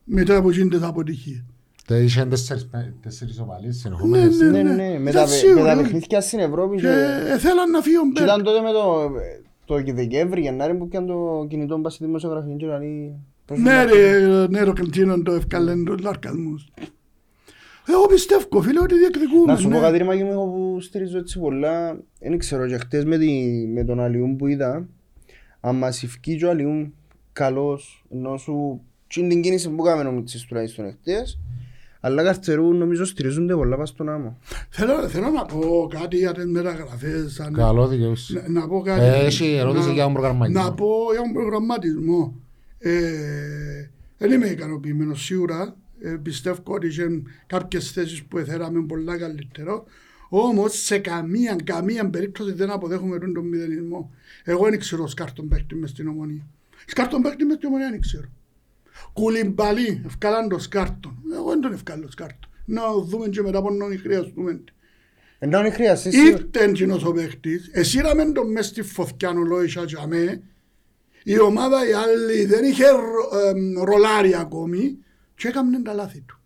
Μετά 0.04 0.36
από 0.36 0.48
εκείνες 0.50 0.78
τις 0.78 0.86
αποτυχίες. 0.88 1.44
Τε 1.86 2.02
είχε 2.02 2.24
τέσσερις, 2.24 2.68
τέσσερις 3.02 3.40
οπαλίες 3.40 3.74
Ναι, 3.74 3.80
συνεχόμενες. 3.80 4.36
Ναι, 4.38 4.62
ναι, 4.62 4.62
ναι. 4.62 4.98
Με 4.98 5.10
τα, 5.12 5.20
Ήταν 5.20 5.28
σίγουρο. 5.28 5.62
με 5.62 5.68
τα 5.68 5.76
παιχνίδια 5.76 6.20
στην 6.20 6.38
Ευρώπη 6.38 6.76
Και 6.76 6.82
και... 6.82 6.88
ε, 7.32 7.38
θέλαν 7.38 7.70
να 7.70 7.80
φύγει 7.80 7.96
ο 7.96 8.00
Και 8.02 8.08
Μπέρκ. 8.12 8.26
ήταν 8.26 8.42
τότε 8.42 8.60
με 8.60 8.72
το, 8.72 9.10
το 9.64 9.92
Δεκέμβρη, 9.94 10.40
Γενάρη 10.40 10.74
που 10.74 10.88
πιάνε 10.88 11.06
το 11.06 11.46
κινητό 11.48 11.78
μπας 11.78 11.94
στη 11.94 12.04
δημοσιογραφία 12.04 12.54
και 12.56 12.66
λέει... 12.66 13.14
πώς 13.14 13.35
Ναι 13.54 13.56
είναι 13.70 13.84
ρε, 13.84 14.46
ναι 14.48 14.62
ρε, 14.62 14.72
κλειτίνον 14.72 15.24
το 15.24 15.32
ευκαλέν 15.32 15.84
τους 15.84 16.00
λαρκασμούς. 16.02 16.68
Εγώ 17.88 18.06
πιστεύω 18.06 18.62
φίλε 18.62 18.80
ότι 18.80 18.94
διεκδικούμε. 18.98 19.52
Να 19.52 19.58
σου 19.58 19.68
πω 19.68 19.74
ναι. 19.74 19.80
κάτι 19.80 19.98
ρε 19.98 20.04
Μάκη 20.04 20.22
μου, 20.24 20.30
εγώ 20.32 20.46
που 20.46 20.80
στηρίζω 20.80 21.18
έτσι 21.18 21.38
πολλά, 21.38 22.00
δεν 22.20 22.38
ξέρω 22.38 22.66
και 22.66 22.76
χτες 22.76 23.04
με, 23.04 23.18
τη, 23.18 23.28
με 23.74 23.84
τον 23.84 24.00
Αλιούν 24.00 24.36
που 24.36 24.46
είδα, 24.46 24.88
αν 25.60 25.76
μας 25.76 26.02
ευκεί 26.02 26.36
και 26.36 26.44
ο 26.46 26.50
Αλιούν 26.50 26.94
καλός, 27.32 28.04
ενώ 28.12 28.36
σου 28.36 28.80
και 29.06 29.26
την 29.26 29.42
κίνηση 29.42 29.70
που 29.70 29.86
έκαμε 29.86 30.08
ο 30.08 30.12
Μιτσής 30.12 30.42
τουλάχιστον 30.44 30.90
χτες, 31.00 31.38
αλλά 32.00 32.22
καρτερού 32.22 32.74
νομίζω 32.74 33.04
στηρίζονται 33.04 33.54
πολλά 33.54 33.76
πας 33.76 33.88
στον 33.88 34.08
άμμο. 34.08 34.38
Θέλω, 34.70 35.08
θέλω 35.08 35.28
να 35.30 35.44
πω 35.44 35.88
κάτι 35.90 36.16
για 36.16 36.32
τις 36.32 36.44
μεταγραφές. 36.46 37.32
σαν- 37.32 37.52
Καλό 37.52 37.86
δικαιούς. 37.88 38.30
Να, 38.30 38.60
να 38.60 38.68
πω 38.68 38.80
κάτι. 38.80 39.04
Ε, 39.04 39.24
Έχει 39.24 39.46
ερώτηση 39.54 39.86
να- 39.86 39.92
για 39.92 40.02
τον 40.04 40.12
προγραμματισμό. 40.12 40.62
Να 40.62 40.72
πω 40.74 40.86
για 41.12 41.20
τον 41.22 41.32
προγραμματισμό. 41.32 42.34
Ε, 42.78 43.90
δεν 44.18 44.32
είμαι 44.32 44.46
ικανοποιημένος 44.46 45.24
σίγουρα. 45.24 45.76
Ε, 46.00 46.16
πιστεύω 46.22 46.62
ότι 46.64 46.86
είχε 46.86 47.22
κάποιες 47.46 47.90
θέσεις 47.90 48.22
που 48.22 48.38
θέλαμε 48.38 48.82
πολλά 48.82 49.18
καλύτερο. 49.18 49.84
Όμως 50.28 50.82
σε 50.82 50.98
καμία, 50.98 51.56
καμία 51.64 52.10
περίπτωση 52.10 52.52
δεν 52.52 52.70
αποδέχομαι 52.70 53.18
τον, 53.18 53.32
τον 53.32 53.48
μηδενισμό. 53.48 54.14
Εγώ 54.44 54.64
δεν 54.68 54.78
ξέρω 54.78 55.06
σκάρτον 55.06 55.48
παίκτη 55.48 55.74
μες 55.74 55.90
στην 55.90 56.08
ομονία. 56.08 56.46
Σκάρτον 56.86 57.22
παίκτη 57.22 57.44
μες 57.44 57.56
στην 57.56 57.68
ομονία 57.68 57.90
δεν 57.90 58.00
ξέρω. 58.00 58.28
Κουλιμπαλί, 59.12 60.02
ευκάλαν 60.06 60.48
το 60.48 60.58
σκάρτον. 60.58 61.18
Εγώ 61.32 61.48
δεν 61.48 61.60
τον 61.60 61.72
ευκάλω 61.72 62.10
σκάρτον. 62.10 62.50
Να 62.64 62.82
δούμε 62.94 63.28
και 63.28 63.42
μετά 63.42 63.62
πόνο 63.62 63.86
χρειαστούμε. 64.02 64.60
Ενώ 65.38 65.58
είναι 65.60 65.70
χρειαστή 65.70 66.10
σίγουρα. 66.10 66.42
Ήρθε 66.52 66.64
εκείνος 66.64 67.04
ο 67.04 67.12
παίχτης, 67.12 67.70
εσύραμε 67.72 68.32
τον 68.32 68.50
μες 68.50 68.66
στη 68.66 68.82
φωτιά 68.82 69.30
ο 69.30 69.42
Λόισα 69.42 69.84
τζαμέ, 69.84 70.42
η 71.28 71.40
ομάδα 71.40 71.88
η 71.88 71.92
άλλη 71.92 72.44
δεν 72.44 72.64
είχε 72.64 72.84
ρο- 72.88 73.32
εμ, 73.46 73.82
ρολάρει 73.82 74.34
ακόμη 74.34 74.98
και 75.34 75.48
έκαμε 75.48 75.82
τα 75.82 75.92
λάθη 75.92 76.20
του. 76.20 76.40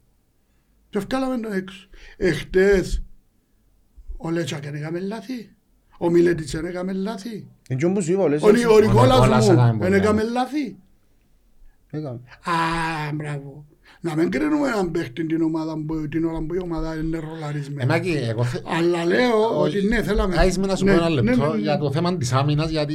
Και 0.90 0.98
ευκάλαμε 0.98 1.39
τον 1.39 1.52
έξω. 1.52 1.89
Εχτες 2.16 3.02
ο 4.16 4.31
Λέτσακ 4.31 4.62
δεν 4.65 4.74
έκαμε 4.74 5.01
λάθη, 5.01 5.55
ο 5.98 6.11
Μιλέτης 6.11 6.51
δεν 6.51 6.65
έκαμε 6.65 6.93
λάθη, 6.93 7.47
Εν 7.69 7.78
όπως 7.85 8.05
σου 8.05 8.12
είπα, 8.12 8.28
λες 8.28 8.43
ο, 8.43 8.47
Νι- 8.47 8.55
έτσι. 8.55 8.66
ο 8.66 8.78
Νικόλας 8.81 9.19
Νικόλας 9.19 9.48
έκαμε 9.48 9.73
μου 9.73 9.78
πολλά. 9.78 9.90
δεν 9.90 10.01
έκαμε 10.01 10.23
λάθη. 10.23 10.77
Έκαμε. 11.90 12.20
Α, 12.44 12.52
μπράβο. 13.15 13.65
Να 14.01 14.16
μην 14.16 14.31
κρίνουμε 14.31 14.69
έναν 14.69 14.90
παίχτη 14.90 15.24
την 15.27 15.43
ομάδα 15.43 15.74
που, 15.86 16.09
την 16.09 16.24
ώρα 16.24 16.40
που 16.40 16.55
η 16.55 16.59
ομάδα 16.62 16.94
είναι 16.94 17.19
ρολαρισμένη. 17.19 17.82
Εμάκη, 17.82 18.11
εγώ 18.11 18.44
θε- 18.44 18.62
Αλλά 18.66 19.05
λέω 19.05 19.59
Όχι. 19.61 19.78
ότι 19.78 19.86
ναι, 19.86 20.02
θέλαμε. 20.02 20.36
Άις 20.39 20.59
με 20.59 20.66
να 20.66 20.77
σου 20.77 20.85
πω 20.85 20.90
Ναι, 20.90 20.97
ένα 20.97 21.09
ναι, 21.09 21.15
λεπτό 21.20 21.47
ναι, 21.47 21.52
ναι. 21.55 21.61
για 21.61 21.78
το 21.78 21.93
θέμα 21.93 22.16
της 22.16 22.32
άμυνας 22.32 22.70
γιατί 22.70 22.94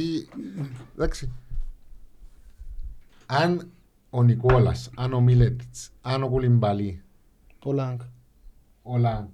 εντάξει 0.98 1.30
αν 3.26 3.70
ο 4.10 4.22
Νικόλας, 4.22 4.90
αν 4.96 5.12
ο 5.12 5.20
Μίλετιτς, 5.20 5.90
αν 6.00 6.22
ο 6.22 6.28
Κουλιμπαλί, 6.28 7.02
Ο 7.64 7.72
Λάγκ. 7.72 7.98
ο 8.82 8.96
Λάγκ 8.98 9.26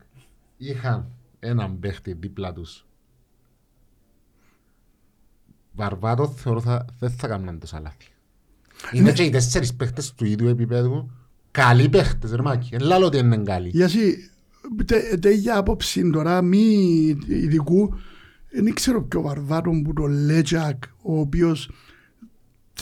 είχαν 0.56 1.10
έναν 1.38 1.78
παίχτη 1.78 2.12
δίπλα 2.12 2.52
τους 2.52 2.86
Βαρβάτο 5.72 6.28
θεωρώ 6.28 6.60
θα, 6.60 6.84
δεν 6.98 7.10
θα 7.10 7.28
κάνουν 7.28 7.58
τόσα 7.58 7.80
λάθη. 7.80 8.06
Είναι 8.92 9.12
και 9.12 9.22
οι 9.22 9.30
τέσσερις 9.30 9.74
παίχτες 9.74 10.12
του 10.14 10.24
ίδιου 10.24 10.48
επίπεδου 10.48 11.10
καλοί 11.50 11.88
παίχτες 11.88 12.30
ρε 12.32 12.42
Μάκη. 12.42 12.76
Δεν 12.76 12.86
λέω 12.86 13.06
ότι 13.06 13.18
είναι 13.18 13.36
καλοί. 13.36 13.68
Γιατί 13.68 14.30
τε- 14.84 15.18
τέτοια 15.20 15.56
άποψη 15.56 16.10
τώρα 16.10 16.42
μη 16.42 16.58
ειδικού 17.26 17.94
δεν 18.50 18.74
ξέρω 18.74 19.02
ποιο 19.04 19.20
βαρβάτο 19.20 19.70
που 19.84 19.92
το 19.92 20.06
Λέτζακ 20.06 20.82
ο 21.02 21.18
οποίος 21.20 21.70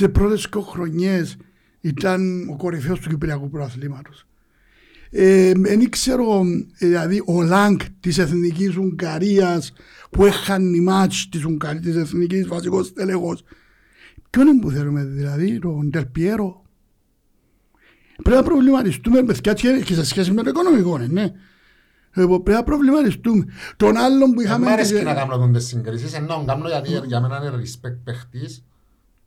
σε 0.01 0.09
πρώτες 0.09 0.49
δύο 0.53 0.61
χρονιές 0.61 1.37
ήταν 1.81 2.49
ο 2.49 2.57
κορυφαίος 2.57 3.01
του 3.01 3.09
Κυπριακού 3.09 3.51
Προαθλήματος. 3.51 4.27
Ε, 5.11 5.53
δεν 5.57 5.91
ξέρω, 5.91 6.43
ε, 6.79 6.87
δηλαδή 6.87 7.23
ο 7.27 7.43
Λάγκ 7.43 7.81
της 8.01 8.19
Εθνικής 8.19 8.77
Ουγγαρίας 8.77 9.73
που 10.11 10.25
έχανε 10.25 10.81
μάτς 10.81 11.29
της, 11.29 11.45
Ουγγαρίας, 11.45 11.83
της 11.83 11.97
Εθνικής 11.97 12.47
βασικός 12.47 12.93
τελεγός. 12.93 13.45
Ποιον 14.31 14.47
είναι 14.47 14.61
που 14.61 14.71
θέλουμε 14.71 15.05
δηλαδή, 15.05 15.59
τον 15.59 15.91
Τερπιέρο. 15.91 16.63
Πρέπει 18.23 18.37
να 18.37 18.43
προβληματιστούμε 18.43 19.23
παιδιά 19.23 19.53
και 19.53 19.83
και 19.85 19.95
σε 19.95 20.05
σχέση 20.05 20.33
με 20.33 20.43
το 20.43 20.49
οικονομικό, 20.49 20.99
ναι, 20.99 21.07
ναι. 21.07 21.23
Ε, 22.13 22.25
Πρέπει 22.25 22.51
να 22.51 22.63
προβληματιστούμε. 22.63 23.45
Τον 23.77 23.97
άλλον 23.97 24.31
που 24.31 24.37
Δεν 24.37 24.47
είχαμε... 24.47 24.67
μ' 24.67 24.69
αρέσει 24.69 24.95
και 24.95 25.03
να 25.03 25.15
κάνω 25.15 25.39
τον 25.39 25.53
τις 25.53 25.67
συγκρίσεις, 25.67 26.13
ενώ 26.15 26.45
κάνω 26.47 26.69
γιατί 26.69 27.07
για 27.07 27.21
μένα 27.21 27.37
είναι 27.37 27.63
respect 27.63 27.99
παίχτης, 28.05 28.65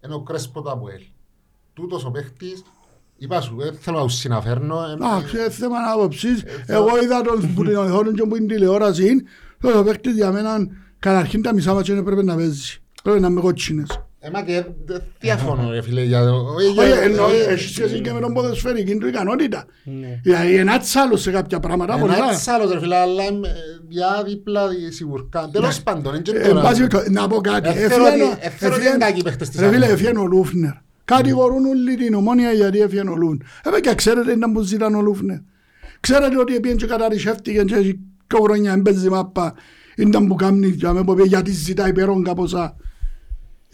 είναι 0.06 0.14
ο 0.14 0.20
Κρέσπος 0.20 0.64
του 0.64 0.72
Αποέλ. 0.72 1.02
Τούτος 1.74 2.06
ο 2.06 2.12
παίχτης, 2.12 2.64
είπα 3.18 3.42
σου, 3.42 3.56
δεν 3.58 3.74
θέλω 3.80 3.98
να 3.98 4.04
τους 4.04 4.14
συναφέρνω. 4.16 4.84
ε, 4.90 4.92
Εντάξει, 4.94 5.38
ε, 5.38 5.50
θέμα 5.50 5.78
άποψης. 5.94 6.44
Εγώ 6.66 7.02
είδα 7.04 7.22
τον 7.22 7.54
που 7.56 7.64
την 7.64 7.76
οθόνη 7.76 8.12
και 8.14 8.24
που 8.24 8.36
είναι 8.36 8.54
τηλεόραση. 8.54 9.24
Ο 9.62 9.84
παίκτης 9.84 10.14
για 10.16 10.32
μένα 10.32 10.68
καταρχήν 11.00 11.42
τα 11.42 11.54
μισά 11.54 11.74
μάτια 11.74 11.96
δεν 11.96 12.04
πρέπει 12.04 12.24
να 12.24 12.36
παίζει. 12.36 12.82
Πρέπει 13.04 13.20
να 13.20 13.28
είμαι 13.28 13.42
κότσινες. 13.42 14.00
Ε, 14.26 14.30
μα 14.34 14.42
και 14.42 14.64
δεν 14.86 15.02
διαφωνώ 15.20 15.72
ρε 15.72 15.82
φίλε, 15.82 16.02
για 16.04 16.26
το... 16.26 16.36
ε, 16.60 16.72
για- 16.72 16.84
Όχι, 16.84 17.04
εννοώ, 17.04 17.26
έχει 17.50 17.68
σχέση 17.68 18.02
και 18.02 18.12
με 18.14 18.20
τον 18.20 18.34
ποδοσφαιρική 18.34 18.98
του 18.98 19.08
ικανότητα. 19.08 19.66
Ναι. 19.84 20.20
Δηλαδή 20.24 20.56
ένας 20.56 20.96
άλλος 20.96 21.22
σε 21.22 21.32
κάποια 21.32 21.60
πράγματα 21.60 21.98
πολλά. 21.98 22.16
Ένας 22.16 22.48
άλλος 22.48 22.72
ρε 22.72 22.80
φίλε, 22.80 22.96
αλλά 22.96 23.24
είμαι, 23.24 23.48
ε, 23.48 23.52
για 23.90 24.24
δίπλα 24.26 24.68
δι- 24.68 24.92
σιγουρκά. 24.94 25.50
Τέλος 25.52 25.82
πάντων, 25.84 26.14
είναι 26.14 26.22
και 26.22 26.32
Ε, 26.32 26.40
εν 26.42 26.50
τώρα. 26.50 26.62
πάση 26.62 26.76
περιπτώσει, 26.76 27.12
Να 27.12 27.28
πω 27.28 27.42
κάτι. 27.42 27.70
Ε, 27.70 27.72
θέλω 27.74 28.06
Έφυγαν 28.06 28.28
ο- 28.28 28.32
ότι- 28.32 28.40
ε, 28.42 28.50
θέλω 28.50 28.74
ότι 28.74 28.82
έφυγαν- 28.82 28.96
είναι 28.96 29.06
κακοί 29.06 29.20
οι 29.20 29.24
παίχτες 29.24 29.50
της 29.50 29.60
Ρε 29.60 29.66
φίλε, 29.66 29.76
άμυνας. 29.78 29.94
έφυγαν 30.00 30.18
ο 30.18 30.26
Λούφνερ. 30.26 30.72
Κατηγορούν 31.06 31.66
όλοι 31.66 31.96
την 31.96 32.14
ομόνια 32.14 32.52
γιατί 32.52 32.80
έφυγαν 32.82 33.08
ο 33.08 33.16
Λούφνερ. 33.16 33.76
Ε, 33.76 33.80
και 33.80 33.96
ξέρετε 33.96 34.32
ήταν 34.32 34.52
που 34.54 34.62
ζητάνε 34.62 34.98
ο 34.98 35.02
Λούφνερ. 35.02 35.38
Ξέρετε 36.00 36.38
ότι 36.40 36.60
πήγαινε 36.60 36.80
και 36.80 36.86
καταρρισεύτηκε 36.88 37.64
και 37.64 37.76
έχει 37.76 38.00
δύο 38.28 38.42
χρόνια 38.44 38.72
έμπαιζε 38.74 39.10
μάπα. 39.10 39.54
Ήταν 39.98 40.28
που 40.28 40.36
κάνει 40.36 40.68
για 40.68 40.94
με 40.94 41.04
που 41.04 41.14
πήγε, 41.16 41.28
γιατί 41.28 41.52
ζητάει 41.52 41.94
περόν 41.94 42.24
ποσά. 42.36 42.76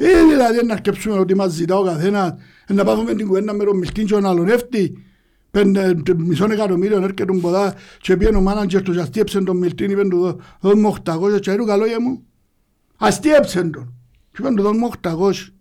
Ε, 0.01 0.23
δηλαδή 0.29 0.65
να 0.65 0.73
αρκεψούμε 0.73 1.19
ότι 1.19 1.35
μας 1.35 1.51
ζητά 1.51 1.77
ο 1.77 1.83
καθένας. 1.83 2.33
Ε, 2.67 2.73
Να 2.73 2.83
πάθουμε 2.83 3.13
την 3.15 3.27
κουβέντα 3.27 3.53
με 3.53 3.63
τον 3.63 3.77
Μιλτίν 3.77 4.05
και 4.05 4.13
τον 4.13 4.25
αλωνεύτη. 4.25 5.03
Πέντε, 5.51 5.93
τε- 5.93 6.17
μισό 6.17 6.45
εκατομμύριο 6.51 6.97
έρχεται 6.97 7.25
τον 7.25 7.41
ποδά 7.41 7.75
και 8.01 8.17
πήγαινε 8.17 8.37
ο 8.37 8.41
μάνατζερ 8.41 8.81
τους 8.81 8.95
και 8.95 9.01
αστείεψε 9.01 9.41
τον 9.41 9.57
Μιλτίν, 9.57 9.91
είπε 9.91 10.01
του 10.07 10.19
«Δώ- 10.19 10.39
δώσ' 10.59 10.73
μου 10.75 10.87
800 11.05 11.39
και 11.39 11.51
έρου 11.51 11.65
καλό 11.65 11.85
για 11.85 12.01
μου. 12.01 12.23
Αστείεψε 12.97 13.63
τον. 13.63 13.93
Και 14.31 14.37
είπαν 14.39 14.55
του 14.55 14.61
«Δώσ' 14.61 14.77
μου 14.77 14.89
800». 15.01 15.53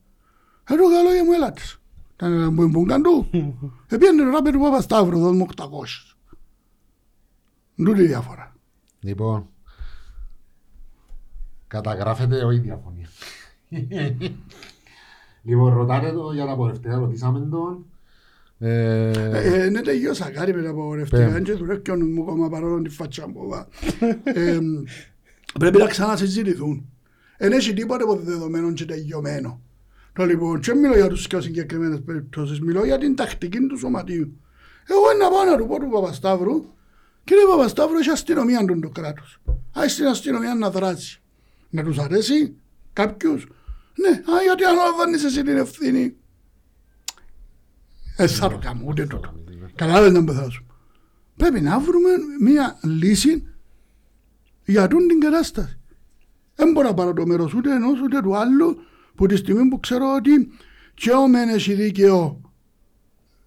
Έρου 0.70 0.82
καλό 0.90 1.12
για 1.14 1.24
μου 1.24 1.32
έλατες. 1.32 1.78
Ήταν 2.14 2.32
ένα 2.32 2.52
που 2.52 2.62
εμπούγκαν 2.62 3.02
του. 3.02 3.28
Επίανε 3.88 4.22
το 4.22 4.30
ράπερ 4.30 4.52
του 4.52 4.60
Παπασταύρου, 4.60 5.18
«Δώσ' 5.18 5.36
μου 5.36 5.46
800». 5.56 6.16
Τούτη 7.76 8.02
η 8.02 8.06
διαφορά. 8.06 8.56
Λοιπόν, 9.00 9.48
καταγράφεται 11.66 12.44
όχι 12.44 12.58
διαφωνία. 12.58 13.08
Λοιπόν, 15.42 15.74
ρωτάτε 15.74 16.12
το 16.12 16.32
για 16.32 16.46
τα 16.46 16.56
πορευτικά, 16.56 16.96
ρωτήσαμε 16.98 17.48
τον. 17.50 17.86
Ε, 18.58 19.10
Ε, 19.64 19.68
ναι, 19.68 19.80
τελειώσα 19.80 20.30
κάτι 20.30 20.54
με 20.54 20.62
τα 20.62 20.70
απαγορευτικά 20.70 21.28
Πέμ. 21.28 21.42
και 21.42 21.52
δουλεύει 21.52 21.80
και 21.80 21.90
ο 21.90 21.96
νους 21.96 22.08
μου 22.08 22.22
ακόμα 22.22 22.48
παρόλο 22.48 22.82
τη 22.82 22.88
φάτσα 22.88 23.28
μου. 23.28 23.48
βα. 23.48 23.68
Ε, 24.22 24.58
Πρέπει 25.58 25.78
να 25.78 25.86
ξανασυζητηθούν. 25.86 26.88
Δεν 27.38 27.52
έχει 27.52 27.72
τίποτε 27.72 28.02
από 28.02 28.16
δεδομένο 28.16 28.72
και 28.72 28.84
τελειωμένο. 28.84 29.60
Το 30.12 30.24
λοιπόν, 30.24 30.60
και 30.60 30.74
μιλώ 30.74 30.94
για 30.94 31.08
τους 31.08 31.26
πιο 31.26 31.40
συγκεκριμένες 31.40 32.00
περιπτώσεις, 32.02 32.60
μιλώ 32.60 32.84
για 32.84 32.98
την 32.98 33.16
τακτική 33.16 33.58
του 33.66 33.78
σωματείου. 33.78 34.40
Εγώ 34.86 35.22
να 35.22 35.30
πάω 35.30 35.44
να 35.44 35.56
του 35.56 35.66
πω 35.66 35.78
του 35.78 35.88
Παπασταύρου, 35.90 36.64
κύριε 37.24 37.42
Παπασταύρου, 37.50 37.98
έχει 37.98 38.10
αστυνομία 38.10 38.64
τον 38.64 38.80
το 38.80 38.88
κράτος. 38.88 39.40
Άι 39.72 39.88
στην 39.88 40.06
αστυνομία 40.06 40.54
να 40.54 40.70
δράσει. 40.70 41.20
Να 41.70 41.82
τους 41.82 41.98
αρέσει, 41.98 42.54
κάποιους. 42.92 43.46
Ναι, 44.00 44.08
α, 44.08 44.42
γιατί 44.42 44.64
αναλαμβάνεις 44.64 45.24
εσύ 45.24 45.42
την 45.42 45.56
ευθύνη. 45.56 46.16
Ε, 48.16 48.26
θα 48.26 48.48
το 48.48 48.58
κάνω, 48.58 48.82
ούτε 48.84 49.06
το 49.06 49.18
κάνω. 49.18 49.38
Καλά 49.74 50.10
δεν 50.10 50.26
θα 50.26 50.50
σου. 50.50 50.66
Πρέπει 51.36 51.60
να 51.60 51.78
βρούμε 51.78 52.08
μια 52.40 52.78
λύση 52.82 53.46
για 54.64 54.88
τούν 54.88 55.08
την 55.08 55.20
κατάσταση. 55.20 55.78
Δεν 56.54 56.72
μπορώ 56.72 56.88
να 56.88 56.94
πάρω 56.94 57.12
το 57.12 57.26
μέρος 57.26 57.54
ούτε 57.54 57.74
ενός 57.74 58.00
ούτε 58.00 58.20
του 58.20 58.36
άλλου 58.36 58.76
που 59.14 59.26
τη 59.26 59.36
στιγμή 59.36 59.68
που 59.68 59.80
ξέρω 59.80 60.14
ότι 60.16 60.48
και 60.94 61.10
ο 61.10 61.28
μεν 61.28 61.48
έχει 61.48 61.74
δίκαιο 61.74 62.40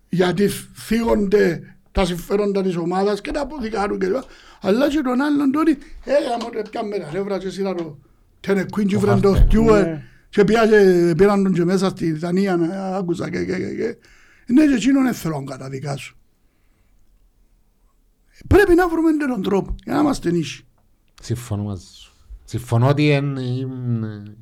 γιατί 0.09 0.47
θίγονται 0.73 1.75
τα 1.91 2.05
συμφέροντα 2.05 2.61
της 2.61 2.75
ομάδας 2.75 3.21
και 3.21 3.31
τα 3.31 3.41
αποθηκάρουν 3.41 3.99
κλπ. 3.99 4.15
Αλλά 4.61 4.89
και 4.89 5.01
τον 5.01 5.21
άλλον 5.21 5.51
τότε 5.51 5.77
έγαμε 6.03 6.43
ότι 6.45 6.69
πια 6.69 6.83
με 6.83 6.97
τα 6.97 7.09
νεύρα 7.13 7.37
και 7.37 7.47
εσύ 7.47 7.63
το 7.63 7.97
τένε 8.39 8.65
κουίντζι 8.71 8.97
βρεν 8.97 9.21
το 9.21 9.35
στιούε 9.35 10.03
και 10.31 10.43
πιάσε 10.43 11.13
πήραν 11.17 11.43
τον 11.43 11.53
και 11.53 11.65
μέσα 11.65 11.89
στη 11.89 12.11
Δανία 12.11 12.55
να 12.55 12.95
άκουσα 12.95 13.29
και 13.29 13.45
και 13.45 13.57
και 13.57 13.75
και. 13.75 13.97
Ναι 14.53 14.65
και 14.65 14.73
εκείνον 14.73 15.03
δεν 15.03 15.13
θέλω 15.13 15.39
να 15.39 15.51
καταδικάσω. 15.51 16.15
Πρέπει 18.47 18.75
να 18.75 18.89
βρούμε 18.89 19.09
έναν 19.09 19.41
τρόπο 19.41 19.75
για 19.83 19.93
να 19.93 19.99
είμαστε 19.99 20.31
νήσι. 20.31 20.65
Συμφωνώ 21.21 21.63
μαζί 21.63 21.85
σου. 21.93 22.13
Συμφωνώ 22.45 22.87
ότι 22.87 23.09
εν, 23.09 23.37
εν, 23.37 24.37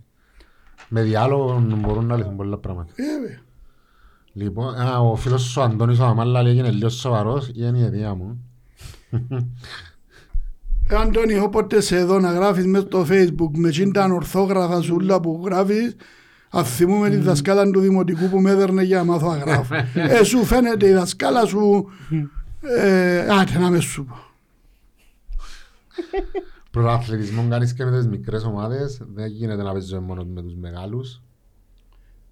με 0.89 1.01
διάλογο 1.01 1.59
μπορούν 1.59 2.05
να 2.05 2.15
λυθούν 2.15 2.35
πολλά 2.35 2.57
πράγματα. 2.57 2.93
Βέβαια. 2.95 3.39
Λοιπόν, 4.33 4.75
α, 4.75 4.99
ο 4.99 5.15
φίλος 5.15 5.41
σου 5.41 5.61
ο 5.61 5.63
Αντώνης 5.63 5.99
ο 5.99 6.05
Αμάλα 6.05 6.41
λέει 6.41 6.55
είναι 6.57 6.71
λίγο 6.71 6.89
σοβαρός 6.89 7.47
ή 7.47 7.53
είναι 7.55 7.77
η 7.77 7.83
αιτία 7.83 8.13
μου. 8.13 8.43
Ε, 10.91 10.95
Αντώνη, 10.95 11.39
όποτε 11.39 11.81
σε 11.81 11.97
εδώ 11.97 12.19
να 12.19 12.31
γράφεις 12.31 12.65
μέσα 12.65 12.85
στο 12.85 13.05
facebook 13.09 13.51
με 13.53 13.69
τσίντα 13.69 14.13
ορθόγραφα 14.13 14.81
σούλα 14.81 15.19
που 15.19 15.41
γράφεις 15.45 15.95
αν 16.49 16.65
θυμούμε 16.65 17.09
τη 17.09 17.15
δασκάλα 17.15 17.71
του 17.71 17.79
δημοτικού 17.79 18.29
που 18.29 18.39
με 18.39 18.51
έδερνε 18.51 18.83
για 18.83 18.97
να 18.97 19.03
μάθω 19.03 19.29
να 19.29 19.37
γράφω. 19.37 19.75
ε, 20.19 20.23
σου 20.23 20.45
φαίνεται 20.45 20.87
η 20.87 20.93
δασκάλα 20.93 21.45
σου 21.45 21.89
ε, 22.61 23.19
άτε 23.19 23.59
να 23.59 23.69
μες 23.69 23.83
σου 23.83 24.05
πω. 24.05 24.15
Προαθλητισμό 26.71 27.47
κάνεις 27.49 27.73
και 27.73 27.85
με 27.85 27.97
τις 27.97 28.07
μικρές 28.07 28.43
ομάδες. 28.43 29.01
Δεν 29.13 29.27
γίνεται 29.27 29.63
να 29.63 29.71
παίζεις 29.71 29.99
μόνο 29.99 30.23
με 30.23 30.41
τους 30.41 30.55
μεγάλους. 30.55 31.21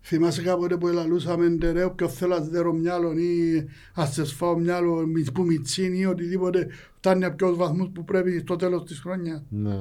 Θυμάσαι 0.10 0.42
κάποτε 0.42 0.78
που 0.78 0.88
ελαλούσαμε 0.88 1.48
ντερέ 1.50 1.84
όποιο 1.84 2.08
θέλω 2.08 2.34
να 2.40 2.46
δέρω 2.46 2.74
μυαλό 2.74 3.12
ή 3.12 3.66
ας 3.94 4.14
σε 4.14 4.26
σφάω 4.26 4.58
μυαλό 4.58 5.06
μι- 5.08 5.32
που 5.32 5.44
μιτσίν 5.44 5.94
ή 5.94 6.06
οτιδήποτε 6.06 6.68
φτάνει 6.98 7.26
από 7.26 7.36
ποιους 7.36 7.58
βαθμούς 7.58 7.90
που 7.94 8.04
πρέπει 8.06 8.40
στο 8.40 8.56
τέλος 8.56 8.84
της 8.84 9.00
χρόνιας. 9.00 9.42
Ναι. 9.50 9.76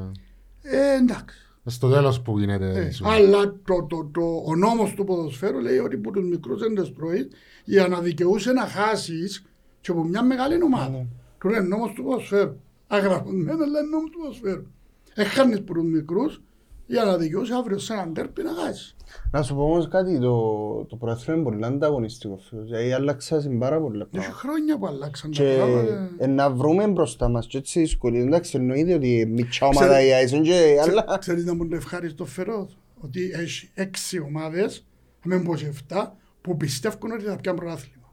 Ε, 0.63 0.97
εντάξει. 1.01 1.37
Στο 1.65 1.89
τέλος 1.91 2.23
που 2.23 2.39
γίνεται. 2.39 2.71
Ε, 2.81 2.91
σου. 2.91 3.09
αλλά 3.09 3.53
το, 3.65 3.87
το, 3.89 4.11
το, 4.13 4.43
ο 4.47 4.57
νόμος 4.57 4.95
του 4.95 5.05
ποδοσφαίρου 5.05 5.59
λέει 5.61 5.79
ότι 5.79 5.97
που 5.97 6.11
τους 6.11 6.25
μικρούς 6.25 6.61
δεν 6.61 6.75
τις 6.75 6.93
τρώεις 6.95 7.29
για 7.65 7.89
να 7.89 8.01
δικαιούσε 8.01 8.53
να 8.53 8.67
χάσεις 8.67 9.45
και 9.81 9.91
από 9.91 10.05
μια 10.05 10.23
μεγάλη 10.23 10.63
ομάδα. 10.63 11.07
Του 11.39 11.49
είναι 11.49 11.61
νόμος 11.61 11.93
του 11.93 12.03
ποδοσφαίρου. 12.05 12.57
Αγραφωμένο 12.87 13.53
αλλά 13.65 13.81
είναι 13.81 13.89
νόμος 13.91 14.11
του 14.11 14.19
ποδοσφαίρου. 14.19 14.63
Έχανες 15.15 15.63
που 15.63 15.73
τους 15.73 15.85
μικρούς 15.85 16.41
για 16.87 17.05
να 17.05 17.17
δικαιούσε 17.17 17.55
αύριο 17.55 17.79
σε 17.79 17.93
έναν 17.93 18.13
τέρπι 18.15 18.43
να 18.43 18.53
χάσεις. 18.55 18.97
Να 19.31 19.43
σου 19.43 19.55
πω 19.55 19.63
όμως 19.63 19.89
κάτι, 19.89 20.19
το, 20.19 20.85
το 20.89 20.97
προέθρο 20.97 21.35
είναι 21.35 21.43
πολύ 21.43 21.65
ανταγωνιστικό. 21.65 22.37
φίλος. 22.49 22.65
Δηλαδή 22.67 22.93
άλλαξαν 22.93 23.59
πάρα 23.59 23.81
πολλά 23.81 24.01
Έχει 24.03 24.11
πράγματα. 24.11 24.39
χρόνια 24.39 24.79
που 24.79 24.87
αλλάξαν 24.87 25.31
τα 25.31 25.43
Και 25.43 25.55
πράγματα. 25.57 26.11
ε, 26.19 26.27
να 26.27 26.51
βρούμε 26.51 26.87
μπροστά 26.87 27.29
μας 27.29 27.47
και 27.47 27.59
έτσι 27.59 27.81
δυσκολίες. 27.81 28.25
Εντάξει, 28.25 28.57
εννοείται 28.57 28.95
ότι 28.95 29.27
μητσά 29.29 29.67
ομάδα 29.67 29.87
Ξέρε- 29.87 30.07
η 30.09 30.13
Άισον 30.13 30.43
και 30.43 30.51
Ξε- 30.51 30.91
άλλα. 31.03 31.19
Ξέρεις 31.19 31.45
να 31.45 31.55
μου 31.55 31.69
το 31.69 31.77
ευχάριστο 31.77 32.25
φερός 32.25 32.79
ότι 33.01 33.31
έχει 33.35 33.71
έξι 33.75 34.21
ομάδες, 34.21 34.87
με 35.25 35.39
πω 35.43 35.57
και 35.57 35.67
εφτά, 35.67 36.17
που 36.41 36.57
πιστεύουν 36.57 37.13
ότι 37.13 37.25
θα 37.25 37.37
πιάνουν 37.37 37.61
πρωτάθλημα. 37.61 38.13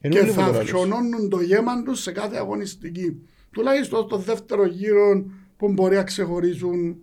Εν 0.00 0.10
και 0.10 0.18
όλοι 0.18 0.26
που 0.28 0.32
θα 0.34 0.40
τώρα 0.40 0.52
λες. 0.52 0.60
αυξονώνουν 0.60 1.28
το 1.28 1.40
γέμα 1.40 1.82
τους 1.82 2.00
σε 2.02 2.12
κάθε 2.12 2.36
αγωνιστική. 2.36 3.22
Τουλάχιστον 3.50 4.04
στο 4.04 4.16
δεύτερο 4.16 4.66
γύρο 4.66 5.24
που 5.56 5.72
μπορεί 5.72 5.96
να 5.96 6.02
ξεχωρίζουν 6.02 6.96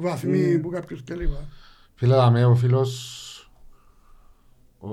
βαθμοί 0.00 0.58
που 0.58 0.68
κάποιους 0.68 1.04
κλπ. 1.04 1.32
Φίλε 1.94 2.14
δαμέ, 2.14 2.44
ο 2.44 2.54
φίλος 2.54 3.18
ο 4.78 4.88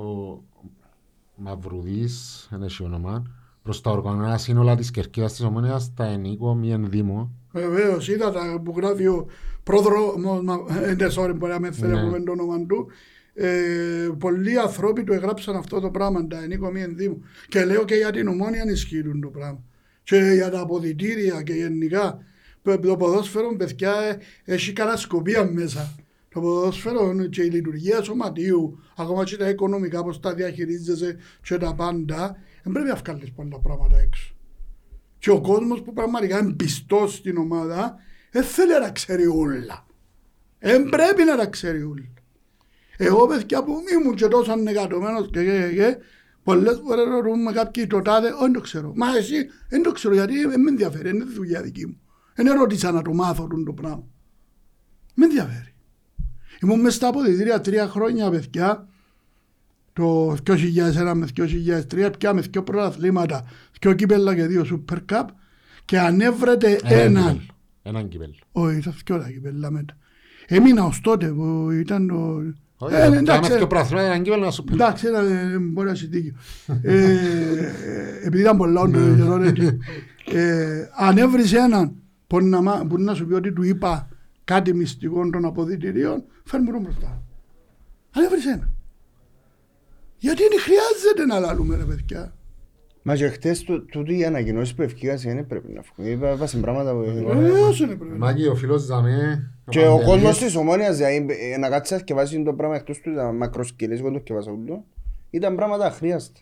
Μαυρουδής, 1.36 2.48
δεν 2.52 2.64
έχει 2.64 2.84
όνομα, 2.84 3.24
προς 3.64 3.82
τα 3.82 3.92
οργανωμένα 3.92 4.38
σύνολα 4.38 4.76
της 4.76 4.92
Κερκίδας 4.92 5.32
της 5.32 5.42
Ομόνιας, 5.42 5.94
τα 5.94 6.06
ενίκο 6.06 6.56
μη 6.56 6.72
ενδήμο. 6.72 7.32
Βεβαίως, 7.52 8.08
είδα 8.08 8.32
τα 8.32 8.62
που 8.64 8.74
γράφει 8.78 9.08
ο 9.08 9.28
πρόδρομος, 9.64 10.44
δεν 10.98 10.98
sorry, 11.18 11.34
μπορεί 11.36 11.52
να 11.52 11.60
με 11.60 11.72
θέλει 11.72 11.92
Ναι. 11.92 12.02
να 12.02 12.06
πούμε 12.06 12.20
το 12.20 12.32
όνομα 12.32 12.66
του. 12.66 12.88
Ε, 13.34 14.10
πολλοί 14.20 14.60
άνθρωποι 14.60 15.04
του 15.04 15.14
εγράψαν 15.14 15.56
αυτό 15.56 15.80
το 15.80 15.90
πράγμα, 15.90 16.28
τα 16.28 16.44
ενίκο 16.44 16.72
μη 16.72 16.82
ενδύμου. 16.82 17.22
Και 17.48 17.66
λέω 17.66 17.86
και 17.86 17.96
για 17.96 18.12
την 18.12 18.28
ομόνια 18.28 18.64
ισχύουν 18.72 19.22
το 19.22 19.28
πράγμα. 19.28 19.64
Και 20.04 20.16
για 20.16 20.50
τα 20.50 20.60
αποδητήρια 20.60 21.42
και 21.42 21.54
γενικά. 21.54 22.20
Το 22.68 22.80
το 22.80 22.98
ποδόσφαιρο, 22.98 23.56
παιδιά, 23.56 23.94
ε, 24.02 24.20
έχει 24.46 24.74
κατασκοπία 24.74 25.46
μέσα. 25.46 25.96
Το 26.30 26.40
ποδόσφαιρο 26.40 27.28
και 27.28 27.44
η 27.44 27.50
λειτουργία 27.50 28.04
σωματίου, 28.04 28.80
ακόμα 28.98 29.24
και 29.24 29.38
τα 29.38 29.50
οικονομικά, 29.50 30.04
πώς 30.04 30.20
τα 30.20 30.34
διαχειρίζεσαι 30.34 31.18
και 31.44 31.58
τα 31.58 31.76
πάντα, 31.76 32.38
δεν 32.64 32.74
πρέπει 32.74 32.88
να 32.88 32.96
βγάλεις 32.96 33.32
πολλά 33.32 33.60
πράγματα 33.60 34.00
έξω. 34.00 34.36
Και 35.20 35.30
ο 35.30 35.42
κόσμος 35.42 35.82
που 35.82 35.94
πραγματικά 35.94 36.40
είναι 36.40 36.54
πιστός 36.54 37.14
στην 37.14 37.38
ομάδα 37.38 37.96
δεν 38.32 38.44
θέλει 38.44 38.72
να 38.72 38.80
τα 38.80 38.90
ξέρει 38.92 39.26
όλα. 39.26 39.86
Δεν 40.60 40.90
πρέπει 40.90 41.24
να 41.24 41.38
τα 41.38 41.46
ξέρει 41.46 41.84
όλα. 41.84 42.14
Εγώ 42.98 43.28
παιδιά 43.28 43.64
που 43.64 43.84
ήμουν 43.92 44.16
και 44.16 44.28
τόσο 44.28 44.52
ανεκατομένος 44.52 45.30
και, 45.32 45.44
και, 45.44 45.52
και, 45.52 45.76
και 45.76 45.98
πολλές 46.44 46.82
φορές 46.86 47.06
ρωτούμε 47.06 47.52
κάποιοι 47.52 47.88
το 47.88 48.02
τάδε, 48.02 48.30
όχι 48.42 48.52
το 48.52 48.62
ξέρω. 48.62 48.94
Μα 48.96 49.18
εσύ 49.18 49.50
δεν 49.70 49.82
το 49.82 49.92
ξέρω 49.92 50.14
γιατί 50.14 50.46
δεν 50.46 50.62
με 50.62 50.70
ενδιαφέρει, 50.70 51.10
είναι 51.10 51.24
δουλειά 51.24 51.62
δική 51.62 51.86
μου. 51.86 52.02
Δεν 52.38 52.48
ερώτησα 52.48 52.92
να 52.92 53.02
το 53.02 53.14
μάθω 53.14 53.48
τον 53.48 53.66
το 53.66 53.74
πράγμα. 53.74 54.04
Με 55.14 55.26
ενδιαφέρει. 55.26 55.74
Ήμουν 56.62 56.80
μες 56.80 56.94
στα 56.94 57.08
αποδητήρια 57.08 57.62
τρία 57.62 57.88
χρόνια 57.88 58.30
παιδιά 58.30 58.88
το 59.94 60.32
2001 60.34 61.14
μες 61.16 61.30
2003 61.94 62.10
πιάμε 62.20 62.42
δύο 62.42 62.64
πρωταθλήματα, 62.64 63.46
δύο 63.82 63.94
κύπελα 63.94 64.36
και 64.36 64.46
δύο 64.46 64.66
Super 64.90 64.98
Cup 65.12 65.26
και 65.86 66.00
ανέβρεται 66.00 66.80
έναν. 66.84 67.24
κυπέλλο. 67.24 67.42
Έναν 67.84 68.08
κυπέλλο. 68.08 68.34
Όχι, 68.52 68.78
ήταν 68.78 68.96
δύο 69.06 69.18
τα 69.18 69.30
κύπελα 69.30 69.72
μετά. 69.72 69.98
Έμεινα 70.48 70.84
ως 70.86 71.02
τότε 71.02 71.28
που 71.28 71.70
ήταν 71.72 72.08
το... 72.08 72.42
Όχι, 72.78 72.96
Ε, 72.96 72.98
πιάμε 72.98 73.18
εντάξει, 73.18 73.56
δύο 73.56 73.68
πράθυμα, 73.68 74.02
έναν 74.02 74.22
κύπελλο 74.24 74.46
να 74.46 74.52
σου 74.52 74.64
πει. 74.64 74.74
Εντάξει, 74.74 75.08
ήταν, 75.08 75.26
ε, 75.32 75.58
μπορεί 75.58 75.88
να 75.88 75.94
έχει 75.94 76.06
δίκιο. 76.08 76.34
Ε, 76.82 77.04
ε, 77.04 77.18
επειδή 78.24 78.42
ήταν 78.42 78.58
πολλά 78.58 78.82
όντως, 78.82 79.02
Ναι. 79.02 79.16
καιρό, 79.16 79.42
έτσι. 79.44 79.78
Ε, 80.32 80.90
αν 80.96 81.18
έβρεις 81.18 81.54
έναν 81.54 81.96
που 82.28 82.40
να, 82.42 82.62
μα- 82.62 82.86
που 82.90 82.98
να 83.00 83.14
σου 83.14 83.28
πει 83.28 83.34
ότι 83.34 83.54
του 83.54 83.64
είπα 83.64 84.10
κάτι 84.44 84.74
μυστικό 84.74 85.30
των 85.30 85.46
αποδητηρίων, 85.46 86.24
φέρνει 86.44 86.72
μου 86.72 86.80
μπροστά. 86.80 87.22
Αν 88.16 88.24
έβρεις 88.24 88.46
έναν. 88.46 88.72
Γιατί 90.18 90.42
δεν 90.50 90.60
χρειάζεται 90.60 91.26
να 91.28 91.40
λαλούμε 91.40 91.76
ρε 91.76 91.84
παιδιά. 91.84 92.32
Μα 93.02 93.16
και 93.16 93.28
χτες 93.28 93.64
τού- 93.64 93.86
τούτοι 93.92 94.18
οι 94.18 94.26
ανακοινώσεις 94.26 94.76
που 94.76 94.82
ευκήγαν 94.82 95.18
δεν 95.18 95.48
πρέπει 95.48 95.72
να 95.72 95.82
βγουν. 95.82 96.12
Είπα- 96.12 96.36
Βάσει 96.36 96.60
πράγματα 96.60 96.92
που... 96.94 97.00
Βεβαίως 97.28 97.80
είναι 97.80 97.96
πρέπει. 97.96 98.18
Μάκη, 98.18 98.48
ο 98.48 98.56
φίλος 98.56 98.86
δαμέ. 98.86 99.52
Και 99.70 99.88
ο 99.88 100.02
κόσμος 100.06 100.38
της 100.38 100.56
ομόνιας 100.56 100.96
δηλαδή, 100.98 101.26
ε, 101.54 101.58
να 101.58 101.70
κάτσει 101.70 101.94
να 101.94 102.00
σκευάσει 102.00 102.44
το 102.44 102.54
πράγμα 102.54 102.76
εκτός 102.76 103.00
του 103.00 103.10
ήταν 103.12 103.36
μακροσκελές, 103.36 104.00
εγώ 104.00 104.12
το 104.12 104.20
σκευάσα 104.20 104.52
όλο. 104.52 104.86
Ήταν 105.30 105.56
πράγματα 105.56 105.86
αχρίαστα. 105.86 106.40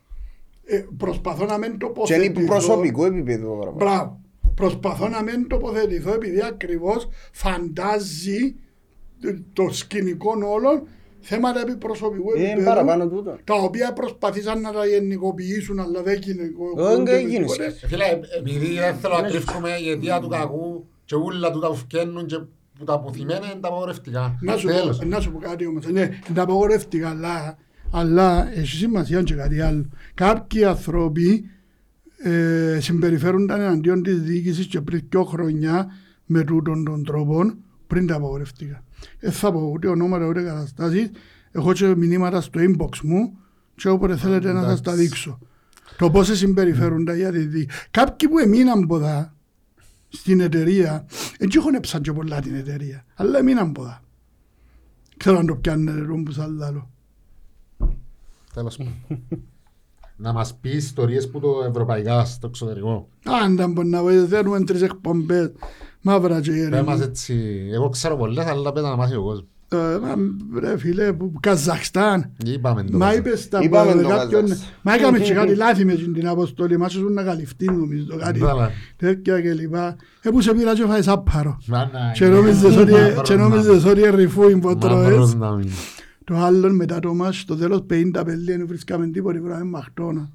Ε, 0.64 0.86
προσπαθώ 0.98 1.46
να 1.46 1.58
μην 1.58 1.72
Και 1.72 1.78
τοποθετηθώ. 1.78 2.40
είναι 2.40 2.46
προσωπικό 2.50 3.06
επίπεδο 3.06 3.48
το 3.50 3.56
πράγμα. 3.56 3.78
Μπράβο. 3.78 4.20
Προσπαθώ 4.56 5.08
να 5.10 5.24
μην 5.24 5.48
τοποθετηθώ 5.48 6.14
επειδή 6.14 6.42
ακριβώς 6.44 7.08
φαντάζει 7.32 8.56
το 9.54 9.70
σκηνικό 9.72 10.32
όλων 10.54 10.88
θέματα 11.22 11.62
επί 11.62 11.76
προσωπικού 11.76 12.32
Ε, 12.32 12.40
Είναι 12.40 12.48
επίπεδου 12.48 12.70
παραπάνω 12.70 13.08
τούτο. 13.08 13.38
τα 13.44 13.54
οποία 13.56 13.94
προσπαθήσαν 13.94 14.62
να 14.62 14.72
τα 14.72 14.86
γενικοποιήσουν 14.86 15.80
αλλά 15.80 16.02
δεν 16.04 16.18
Όχι, 16.18 16.32
γενικοποιούνται 16.32 17.12
δεν 17.12 17.24
με 17.24 17.30
γίνεις. 17.30 17.52
τίποτε. 17.52 17.72
Φίλε, 17.88 18.20
επειδή 18.38 18.74
δεν 18.78 18.96
θέλω 18.96 19.14
να 19.16 19.28
κρύφουμε 19.28 19.70
η 19.84 19.90
αιτία 19.90 20.20
του 20.20 20.28
κακού 20.28 20.86
και 21.06 21.16
όλα 21.16 21.52
του 21.52 21.60
τα 21.60 21.68
που 21.68 21.76
φκαίνουν 21.76 22.26
και 22.26 22.38
που 22.78 22.84
τα 22.86 22.94
αποθυμένα 22.94 23.46
είναι 23.52 23.60
τα 23.62 23.68
απαγορευτικά. 23.68 24.38
Να 24.42 24.58
σου, 24.58 24.68
Τέλος. 24.68 24.98
πω, 24.98 25.06
να 25.06 25.20
σου 25.20 25.32
πω 25.32 25.40
κάτι 25.40 25.66
όμως, 25.68 25.86
ναι, 25.86 26.10
είναι 26.30 26.42
απαγορεύτηκα, 26.42 27.10
αλλά, 27.10 27.58
αλλά 27.92 28.52
έχει 28.56 28.68
σημασία 28.76 29.24
και 29.24 29.34
κάτι 29.34 29.62
άλλο. 29.62 29.86
Κάποιοι 30.14 30.64
άνθρωποι 30.66 31.50
ε, 32.26 32.80
συμπεριφέρονταν 32.80 33.62
εναντίον 33.62 34.04
της 34.04 34.22
διοίκησης 34.22 34.68
και 34.68 34.82
πριν 34.82 35.04
δύο 35.10 35.24
χρόνια 35.24 35.88
με 36.26 36.44
τούτον 36.44 36.84
των 36.84 37.04
τρόπων 37.04 37.58
πριν 37.88 38.08
τα 38.08 38.16
απαγορευτικά. 38.16 38.84
Δεν 39.20 39.32
θα 39.32 39.52
πω 39.52 39.70
ούτε 39.74 39.88
ονόματα 39.88 40.28
ούτε 40.28 40.42
καταστάσεις. 40.42 41.12
Έχω 41.52 41.74
και 41.74 41.96
μηνύματα 41.96 42.42
στο 42.42 42.60
inbox 42.60 43.00
μου 43.04 43.38
και 43.76 43.90
όποτε 43.90 44.18
θέλετε 44.18 44.52
να 44.52 44.62
σας 44.62 44.82
τα 44.82 44.92
εντάξει. 44.92 45.08
δείξω. 45.08 45.40
Το 45.98 46.12
πώς 46.12 46.26
σε 46.26 46.36
συμπεριφέρονται 46.36 47.16
για 47.16 47.32
τη 47.32 47.40
διοίκηση. 47.40 47.80
Κάποιοι 47.92 48.30
που 48.30 48.38
έμειναν 48.38 48.84
από 48.84 49.32
στην 50.10 50.40
εταιρεία, 50.40 51.06
δεν 51.40 51.50
έχουν 51.56 51.74
έψαν 51.74 52.02
και 52.02 52.14
πολλά 52.14 52.42
την 52.42 52.56
εταιρεία, 52.56 53.06
αλλά 53.16 53.38
έμειναν 53.38 53.72
πολλά. 53.72 54.04
Ξέρω 55.18 55.38
αν 55.38 55.46
το 55.46 55.56
πιάνετε 55.56 56.00
ρум 56.00 56.24
που 56.24 56.32
σας 56.32 56.50
λάλλω. 56.50 56.90
Τέλος 58.54 58.78
πάντων. 58.78 58.94
Να 60.18 60.34
μας 60.34 60.56
πεις 60.62 60.74
ιστορίες 60.86 61.30
που 61.30 61.40
το 61.40 61.50
ευρωπαϊκά 61.70 62.26
στο 62.26 62.48
εξωτερικό. 62.48 63.08
Αν 63.44 63.56
δεν 63.56 63.72
μπορεί 63.72 63.88
να 63.88 64.02
βοηθαίνουμε 64.02 64.64
τρεις 64.64 64.82
εκπομπές, 64.82 65.52
μαύρα 66.02 66.42
και 66.42 66.52
Πες 66.52 66.60
μας 66.60 66.70
γέρημα. 66.70 67.04
έτσι, 67.04 67.36
εγώ 67.74 67.90
ξέρω 67.90 68.16
πολλές, 68.18 68.46
αλλά 68.46 68.72
πέτα 68.72 68.90
να 68.90 68.96
μάθει 68.96 69.16
ο 69.16 69.22
κόσμος. 69.24 69.46
Ε, 69.70 69.78
μα, 69.78 70.16
Ρε 70.60 70.78
φίλε, 70.78 71.14
που- 71.14 71.32
Καζαχστάν. 71.40 72.32
Είπαμε 72.46 72.84
το. 72.84 72.98
Μα 72.98 73.14
είπες 73.14 73.50
τα 73.50 73.60
Είπαμε 73.62 73.96
με 73.96 74.02
το 74.02 74.08
κάποιον... 74.08 74.42
Καζαχστάν. 74.42 74.70
Μα 74.82 74.94
έκαμε 74.94 75.20
και 75.20 75.34
κάτι 75.34 75.56
λάθη 75.64 75.86
με 75.86 75.94
την 75.96 76.28
αποστολή 76.28 76.78
μας, 76.78 76.94
ήσουν 76.94 77.14
να 77.14 77.24
καλυφτεί 77.24 77.66
νομίζω 77.66 78.18
κάτι 78.18 78.40
Μπράβο. 78.40 78.70
τέτοια 78.98 79.42
και 79.42 79.54
λοιπά. 79.54 79.96
Ε, 80.22 80.30
που 80.30 80.42
σε 80.42 80.54
πήρα 80.54 80.74
και 80.76 80.86
φάεις 80.86 81.08
άπαρο. 81.08 81.58
Μάνα, 81.68 82.12
Και 82.14 82.26
είναι 82.26 82.36
νόμιζες 82.36 82.78
ότι- 82.78 82.92
μαύρος 82.92 83.22
και 83.28 83.36
να- 83.36 83.48
νόμιζες 86.30 86.64
ότι 86.64 86.70
ρηφούιν 86.70 86.70
που 86.70 86.70
μαύρος 86.70 86.70
τρώες. 86.70 86.70
να 86.70 86.70
μην. 86.70 86.70
Το 86.70 86.70
άλλο 86.70 86.74
μετά 86.74 87.00
το 87.00 87.14
μάτς, 87.14 87.40
στο 87.40 87.56
τέλος 87.56 87.86
50 87.90 88.26
πελί, 88.26 88.52
δεν 88.52 88.68
βρίσκαμε 88.68 89.08
τίποτε, 89.08 89.40
βράμε 89.40 89.64
μαχτώνα. 89.64 90.30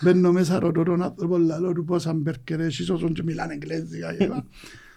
Μπαίνω 0.00 0.32
μέσα, 0.32 0.58
ρωτώ 0.58 0.82
τον 0.82 1.02
άνθρωπο, 1.02 1.38
λαλό 1.38 1.72
του 1.72 1.84
πόσα 1.84 2.12
μπέρκερ 2.12 2.60
έχεις, 2.60 2.90
όσον 2.90 3.12
και 3.12 3.22
μιλάνε 3.22 3.52
εγγλέζικα. 3.52 4.14
και 4.14 4.24
είπα, 4.24 4.44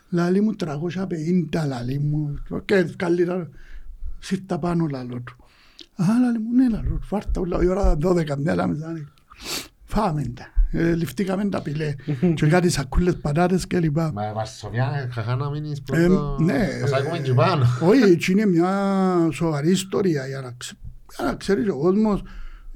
Λαλή 0.09 0.41
μου 0.41 0.55
350, 0.55 1.67
λαλή 1.67 1.99
μου. 1.99 2.43
Και 2.65 2.83
καλύτερα, 2.95 3.49
σύρτα 4.19 4.59
πάνω, 4.59 4.87
λαλό 4.87 5.21
του. 5.21 5.35
Α, 6.03 6.05
λαλή 6.21 6.39
μου, 6.39 6.53
ναι, 6.53 6.69
λαλό 6.69 6.89
του, 6.89 7.05
φάρτα 7.05 7.41
όλα, 7.41 7.63
η 7.63 7.67
ώρα 7.67 7.97
12, 8.01 8.37
μια 8.37 8.55
λάμες 8.55 8.77
μεσάνυχτα. 8.77 9.13
Φάμε 9.83 10.23
τα. 10.35 10.56
Ε, 10.71 10.93
Ληφτήκαμε 10.95 11.45
τα 11.49 11.61
πιλέ. 11.61 11.95
Και 12.33 12.45
κάτι 12.47 12.69
σακούλες 12.69 13.15
πατάτες 13.15 13.67
και 13.67 13.79
λοιπά. 13.79 14.11
Μα 14.13 14.29
η 14.29 14.33
Βαρσοβιά, 14.33 15.09
χαχά 15.11 15.35
να 15.35 15.49
μείνεις 15.49 15.77
Ε, 15.77 15.81
πρώτο. 15.85 16.37
ναι. 16.41 16.67
Θα 16.81 16.87
σάκουμε 16.87 17.19
και 17.19 17.33
πάνω. 17.33 17.65
Όχι, 17.89 18.01
έτσι 18.11 18.31
είναι 18.31 18.45
μια 18.45 18.69
σοβαρή 19.31 19.69
ιστορία 19.71 20.27
για 20.27 20.41
να, 20.41 20.53
ξε... 20.57 20.73
για 21.17 21.25
να 21.25 21.35
ξέρει 21.35 21.69
ο 21.69 21.77
κόσμος 21.77 22.21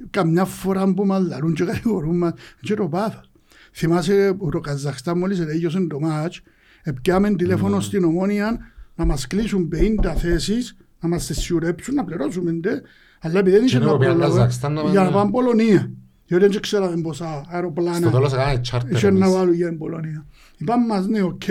καμιά 0.09 0.45
φορά 0.45 0.93
που 0.93 1.05
μας 1.05 1.21
λαρούν 1.27 1.53
και 1.53 1.63
κατηγορούν 1.63 2.17
μας 2.17 2.33
και 2.61 2.73
το 2.73 2.87
πάθος. 2.87 3.29
Θυμάσαι 3.73 4.33
που 4.37 4.49
το 4.49 4.59
Καζαχστάν 4.59 5.17
μόλις 5.17 5.39
έλεγιωσε 5.39 5.79
το 5.87 5.99
μάτς, 5.99 6.41
επιάμε 6.83 7.35
τηλέφωνο 7.35 7.75
Ναι. 7.75 7.81
στην 7.81 8.03
Ομόνια 8.03 8.57
να 8.95 9.05
μας 9.05 9.27
κλείσουν 9.27 9.69
50 10.03 10.13
θέσεις, 10.15 10.75
να 10.99 11.07
μας 11.09 11.25
τις 11.25 11.39
σιουρέψουν, 11.39 11.95
να 11.95 12.03
πληρώσουμε 12.03 12.51
ντε, 12.51 12.81
αλλά 13.21 13.39
επειδή 13.39 13.55
δεν 13.55 13.65
είχε 13.65 13.77
Και 13.77 13.85
να 13.85 13.91
να 13.91 13.97
πήγαν 13.97 14.13
προλάβω, 14.17 14.35
Καζακστάν 14.35 14.73
να 14.73 14.81
για 14.81 14.89
να 14.91 14.95
πάνε- 14.99 15.11
πάμε 15.13 15.31
Πολωνία. 15.31 15.91
Γιατί 16.31 16.47
δεν 16.47 16.61
ξέραμε 16.61 17.01
πόσα 17.01 17.41
Στο 17.43 17.55
αεροπλάνα 17.55 18.11
τέλος 18.11 18.33
έκαμε 18.33 18.61
charter 18.71 18.91
είχε 18.91 19.09
να 19.11 19.25
εμείς. 19.25 19.35
βάλουν 19.35 19.53
για 19.53 19.67
την 19.67 19.77
Πολωνία. 19.77 20.25
Είπαμε 20.57 20.85
μας 20.85 21.07
ναι, 21.07 21.21
οκ. 21.21 21.47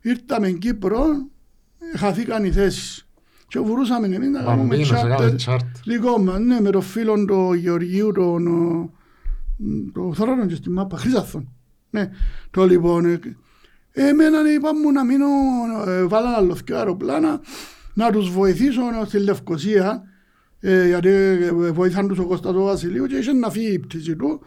Ήρθαμε 0.00 0.46
στην 0.46 0.58
Κύπρο, 0.58 1.04
ε, 1.94 1.98
χαθήκαν 1.98 2.44
οι 2.44 2.50
θέσεις. 2.50 3.06
Και 3.48 3.58
βουρούσαμε 3.58 4.06
εμείς 4.06 4.28
να 4.28 4.42
κάνουμε 4.42 4.62
Μπαμπίνος, 4.68 4.92
έκαμε 4.92 5.14
charter. 5.38 5.50
charter. 5.50 5.58
Δικό 5.84 6.18
μας, 6.18 6.38
ναι, 6.40 6.60
με 6.60 6.70
τον 6.70 6.82
φίλον 6.82 7.26
του 7.26 7.52
Γεωργίου, 7.52 8.12
τον... 8.12 8.46
ο, 8.46 8.90
Το 9.92 10.12
θωρώνω 10.14 10.46
και 10.46 10.54
στη 10.54 10.70
μάπα, 10.70 10.96
Χρυσάθον. 10.96 11.48
Ναι, 11.90 12.10
το 12.50 12.66
λοιπόν... 12.66 13.04
ε, 13.04 13.20
Εμένα 13.92 14.42
ναι, 14.42 14.48
είπα 14.48 14.74
μου 14.74 14.92
να 14.92 15.04
μείνω, 15.04 15.26
ε, 15.86 16.04
βάλαν 16.04 16.34
άλλο 16.34 16.54
δυο 16.64 16.76
αεροπλάνα, 16.76 17.40
να 17.94 18.10
τους 18.10 18.30
βοηθήσω 18.30 18.80
ε, 19.02 19.04
στη 19.06 19.18
Λευκοσία, 19.18 20.02
ε, 20.60 20.86
γιατί 20.86 21.08
ε, 21.08 21.50
βοηθάν 21.52 22.08
τους 22.08 22.18
ο 22.18 22.26
Κώστας 22.26 22.54
ο 22.54 22.62
Βασιλείου 22.62 23.06
και 23.06 23.16
είχε 23.16 23.32
να 23.32 23.50
φύγει 23.50 23.72
η 23.72 23.78
πτήση 23.78 24.16
του 24.16 24.40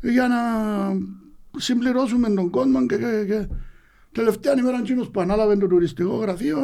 για 0.00 0.28
να 0.28 0.36
συμπληρώσουμε 1.56 2.28
τον 2.28 2.50
κόσμο 2.50 2.86
και, 2.86 2.96
και, 2.96 3.24
και 3.26 3.46
τελευταία 4.12 4.58
ημέρα 4.58 4.78
εκείνος 4.78 5.10
που 5.10 5.20
ανάλαβε 5.20 5.56
το 5.56 5.66
τουριστικό 5.66 6.16
γραφείο 6.16 6.58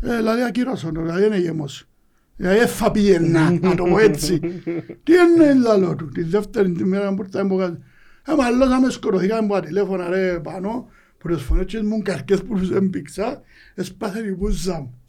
ε, 0.00 0.16
δηλαδή 0.16 0.42
ακύρωσαν 0.42 0.94
το, 0.94 1.00
δηλαδή 1.00 1.26
είναι 1.26 1.38
γεμός. 1.38 1.88
Δηλαδή 2.36 2.58
δεν 2.58 2.68
θα 2.68 2.90
πήγαινα, 2.90 3.50
να 3.60 3.74
το 3.74 3.84
πω 3.84 3.98
έτσι. 3.98 4.38
Τι 5.02 5.12
είναι 5.12 5.54
λαλό 5.54 5.94
του, 5.94 6.08
τη 6.08 6.22
δεύτερη 6.22 6.72
τη 6.72 6.84
μέρα 6.84 7.14
που 7.14 7.22
ήρθαμε 7.22 7.54
από 7.54 7.56
κάτω. 7.56 7.78
Ε, 8.26 8.34
μαλλώσαμε, 8.34 8.90
σκοτωθήκαμε 8.90 9.44
από 9.44 9.54
τα 9.54 9.60
τηλέφωνα 9.60 10.08
ρε 10.08 10.40
πάνω, 10.40 10.88
που 11.18 11.28
τις 11.28 11.42
φωνές 11.42 11.64
και 11.64 11.82
μου 11.82 12.02
καρκές 12.02 12.42
που 12.42 12.54
τους 12.54 12.70
έμπηξα, 12.70 13.42
έσπαθε 13.74 14.18
η 14.18 14.32
πούζα 14.32 14.80
μου. 14.80 15.00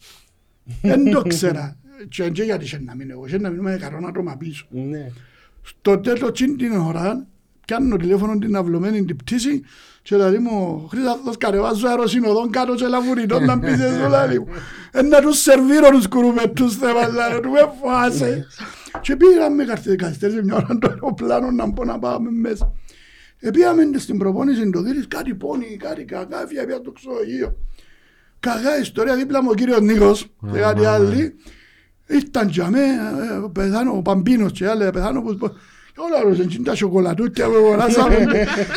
Δεν 0.82 1.10
το 1.10 1.22
ξέρα. 1.22 1.76
Και 2.08 2.30
και 2.30 2.42
γιατί 2.42 2.64
είχε 2.64 2.80
να 2.84 2.94
μείνω 2.94 3.12
εγώ, 3.12 3.26
είχε 3.26 3.38
να 3.38 3.50
μείνω 3.50 3.62
με 3.62 3.76
καρόνα 3.80 4.12
τρόμα 4.12 4.36
πίσω. 4.36 4.66
Ναι. 4.70 5.10
Στο 5.62 5.98
τέλος 5.98 6.32
τσιν 6.32 6.56
την 6.56 6.72
ώρα, 6.72 7.26
κάνω 7.66 7.96
τηλέφωνο 7.96 8.38
την 8.38 8.56
αυλωμένη 8.56 9.04
την 9.04 9.16
πτήση 9.16 9.62
και 10.02 10.16
λέει 10.16 10.38
μου, 10.38 10.86
Χρυσάθος 10.90 11.36
κατεβάζω 11.36 11.88
αεροσυνοδόν 11.88 12.50
κάτω 12.50 12.74
και 12.74 12.86
λαβουριτών 12.86 13.44
να 13.44 13.58
πεις 13.58 13.80
εσύ 13.80 13.98
λέει 13.98 14.38
μου. 14.38 14.46
Ε, 14.92 15.02
να 15.02 15.20
τους 15.20 15.38
σερβίρω 15.38 15.90
τους 15.90 16.08
κουρουμετούς 16.08 16.76
θέμα, 16.76 17.08
λέει 17.08 17.40
τους, 17.40 17.50
με 17.50 17.72
φάσε. 17.82 18.46
Και 19.00 19.16
πήγαμε 19.16 19.64
καθυστέρησε 19.96 20.42
μια 20.42 20.54
ώρα 20.54 20.78
το 20.78 20.88
αεροπλάνο 20.88 21.50
να 21.50 21.72
πω 21.72 21.84
να 21.84 21.98
πάμε 21.98 22.30
μέσα. 22.30 22.72
Επήγαμε 23.38 23.90
στην 23.96 24.18
προπόνηση 24.18 24.70
το 24.70 24.82
δίρις, 24.82 25.08
κάτι 25.08 25.34
πόνι, 25.34 25.76
κάτι 25.76 26.04
κακά, 26.04 26.42
έφυγε 26.42 26.66
πια 26.66 26.80
το 26.80 26.90
ξωγείο. 26.90 27.56
Κακά 28.40 28.78
ιστορία 28.80 29.16
δίπλα 29.16 29.42
μου 29.42 29.48
ο 29.52 29.54
κύριος 29.54 29.80
Νίκος, 29.80 30.26
και 30.52 30.58
κάτι 30.58 30.84
άλλοι. 30.84 31.34
Ήρθαν 32.10 32.48
για 32.48 32.70
με, 32.70 32.78
ε, 32.78 33.48
πεθάνω, 33.52 33.96
ο 33.96 34.02
Παμπίνος 34.02 34.52
και 34.52 34.68
άλλοι, 34.68 34.90
πεθάνω 34.90 35.22
που... 35.22 35.36
Και 35.92 36.00
όλα 36.06 36.22
ρωσαν 36.22 36.46
και 36.46 36.58
τα 36.58 36.74
σοκολατούκια 36.74 37.46
που 37.46 37.54
αγοράσαμε 37.54 38.26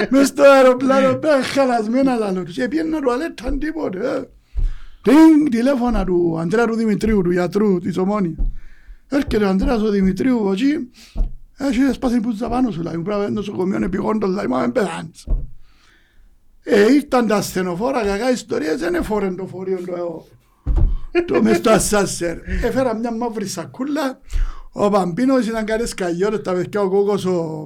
μες 0.10 0.28
στο 0.28 0.44
αεροπλάνο, 0.44 1.16
πέρα 1.16 1.44
χαλασμένα 1.44 2.16
λαλό 2.16 2.44
τους. 2.44 2.54
Και 2.54 2.68
πήγαινα 2.68 3.00
ρουαλέτα 3.00 3.58
τίποτε. 3.58 4.00
ε. 4.00 4.24
Τινγκ, 5.02 5.50
τηλέφωνα 5.50 6.04
του 6.06 6.38
Αντρέα 6.40 6.66
του 6.66 6.76
Δημητρίου, 6.76 7.22
του 7.22 7.32
γιατρού 7.32 7.80
της 7.80 7.98
Ομόνια. 7.98 8.52
Έρχεται 9.08 9.44
ο 9.44 9.48
Ανδρέας 9.48 9.82
ο 9.82 9.90
Δημητρίου 9.90 10.40
από 10.40 10.52
εκεί, 10.52 10.90
έχει 11.58 11.94
σπάσει 11.94 12.20
που 12.20 12.38
πάνω 12.50 12.72
σου, 12.72 12.82
λέει, 12.82 12.94
πρέπει 12.94 13.10
να 13.10 13.16
είναι 13.16 13.30
νοσοκομείο 13.30 13.84
επιγόντως, 13.84 14.36
λέει, 14.36 14.48
μα 14.48 14.60
με 14.60 14.72
πεθάνεις. 14.72 15.28
Ε, 16.64 16.94
ήρθαν 16.94 17.28
τα 17.28 17.36
ασθενοφόρα, 17.36 18.06
κακά 18.06 18.32
ιστορίες, 18.32 18.80
δεν 18.80 18.96
εφόρεν 18.96 19.36
το 19.36 19.46
φορείο 19.46 19.80
το, 19.86 20.26
το 21.22 21.42
μες 21.42 21.58
στο 21.58 21.70
ασάσερ. 21.70 22.38
Έφερα 22.64 22.96
μια 22.96 23.16
μαύρη 23.16 23.48
σακούλα, 23.48 24.20
ο 24.72 24.90
Παμπίνος 24.90 25.48
ήταν 25.48 25.66
κάτι 25.66 25.88
σκαγιώτες, 25.88 26.42
τα 26.42 26.54
παιδιά 26.54 26.82
ο 26.82 26.90
Κόκος, 26.90 27.26
ο... 27.26 27.66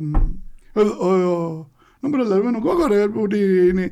ο, 0.73 0.81
ο, 0.81 1.07
ο 1.07 1.69
δεν 1.99 2.09
μπορώ 2.09 2.23
να 2.23 2.35
λέμε, 2.35 2.57
ο 2.57 2.61
Κόκο 2.61 2.87
ρε, 2.87 3.07
που 3.07 3.27
είναι 3.35 3.91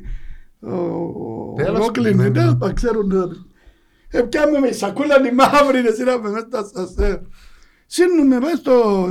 ο, 0.60 0.74
ο 0.74 1.54
Τέλος, 1.56 1.78
Ρόκλιν, 1.78 2.16
ναι, 2.16 2.22
ναι. 2.22 2.30
τέλος 2.30 2.56
πάντων, 2.58 2.74
ξέρουν 2.74 3.08
τα 3.08 3.28
ε, 4.10 4.22
πιάμε 4.22 4.58
με 4.58 4.68
η 4.68 4.72
σακούλα 4.72 5.20
τη 5.20 5.32
μαύρη, 5.32 5.80
ρε, 5.80 5.92
σειράμε 5.92 6.30
μέσα 6.30 6.46
στο 6.46 6.58
ασάσερ. 6.58 7.18
Σύρνουμε 7.86 8.38
μέσα 8.38 8.56
στο... 8.56 9.08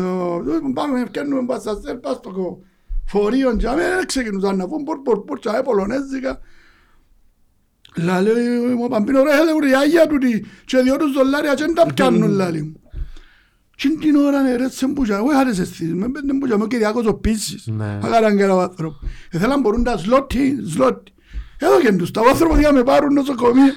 Πάμε, 0.73 1.07
πιάνουμε 1.11 1.41
μέσα 1.41 1.59
στο 1.59 1.69
ασάσερ, 1.69 1.95
πας 1.95 2.15
στο 2.15 2.59
φορείο, 3.05 3.55
και 3.55 3.67
αμέ, 3.67 3.83
ξεκινούσαν 4.05 4.57
να 4.57 4.67
βγουν 4.67 4.83
πορ, 4.83 5.01
πορ, 5.01 5.23
πορ, 5.23 5.39
και 5.39 5.49
πολωνέζικα. 5.63 6.39
Λάλε 7.95 8.31
μου 8.77 8.87
Παμπίνο 8.87 9.23
ρε 9.23 9.29
έλε 9.29 9.67
ρε 9.67 9.77
άγια 9.77 10.07
του 10.07 10.17
τι 10.17 10.39
και 10.65 10.77
δυο 10.77 10.97
τους 10.97 11.11
δολάρια 11.13 11.53
και 11.53 11.63
δεν 11.65 11.75
τα 11.75 11.85
πιάνουν 11.93 12.29
λάλε 12.29 12.61
μου. 12.61 12.79
Και 13.75 13.89
την 13.99 14.15
ώρα 14.15 14.41
ναι 14.41 14.55
ρε 14.55 14.69
σε 14.69 14.87
μπούζα, 14.87 15.15
εγώ 15.15 15.31
είχα 15.31 15.45
τις 15.45 15.59
αισθήσεις, 15.59 15.93
με 15.93 16.09
πέντε 16.09 16.33
μπούζα, 16.33 16.57
με 16.57 16.63
ο 16.63 16.67
Κυριάκος 16.67 17.05
ο 17.05 17.13
Πίσης. 17.13 17.67
Ναι. 17.67 17.99
Αγάραν 18.03 18.37
και 18.37 18.43
ο 18.43 18.61
άνθρωπος. 18.61 18.99
Ήθελαν 19.31 19.61
μπορούν 19.61 19.83
τα 19.83 19.97
σλότι, 19.97 20.57
σλότι. 20.67 21.11
Εδώ 21.59 21.79
και 21.79 21.93
τους, 21.93 22.11
τα 22.11 22.21
άνθρωπο 22.29 22.57
για 22.57 22.71
να 22.71 22.77
με 22.77 22.83
πάρουν 22.83 23.13
νοσοκομεία. 23.13 23.73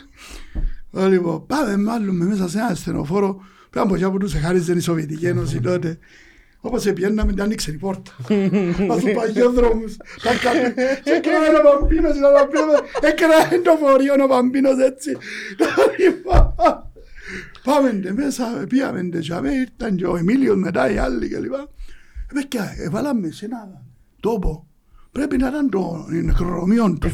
Ε, 0.93 1.07
Λοιπόν, 1.09 1.47
πάμε 1.47 1.77
μάλλον 1.77 2.17
μέσα 2.17 2.49
σε 2.49 2.59
ένα 2.59 2.67
ασθενοφόρο, 2.67 3.41
πρέπει 3.71 3.87
από 3.87 3.95
εκεί 3.95 4.11
που 4.11 4.19
τους 4.19 4.35
εχάριζε 4.35 4.73
η 4.73 4.81
Σοβιετική 4.81 5.27
Ένωση 5.27 5.61
τότε. 5.61 5.99
Όπως 6.61 6.87
επιέναμε, 6.87 7.33
την 7.33 7.43
άνοιξε 7.43 7.71
η 7.71 7.77
πόρτα. 7.77 8.13
Μας 8.87 9.01
τους 9.03 9.13
παγιόδρομους, 9.13 9.97
τα 9.97 10.31
κάτω. 10.43 10.81
Και 11.05 11.21
κράει 11.23 11.55
ο 11.55 11.63
Παμπίνος, 11.63 12.17
ο 12.17 12.33
Παμπίνος, 12.39 12.81
έκρανε 13.01 13.63
το 13.63 13.77
φορείο 13.81 14.25
ο 14.25 14.29
Παμπίνος 14.29 14.79
έτσι. 14.79 15.17
Λοιπόν, 15.99 16.55
Πάμε 17.65 17.91
ντε 17.93 18.13
μέσα, 18.13 18.65
πήγαμε 18.69 19.03
ντε 19.03 19.19
και 19.19 19.33
αμέ, 19.33 19.51
ήρθαν 19.53 19.97
και 19.97 20.07
ο 20.07 20.17
Εμίλιος 20.17 20.57
μετά 20.57 20.91
οι 20.91 20.99
άλλοι 20.99 21.29
και 21.29 21.39
λοιπά. 21.39 21.69
Ε, 22.31 22.35
παιδιά, 22.35 22.75
έβαλαμε 22.79 23.31
σε 23.31 23.45
ένα 23.45 23.83
τόπο. 24.21 24.67
Πρέπει 25.13 25.37
να 25.37 25.49
ήταν 25.49 25.71
το 25.71 26.07
νεκροδρομείο 26.09 26.99
του. 27.01 27.11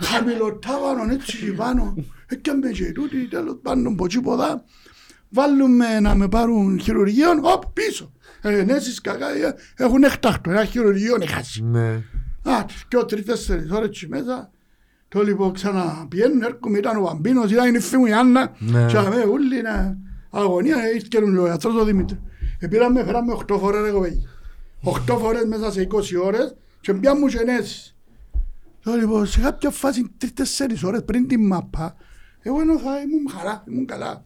Χαμηλοτάβανον 0.00 1.10
έτσι 1.10 1.52
πάνω. 1.52 1.94
Έκαμε 2.26 2.70
και 2.70 2.92
τούτοι 2.92 3.28
τέλος 3.28 3.58
πάντων 3.62 3.92
από 3.92 4.04
εκεί 4.04 4.20
ποδά. 4.20 4.64
Βάλουμε 5.30 6.00
να 6.00 6.14
με 6.14 6.28
πάρουν 6.28 6.80
χειρουργείο, 6.80 7.30
οπ, 7.42 7.66
πίσω. 7.72 8.12
Ε, 8.42 8.58
ενέσεις 8.58 9.00
κακά, 9.00 9.30
ε, 9.30 9.54
έχουν 9.76 10.02
εκτάκτο, 10.02 10.50
ένα 10.50 10.64
χειρουργείο 10.64 11.16
έχασε. 11.20 11.62
Ναι. 11.62 12.02
Α, 12.42 12.64
και 12.88 12.96
ο 12.96 13.04
τρεις 13.04 13.24
τέσσερις 13.24 13.70
ώρες 13.70 13.88
εκεί 13.88 14.08
μέσα. 14.08 14.50
Το 15.08 15.22
λοιπόν 15.22 15.52
ξαναπιένουν, 15.52 16.42
έρχομαι, 16.42 16.78
ήταν 16.78 16.96
ο 16.96 17.00
Βαμπίνος, 17.02 17.50
ήταν 17.50 17.68
η 17.68 17.70
νυφή 17.70 17.96
μου 17.96 18.06
η 18.06 18.12
Άννα. 18.12 18.52
Ναι. 18.58 18.86
Και 18.86 18.96
αμέ 18.96 19.24
ούλοι 19.24 19.58
είναι 19.58 19.98
αγωνία, 20.30 20.92
ήρθε 20.94 21.40
ο 21.40 21.46
γιατρός 21.46 21.74
ο 21.74 21.84
Δημήτρης. 21.84 22.18
Επήραμε, 22.58 23.04
φέραμε 23.04 23.32
8 23.32 23.58
φορές 23.58 23.80
ρε 23.80 23.90
κοπέγι. 23.90 24.28
8 24.84 25.18
φορές 25.18 25.44
μέσα 25.44 25.72
σε 25.72 25.80
20 25.80 26.16
ώρες 26.24 26.56
και 26.80 26.94
πιάνε 26.94 27.18
μου 27.18 27.26
και 27.26 27.38
ενέσεις. 27.38 27.96
Το 28.82 28.94
λοιπόν, 28.94 29.26
σε 29.26 29.40
κάποια 29.40 29.70
φάση, 29.70 30.10
τρεις-τέσσερις 30.18 30.82
ώρες 30.82 31.04
πριν 31.04 31.28
την 31.28 31.46
μάπα, 31.46 31.96
εγώ 32.42 32.60
ενώ 32.60 32.78
θα 32.78 33.00
ήμουν 33.00 33.30
χαρά, 33.36 33.64
ήμουν 33.68 33.86
καλά. 33.86 34.24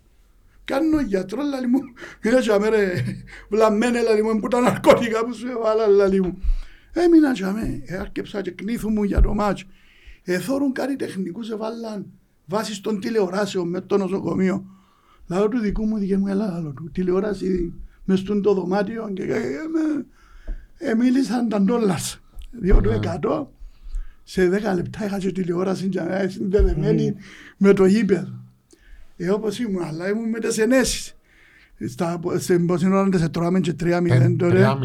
Κάνω 0.73 1.01
γιατρός, 1.01 1.44
λαλί 1.49 1.66
μου, 1.66 1.81
μείνα 2.23 2.40
και 2.40 2.53
αμέ 2.53 2.69
βλαμμένε, 3.51 4.03
λαλί 4.03 4.23
μου, 4.23 4.40
που 4.40 4.49
τα 4.49 4.61
ναρκώτικα 4.61 5.24
που 5.24 5.35
σου 5.35 5.49
έβαλα, 5.49 5.86
λαλί 5.86 6.23
μου. 6.23 6.39
Έμεινα 6.93 7.32
και 7.32 7.44
αμέ, 7.44 7.82
έρκεψα 7.86 8.43
και 8.43 8.51
κνήθου 8.51 8.90
μου 8.90 9.03
για 9.03 9.20
το 9.20 9.35
μάτσο. 9.35 9.66
Εθώρουν 10.23 10.73
κάτι 10.73 10.97
τεχνικούς 10.97 11.51
εβάλλαν 11.51 12.07
βάσεις 12.47 12.81
των 12.81 13.01
τηλεοράσεων 13.01 13.69
μες 13.69 13.82
το 13.86 13.97
νοσοκομείο. 13.97 14.65
Λάω 15.27 15.49
του 15.49 15.59
δικού 15.59 15.85
μου, 15.85 15.99
δική 15.99 16.16
μου, 16.16 16.27
έλα, 16.27 16.47
λάω 16.47 16.73
του, 16.73 16.90
τηλεόραση 16.93 17.73
μες 18.05 18.19
στον 18.19 18.43
το 18.43 18.55
δωμάτιο 18.55 19.11
και 19.15 19.23
ε, 20.78 20.94
μίλησαν 20.94 21.49
τα 21.49 21.61
ντόλαρς, 21.61 22.20
δύο 22.51 22.81
του 22.81 22.90
εκατό. 22.90 23.53
Σε 24.23 24.49
δέκα 24.49 24.74
λεπτά 24.74 25.05
είχα 25.05 25.19
και 25.19 25.32
τηλεόραση 25.32 25.89
και 25.89 26.01
συνδεδεμένη 26.28 27.15
με 27.57 27.73
το 27.73 27.85
γήπεδο. 27.85 28.41
Ε, 29.24 29.31
όπως 29.31 29.59
ήμουν, 29.59 29.82
αλλά 29.82 30.09
ήμουν 30.09 30.28
με 30.28 30.39
τις 30.39 30.59
ενέσεις. 30.59 31.16
Στα, 31.89 32.20
σε 32.35 32.59
πόση 32.59 32.86
ώρα 32.86 33.09
σε 33.15 33.28
τρώμε 33.28 33.61
και 33.61 33.73
τρία 33.73 34.01
μηδέν 34.01 34.36
τώρα. 34.36 34.78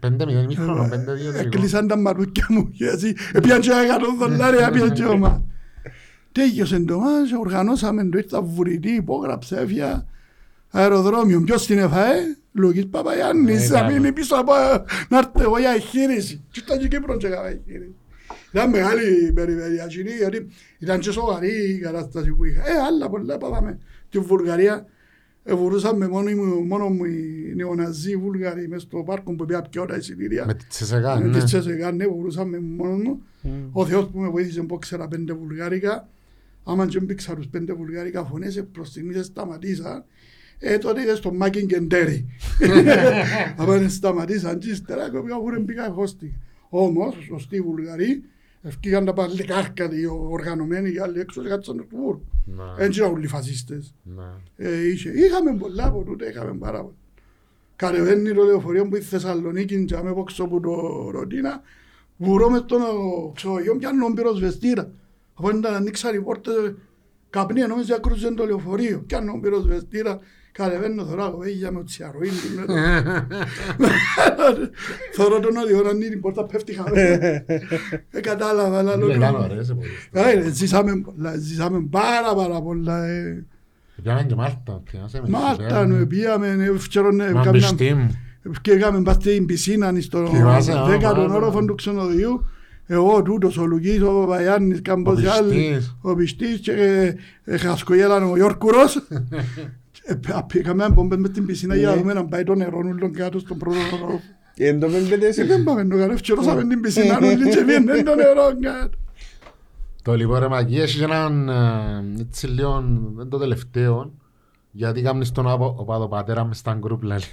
Πέντε 0.00 0.24
μηδέν 0.26 0.44
μήχρονο, 0.46 0.88
πέντε 0.88 1.12
δύο 1.12 1.32
τελικό. 1.32 1.56
Έκλεισαν 1.56 1.86
τα 1.86 1.96
μαρούκια 1.96 2.46
μου 2.48 2.70
και 2.70 2.86
έτσι. 2.86 3.14
Επιάν 3.32 3.60
και 3.60 3.70
εκατό 3.84 4.14
δολάρια, 4.18 4.66
επιάν 4.66 4.92
και 4.92 5.04
ομάδα. 5.04 5.42
Τέγιωσε 6.32 6.80
το 6.80 6.98
μας, 6.98 7.32
οργανώσαμε 7.40 8.04
το 8.04 8.18
ήρθα 8.18 8.42
βουρητή, 8.42 8.90
υπόγραψε, 8.90 9.56
έφυγα 9.56 10.06
αεροδρόμιο. 10.70 11.40
Ποιος 11.40 11.66
την 11.66 11.78
έφαε, 11.78 12.14
Λογής 12.52 12.86
Παπαγιάννης, 12.86 13.68
θα 13.68 13.84
μείνει 13.90 14.12
πίσω 14.12 14.36
από 14.36 14.52
να 15.08 15.18
έρθω 15.18 15.42
εγώ 15.42 15.58
για 15.58 15.70
εγχείρηση. 15.70 16.44
Και 16.50 16.60
ήταν 16.64 16.78
και 16.78 16.88
Κύπρος 16.88 17.16
και 17.18 17.26
έκανα 17.26 17.48
εγχείρηση. 17.48 17.94
Ήταν 18.52 18.70
μεγάλη 18.70 19.32
περιπέτεια, 19.32 19.86
γιατί 20.18 20.46
ήταν 20.78 21.00
και 21.00 21.10
σοβαρή 21.10 21.70
η 21.70 21.78
κατάσταση 21.78 22.32
που 22.32 22.44
είχα. 22.44 22.68
Ε, 22.68 22.72
άλλα 22.86 23.08
πολλά 23.08 23.34
είπαμε. 23.34 23.78
Τη 24.10 24.18
Βουλγαρία, 24.18 24.86
ευουρούσαμε 25.44 26.08
μόνο, 26.08 26.30
μόνο 26.66 26.88
μου 26.88 27.04
οι 27.04 27.52
νεοναζί 27.56 28.16
Βουλγαροί 28.16 28.68
μες 28.68 28.82
στο 28.82 29.02
πάρκο 29.02 29.34
που 29.34 29.44
πήγα 29.44 29.62
πιο 29.62 29.82
ώρα 29.82 29.96
εισιτήρια. 29.96 30.46
Με 30.46 30.54
τη 30.54 30.64
Τσεσεγάν, 30.68 31.18
ναι. 31.18 31.26
Με 31.26 31.32
της 31.32 31.44
Τσεσεγάν, 31.44 31.96
ναι, 31.96 32.04
ευουρούσαμε 32.04 32.60
μόνο 32.60 32.94
μου. 32.94 33.22
Ο 33.72 33.86
Θεός 33.86 34.08
που 34.08 34.18
με 34.18 34.28
βοήθησε 34.28 34.62
που 34.62 34.78
ξέρα 34.78 35.08
πέντε 35.08 35.32
Βουλγάρικα. 35.32 36.08
Άμα 36.64 36.86
και 36.86 37.00
μπήξα 37.00 37.34
τους 37.34 37.46
πέντε 37.46 37.72
Βουλγάρικα 37.72 38.24
φωνές, 38.24 38.64
προς 38.72 38.88
στιγμής 38.88 39.26
σταματήσα. 39.26 40.04
Ε, 40.58 40.78
τότε 40.78 41.02
είδες 41.02 41.20
τον 41.20 41.36
Μάκιν 41.36 41.66
Κεντέρι. 41.66 42.26
Άμα 43.56 43.88
σταματήσαν 43.88 44.58
και 44.58 44.70
ύστερα, 44.70 45.06
εγώ 45.06 45.22
πήγα 45.22 45.64
πήγα 45.64 45.90
χώστη. 45.90 46.34
Όμως, 46.68 47.16
σωστοί 47.26 47.60
Βουλγαροί, 47.60 48.22
ευκήγαν 48.62 49.04
τα 49.04 49.12
παλικάρκα 49.12 49.90
οι 49.92 50.06
οργανωμένοι 50.06 50.90
οι 50.90 50.98
άλλοι 50.98 51.20
έξω 51.20 51.42
και 51.42 51.48
κάτσαν 51.48 51.76
του 51.76 51.86
βούρου. 51.90 52.20
Έτσι 52.78 53.00
ήταν 53.00 53.12
όλοι 53.12 53.24
οι 53.24 53.28
φασίστες. 53.28 53.94
Είχαμε 55.14 55.56
πολλά 55.58 55.86
από 55.86 56.02
τούτε, 56.02 56.28
είχαμε 56.28 56.54
πάρα 56.58 56.80
πολλά. 56.80 56.94
Κατεβαίνει 57.76 58.34
το 58.34 58.42
λεωφορείο 58.42 58.88
που 58.88 58.96
η 58.96 59.00
Θεσσαλονίκη 59.00 59.84
και 59.84 59.94
άμε 59.94 60.12
πόξω 60.12 60.44
από 60.44 60.60
το 60.60 60.70
Ροντίνα, 61.10 61.62
βουρώ 62.16 62.50
με 62.50 62.60
τον 62.60 62.80
ξεγωγιό 63.34 63.76
πιάνω 63.76 64.12
πυροσβεστήρα. 64.14 64.90
Από 65.34 65.48
όταν 65.48 65.74
ανοίξαν 65.74 66.14
οι 66.14 66.20
πόρτες, 66.20 66.74
καπνί 67.30 67.66
νόμιζε 67.66 67.94
ακρούζε 67.94 68.34
το 68.34 68.46
λεωφορείο. 68.46 69.04
Πιάνω 69.06 69.40
πυροσβεστήρα, 69.40 70.18
Κατεβαίνω 70.52 71.04
θωρώ 71.04 71.24
αγωγή 71.24 71.68
με 71.70 71.84
τσιαροήν. 71.84 72.30
Θωρώ 75.14 75.40
τον 75.40 75.56
οδηγό 75.56 75.82
να 75.82 75.90
είναι 75.90 76.04
η 76.04 76.16
πόρτα 76.16 76.44
πέφτει 76.44 76.72
χαμένη. 76.72 77.08
Ε, 78.10 78.20
κατάλαβα. 78.20 78.78
αλλά 78.78 78.94
Ήταν 79.14 79.34
ωραίες 79.34 79.70
εποχές. 79.70 80.08
Ζήσαμε 81.38 81.86
πάρα 81.90 82.34
πάρα 82.34 82.62
πολλά. 82.62 83.04
Πιάμε 84.02 84.24
και 84.28 84.34
Μάλτα. 84.34 84.82
Μάλτα, 85.28 86.06
πήγαμε, 86.08 86.56
και 88.60 88.70
έκαμε 88.72 89.02
πάστε 89.02 89.30
στην 89.30 89.46
πισίνα 89.46 89.94
στο 90.00 90.30
δέκατον 90.86 91.30
όροφο 91.30 91.64
του 91.64 91.74
ξενοδίου 91.74 92.44
εγώ 92.92 93.22
τούτος, 93.22 93.58
ο 93.58 93.64
Λουκής, 93.66 94.02
ο 94.02 94.20
Παπαγιάννης, 94.20 94.82
κάμπος 94.82 95.24
άλλοι, 95.24 95.80
ο 96.00 96.14
Πιστής 96.14 96.60
και 96.60 97.16
χασκογέλαν 97.56 98.22
ο 98.22 98.36
Γιόρκουρος 98.36 99.02
Πήγαμε 100.46 100.88
να 100.88 101.04
μες 101.16 101.30
στην 101.30 101.46
πισίνα 101.46 101.76
για 101.76 101.88
να 101.88 101.96
δούμε 101.96 102.12
να 102.12 102.24
πάει 102.24 102.42
το 102.42 102.54
νερό 102.54 102.78
ούλον 102.78 103.12
κάτω 103.12 103.38
στον 103.38 103.58
πρώτο 103.58 103.76
νερό. 103.76 104.20
Εν 104.56 104.80
το 104.80 104.86
πέντε 104.86 105.44
Δεν 105.44 105.64
πάμε 105.64 105.84
το 105.84 105.96
καρεύτσερωσαμε 105.96 106.66
την 106.66 106.80
πισίνα 106.80 107.18
ούλη 107.22 107.48
και 107.48 107.62
βγαίνει 107.64 108.02
το 108.02 108.14
νερό 108.14 108.58
κάτω. 108.60 108.96
Το 110.02 110.14
λοιπόν 110.14 110.38
ρε 110.38 110.48
Μακή 110.48 110.80
έχεις 110.80 111.00
έναν 111.00 111.48
έτσι 112.20 112.46
λίγο 112.46 112.84
το 113.28 113.38
τελευταίο 113.38 114.12
γιατί 114.70 115.02
κάνεις 115.02 115.32
τον 115.32 115.46
οπαδοπατέρα 115.76 116.44
μες 116.44 116.58
στα 116.58 116.74
γκρουπ 116.74 117.02
λαλί. 117.02 117.24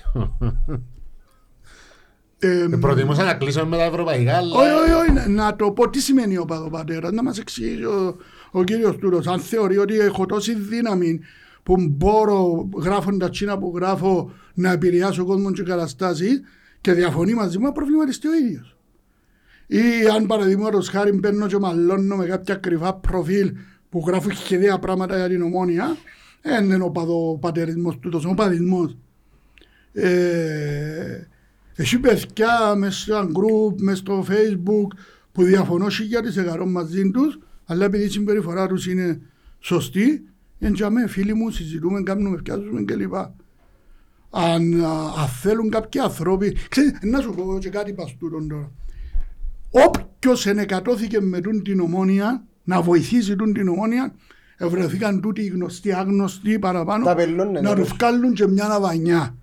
Προτιμούσα 2.80 3.24
να 3.24 3.34
κλείσουμε 3.34 3.66
με 3.66 3.78
τα 3.78 3.84
ευρωπαϊκά 3.84 4.38
αλλά... 4.38 4.56
Όχι, 4.56 4.72
όχι, 4.72 4.92
όχι, 4.92 5.30
να 5.30 5.56
το 5.56 5.72
πω 5.72 5.90
τι 5.90 6.00
σημαίνει 6.00 6.38
οπαδοπατέρα, 6.38 7.12
να 7.12 7.24
μας 7.24 7.38
εξηγήσει 7.38 7.84
ο 8.52 8.64
κύριος 8.64 8.96
Τούρος, 8.96 9.28
αν 9.28 9.40
θεωρεί 9.40 9.78
ότι 9.78 10.00
έχω 10.00 10.26
τόση 10.26 10.56
δύναμη 10.56 11.20
που 11.68 11.88
μπορώ 11.90 12.70
γράφοντα 12.78 13.30
τσίνα 13.30 13.58
που 13.58 13.74
γράφω 13.76 14.32
να 14.54 14.72
επηρεάσω 14.72 15.26
κόσμο 15.26 15.52
και 15.52 15.64
καταστάσεις 15.64 16.42
και 16.82 16.94
διαφωνεί 16.94 17.34
μαζί 17.34 17.58
μου, 17.58 17.72
προβληματιστεί 17.72 18.28
ο 18.28 18.34
ίδιος. 18.34 18.78
Ή 19.68 20.08
αν 20.16 20.26
παραδείγματος 20.26 20.90
χάρη 20.90 21.12
μπαίνω 21.12 21.48
και 21.48 21.58
μαλώνω 21.58 22.16
με 22.16 22.26
κάποια 22.26 22.56
κρυβά 22.56 22.94
προφίλ 22.94 23.54
που 23.90 24.04
γράφω 24.08 24.30
χιλιά 24.30 24.80
πράγματα 24.80 25.18
για 25.18 25.28
την 25.28 25.42
ομόνια, 25.42 25.98
δεν 26.42 26.66
είναι 26.66 26.84
ο 26.84 26.90
παδοπατερισμό 26.90 27.96
τούτος, 27.96 28.26
ο 28.26 28.34
παδισμός. 28.34 28.98
Ε, 29.94 31.28
έχει 31.76 32.00
παιδιά 32.00 32.76
μέσα 32.76 33.00
στο 33.00 33.30
group, 33.34 33.82
μέσα 33.82 33.98
στο 33.98 34.26
facebook 34.30 34.98
που 35.32 35.44
διαφωνώ 35.44 35.90
χιλιά 35.90 36.22
της 36.22 36.38
μαζί 36.66 37.12
τους, 37.12 37.40
αλλά 37.66 37.86
επειδή 37.86 38.04
η 38.04 38.10
συμπεριφορά 38.10 38.68
τους 38.68 38.88
είναι 38.88 39.22
σωστή, 39.60 40.28
Εντιαμέ, 40.60 41.08
φίλοι 41.08 41.34
μου, 41.34 41.50
συζητούμε, 41.50 42.02
κάνουμε, 42.02 42.38
φτιάζουμε 42.38 42.82
κλπ. 42.82 43.14
Αν 44.30 44.84
α, 44.84 45.28
θέλουν 45.42 45.70
κάποιοι 45.70 46.00
άνθρωποι, 46.00 46.58
ξέρετε, 46.70 47.08
να 47.08 47.22
σου 47.22 47.34
πω 47.34 47.58
και 47.60 47.70
κάτι 47.70 47.94
παστούρον 47.94 48.48
τώρα. 48.48 48.72
Όποιος 49.72 50.46
ενεκατώθηκε 50.46 51.22
με 51.22 51.42
την 51.64 51.80
ομόνια, 51.80 52.44
να 52.64 52.82
βοηθήσει 52.82 53.36
την 53.36 53.68
ομόνια, 53.68 54.14
ευρεθήκαν 54.58 55.22
τούτοι 55.22 55.42
οι 55.42 55.48
γνωστοί, 55.48 55.94
άγνωστοι 55.94 56.60
παραπάνω, 56.60 57.14
να 57.52 57.62
ναι. 57.62 57.76
τους 57.76 57.90
βγάλουν 57.90 58.34
και 58.34 58.48
μια 58.48 58.68
ναβανιά. 58.68 59.36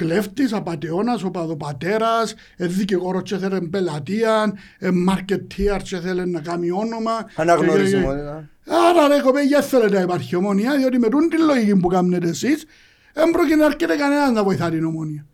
Κλέφτης, 0.00 0.52
απατεώνας, 0.52 1.22
οπαδοπατέρας, 1.22 2.34
ε, 2.56 2.66
δικηγόρος 2.66 3.22
και 3.22 3.36
θέλει 3.36 3.68
πελατεία, 3.68 4.58
ε, 4.78 4.90
μαρκετίαρ 4.90 5.82
και 5.82 5.96
θέλει 5.96 6.26
να 6.26 6.40
κάνει 6.40 6.70
όνομα. 6.70 7.26
Αναγνωρισιμότητα. 7.34 8.48
Άρα 8.66 9.08
ρε 9.08 9.20
κοπέγια 9.20 9.62
θέλετε 9.62 9.94
να 9.94 10.00
υπάρχει 10.00 10.36
ομόνια, 10.36 10.76
διότι 10.76 10.98
με 10.98 11.08
τούν 11.08 11.28
την 11.28 11.44
λογική 11.44 11.76
που 11.76 11.88
κάνετε 11.88 12.28
εσείς, 12.28 12.64
δεν 13.12 13.30
πρόκειται 13.30 13.56
να 13.56 13.64
έρχεται 13.64 13.96
κανένας 13.96 14.30
να 14.30 14.44
βοηθά 14.44 14.70
την 14.70 14.84
ομόνια. 14.84 15.26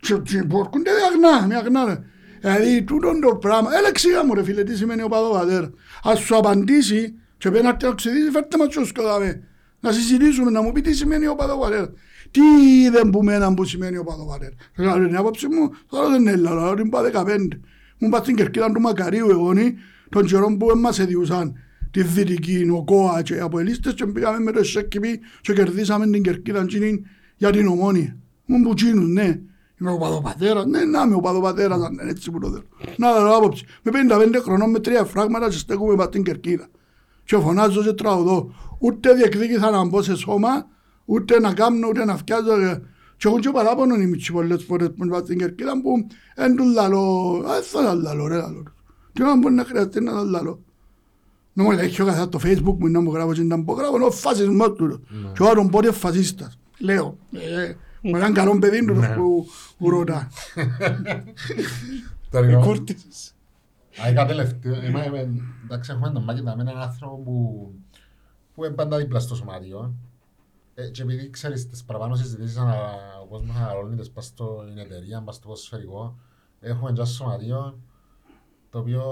Και 0.00 0.42
μπορκούνται 0.46 0.90
με 0.90 1.28
αγνά, 1.28 1.46
με 1.46 1.54
αγνά 1.56 1.84
ρε. 1.84 1.98
Δηλαδή 2.40 2.82
τούτον 2.82 3.20
το 3.20 3.36
πράγμα, 3.36 3.70
έλεξε 3.76 4.08
μου 4.26 4.34
ρε 4.34 4.44
φίλε 4.44 4.62
τι 4.62 4.76
σημαίνει 4.76 5.02
ο 5.02 5.08
παδόπατέρα. 5.08 5.70
Ας 6.02 6.18
σου 6.18 6.36
απαντήσει 6.36 7.14
και 7.38 7.50
πέντε 7.50 7.62
να 7.62 7.76
τεοξιδίσει 7.76 8.30
φέρτε 8.30 8.56
μας 8.58 8.68
τσούσκο 8.68 9.02
δάμε. 9.02 9.42
Να 9.80 9.92
συζητήσουμε, 9.92 10.50
να 10.50 10.62
μου 10.62 10.72
πει 10.72 10.80
τι 10.80 10.92
σημαίνει 10.92 11.26
ο 11.26 11.34
παδόπατέρα. 11.34 11.92
Τι 12.32 12.40
είδε 12.82 13.04
που 13.10 13.22
μένα 13.22 13.54
που 13.54 13.64
σημαίνει 13.64 13.96
ο 13.96 14.04
παδόπατέρα. 14.04 14.54
Δηλαδή 14.74 15.06
την 15.06 15.16
άποψη 15.16 15.46
μου, 15.48 15.70
τώρα 15.88 16.08
δεν 16.08 16.20
είναι 16.20 16.30
Ελλάδα, 16.30 16.74
την 16.74 16.88
πάω 16.88 17.02
15. 17.12 17.48
Μου 17.98 18.08
πάω 18.08 18.20
στην 18.20 18.36
κερκίδα 18.36 18.72
του 18.72 18.80
Μακαρίου 18.80 19.30
εγώ, 19.30 19.52
τον 20.08 20.24
καιρό 20.26 20.56
που 20.56 20.78
μας 20.78 20.98
εδιούσαν 20.98 21.54
τη 21.90 22.02
Δυτική, 22.02 22.68
ο 22.72 22.84
ΚΟΑ 22.84 23.22
και 23.22 23.34
οι 23.34 23.38
Αποελίστες 23.38 23.94
και 23.94 24.06
πήγαμε 24.06 24.38
με 24.38 24.52
το 24.52 24.64
ΣΕΚΚΙΠΗ 24.64 25.20
και 25.40 25.52
κερδίσαμε 25.52 26.06
την 26.06 26.22
κερκίδα 26.22 26.66
για 27.36 27.50
την 27.50 27.66
ομόνια. 27.66 28.16
Μου 28.44 28.62
που 28.62 28.74
τσίνους, 28.74 29.08
ναι. 29.08 29.40
Είμαι 29.80 29.90
ο 29.90 29.98
παδοπατέρας, 29.98 30.64
ναι, 30.64 30.84
να 30.84 31.02
είμαι 31.02 31.14
ο 31.14 31.20
παδοπατέρας, 31.20 31.82
αν 31.82 31.92
είναι 31.92 32.10
έτσι 32.10 32.30
που 32.30 32.38
το 32.38 32.48
θέλω. 32.48 32.64
Να 32.96 33.20
δω 33.20 33.36
άποψη. 33.36 33.64
Με 33.82 33.90
55 33.90 34.40
χρονών 34.42 34.70
με 34.70 34.78
τρία 34.78 35.04
φράγματα 35.04 35.48
και 35.48 35.56
στέκουμε 35.56 35.94
πάνω 35.94 36.08
την 36.08 36.22
κερκίδα. 36.22 36.68
Και 37.24 37.36
φωνάζω 37.36 37.82
και 37.82 37.92
τραγουδώ. 37.92 38.54
Ούτε 38.78 39.12
διεκδίκηθα 39.14 39.70
να 39.70 39.84
μπω 39.84 40.02
σε 40.02 40.16
σώμα, 40.16 40.66
ούτε 41.12 41.40
να 41.40 41.52
κάνω, 41.52 41.88
ούτε 41.88 42.04
να 42.04 42.16
φτιάζω. 42.16 42.80
Και 43.16 43.28
έχουν 43.28 43.40
και 43.40 43.50
παράπονο 43.50 43.94
οι 43.94 44.06
μητσί 44.06 44.32
πολλές 44.32 44.64
φορές 44.64 44.88
που 44.96 45.04
είναι 45.04 45.18
στην 45.18 45.38
κερκίδα 45.38 45.80
που 45.82 46.06
δεν 46.36 46.56
του 46.56 46.64
λαλώ, 46.64 47.36
δεν 47.46 47.62
θα 47.62 47.94
λαλώ 47.94 48.26
ρε 48.26 48.36
λαλώ. 48.36 48.62
Τι 49.12 49.22
να 49.22 49.38
μπορεί 49.38 49.54
να 49.54 49.64
χρειαστεί 49.64 50.00
να 50.00 50.22
λαλώ. 50.22 50.62
No 51.56 51.62
me 51.68 51.76
dejo 51.76 52.06
casar 52.06 52.28
το 52.30 52.40
facebook 52.42 52.76
μου 52.78 52.88
να 52.88 53.00
μου 53.00 53.12
γράφω 53.12 53.32
και 53.32 53.42
να 53.42 53.56
μου 53.56 53.74
γράφω 53.78 53.96
είναι 53.96 54.04
ο 54.04 54.10
φασισμός 54.10 54.72
του. 54.72 55.06
Και 55.34 55.42
ο 55.42 55.48
Άρον 55.48 55.68
Πόρη 55.68 55.86
είναι 55.86 55.96
φασίστας. 55.96 56.58
Λέω. 56.78 57.18
Με 58.00 58.18
έναν 58.18 58.32
καλό 58.32 58.58
παιδί 58.58 58.84
του 58.84 59.46
που 59.78 59.90
ρωτά. 59.90 60.28
Κούρτης. 62.60 63.34
Άικα 64.04 64.26
τελευταίο. 64.26 64.74
Εντάξει 65.64 65.92
έχουμε 65.92 66.10
τον 66.10 66.24
Μάκη 66.24 66.42
με 66.42 66.54
έναν 66.58 66.78
άνθρωπο 66.80 67.16
που 67.24 67.70
που 68.54 68.64
είναι 68.64 68.74
πάντα 68.74 68.96
δίπλα 68.96 69.20
στο 69.20 69.34
σωματιό. 69.34 69.94
Ε, 70.82 70.88
και 70.88 71.02
επειδή 71.02 71.30
ξέρεις 71.30 71.68
τις 71.68 71.84
παραπάνω 71.84 72.14
συζητήσεις 72.14 72.56
ανα, 72.56 72.74
ο 73.22 73.26
κόσμος 73.26 73.56
αναλώνεται 73.56 74.04
πας 74.14 74.24
στην 74.24 74.78
εταιρεία, 74.78 75.22
πας 75.22 75.34
στο 75.34 75.48
ποσφαιρικό, 75.48 76.18
έχουμε 76.60 76.90
και 76.92 76.96
ένα 76.96 77.04
σωματείο 77.04 77.78
το 78.70 78.78
οποίο 78.78 79.02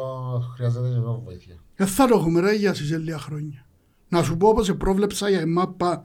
χρειάζεται 0.55 0.88
και 0.88 0.94
εδώ 0.94 1.22
βοήθεια. 1.24 1.55
Δεν 1.76 1.86
θα 1.86 2.06
το 2.06 2.16
έχουμε 2.16 2.40
ρε 2.40 2.55
για 2.55 2.74
σε 2.74 2.98
λίγα 2.98 3.18
χρόνια. 3.18 3.66
Να 4.09 4.22
σου 4.22 4.36
πω 4.36 4.48
όπως 4.48 4.76
πρόβλεψα 4.76 5.28
για 5.28 5.40
η 5.40 5.44
μάπα 5.44 6.02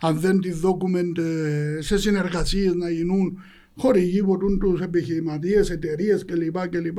αν 0.00 0.20
δεν 0.20 0.40
τη 0.40 0.50
document 0.62 1.18
ε, 1.18 1.78
σε 1.80 1.98
συνεργασίες 1.98 2.74
να 2.74 2.90
γίνουν 2.90 3.38
χορηγοί 3.76 4.22
ποτούν 4.22 4.58
τους 4.58 4.80
επιχειρηματίες, 4.80 5.70
εταιρείες 5.70 6.24
κλπ. 6.24 6.68
κλπ. 6.68 6.98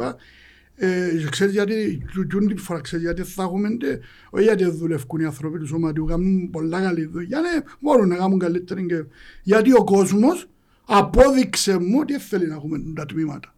Ε, 0.80 1.28
ξέρεις 1.30 1.54
γιατί, 1.54 2.06
τούτη 2.30 2.54
τη 2.54 2.62
φορά 2.62 2.82
ξέρεις 2.82 3.06
γιατί 3.06 3.24
θα 3.24 3.44
έχουμε, 3.44 3.78
τε, 3.78 4.00
όχι 4.30 4.44
γιατί 4.44 4.66
δουλεύουν 4.66 5.20
οι 5.20 5.26
άνθρωποι 5.26 5.60
τους 5.60 5.70
σωματιού, 5.70 6.06
κάνουν 6.06 6.50
πολλά 6.50 6.82
καλή 6.82 7.06
δουλειά, 7.06 7.40
ναι, 7.40 7.62
μπορούν 7.80 8.08
να 8.08 8.16
κάνουν 8.16 8.40
καλύτερη 8.40 8.86
και... 8.86 9.04
Γιατί 9.44 9.74
ο 9.74 9.84
κόσμος 9.84 10.50
απόδειξε 10.86 11.80
μου 11.80 11.98
ότι 12.00 12.20
θέλει 12.20 12.48
να 12.48 12.56
έχουμε 12.56 12.80
τα 12.96 13.06
τμήματα. 13.06 13.56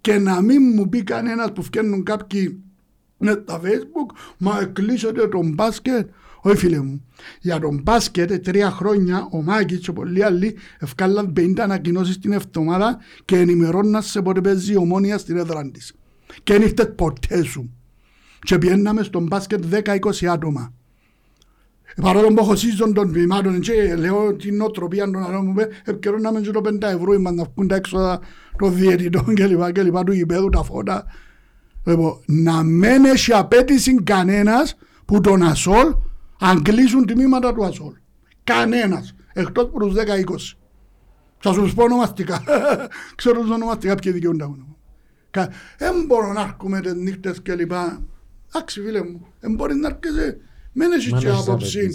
Και 0.00 0.18
να 0.18 0.40
μην 0.40 0.62
μου 0.74 0.88
πει 0.88 1.02
κανένας 1.02 1.52
που 1.52 1.62
φτιάχνουν 1.62 2.02
κάποιοι 2.02 2.62
με 3.18 3.36
τα 3.36 3.60
facebook, 3.60 4.14
μα 4.38 4.64
κλείσετε 4.64 5.28
τον 5.28 5.52
μπάσκετ, 5.52 6.08
όχι 6.40 6.56
φίλε 6.56 6.80
μου, 6.80 7.04
για 7.40 7.60
τον 7.60 7.80
μπάσκετ 7.82 8.44
τρία 8.44 8.70
χρόνια 8.70 9.28
ο 9.30 9.42
Μάκης 9.42 9.78
και 9.78 9.92
πολλοί 9.92 10.24
άλλοι 10.24 10.56
ευκάλαν 10.78 11.32
50 11.36 11.58
ανακοινώσεις 11.58 12.18
την 12.18 12.32
εβδομάδα 12.32 12.98
και 13.24 13.36
ενημερώναν 13.36 14.02
σε 14.02 14.22
πότε 14.22 14.40
παίζει 14.40 14.72
η 14.72 14.76
ομόνια 14.76 15.18
στην 15.18 15.36
έδρα 15.36 15.70
της. 15.70 15.94
Και 16.42 16.52
δεν 16.52 16.62
ήρθε 16.62 16.86
ποτέ 16.86 17.42
σου. 17.42 17.70
Και 18.40 18.58
πιέναμε 18.58 19.02
στον 19.02 19.26
μπάσκετ 19.26 19.64
10-20 19.70 20.24
άτομα. 20.26 20.72
Παρόλο 22.02 22.26
που 22.26 22.42
έχω 22.42 22.56
σύζον 22.56 22.94
των 22.94 23.12
βημάτων 23.12 23.60
και 23.60 23.94
λέω 23.96 24.36
την 24.36 24.56
νοοτροπία 24.56 25.04
των 25.04 25.24
άλλων 25.24 25.46
μου 25.46 25.54
επικαιρώναμε 25.84 26.40
και 26.40 26.50
το 26.50 26.60
5 26.64 26.82
ευρώ 26.82 27.12
είμαστε 27.12 27.42
να 27.42 27.48
βγουν 27.54 27.68
τα 27.68 27.74
έξοδα 27.74 28.20
των 28.58 28.74
διαιτητών 28.74 29.34
και 29.34 29.46
λοιπά 29.46 29.72
και 29.72 29.82
λοιπά 29.82 30.04
του 30.04 30.12
γηπέδου 30.12 30.48
τα 30.48 30.62
φώτα. 30.62 31.04
Λοιπόν, 31.84 32.20
να 32.26 32.62
μην 32.62 33.04
έχει 33.04 33.32
απέτηση 33.32 33.94
κανένας 33.94 34.76
που 35.04 35.20
τον 35.20 35.42
ασόλ 35.42 35.92
αν 36.40 36.62
κλείσουν 36.62 37.06
τμήματα 37.06 37.54
του 37.54 37.64
ασόλ. 37.64 37.92
Κανένας. 38.44 39.14
Εκτός 39.32 39.64
από 39.64 39.78
τους 39.78 39.94
10-20. 39.94 40.56
Θα 41.38 41.52
σου 41.52 41.74
πω 41.74 41.82
ονομαστικά. 41.82 42.42
Ξέρω 43.14 43.40
τους 43.40 43.50
ονομαστικά 43.50 43.94
ποιοι 43.94 44.12
δικαιούνται. 44.12 44.44
Δεν 45.78 46.04
μπορώ 46.06 46.32
να 46.32 46.40
έρχομαι 46.40 46.80
τις 46.80 46.94
νύχτες 46.94 47.42
και 47.42 47.54
λοιπά. 47.54 48.02
Εντάξει 48.48 48.80
φίλε 48.80 49.02
μου, 49.02 49.26
δεν 49.40 49.54
μπορεί 49.54 49.74
να 49.74 49.88
έρχεσαι. 49.88 50.38
Μην 50.72 50.92
έχεις 50.92 51.12
και 51.18 51.28
άποψη 51.28 51.90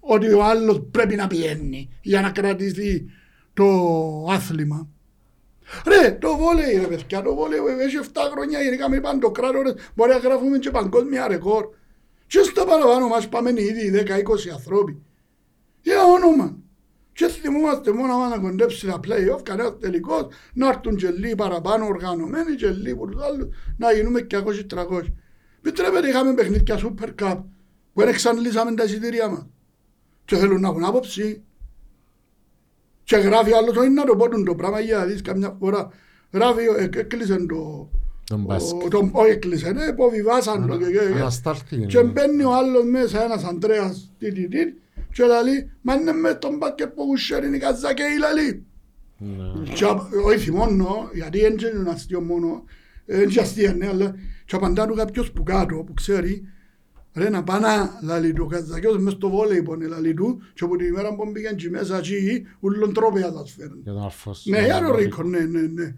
ότι 0.00 0.32
ο 0.32 0.44
άλλος 0.44 0.82
πρέπει 0.90 1.16
να 1.16 1.26
πιένει 1.26 1.90
για 2.02 2.20
να 2.20 2.30
κρατηθεί 2.30 3.06
το 3.52 3.66
άθλημα. 4.30 4.88
Ρε, 5.86 6.10
το 6.12 6.36
βόλεϊ 6.36 6.78
ρε 6.78 6.86
παιδιά, 6.86 7.22
το 7.22 7.34
βόλεϊ 7.34 7.58
έχει 7.80 7.96
7 8.02 8.06
χρόνια 8.32 8.62
γενικά 8.62 8.88
με 8.90 8.96
είπαν 8.96 9.20
το 9.20 9.30
κράτος, 9.30 9.74
μπορεί 9.94 10.10
να 10.10 10.16
γράφουμε 10.16 10.58
και 10.58 10.70
παγκόσμια 10.70 11.28
ρεκόρ. 11.28 11.68
Και 12.26 12.42
στο 12.42 12.64
παραπάνω 12.64 13.08
μας 13.08 13.28
πάμε 13.28 13.50
ήδη 13.50 13.90
10-20 13.90 14.50
ανθρώποι. 14.52 15.02
Για 15.82 16.02
όνομα. 16.04 16.56
Και 17.20 17.28
θυμούμαστε 17.28 17.92
μόνο 17.92 18.28
να 18.28 18.38
κοντέψει 18.38 18.86
τα 18.86 19.00
play-off, 19.04 19.42
κανένας 19.42 19.78
τελικός, 19.80 20.26
να 20.54 20.68
έρθουν 20.68 20.96
και 20.96 21.10
λίγοι 21.10 21.34
παραπάνω 21.34 21.86
οργανωμένοι 21.86 22.54
και 22.54 22.70
λίγοι 22.70 22.96
που 22.96 23.08
τους 23.08 23.22
άλλους, 23.22 23.48
να 23.76 23.92
γίνουμε 23.92 24.20
και 24.20 24.38
200-300. 24.38 25.12
Επιτρέπετε 25.58 26.08
είχαμε 26.08 26.34
παιχνίδια 26.34 26.78
Super 26.78 27.22
Cup, 27.22 27.42
που 27.92 28.00
δεν 28.00 28.08
εξαντλήσαμε 28.08 28.74
τα 28.74 28.84
εισιτήρια 28.84 29.28
μας. 29.28 29.46
Και 30.24 30.36
θέλουν 30.36 30.60
να 30.60 30.68
έχουν 30.68 30.84
άποψη. 30.84 31.42
Και 33.04 33.16
γράφει 33.16 33.52
άλλος 33.52 33.74
το 33.74 33.82
είναι 33.82 33.94
να 33.94 34.04
το 34.04 34.16
πω 34.16 34.42
το 34.44 34.54
πράγμα 34.54 34.80
για 34.80 34.98
να 34.98 35.04
δεις 35.04 35.22
καμιά 35.22 35.56
φορά. 35.60 35.88
Γράφει, 36.32 36.62
έκλεισε 36.94 37.46
το... 37.46 37.90
Τον 38.24 38.40
μπάσκετ. 38.40 38.90
Τον 38.90 39.10
όχι 39.12 39.30
έκλεισε, 39.30 39.72
ναι, 39.72 39.84
υποβιβάσαν 39.84 40.66
το. 40.66 40.78
Και 41.86 42.02
μπαίνει 42.02 42.42
ο 42.42 42.54
άλλος 42.54 42.84
μέσα, 42.84 43.24
ένας 43.24 43.44
Ανδρέας, 43.44 44.10
τι 44.18 44.32
τι 44.32 44.48
τι, 44.48 44.58
και 45.12 45.24
λέει, 45.24 45.70
μα 45.80 45.94
είναι 45.94 46.12
με 46.12 46.34
τον 46.34 46.56
μπάσκετ 46.56 46.88
που 46.88 47.02
γουσέρει 47.02 47.54
η 47.54 47.58
Καζάκη, 47.58 48.02
λέει. 48.34 48.64
Όχι 50.26 50.38
θυμώνω, 50.38 51.10
γιατί 51.12 51.40
δεν 51.40 51.56
είναι 51.76 51.90
αστείο 51.90 52.20
μόνο, 52.20 52.64
είναι 53.06 53.40
αστείο, 53.40 53.72
ναι, 53.72 53.86
αλλά 53.86 54.14
και 54.44 54.56
απαντά 54.56 54.86
του 54.86 54.94
κάποιος 54.94 55.32
που 55.32 55.42
κάτω, 55.42 55.76
που 55.76 55.94
ξέρει, 55.94 56.44
Ρε 57.14 57.30
να 57.30 57.42
πάνε 57.42 57.66
λαλί 58.02 58.32
του 58.32 58.46
Καζακιός 58.46 58.98
μες 58.98 59.12
στο 59.12 59.30
βόλεϊ 59.30 59.62
πόνε 59.62 59.86
λαλί 59.86 60.14
του 60.14 60.42
και 60.54 60.64
από 60.64 60.76
την 60.76 60.86
ημέρα 60.86 61.14
που 61.14 61.32
πήγαν 61.32 61.56
και 61.56 61.70
μέσα 61.70 61.96
εκεί 61.96 62.46
ούλον 62.60 62.92
τρόπια 62.92 63.32
θα 63.32 63.46
σφέρουν. 63.46 63.80
Για 63.82 63.92
τον 63.92 64.02
Αλφός. 64.02 64.44
Ναι, 64.46 64.64
για 64.64 64.80
τον 64.80 64.96
Ρίκο, 64.96 65.22
ναι, 65.22 65.38
ναι, 65.38 65.60
ναι. 65.60 65.94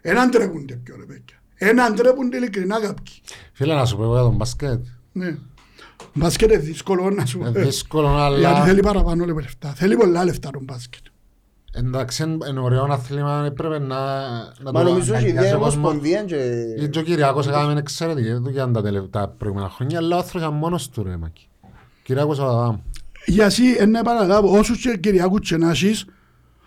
Έναν 0.00 0.30
τρέπονται 0.30 0.74
πιο 0.74 0.96
ρε 0.96 1.04
παιδιά. 1.04 1.42
Έναν 1.54 1.94
τρέπονται 1.94 2.36
ειλικρινά 2.36 2.80
κάποιοι. 2.80 3.14
Φίλε 3.52 3.74
να 3.74 3.84
σου 3.84 3.96
πω 3.96 4.12
για 4.12 4.20
τον 4.20 4.36
μπασκέτ. 4.36 4.84
Ναι. 5.12 5.38
Μπάσκετ 6.14 6.50
είναι 6.50 6.60
δύσκολο 6.60 7.10
να 7.10 7.26
σου 7.26 7.38
πω. 7.38 7.46
Είναι 7.46 7.60
δύσκολο 7.60 8.08
αλλά... 8.08 8.38
Γιατί 8.38 8.60
θέλει 8.60 8.80
παραπάνω 8.80 9.24
λεφτά. 9.24 9.68
Θέλει 9.68 9.96
πολλά 9.96 10.24
λεφτά 10.24 10.50
τον 10.50 10.62
μπάσκετ. 10.64 11.00
Εντάξει, 11.72 12.22
είναι 12.22 12.60
ωραίο 12.60 12.84
αθλήμα, 12.90 13.52
πρέπει 13.56 13.82
να, 13.82 14.28
να 14.60 14.72
Μα 14.72 14.84
το 14.84 14.88
νομίζω 14.88 15.14
ότι 15.14 15.24
η 15.24 15.28
ιδέα 15.28 15.40
αγκαλιάσει 15.40 15.54
ο 15.54 15.58
κόσμος. 15.58 15.76
ομοσπονδία 15.76 16.22
και... 16.24 16.88
Και 16.90 16.98
ο 16.98 17.02
Κυριάκος 17.02 17.46
έκαμε 17.46 17.78
εξαιρετική 17.78 18.32
δουλειά 18.32 18.70
τα 18.70 18.82
τελε- 18.82 19.10
τα 19.10 19.34
προηγούμενα 19.38 19.70
χρόνια, 19.70 19.98
αλλά 19.98 20.14
ο 20.14 20.18
άνθρωπος 20.18 20.48
ήταν 20.48 20.54
μόνος 20.54 20.88
του 20.88 21.02
ρε 21.02 21.16
Μάκη. 21.16 21.48
Κυριάκος 22.02 22.38
Αδάμ. 22.38 22.76
Γιατί 23.26 23.62
είναι 23.80 24.02
παραλάβω 24.02 24.58
όσους 24.58 24.78
και 24.78 24.96
Κυριακούς 24.96 25.48
και 25.48 25.56
να 25.56 25.70
έχεις, 25.70 26.04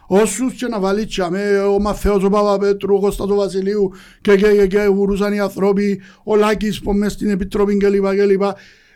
όσους 0.08 0.54
και 0.54 0.68
να 0.68 0.80
βάλεις 0.80 1.16
και 1.16 1.28
με 1.30 1.60
ο 1.60 1.80
Μαθαίος, 1.80 2.24
ο 2.24 2.30
Παπαπέτρου, 2.30 2.96
ο 2.96 3.00
Κώστας 3.00 3.30
ο 3.30 3.36
Βασιλείου 3.36 3.92
και, 4.22 4.36
και, 4.36 4.48
και, 4.52 4.68
και 4.68 4.90
βουρούσαν 4.90 5.34
οι 5.34 5.40
άνθρωποι, 5.40 6.02
ο 6.24 6.36
Λάκης 6.36 6.82
που 6.82 6.94
μες 6.94 7.12
στην 7.12 7.30
Επιτροπή 7.30 7.78
κλπ. 7.78 8.44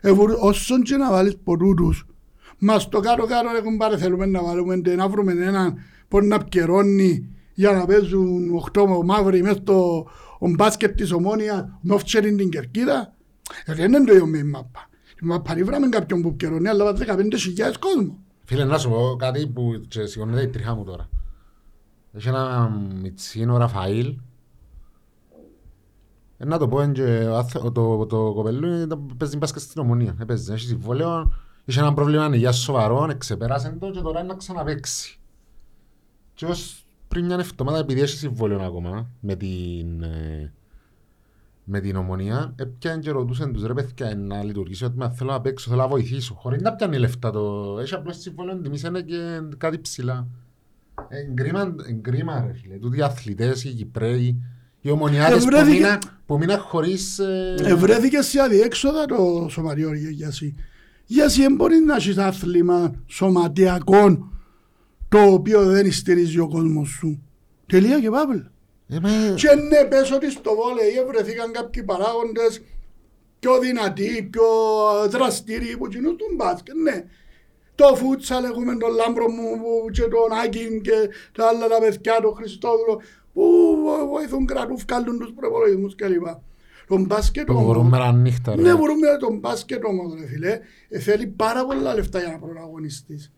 Κλπ. 0.03 0.11
Ε, 0.11 0.11
βουρού- 0.15 0.43
Όσον 0.43 0.81
και 0.81 0.95
να 0.95 1.11
βάλεις 1.11 1.38
ποτούτους, 1.43 2.05
μας 2.57 2.81
στο 2.81 2.99
κάτω 2.99 3.25
κάτω 3.25 3.49
έχουν 3.57 3.77
πάρει 3.77 3.97
θέλουμε 3.97 4.25
να 4.25 4.43
βάλουμε 4.43 4.81
τε, 4.81 4.95
να 4.95 5.09
βρούμε 5.09 5.31
έναν 5.31 5.77
που 6.07 6.21
να 6.21 6.38
πιερώνει 6.43 7.27
για 7.53 7.71
να 7.71 7.85
παίζουν 7.85 8.55
οχτώ 8.55 9.03
μαύροι 9.03 9.41
μες 9.43 9.55
στο 9.55 10.07
ο 10.39 10.49
μπάσκετ 10.49 10.95
της 10.95 11.11
Ομόνιας 11.11 11.65
με 11.81 11.97
φτιέριν 11.97 12.38
την 12.38 12.49
κερκίδα. 12.49 13.13
Ε, 13.65 13.73
Δεν 13.73 13.93
είναι 13.93 14.03
το 14.05 14.13
ίδιο 14.13 14.25
με 14.25 14.38
η 14.38 14.43
μάπα. 14.43 14.89
Η 15.23 15.25
μάπα 15.25 15.55
βράμε 15.63 15.89
κάποιον 15.89 16.21
που 16.21 16.35
πιερώνει 16.35 16.67
αλλά 16.67 16.84
βάζει 16.84 17.03
15.000 17.07 17.77
κόσμο. 17.80 18.17
Φίλε, 18.45 18.65
να 18.65 18.77
σου 18.77 18.89
πω 18.89 19.15
κάτι 19.19 19.47
που 19.47 19.81
και 19.88 20.05
σηκώνεται 20.05 20.41
η 20.41 20.47
τριχά 20.47 20.75
μου 20.75 20.84
τώρα. 20.84 21.09
Έχει 22.13 22.27
ένα 22.27 22.69
μιτσίνο 23.01 23.57
Ραφαήλ. 23.57 24.15
Ε, 26.43 26.45
να 26.45 26.57
το 26.57 26.67
πω, 26.67 26.81
είναι 26.81 26.91
και 26.91 27.01
ο 27.03 27.37
άθε- 27.37 27.61
το, 27.61 27.71
το, 27.71 28.05
το 28.05 28.33
κοπελού 28.33 28.73
ήταν- 28.81 29.15
παίζει 29.17 29.37
μπάσκετ 29.37 29.61
στην 29.61 29.81
ομονία. 29.81 30.15
Έπαιζε, 30.21 30.53
έχει 30.53 30.65
συμβόλαιο, 30.67 31.33
είχε 31.65 31.79
ένα 31.79 31.93
πρόβλημα 31.93 32.29
υγείας 32.33 32.57
σοβαρό, 32.57 33.07
εξεπέρασε 33.09 33.77
το 33.79 33.91
και 33.91 33.99
τώρα 34.01 34.19
είναι 34.19 34.27
να 34.27 34.35
ξαναπαίξει. 34.35 35.19
Και 36.33 36.45
ως 36.45 36.85
πριν 37.07 37.25
μια 37.25 37.35
εβδομάδα, 37.35 37.77
επειδή 37.77 38.01
έχει 38.01 38.17
συμβόλαιο 38.17 38.61
ακόμα 38.61 39.09
με 39.19 39.35
την, 39.35 40.01
ε, 40.03 40.53
με 41.63 41.79
την 41.79 41.95
ομονία, 41.95 42.53
έπιαν 42.55 42.99
και 42.99 43.11
ρωτούσαν 43.11 43.53
τους 43.53 43.63
ρε 43.65 43.73
παιδιά 43.73 44.15
να 44.15 44.43
λειτουργήσει 44.43 44.85
ότι 44.85 44.97
με 44.97 45.11
θέλω 45.15 45.31
να 45.31 45.41
παίξω, 45.41 45.69
θέλω 45.69 45.81
να 45.81 45.87
βοηθήσω. 45.87 46.33
Χωρίς 46.33 46.61
να 46.61 46.73
πιάνει 46.73 46.97
λεφτά 46.97 47.31
το... 47.31 47.75
Έχει 47.79 47.93
απλώς 47.93 48.17
συμβόλαιο 48.19 48.57
τιμής 48.57 48.83
είναι 48.83 49.01
και 49.01 49.41
κάτι 49.57 49.79
ψηλά. 49.79 50.27
Εγκρίμα, 51.07 51.75
εγκρίμα 51.89 52.41
ρε 52.47 52.53
φίλε. 52.53 52.75
Τούτοι 52.77 52.97
οι 52.97 53.01
αθλητές, 53.01 53.63
οι 53.63 53.73
Κυπρέοι, 53.73 54.43
οι 54.81 54.89
ομονιάτες 54.89 55.43
που 55.43 55.49
Ευρέθηκε- 55.55 55.79
μείναν, 55.79 55.99
που 56.25 56.37
μείναν 56.37 56.59
χωρίς... 56.59 57.19
ε, 57.19 57.55
Ευρέθηκε 57.63 58.21
σε 58.21 58.41
αδιέξοδα 58.41 59.05
το 59.05 59.47
σωματιό 59.49 59.93
γιατί. 59.93 60.55
Γιατί 61.05 61.41
δεν 61.41 61.55
μπορεί 61.55 61.75
να 61.79 61.95
έχεις 61.95 62.17
άθλημα 62.17 62.93
σωματιακό 63.07 64.31
το 65.09 65.19
οποίο 65.19 65.65
δεν 65.65 65.91
στηρίζει 65.91 66.39
ο 66.39 66.47
κόσμος 66.47 66.89
σου. 66.89 67.21
Τελεία 67.65 67.99
και 67.99 68.09
παύλα. 68.09 68.51
ε, 68.87 68.99
με- 68.99 69.33
Και 69.35 69.47
ναι, 69.55 69.83
πες 69.89 70.11
ότι 70.11 70.31
στο 70.31 70.51
βόλεϊ 70.55 71.05
βρεθήκαν 71.07 71.51
κάποιοι 71.51 71.83
παράγοντες 71.83 72.61
πιο 73.39 73.59
δυνατοί, 73.59 74.27
πιο 74.31 74.43
δραστήριοι 75.09 75.77
που 75.77 75.87
κινούν 75.87 76.17
τον 76.17 76.27
μπάσκετ, 76.35 76.75
ναι. 76.75 77.03
Το 77.75 77.95
φούτσαλ 77.95 78.43
έχουμε 78.43 78.75
τον 78.75 78.91
Λάμπρο 78.93 79.29
μου 79.29 79.57
που- 79.61 79.89
και 79.91 80.01
τον 80.01 80.31
Άκιν 80.43 80.81
και 80.81 81.09
τα 81.31 81.47
άλλα 81.47 81.67
τα 81.67 81.79
παιδιά, 81.79 82.19
τον 82.21 82.35
Χριστόδουλο 82.35 83.01
που 83.34 83.41
βοηθούν 84.11 84.45
κρατούν, 84.45 84.77
βγάλουν 84.77 85.19
τους 85.19 85.31
προπολογισμούς 85.35 85.95
κλπ. 85.95 86.26
Τον 86.88 87.05
μπάσκετ 87.05 87.45
Το 87.45 87.53
όμως, 87.53 87.65
μπορούμε 87.65 87.97
να 87.97 88.11
νύχτα 88.11 88.55
ρε. 88.55 88.61
ναι, 88.61 88.76
μπορούμε 88.76 89.07
να 89.11 89.18
τον 89.18 89.38
μπάσκετ 89.38 89.84
όμως, 89.85 90.14
ρε 90.19 90.27
φίλε. 90.27 90.60
Ε, 90.89 90.99
θέλει 90.99 91.27
πάρα 91.27 91.65
πολλά 91.65 91.93
λεφτά 91.93 92.19
για 92.19 92.31
να 92.31 92.39
πρωταγωνιστείς. 92.39 93.31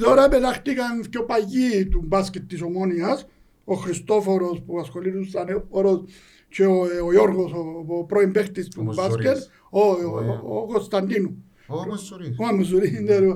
Τώρα 0.00 0.28
πετάχτηκαν 0.28 1.04
πιο 1.10 1.24
παγιοί 1.24 1.86
του 1.86 2.02
μπάσκετ 2.06 2.42
της 2.48 2.62
Ομόνιας, 2.62 3.26
ο 3.64 3.74
Χριστόφορος 3.74 4.62
που 4.66 4.78
ασχολείται 4.78 5.24
σαν 5.30 5.46
νεόφορος 5.46 6.04
και 6.48 6.66
ο, 6.66 6.84
ε, 6.84 7.00
ο 7.00 7.12
Γιώργος, 7.12 7.52
ο, 7.52 7.84
ο 7.88 8.04
πρώην 8.04 8.32
παίχτης 8.32 8.68
του 8.68 8.78
Ο 8.80 8.84
Μοσορής. 8.84 9.16
μπάσκετ, 9.26 9.42
ο, 9.70 9.80
ο, 9.80 9.90
Ο, 9.90 10.20
ε. 10.22 10.28
ο, 10.44 10.56
ο 10.56 10.66
Κωνσταντίνου. 10.66 11.44
Όμως, 11.66 12.12
sorry. 12.14 12.34
Ο 12.40 12.46
Αμουσουρή, 12.46 13.00
ναι, 13.04 13.16
ρε. 13.18 13.26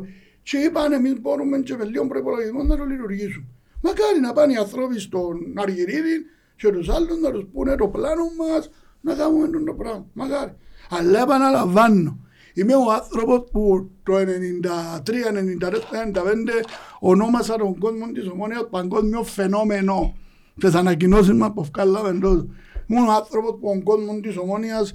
και 0.43 0.57
είπαν 0.59 0.93
εμείς 0.93 1.21
μπορούμε 1.21 1.59
και 1.59 1.77
με 1.77 1.85
λίγο 1.85 2.07
προϋπολογισμό 2.07 2.63
να 2.63 2.77
το 2.77 2.85
λειτουργήσουμε. 2.85 3.45
Μακάρι 3.83 4.21
να 4.21 4.33
πάνε 4.33 4.53
οι 4.53 4.57
άνθρωποι 4.57 5.01
στον 5.01 5.37
Αργυρίδη 5.57 6.27
και 6.57 6.69
τους 6.73 6.89
άλλους 6.89 7.21
να 7.21 7.31
τους 7.31 7.45
πούνε 7.53 7.77
το 7.77 7.89
πλάνο 7.89 8.23
μας 8.39 8.71
να 9.01 9.15
κάνουμε 9.15 9.65
το 9.67 9.75
πράγμα. 9.75 10.07
Μακάρι. 10.13 10.57
Αλλά 10.91 11.23
επαναλαμβάνω, 11.23 12.19
είμαι 12.55 12.75
ο 12.75 12.93
άνθρωπος 12.93 13.51
που 13.51 13.91
το 14.03 14.17
93, 14.17 15.33
94, 15.33 16.07
95 16.13 16.65
ονόμασα 17.01 17.57
τον 17.57 17.79
κόσμο 17.79 18.07
της 18.13 18.27
ομόνιας 18.27 18.67
παγκόσμιο 18.71 19.23
φαινόμενο. 19.23 20.15
Τις 20.61 20.75
ανακοινώσεις 20.75 21.33
μας 21.33 21.53
που 21.55 21.65
βγάλαμε 21.65 22.19
τότε. 22.21 22.47
Ήμουν 22.87 23.09
ο 23.09 23.13
άνθρωπος 23.13 23.59
που 23.61 23.69
ο 23.69 23.83
κόσμος 23.83 24.21
της 24.21 24.37
ομόνιας 24.37 24.95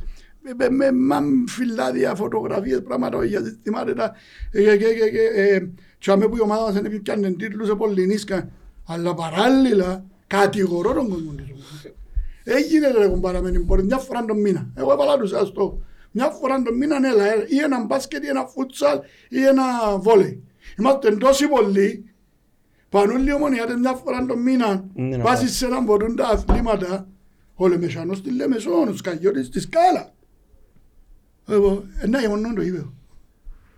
με, 0.58 0.70
με, 0.70 0.92
με 0.92 1.16
φυλάδια, 1.48 2.16
φωτογραφίες, 2.16 2.82
πράγματα 2.82 3.26
για 3.26 3.44
συστημάτια 3.44 4.16
και, 4.52 4.62
και, 4.62 4.76
και, 4.78 5.10
και, 5.10 5.42
ε, 5.42 5.70
και 5.98 6.12
αμέ 6.12 6.28
που 6.28 6.38
η 6.38 6.42
ομάδα 6.42 6.62
μας 6.62 6.78
είναι 6.78 6.90
πιάνε 6.90 7.32
τίτλους 7.32 7.70
από 7.70 7.90
Ελληνίσκα 7.90 8.50
αλλά 8.88 9.14
παράλληλα 9.14 10.06
κατηγορώ 10.28 10.94
τον 10.94 11.10
κόσμο 11.10 11.32
της 11.32 11.46
ομάδας. 11.52 11.86
Έγινε 12.44 12.92
ρε 12.92 13.08
κουμπάραμενη 13.08 13.60
μπορεί 13.60 13.84
μια 13.84 13.98
φορά 13.98 14.26
τον 14.26 14.40
μήνα. 14.40 14.70
Εγώ 14.76 14.92
έβαλα 14.92 15.18
τους 15.18 15.34
αστό. 15.34 15.82
Μια 16.12 16.30
φορά 16.30 16.62
τον 16.62 16.78
μήνα 16.78 16.96
έλα, 16.96 17.36
ή 17.48 17.58
ένα 17.64 17.86
μπάσκετ 17.86 18.24
ή 18.24 18.28
ένα 18.28 18.46
φούτσαλ 18.46 19.00
ή 19.30 19.46
ένα 19.46 19.98
βόλεϊ. 19.98 20.44
Είμαστε 20.78 21.16
τόσοι 21.16 21.48
πολλοί 21.48 22.12
Πανούλοι 22.90 23.34
ομονιάτες 23.34 23.76
μια 23.76 23.94
φορά 23.94 24.26
τον 24.26 24.42
μήνα 24.42 24.86
Ναι, 24.94 25.18
να 25.18 25.24
βάζεις 25.24 25.58
σε 25.58 25.66
έναν 25.66 25.84
μπορούν 25.84 26.16
τα 26.16 26.28
αθλήματα 26.28 27.08
ο 27.56 27.68
Λεμεσανός 27.68 28.18
στη 28.18 28.32
Λεμεσόν, 28.32 28.88
ο 28.88 28.96
Σκαγιώτης 28.96 29.46
στη 29.46 29.60
Σκάλα. 29.60 30.14
Εγώ, 31.48 31.84
ε, 32.02 32.08
να 32.08 32.20
γεμονούν 32.20 32.56
το 32.56 32.62
γήπεδο. 32.62 32.94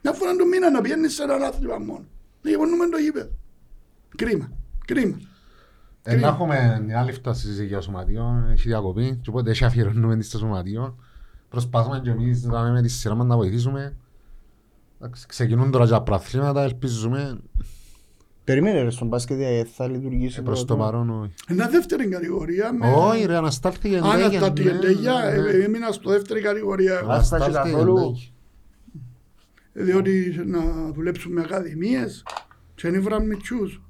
Μια 0.02 0.14
φορά 0.14 0.36
τον 0.36 0.48
μήνα 0.48 0.70
να 0.70 0.82
πιένεις 0.82 1.14
σε 1.14 1.24
έναν 1.24 1.44
άθλημα 1.44 1.78
μόνο. 1.78 2.06
Να 2.42 2.50
γεμονούμε 2.50 2.88
το 2.88 2.98
γήπεδο. 2.98 3.30
Κρίμα, 4.16 4.52
κρίμα. 4.94 5.18
Ε, 6.04 6.16
να 6.16 6.28
έχουμε 6.28 6.82
μια 6.86 7.00
άλλη 7.00 7.12
φτάση 7.12 7.66
για 7.66 7.82
σωματείο, 7.82 8.48
έχει 8.52 8.68
διακοπή 8.68 9.20
και 9.22 9.30
οπότε 9.30 9.50
έχει 9.50 9.66
αφιερώνουμε 9.66 10.18
τη 10.18 10.24
στο 10.24 10.38
σωματείο. 10.38 10.96
Προσπαθούμε 11.50 12.00
και 12.04 12.10
εμείς 12.10 12.44
να 12.44 12.62
με 12.62 12.82
τη 12.82 12.88
σειρά 12.88 13.16
μας 13.16 13.28
να 13.28 13.36
βοηθήσουμε. 13.36 13.96
Εντάξει, 15.02 15.28
Ξεκινούν 15.28 15.72
τώρα 15.72 15.88
τα 15.88 16.02
πραθλήματα, 16.02 16.64
ελπίζουμε 16.64 17.40
Περίμενε 18.50 18.82
ρε 18.82 18.90
στον 18.90 19.08
μπάσκετ 19.08 19.40
ε, 19.40 19.64
θα 19.64 19.88
λειτουργήσει 19.88 20.38
ε, 20.40 20.44
προς 20.44 20.66
το 20.66 20.78
παρόν 20.78 21.10
όχι. 21.10 21.34
Ένα 21.48 21.68
δεύτερη 21.68 22.08
κατηγορία 22.08 22.74
με... 22.74 22.94
Όχι 22.94 23.26
ρε, 23.26 23.36
αναστάλθηκε 23.36 23.88
η 23.88 23.98
Αν 23.98 24.20
Εντέγια, 24.20 24.40
αυτά 24.40 24.54
τη 24.54 24.64
ναι, 24.64 24.70
Εντεγιά, 24.70 25.14
ναι, 25.14 25.42
ναι. 25.42 25.50
ε, 25.50 25.64
έμεινα 25.64 25.92
στο 25.92 26.10
δεύτερη 26.10 26.42
κατηγορία. 26.42 27.00
εγώ. 27.00 27.12
Αναστάλθηκε 27.12 27.58
Αναστάλθηκε 27.58 27.78
η 27.78 27.86
καθόλου. 27.86 27.98
Εντέγια. 27.98 28.28
Διότι 29.74 30.44
να 30.46 30.92
δουλέψουμε 30.92 31.34
με 31.34 31.42
ακαδημίες 31.42 32.24
και 32.76 32.90
δεν 32.90 33.02
βράμε 33.02 33.26
μητσούς. 33.26 33.82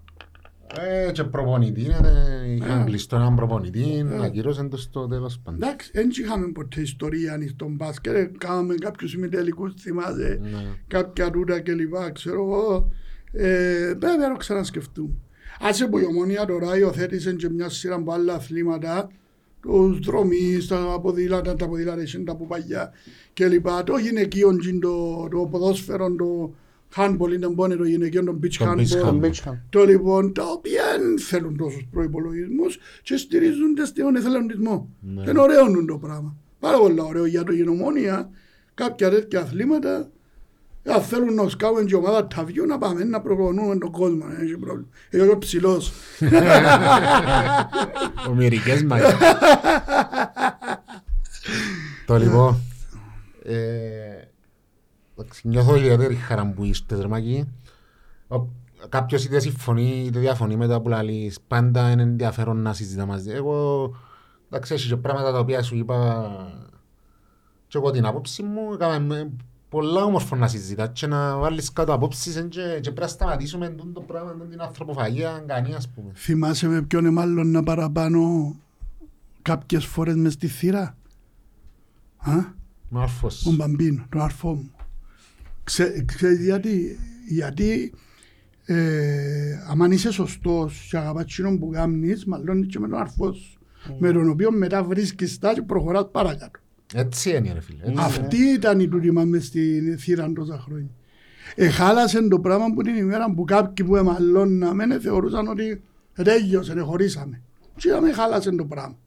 Ε, 0.78 1.12
και 1.12 1.24
προπονητή, 1.24 1.86
ε, 1.86 2.52
είχαν 2.56 2.86
κλειστό 2.86 3.16
έναν 3.16 3.36
προπονητή, 3.36 4.06
ακυρώσαν 4.22 4.70
το 4.70 4.78
στο 4.78 5.08
τέλος 5.08 5.40
πάντων. 5.44 5.64
Εντάξει, 5.64 5.92
δεν 5.94 6.10
είχαμε 6.22 6.48
ποτέ 6.52 6.82
ιστορία 6.82 7.40
στον 7.50 7.76
μπάσκετ. 7.76 8.16
ε, 8.16 8.32
Κάναμε 8.38 8.76
κάποιους 8.76 9.14
ημιτελικούς, 9.14 9.74
θυμάσαι, 9.80 10.40
Ναι. 10.42 10.50
κάποια 10.88 11.30
ρούτα 11.30 11.60
κλπ. 11.60 12.12
Ξέρω 12.14 12.44
εγώ. 12.44 12.92
Ε, 13.32 13.94
Πρέπει 14.00 14.18
να 14.18 14.32
το 14.32 14.38
ξανασκεφτούμε. 14.38 15.14
Άσε 15.60 15.88
που 15.88 15.98
η 16.00 16.06
ομόνια 16.06 16.46
τώρα 16.46 16.78
υιοθέτησε 16.78 17.34
και 17.34 17.50
μια 17.50 17.70
σειρά 17.70 17.96
από 17.96 18.12
άλλα 18.14 18.34
αθλήματα, 18.34 19.10
τους 19.62 20.00
δρομείς, 20.00 20.68
τα 20.68 21.00
ποδήλατα, 21.02 21.56
τα 21.56 21.68
ποδήλατα, 21.68 22.04
τα 22.26 22.36
πουπαγιά 22.36 22.92
κλπ. 23.34 23.68
Το 23.86 23.98
γυναικείο, 23.98 24.56
το, 24.82 25.28
το 25.32 25.48
ποδόσφαιρο, 25.52 26.16
το 26.16 26.54
handball 26.96 27.34
είναι 27.34 27.50
πόνε 27.50 27.76
το 27.76 27.84
γυναικείο, 27.84 28.24
το 28.24 28.40
beach 28.44 28.54
Το 28.58 28.66
beach 28.66 28.74
handball. 28.74 28.88
Τον 28.90 29.10
handball. 29.10 29.20
Μπέτσχαμ. 29.20 29.56
Το 29.70 29.86
λοιπόν, 29.86 30.34
τα 30.34 30.44
οποία 30.46 30.84
δεν 31.00 31.20
θέλουν 31.20 31.58
τόσους 31.58 31.88
προϋπολογισμούς 31.92 32.78
και 33.02 33.18
στηρίζονται 33.18 33.86
στον 33.86 34.16
εθελοντισμό. 34.16 34.90
Ναι. 35.00 35.24
Και 35.24 35.30
είναι 35.30 35.40
ωραίο 35.40 35.68
είναι 35.68 35.86
το 35.86 35.98
πράγμα. 35.98 36.36
Πάρα 36.60 36.78
πολύ 36.78 37.02
ωραίο 37.02 37.26
για 37.26 37.44
το 37.44 37.52
γενομόνια, 37.52 38.30
κάποια 38.74 39.10
τέτοια 39.10 39.40
αθλήματα, 39.40 40.12
αν 40.86 41.02
θέλουν 41.02 41.34
να 41.34 41.50
σκάβουν 41.50 41.86
και 41.86 41.96
ομάδα 41.96 42.28
ταβιού 42.28 42.66
να 42.66 42.78
πάμε 42.78 43.04
να 43.04 43.22
προπονούμε 43.22 43.78
τον 43.78 43.92
κόσμο, 43.92 44.26
δεν 44.26 44.42
έχει 44.42 44.58
πρόβλημα. 44.58 44.88
Εγώ 45.10 45.24
είμαι 45.24 45.36
ψηλός. 45.36 45.94
Ο 48.30 48.34
μερικές 48.34 48.84
μας. 48.84 49.02
Το 52.06 52.18
λοιπόν, 52.18 52.62
ε, 53.44 53.56
εντάξει, 53.56 54.19
νιώθω 55.44 55.76
ιδιαίτερη 55.76 56.16
χαρά 56.16 56.52
που 56.52 56.64
είστε 56.64 56.96
δερμάκι. 56.96 57.46
Κάποιος 58.90 59.26
είτε 59.26 59.40
συμφωνεί 59.40 60.04
είτε 60.06 60.20
διαφωνεί 60.20 60.56
με 60.56 60.68
τα 60.68 60.82
που 60.82 60.90
λαλείς, 60.90 61.40
πάντα 61.48 61.92
είναι 61.92 62.02
ενδιαφέρον 62.02 62.62
να 62.62 62.74
συζητά 62.74 63.06
μαζί. 63.06 63.32
Εγώ, 63.32 63.90
εντάξει, 64.50 64.74
έχει 64.74 64.88
και 64.88 64.96
πράγματα 64.96 65.32
τα 65.32 65.40
οποία 65.40 65.64
σου 65.64 65.76
είπα 65.76 66.30
και 67.68 67.78
εγώ 67.78 67.92
την 67.92 68.06
άποψη 68.06 68.44
μου, 68.44 68.74
έκαμε 68.74 69.32
πολλά 69.70 70.04
όμορφο 70.04 70.36
να 70.36 70.48
συζητάς 70.48 70.90
και 70.94 71.08
να 71.08 71.38
βάλεις 71.38 71.74
κάτω 71.74 71.94
απόψεις 71.94 72.34
και, 72.34 72.62
και 72.62 72.80
πρέπει 72.82 73.00
να 73.00 73.08
σταματήσουμε 73.08 73.70
τούτο 73.70 73.92
το 73.92 74.02
πράγμα, 74.02 74.32
τούτη 74.32 74.50
την 74.50 74.62
ανθρωποφαγία 74.62 75.44
κανείς 75.48 75.76
ας 75.76 75.90
πούμε. 75.90 76.12
Θυμάσαι 76.14 76.68
με 76.68 76.82
ποιον 76.82 77.02
είναι 77.06 77.14
μάλλον 77.14 77.52
να 77.52 77.64
παραπάνω 77.64 78.56
κάποιες 79.42 79.86
φορές 79.86 80.16
μες 80.16 80.34
στη 80.34 80.48
θύρα; 80.48 80.98
Α; 82.18 82.32
Με 82.90 83.02
άρφος. 83.02 83.46
Ο 83.46 83.52
Μπαμπίνο, 83.52 84.06
το 84.10 84.22
αρφό 84.22 84.54
μου. 84.54 84.72
Ξέ, 85.70 86.04
ξέρεις 86.06 86.44
γιατί, 86.44 87.00
γιατί 87.28 87.94
ε, 88.66 89.60
αν 89.82 89.92
είσαι 89.92 90.12
σωστός 90.12 90.88
και 90.90 90.98
αγαπάς 90.98 91.24
εκείνον 91.24 91.60
που 91.60 91.70
κάνεις, 91.70 92.26
μάλλον 92.26 92.68
και 92.68 92.80
με 92.80 92.88
τον 92.88 93.00
αρφός 93.00 93.38
σου, 93.38 93.60
με 94.00 94.12
τον 94.12 94.30
οποίο 94.30 94.52
μετά 94.52 94.84
βρίσκεις 94.84 95.40
τα 95.40 95.54
και 95.54 95.62
προχωράς 95.62 96.10
παρακάτω. 96.12 96.60
Έτσι 96.94 97.36
είναι 97.36 97.54
ρε 97.54 97.62
φίλε. 97.62 97.84
έτσι. 97.84 97.96
Αυτή 97.98 98.38
ήταν 98.38 98.80
η 98.80 98.88
τούτη 98.88 99.12
μας 99.12 99.26
μες 99.26 99.46
στη 99.46 99.96
θύρα 100.00 100.32
τόσα 100.34 100.60
χρόνια. 100.60 100.90
Εχάλασε 101.56 102.28
το 102.28 102.40
πράγμα 102.40 102.66
που 102.74 102.82
την 102.82 102.96
ημέρα 102.96 103.34
που 103.34 103.44
κάποιοι 103.44 103.86
που 103.86 103.96
εμαλώναμε 103.96 105.00
θεωρούσαν 105.00 105.48
ότι 105.48 105.82
ρέγιωσε, 106.16 106.74
ρε, 106.74 106.82
χωρίσαμε. 106.82 107.42
Και 107.76 107.90
είδαμε 107.90 108.12
χάλασε 108.12 108.52
το 108.52 108.66
πράγμα. 108.66 108.98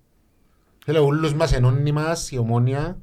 Φίλε, 0.84 1.00
ούλους 1.00 1.34
μας 1.34 1.52
ενώνει 1.52 1.92
μας 1.92 2.30
η 2.30 2.38
ομόνια 2.38 3.00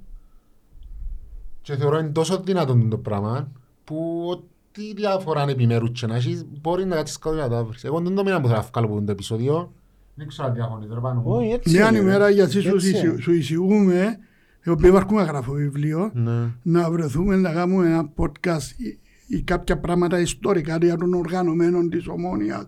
και 1.70 1.76
θεωρώ 1.76 2.00
είναι 2.00 2.10
τόσο 2.10 2.40
δυνατόν 2.46 2.90
το 2.90 2.98
πράγμα 2.98 3.52
που 3.84 4.28
ό,τι 4.32 4.94
διαφορά 4.94 5.42
είναι 5.42 5.52
επιμέρους 5.52 5.92
και 6.00 6.08
να 6.08 6.16
έχεις 6.16 6.46
μπορεί 6.62 6.86
να 6.86 6.96
κάτσεις 6.96 7.20
κάτω 7.20 7.36
και 7.36 7.42
να 7.42 7.50
τα 7.50 7.64
βρεις. 7.64 7.84
Εγώ 7.84 8.00
δεν 8.00 8.16
το 8.16 8.24
μήνα 8.24 8.42
που 8.42 8.48
θέλω 8.48 8.60
να 8.60 8.68
βγάλω 8.74 8.88
από 8.98 9.06
το 9.06 9.12
επεισόδιο. 9.12 9.74
Δεν 10.16 10.28
ξέρω 10.28 10.48
αν 10.48 10.54
διαφωνείτε 10.54 10.94
ρε 10.94 11.00
πάνω 11.00 11.20
μου. 11.22 11.32
Όχι, 11.36 11.50
έτσι 11.50 11.70
Μια 11.76 11.90
είναι, 11.90 11.98
ημέρα 11.98 12.26
ρε. 12.28 12.34
γιατί 12.34 12.62
σου, 12.62 12.76
Έτσι 12.76 12.90
εισι- 12.90 13.04
είναι. 13.04 13.18
σου 13.22 13.32
εισηγούμε, 13.34 14.20
επειδή 14.64 14.88
υπάρχουμε 14.88 15.24
γράφω 15.24 15.52
βιβλίο, 15.52 16.12
Ναι. 16.14 16.48
να 16.62 16.92
βρεθούμε 16.92 17.36
να 17.36 17.54
κάνουμε 17.54 17.86
ένα 17.86 18.10
podcast 18.16 18.72
ή, 18.78 18.98
ή 19.28 19.42
κάποια 19.42 19.78
πράγματα 19.80 20.20
ιστορικά 20.20 20.78
για 20.82 20.96
των 20.98 21.14
οργανωμένων 21.14 21.90
της 21.90 22.08
ομόνιας 22.08 22.68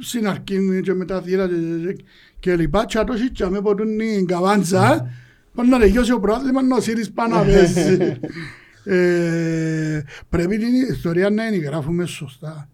στην 0.00 0.28
αρχή 0.28 0.80
και 0.82 0.92
μετά 0.94 1.20
θύρα 1.22 1.46
και, 1.48 1.54
και, 1.54 2.04
και 2.40 2.56
λοιπά 2.56 2.84
και 2.84 2.98
αν 2.98 3.06
το 3.06 3.12
σύτσαμε 3.12 3.56
από 3.58 3.74
την 3.74 4.26
καβάντσα 4.26 5.10
πάνω 5.56 5.68
να 5.68 5.78
τελειώσει 5.78 6.12
ο 6.12 6.20
πρόθλημα 6.20 6.62
να 6.62 6.76
ο 6.76 6.80
Σύρις 6.80 7.12
πάνω 7.12 7.36
να 7.36 7.42
πέσεις. 7.44 7.98
ε, 8.84 10.04
πρέπει 10.28 10.58
την 10.58 10.74
ιστορία 10.90 11.30
να 11.30 11.46
εγγράφουμε 11.46 12.06
σωστά. 12.06 12.68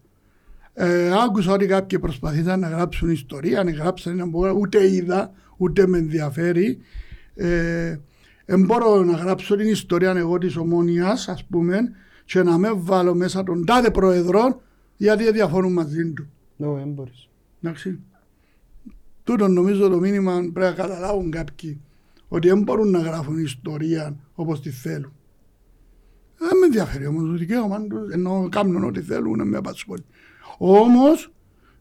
Ε, 0.73 1.11
άκουσα 1.23 1.51
ότι 1.53 1.65
κάποιοι 1.65 1.99
προσπαθήσαν 1.99 2.59
να 2.59 2.67
γράψουν 2.67 3.09
ιστορία, 3.09 3.59
αν 3.59 3.69
γράψαν 3.69 4.13
ένα 4.13 4.29
που 4.29 4.57
ούτε 4.59 4.91
είδα, 4.91 5.31
ούτε 5.57 5.87
με 5.87 5.97
ενδιαφέρει. 5.97 6.79
Ε, 7.35 7.99
δεν 8.45 8.65
μπορώ 8.65 9.03
να 9.03 9.13
γράψω 9.13 9.55
την 9.55 9.67
ιστορία 9.67 10.11
εγώ 10.11 10.37
της 10.37 10.55
ομόνιας, 10.55 11.27
ας 11.27 11.43
πούμε, 11.43 11.91
και 12.25 12.43
να 12.43 12.57
με 12.57 12.69
βάλω 12.75 13.15
μέσα 13.15 13.43
τον 13.43 13.65
τάδε 13.65 13.91
πρόεδρο, 13.91 14.61
γιατί 14.97 15.23
δεν 15.23 15.33
διαφωνούν 15.33 15.73
μαζί 15.73 16.11
του. 16.11 16.27
Όχι, 16.57 16.79
δεν 16.79 16.89
μπορείς. 16.93 17.29
Εντάξει. 17.61 17.99
Τούτο 19.23 19.47
νομίζω 19.47 19.89
το 19.89 19.99
μήνυμα 19.99 20.31
πρέπει 20.53 20.59
να 20.59 20.71
καταλάβουν 20.71 21.31
κάποιοι, 21.31 21.81
ότι 22.33 22.47
δεν 22.47 22.61
μπορούν 22.61 22.89
να 22.89 22.99
γράφουν 22.99 23.37
ιστορία 23.37 24.15
όπως 24.33 24.61
τη 24.61 24.69
θέλουν. 24.69 25.13
Δεν 26.37 26.57
με 26.57 26.65
ενδιαφέρει 26.65 27.05
όμως 27.05 27.29
το 27.29 27.31
δικαίωμα 27.31 27.81
τους, 27.81 28.13
ενώ 28.13 28.47
κάνουν 28.51 28.83
ό,τι 28.83 29.01
θέλουν, 29.01 29.37
να 29.37 29.45
με 29.45 29.57
απασχολεί. 29.57 30.05
Όμως 30.57 31.33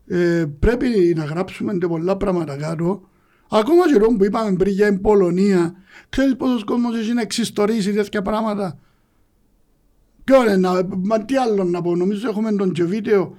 ε, 0.06 0.44
πρέπει 0.58 1.14
να 1.16 1.24
γράψουμε 1.24 1.74
και 1.74 1.86
πολλά 1.86 2.16
πράγματα 2.16 2.56
κάτω. 2.56 3.08
Ακόμα 3.50 3.86
και 3.86 3.94
εδώ 3.96 4.16
που 4.16 4.24
είπαμε 4.24 4.56
πριν 4.56 4.72
για 4.72 4.88
την 4.88 5.00
Πολωνία, 5.00 5.74
ξέρεις 6.08 6.36
πόσος 6.36 6.64
κόσμος 6.64 6.98
έχει 6.98 7.12
να 7.12 7.20
εξιστορήσει 7.20 7.92
τέτοια 7.92 8.22
πράγματα; 8.22 8.78
Ποιο 10.24 10.42
είναι, 10.42 10.56
να, 10.56 10.82
μα 10.96 11.24
τι 11.24 11.36
άλλο 11.36 11.64
να 11.64 11.82
πω, 11.82 11.96
νομίζω 11.96 12.28
έχουμε 12.28 12.52
τον 12.52 12.72
και 12.72 12.84
βίντεο 12.84 13.36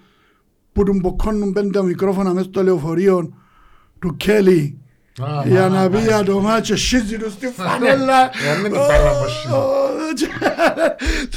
που 0.72 0.84
του 0.84 1.00
μποκώνουν 1.02 1.54
πέντε 1.54 1.84
μικρόφωνα 1.84 2.34
μέσα 2.34 2.46
στο 2.46 2.64
λεωφορείο 2.64 3.34
του 4.00 4.16
Κέλλη 4.18 4.78
Α, 4.78 4.83
για 5.46 5.62
μα, 5.62 5.68
να 5.68 5.82
μα, 5.82 5.90
πει 5.90 6.00
για 6.00 6.24
το 6.24 6.40
μάτσο 6.40 6.78
σύζι 6.78 7.18
του 7.18 7.30
στη 7.32 7.48
φανέλα. 7.48 8.22
Ε, 8.24 8.50
αν 8.56 8.62
δεν 8.62 8.72
την 8.72 8.80
πάρω 8.88 9.12
από 9.18 9.28
σύζι. 9.28 9.54
Ω, 9.54 9.64
και- 10.16 10.28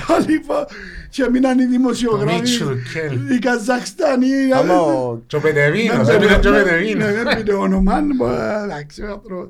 Το 0.06 0.24
λοιπόν, 0.28 0.64
και 1.10 1.28
μείναν 1.32 1.58
οι 1.58 1.64
δημοσιογράφοι, 1.66 2.34
Μίτσου 2.34 2.70
Κέλ. 2.92 3.30
οι 3.34 3.38
Καζακστανοί. 3.38 4.52
Άμα 4.54 4.80
ο- 4.80 5.18
Και 5.26 5.36
ο 5.36 5.40
Πετεβίνος, 5.40 6.06
Ναι, 6.06 6.12
έπαιρνε 6.14 6.38
και 6.38 6.48
ο 6.48 6.50
ναι, 6.50 6.62
Πετεβίνος. 6.62 7.04
Ναι, 7.06 7.12
δεν 7.22 7.36
πείτε 7.36 7.52
όνομα, 7.54 8.00
μπο, 8.16 8.30
εντάξει, 8.64 9.02
ο 9.02 9.10
άνθρωπος. 9.10 9.48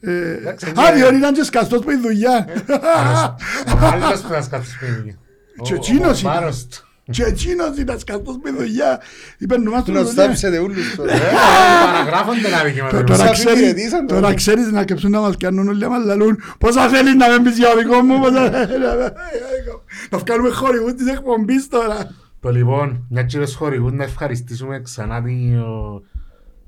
Ε, 0.00 0.10
Εντάξει, 0.32 0.66
Α, 0.76 0.90
ναι. 0.90 0.96
διότι 0.96 1.16
ήταν 1.16 1.32
και 1.34 1.44
σκαστός 1.44 1.80
που 1.80 1.90
η 1.90 1.96
δουλειά. 1.96 2.46
Ο 3.74 3.86
άλλος 3.92 4.20
που 4.20 4.28
θα 4.28 4.42
σκάτσει 4.42 4.70
σπίτι. 4.70 5.18
Και 5.62 5.72
Ο- 5.72 5.76
εκείνος 5.76 6.16
ο 6.16 6.20
ήταν. 6.20 6.32
βάρος 6.32 6.66
του. 6.66 6.87
Και 7.10 7.22
εκείνος 7.24 7.76
ήταν 7.78 7.98
σκαστός 7.98 8.38
που 8.42 8.48
η 8.48 8.50
δουλειά. 8.58 9.00
Είπε 9.38 9.56
νομάς 9.58 9.84
Του 9.84 9.86
του 9.86 9.92
να 9.92 10.02
δουλειά. 10.04 10.22
στάψετε 10.22 10.58
ούλους 10.58 10.94
τώρα. 10.96 11.12
Ε, 11.12 11.18
Παραγράφονται 11.84 12.48
τα 12.50 12.64
δικαιώματα. 12.64 13.04
Τώρα 13.04 13.24
Τους 13.30 13.30
ξέρεις, 13.32 13.46
αφιπηρετήσαν 13.46 14.06
τώρα. 14.06 14.20
τώρα 14.20 14.34
ξέρεις 14.34 14.70
να 14.70 14.84
κεψούν 14.84 15.10
να 15.10 15.20
μας 15.20 15.36
κάνουν 15.36 15.68
όλοι 15.68 15.78
να 15.80 15.88
μας 15.88 16.04
λαλούν 16.04 16.38
πόσα 16.58 16.88
θέλεις 16.88 17.14
να 17.14 17.28
με 17.28 17.42
πεις 17.42 17.58
για 17.58 17.76
δικό 17.76 18.00
μου 18.02 18.20
πόσα 18.20 18.50
θέλεις 18.50 18.78
να 18.78 18.94
με- 18.94 19.12
να 20.10 20.18
βγάλουμε 20.18 20.50
χορηγούς 20.50 20.94
της 20.94 21.06
εκπομπής 21.06 21.68
τώρα 21.68 22.14
Το 22.40 22.50
λοιπόν, 22.50 23.06
μια 23.10 23.22
και 23.22 23.36
είπες 23.36 23.54
χορηγούς, 23.54 23.92
να 23.92 24.04
ευχαριστήσουμε 24.04 24.80
ξανά 24.80 25.22
την, 25.22 25.58
ο, 25.60 26.02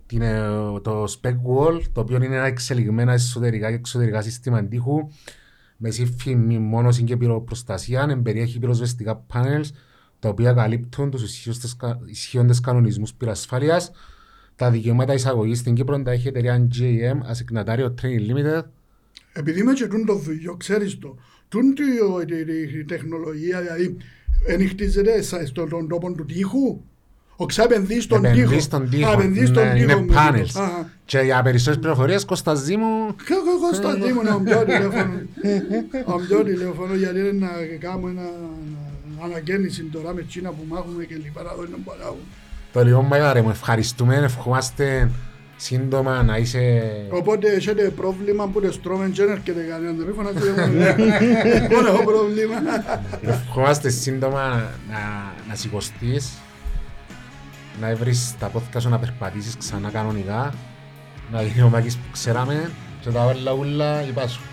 την, 0.07 0.23
ε, 0.23 0.41
το 0.83 1.05
Spec 1.21 1.29
Wall, 1.33 1.81
το 1.93 2.01
οποίο 2.01 2.17
είναι 2.17 2.37
ένα 2.37 2.47
εξελιγμένα 2.47 3.13
εσωτερικά 3.13 3.69
και 3.69 3.75
εξωτερικά 3.75 4.21
σύστημα 4.23 4.65
τείχου 4.65 5.09
με 5.77 5.91
σύμφη 5.91 6.37
μόνωση 6.61 7.03
και 7.03 7.17
πυροπροστασία, 7.17 8.07
εμπεριέχει 8.11 8.59
πυροσβεστικά 8.59 9.27
panels, 9.35 9.69
τα 10.21 10.29
οποία 10.29 10.53
καλύπτουν 10.53 11.11
τους 11.11 11.23
ισχύοντες 11.23 11.77
κα- 11.77 12.01
ισχύοντες 12.07 12.61
κανονισμούς 12.61 13.15
πυρασφάλειας. 13.15 13.91
Τα 14.57 14.71
δικαιώματα 14.71 15.13
εισαγωγής 15.15 15.59
στην 15.59 15.75
Κύπρο 15.75 16.03
τα 16.03 16.11
έχει 16.11 16.25
η 16.27 16.29
εταιρεία 16.29 16.69
GM, 16.75 17.19
ασυγκνατάριο 17.25 17.95
Training 18.03 18.31
Limited. 18.37 18.63
επειδή 19.33 19.61
είμαι 19.61 19.73
και 19.73 19.87
τούν 19.87 20.07
το 20.07 20.15
δουλειό 20.15 20.55
ξέρεις 20.57 20.99
το 20.99 21.17
τούν 21.49 21.75
τη- 21.75 21.83
ο- 21.83 22.21
η- 22.21 22.73
η- 22.75 22.79
η 22.79 22.85
τεχνολογία 22.85 23.61
δηλαδή 23.61 23.97
εν 24.47 24.69
χτίζεται 24.69 25.23
σα- 25.23 25.47
στον 25.47 25.89
τόπο 25.89 26.13
του 26.13 26.25
τείχου 26.25 26.81
ο 27.37 27.47
ξαπενδύει 27.47 28.01
στον 28.01 28.21
τείχο 28.23 28.35
Επενδύει 28.35 28.61
στον 28.61 28.91
τείχο, 28.91 29.09
Α, 29.11 29.13
επενδύει 29.13 29.47
στον 29.47 29.65
ναι, 29.65 29.73
τείχο 29.75 29.83
είναι 29.93 30.01
με 30.01 30.15
panels. 30.15 30.43
τείχο. 30.45 30.61
Α, 30.61 30.65
α. 30.65 30.85
Και 31.05 31.19
για 31.19 31.43
περισσότερες 31.43 31.79
πληροφορίες, 31.81 32.25
Κώστας 32.25 32.63
Δήμου, 32.65 33.07
Εγώ 33.31 33.75
στα 33.75 33.95
δίμο 33.95 34.23
να 34.23 34.39
μπιώ 34.39 34.65
τηλέφωνο. 34.65 35.13
Να 36.07 36.27
μπιώ 36.27 36.45
τηλέφωνο 36.45 36.95
γιατί 36.95 37.19
είναι 37.19 37.33
να 37.33 37.49
κάνουμε 37.81 38.11
ένα 38.11 38.21
ένα 38.23 38.90
αναγέννηση 39.25 39.83
τώρα 39.83 40.13
με 40.15 40.23
τσίνα 40.23 40.51
που 40.51 40.65
μάχουμε 40.69 41.05
και 41.05 41.15
λοιπά 41.15 41.43
να 41.43 41.55
δω 41.55 41.65
είναι 41.65 41.77
παράγουν. 41.85 42.25
Το 42.73 42.85
λοιπόν 42.85 43.05
Μαγάρε 43.05 43.43
μου 43.43 43.51
ευχαριστούμε, 43.51 44.17
ευχόμαστε 44.17 45.11
σύντομα 45.57 46.23
να 46.23 46.37
είσαι... 46.37 46.83
Οπότε 47.11 47.53
έχετε 47.53 47.91
πρόβλημα 47.91 48.49
που 48.49 48.61
δεν 48.61 48.73
στρώμεν 48.73 49.13
και 49.13 49.23
δεν 49.23 49.31
έρχεται 49.33 49.61
κανένα. 49.61 50.05
Μην 50.05 50.15
φωνάζετε 50.15 50.67
μόνο 51.75 51.89
έχω 51.89 52.05
πρόβλημα. 52.05 52.55
Ευχόμαστε 53.23 53.89
σύντομα 53.89 54.49
να, 54.91 55.33
να 55.49 55.55
σηκωστείς, 55.55 56.33
να 57.81 57.95
βρεις 57.95 58.35
τα 58.39 58.47
πόδια 58.47 58.81
σου 58.81 58.89
να 58.89 58.99
περπατήσεις 58.99 59.57
ξανά 59.57 59.91
κανονικά, 59.91 60.55
να 61.33 61.43
γίνει 61.43 61.63
ο 61.63 61.69
Μάκης 61.69 61.97
που 61.97 62.11
ξέραμε 62.13 62.71
και 63.01 63.11
τα 63.11 63.25
όλα 63.25 63.53
ούλα 63.53 64.03
είπα 64.03 64.27
σου. 64.27 64.50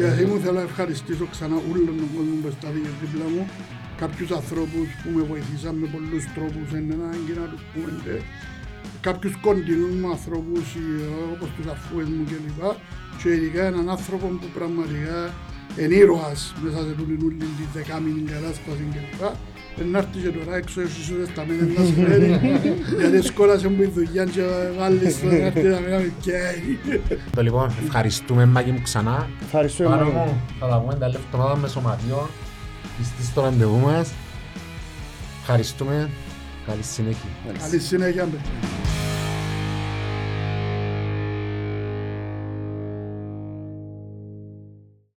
Και 0.00 0.06
εσύ 0.06 0.24
μου 0.24 0.38
θέλω 0.44 0.58
να 0.62 0.66
ευχαριστήσω 0.70 1.26
ξανά 1.34 1.56
όλον 1.70 1.86
τον 2.00 2.08
κόσμο 2.14 2.34
που 2.42 2.50
στάθηκε 2.58 2.88
δίπλα 3.00 3.26
μου. 3.34 3.42
Κάποιους 4.02 4.30
ανθρώπους 4.40 4.86
που 5.00 5.08
με 5.16 5.22
βοηθήσαν 5.30 5.74
με 5.80 5.86
πολλούς 5.94 6.24
τρόπους 6.34 6.68
εν 6.78 6.84
ανάγκη 6.96 7.32
να 7.40 7.46
τους 7.50 7.62
πούμε. 7.72 7.90
ντε. 8.02 8.16
Κάποιους 9.06 9.34
κοντινούς 9.44 9.94
μου 10.00 10.08
ανθρώπους 10.16 10.66
ε, 10.74 10.84
όπως 11.34 11.48
τους 11.56 11.66
αφούες 11.74 12.08
μου 12.14 12.24
κλπ. 12.30 12.60
Και 13.20 13.28
ειδικά 13.36 13.62
έναν 13.72 13.86
άνθρωπο 13.96 14.26
που 14.40 14.48
πραγματικά 14.58 15.18
είναι 15.80 15.94
ήρωας 16.02 16.40
μέσα 16.62 16.78
σε 16.86 16.92
τούτη 16.98 17.14
όλη 17.26 17.36
της 17.58 17.68
δεκάμινης 17.76 18.30
κατάσταση 18.32 18.82
κλπ. 18.94 19.22
Να 19.90 19.98
έρθει 19.98 20.18
και 20.18 20.28
τώρα 20.28 20.56
έξω 20.56 20.80
ίσως 20.80 21.28
στα 21.32 21.44
μένα 21.46 21.80
να 21.80 21.84
σου 21.86 21.92
φέρει 21.92 22.40
γιατί 22.98 23.26
σκόλασε 23.26 23.68
μου 23.68 23.82
η 23.82 23.86
δουλειά 23.86 24.24
και 24.24 24.40
βάλεις 24.78 25.20
το 25.20 25.26
να 25.26 25.34
έρθει 25.34 25.62
να 25.62 25.80
με 25.80 26.12
καίει. 26.20 26.78
Το 27.34 27.42
λοιπόν 27.42 27.72
ευχαριστούμε 27.84 28.46
Μάκη 28.46 28.70
μου 28.70 28.80
ξανά. 28.82 29.28
Ευχαριστούμε. 29.44 29.88
Πάνω 29.88 30.04
Μάκη. 30.04 30.16
μου 30.16 30.40
θα 30.60 30.66
τα 30.68 30.80
πούμε 30.80 30.94
τα 30.94 31.04
άλλη 31.04 31.16
εβδομάδα 31.26 31.56
με 31.56 31.68
σωματείο. 31.68 32.28
Πιστείς 32.98 33.26
στο 33.26 33.40
ραντεβού 33.40 33.78
μας. 33.78 34.10
Ευχαριστούμε. 35.40 36.10
Καλή 36.66 36.82
συνέχεια. 36.82 37.28
Καλή 37.58 37.78
συνέχεια, 37.78 38.24
παιδιά. 38.24 38.99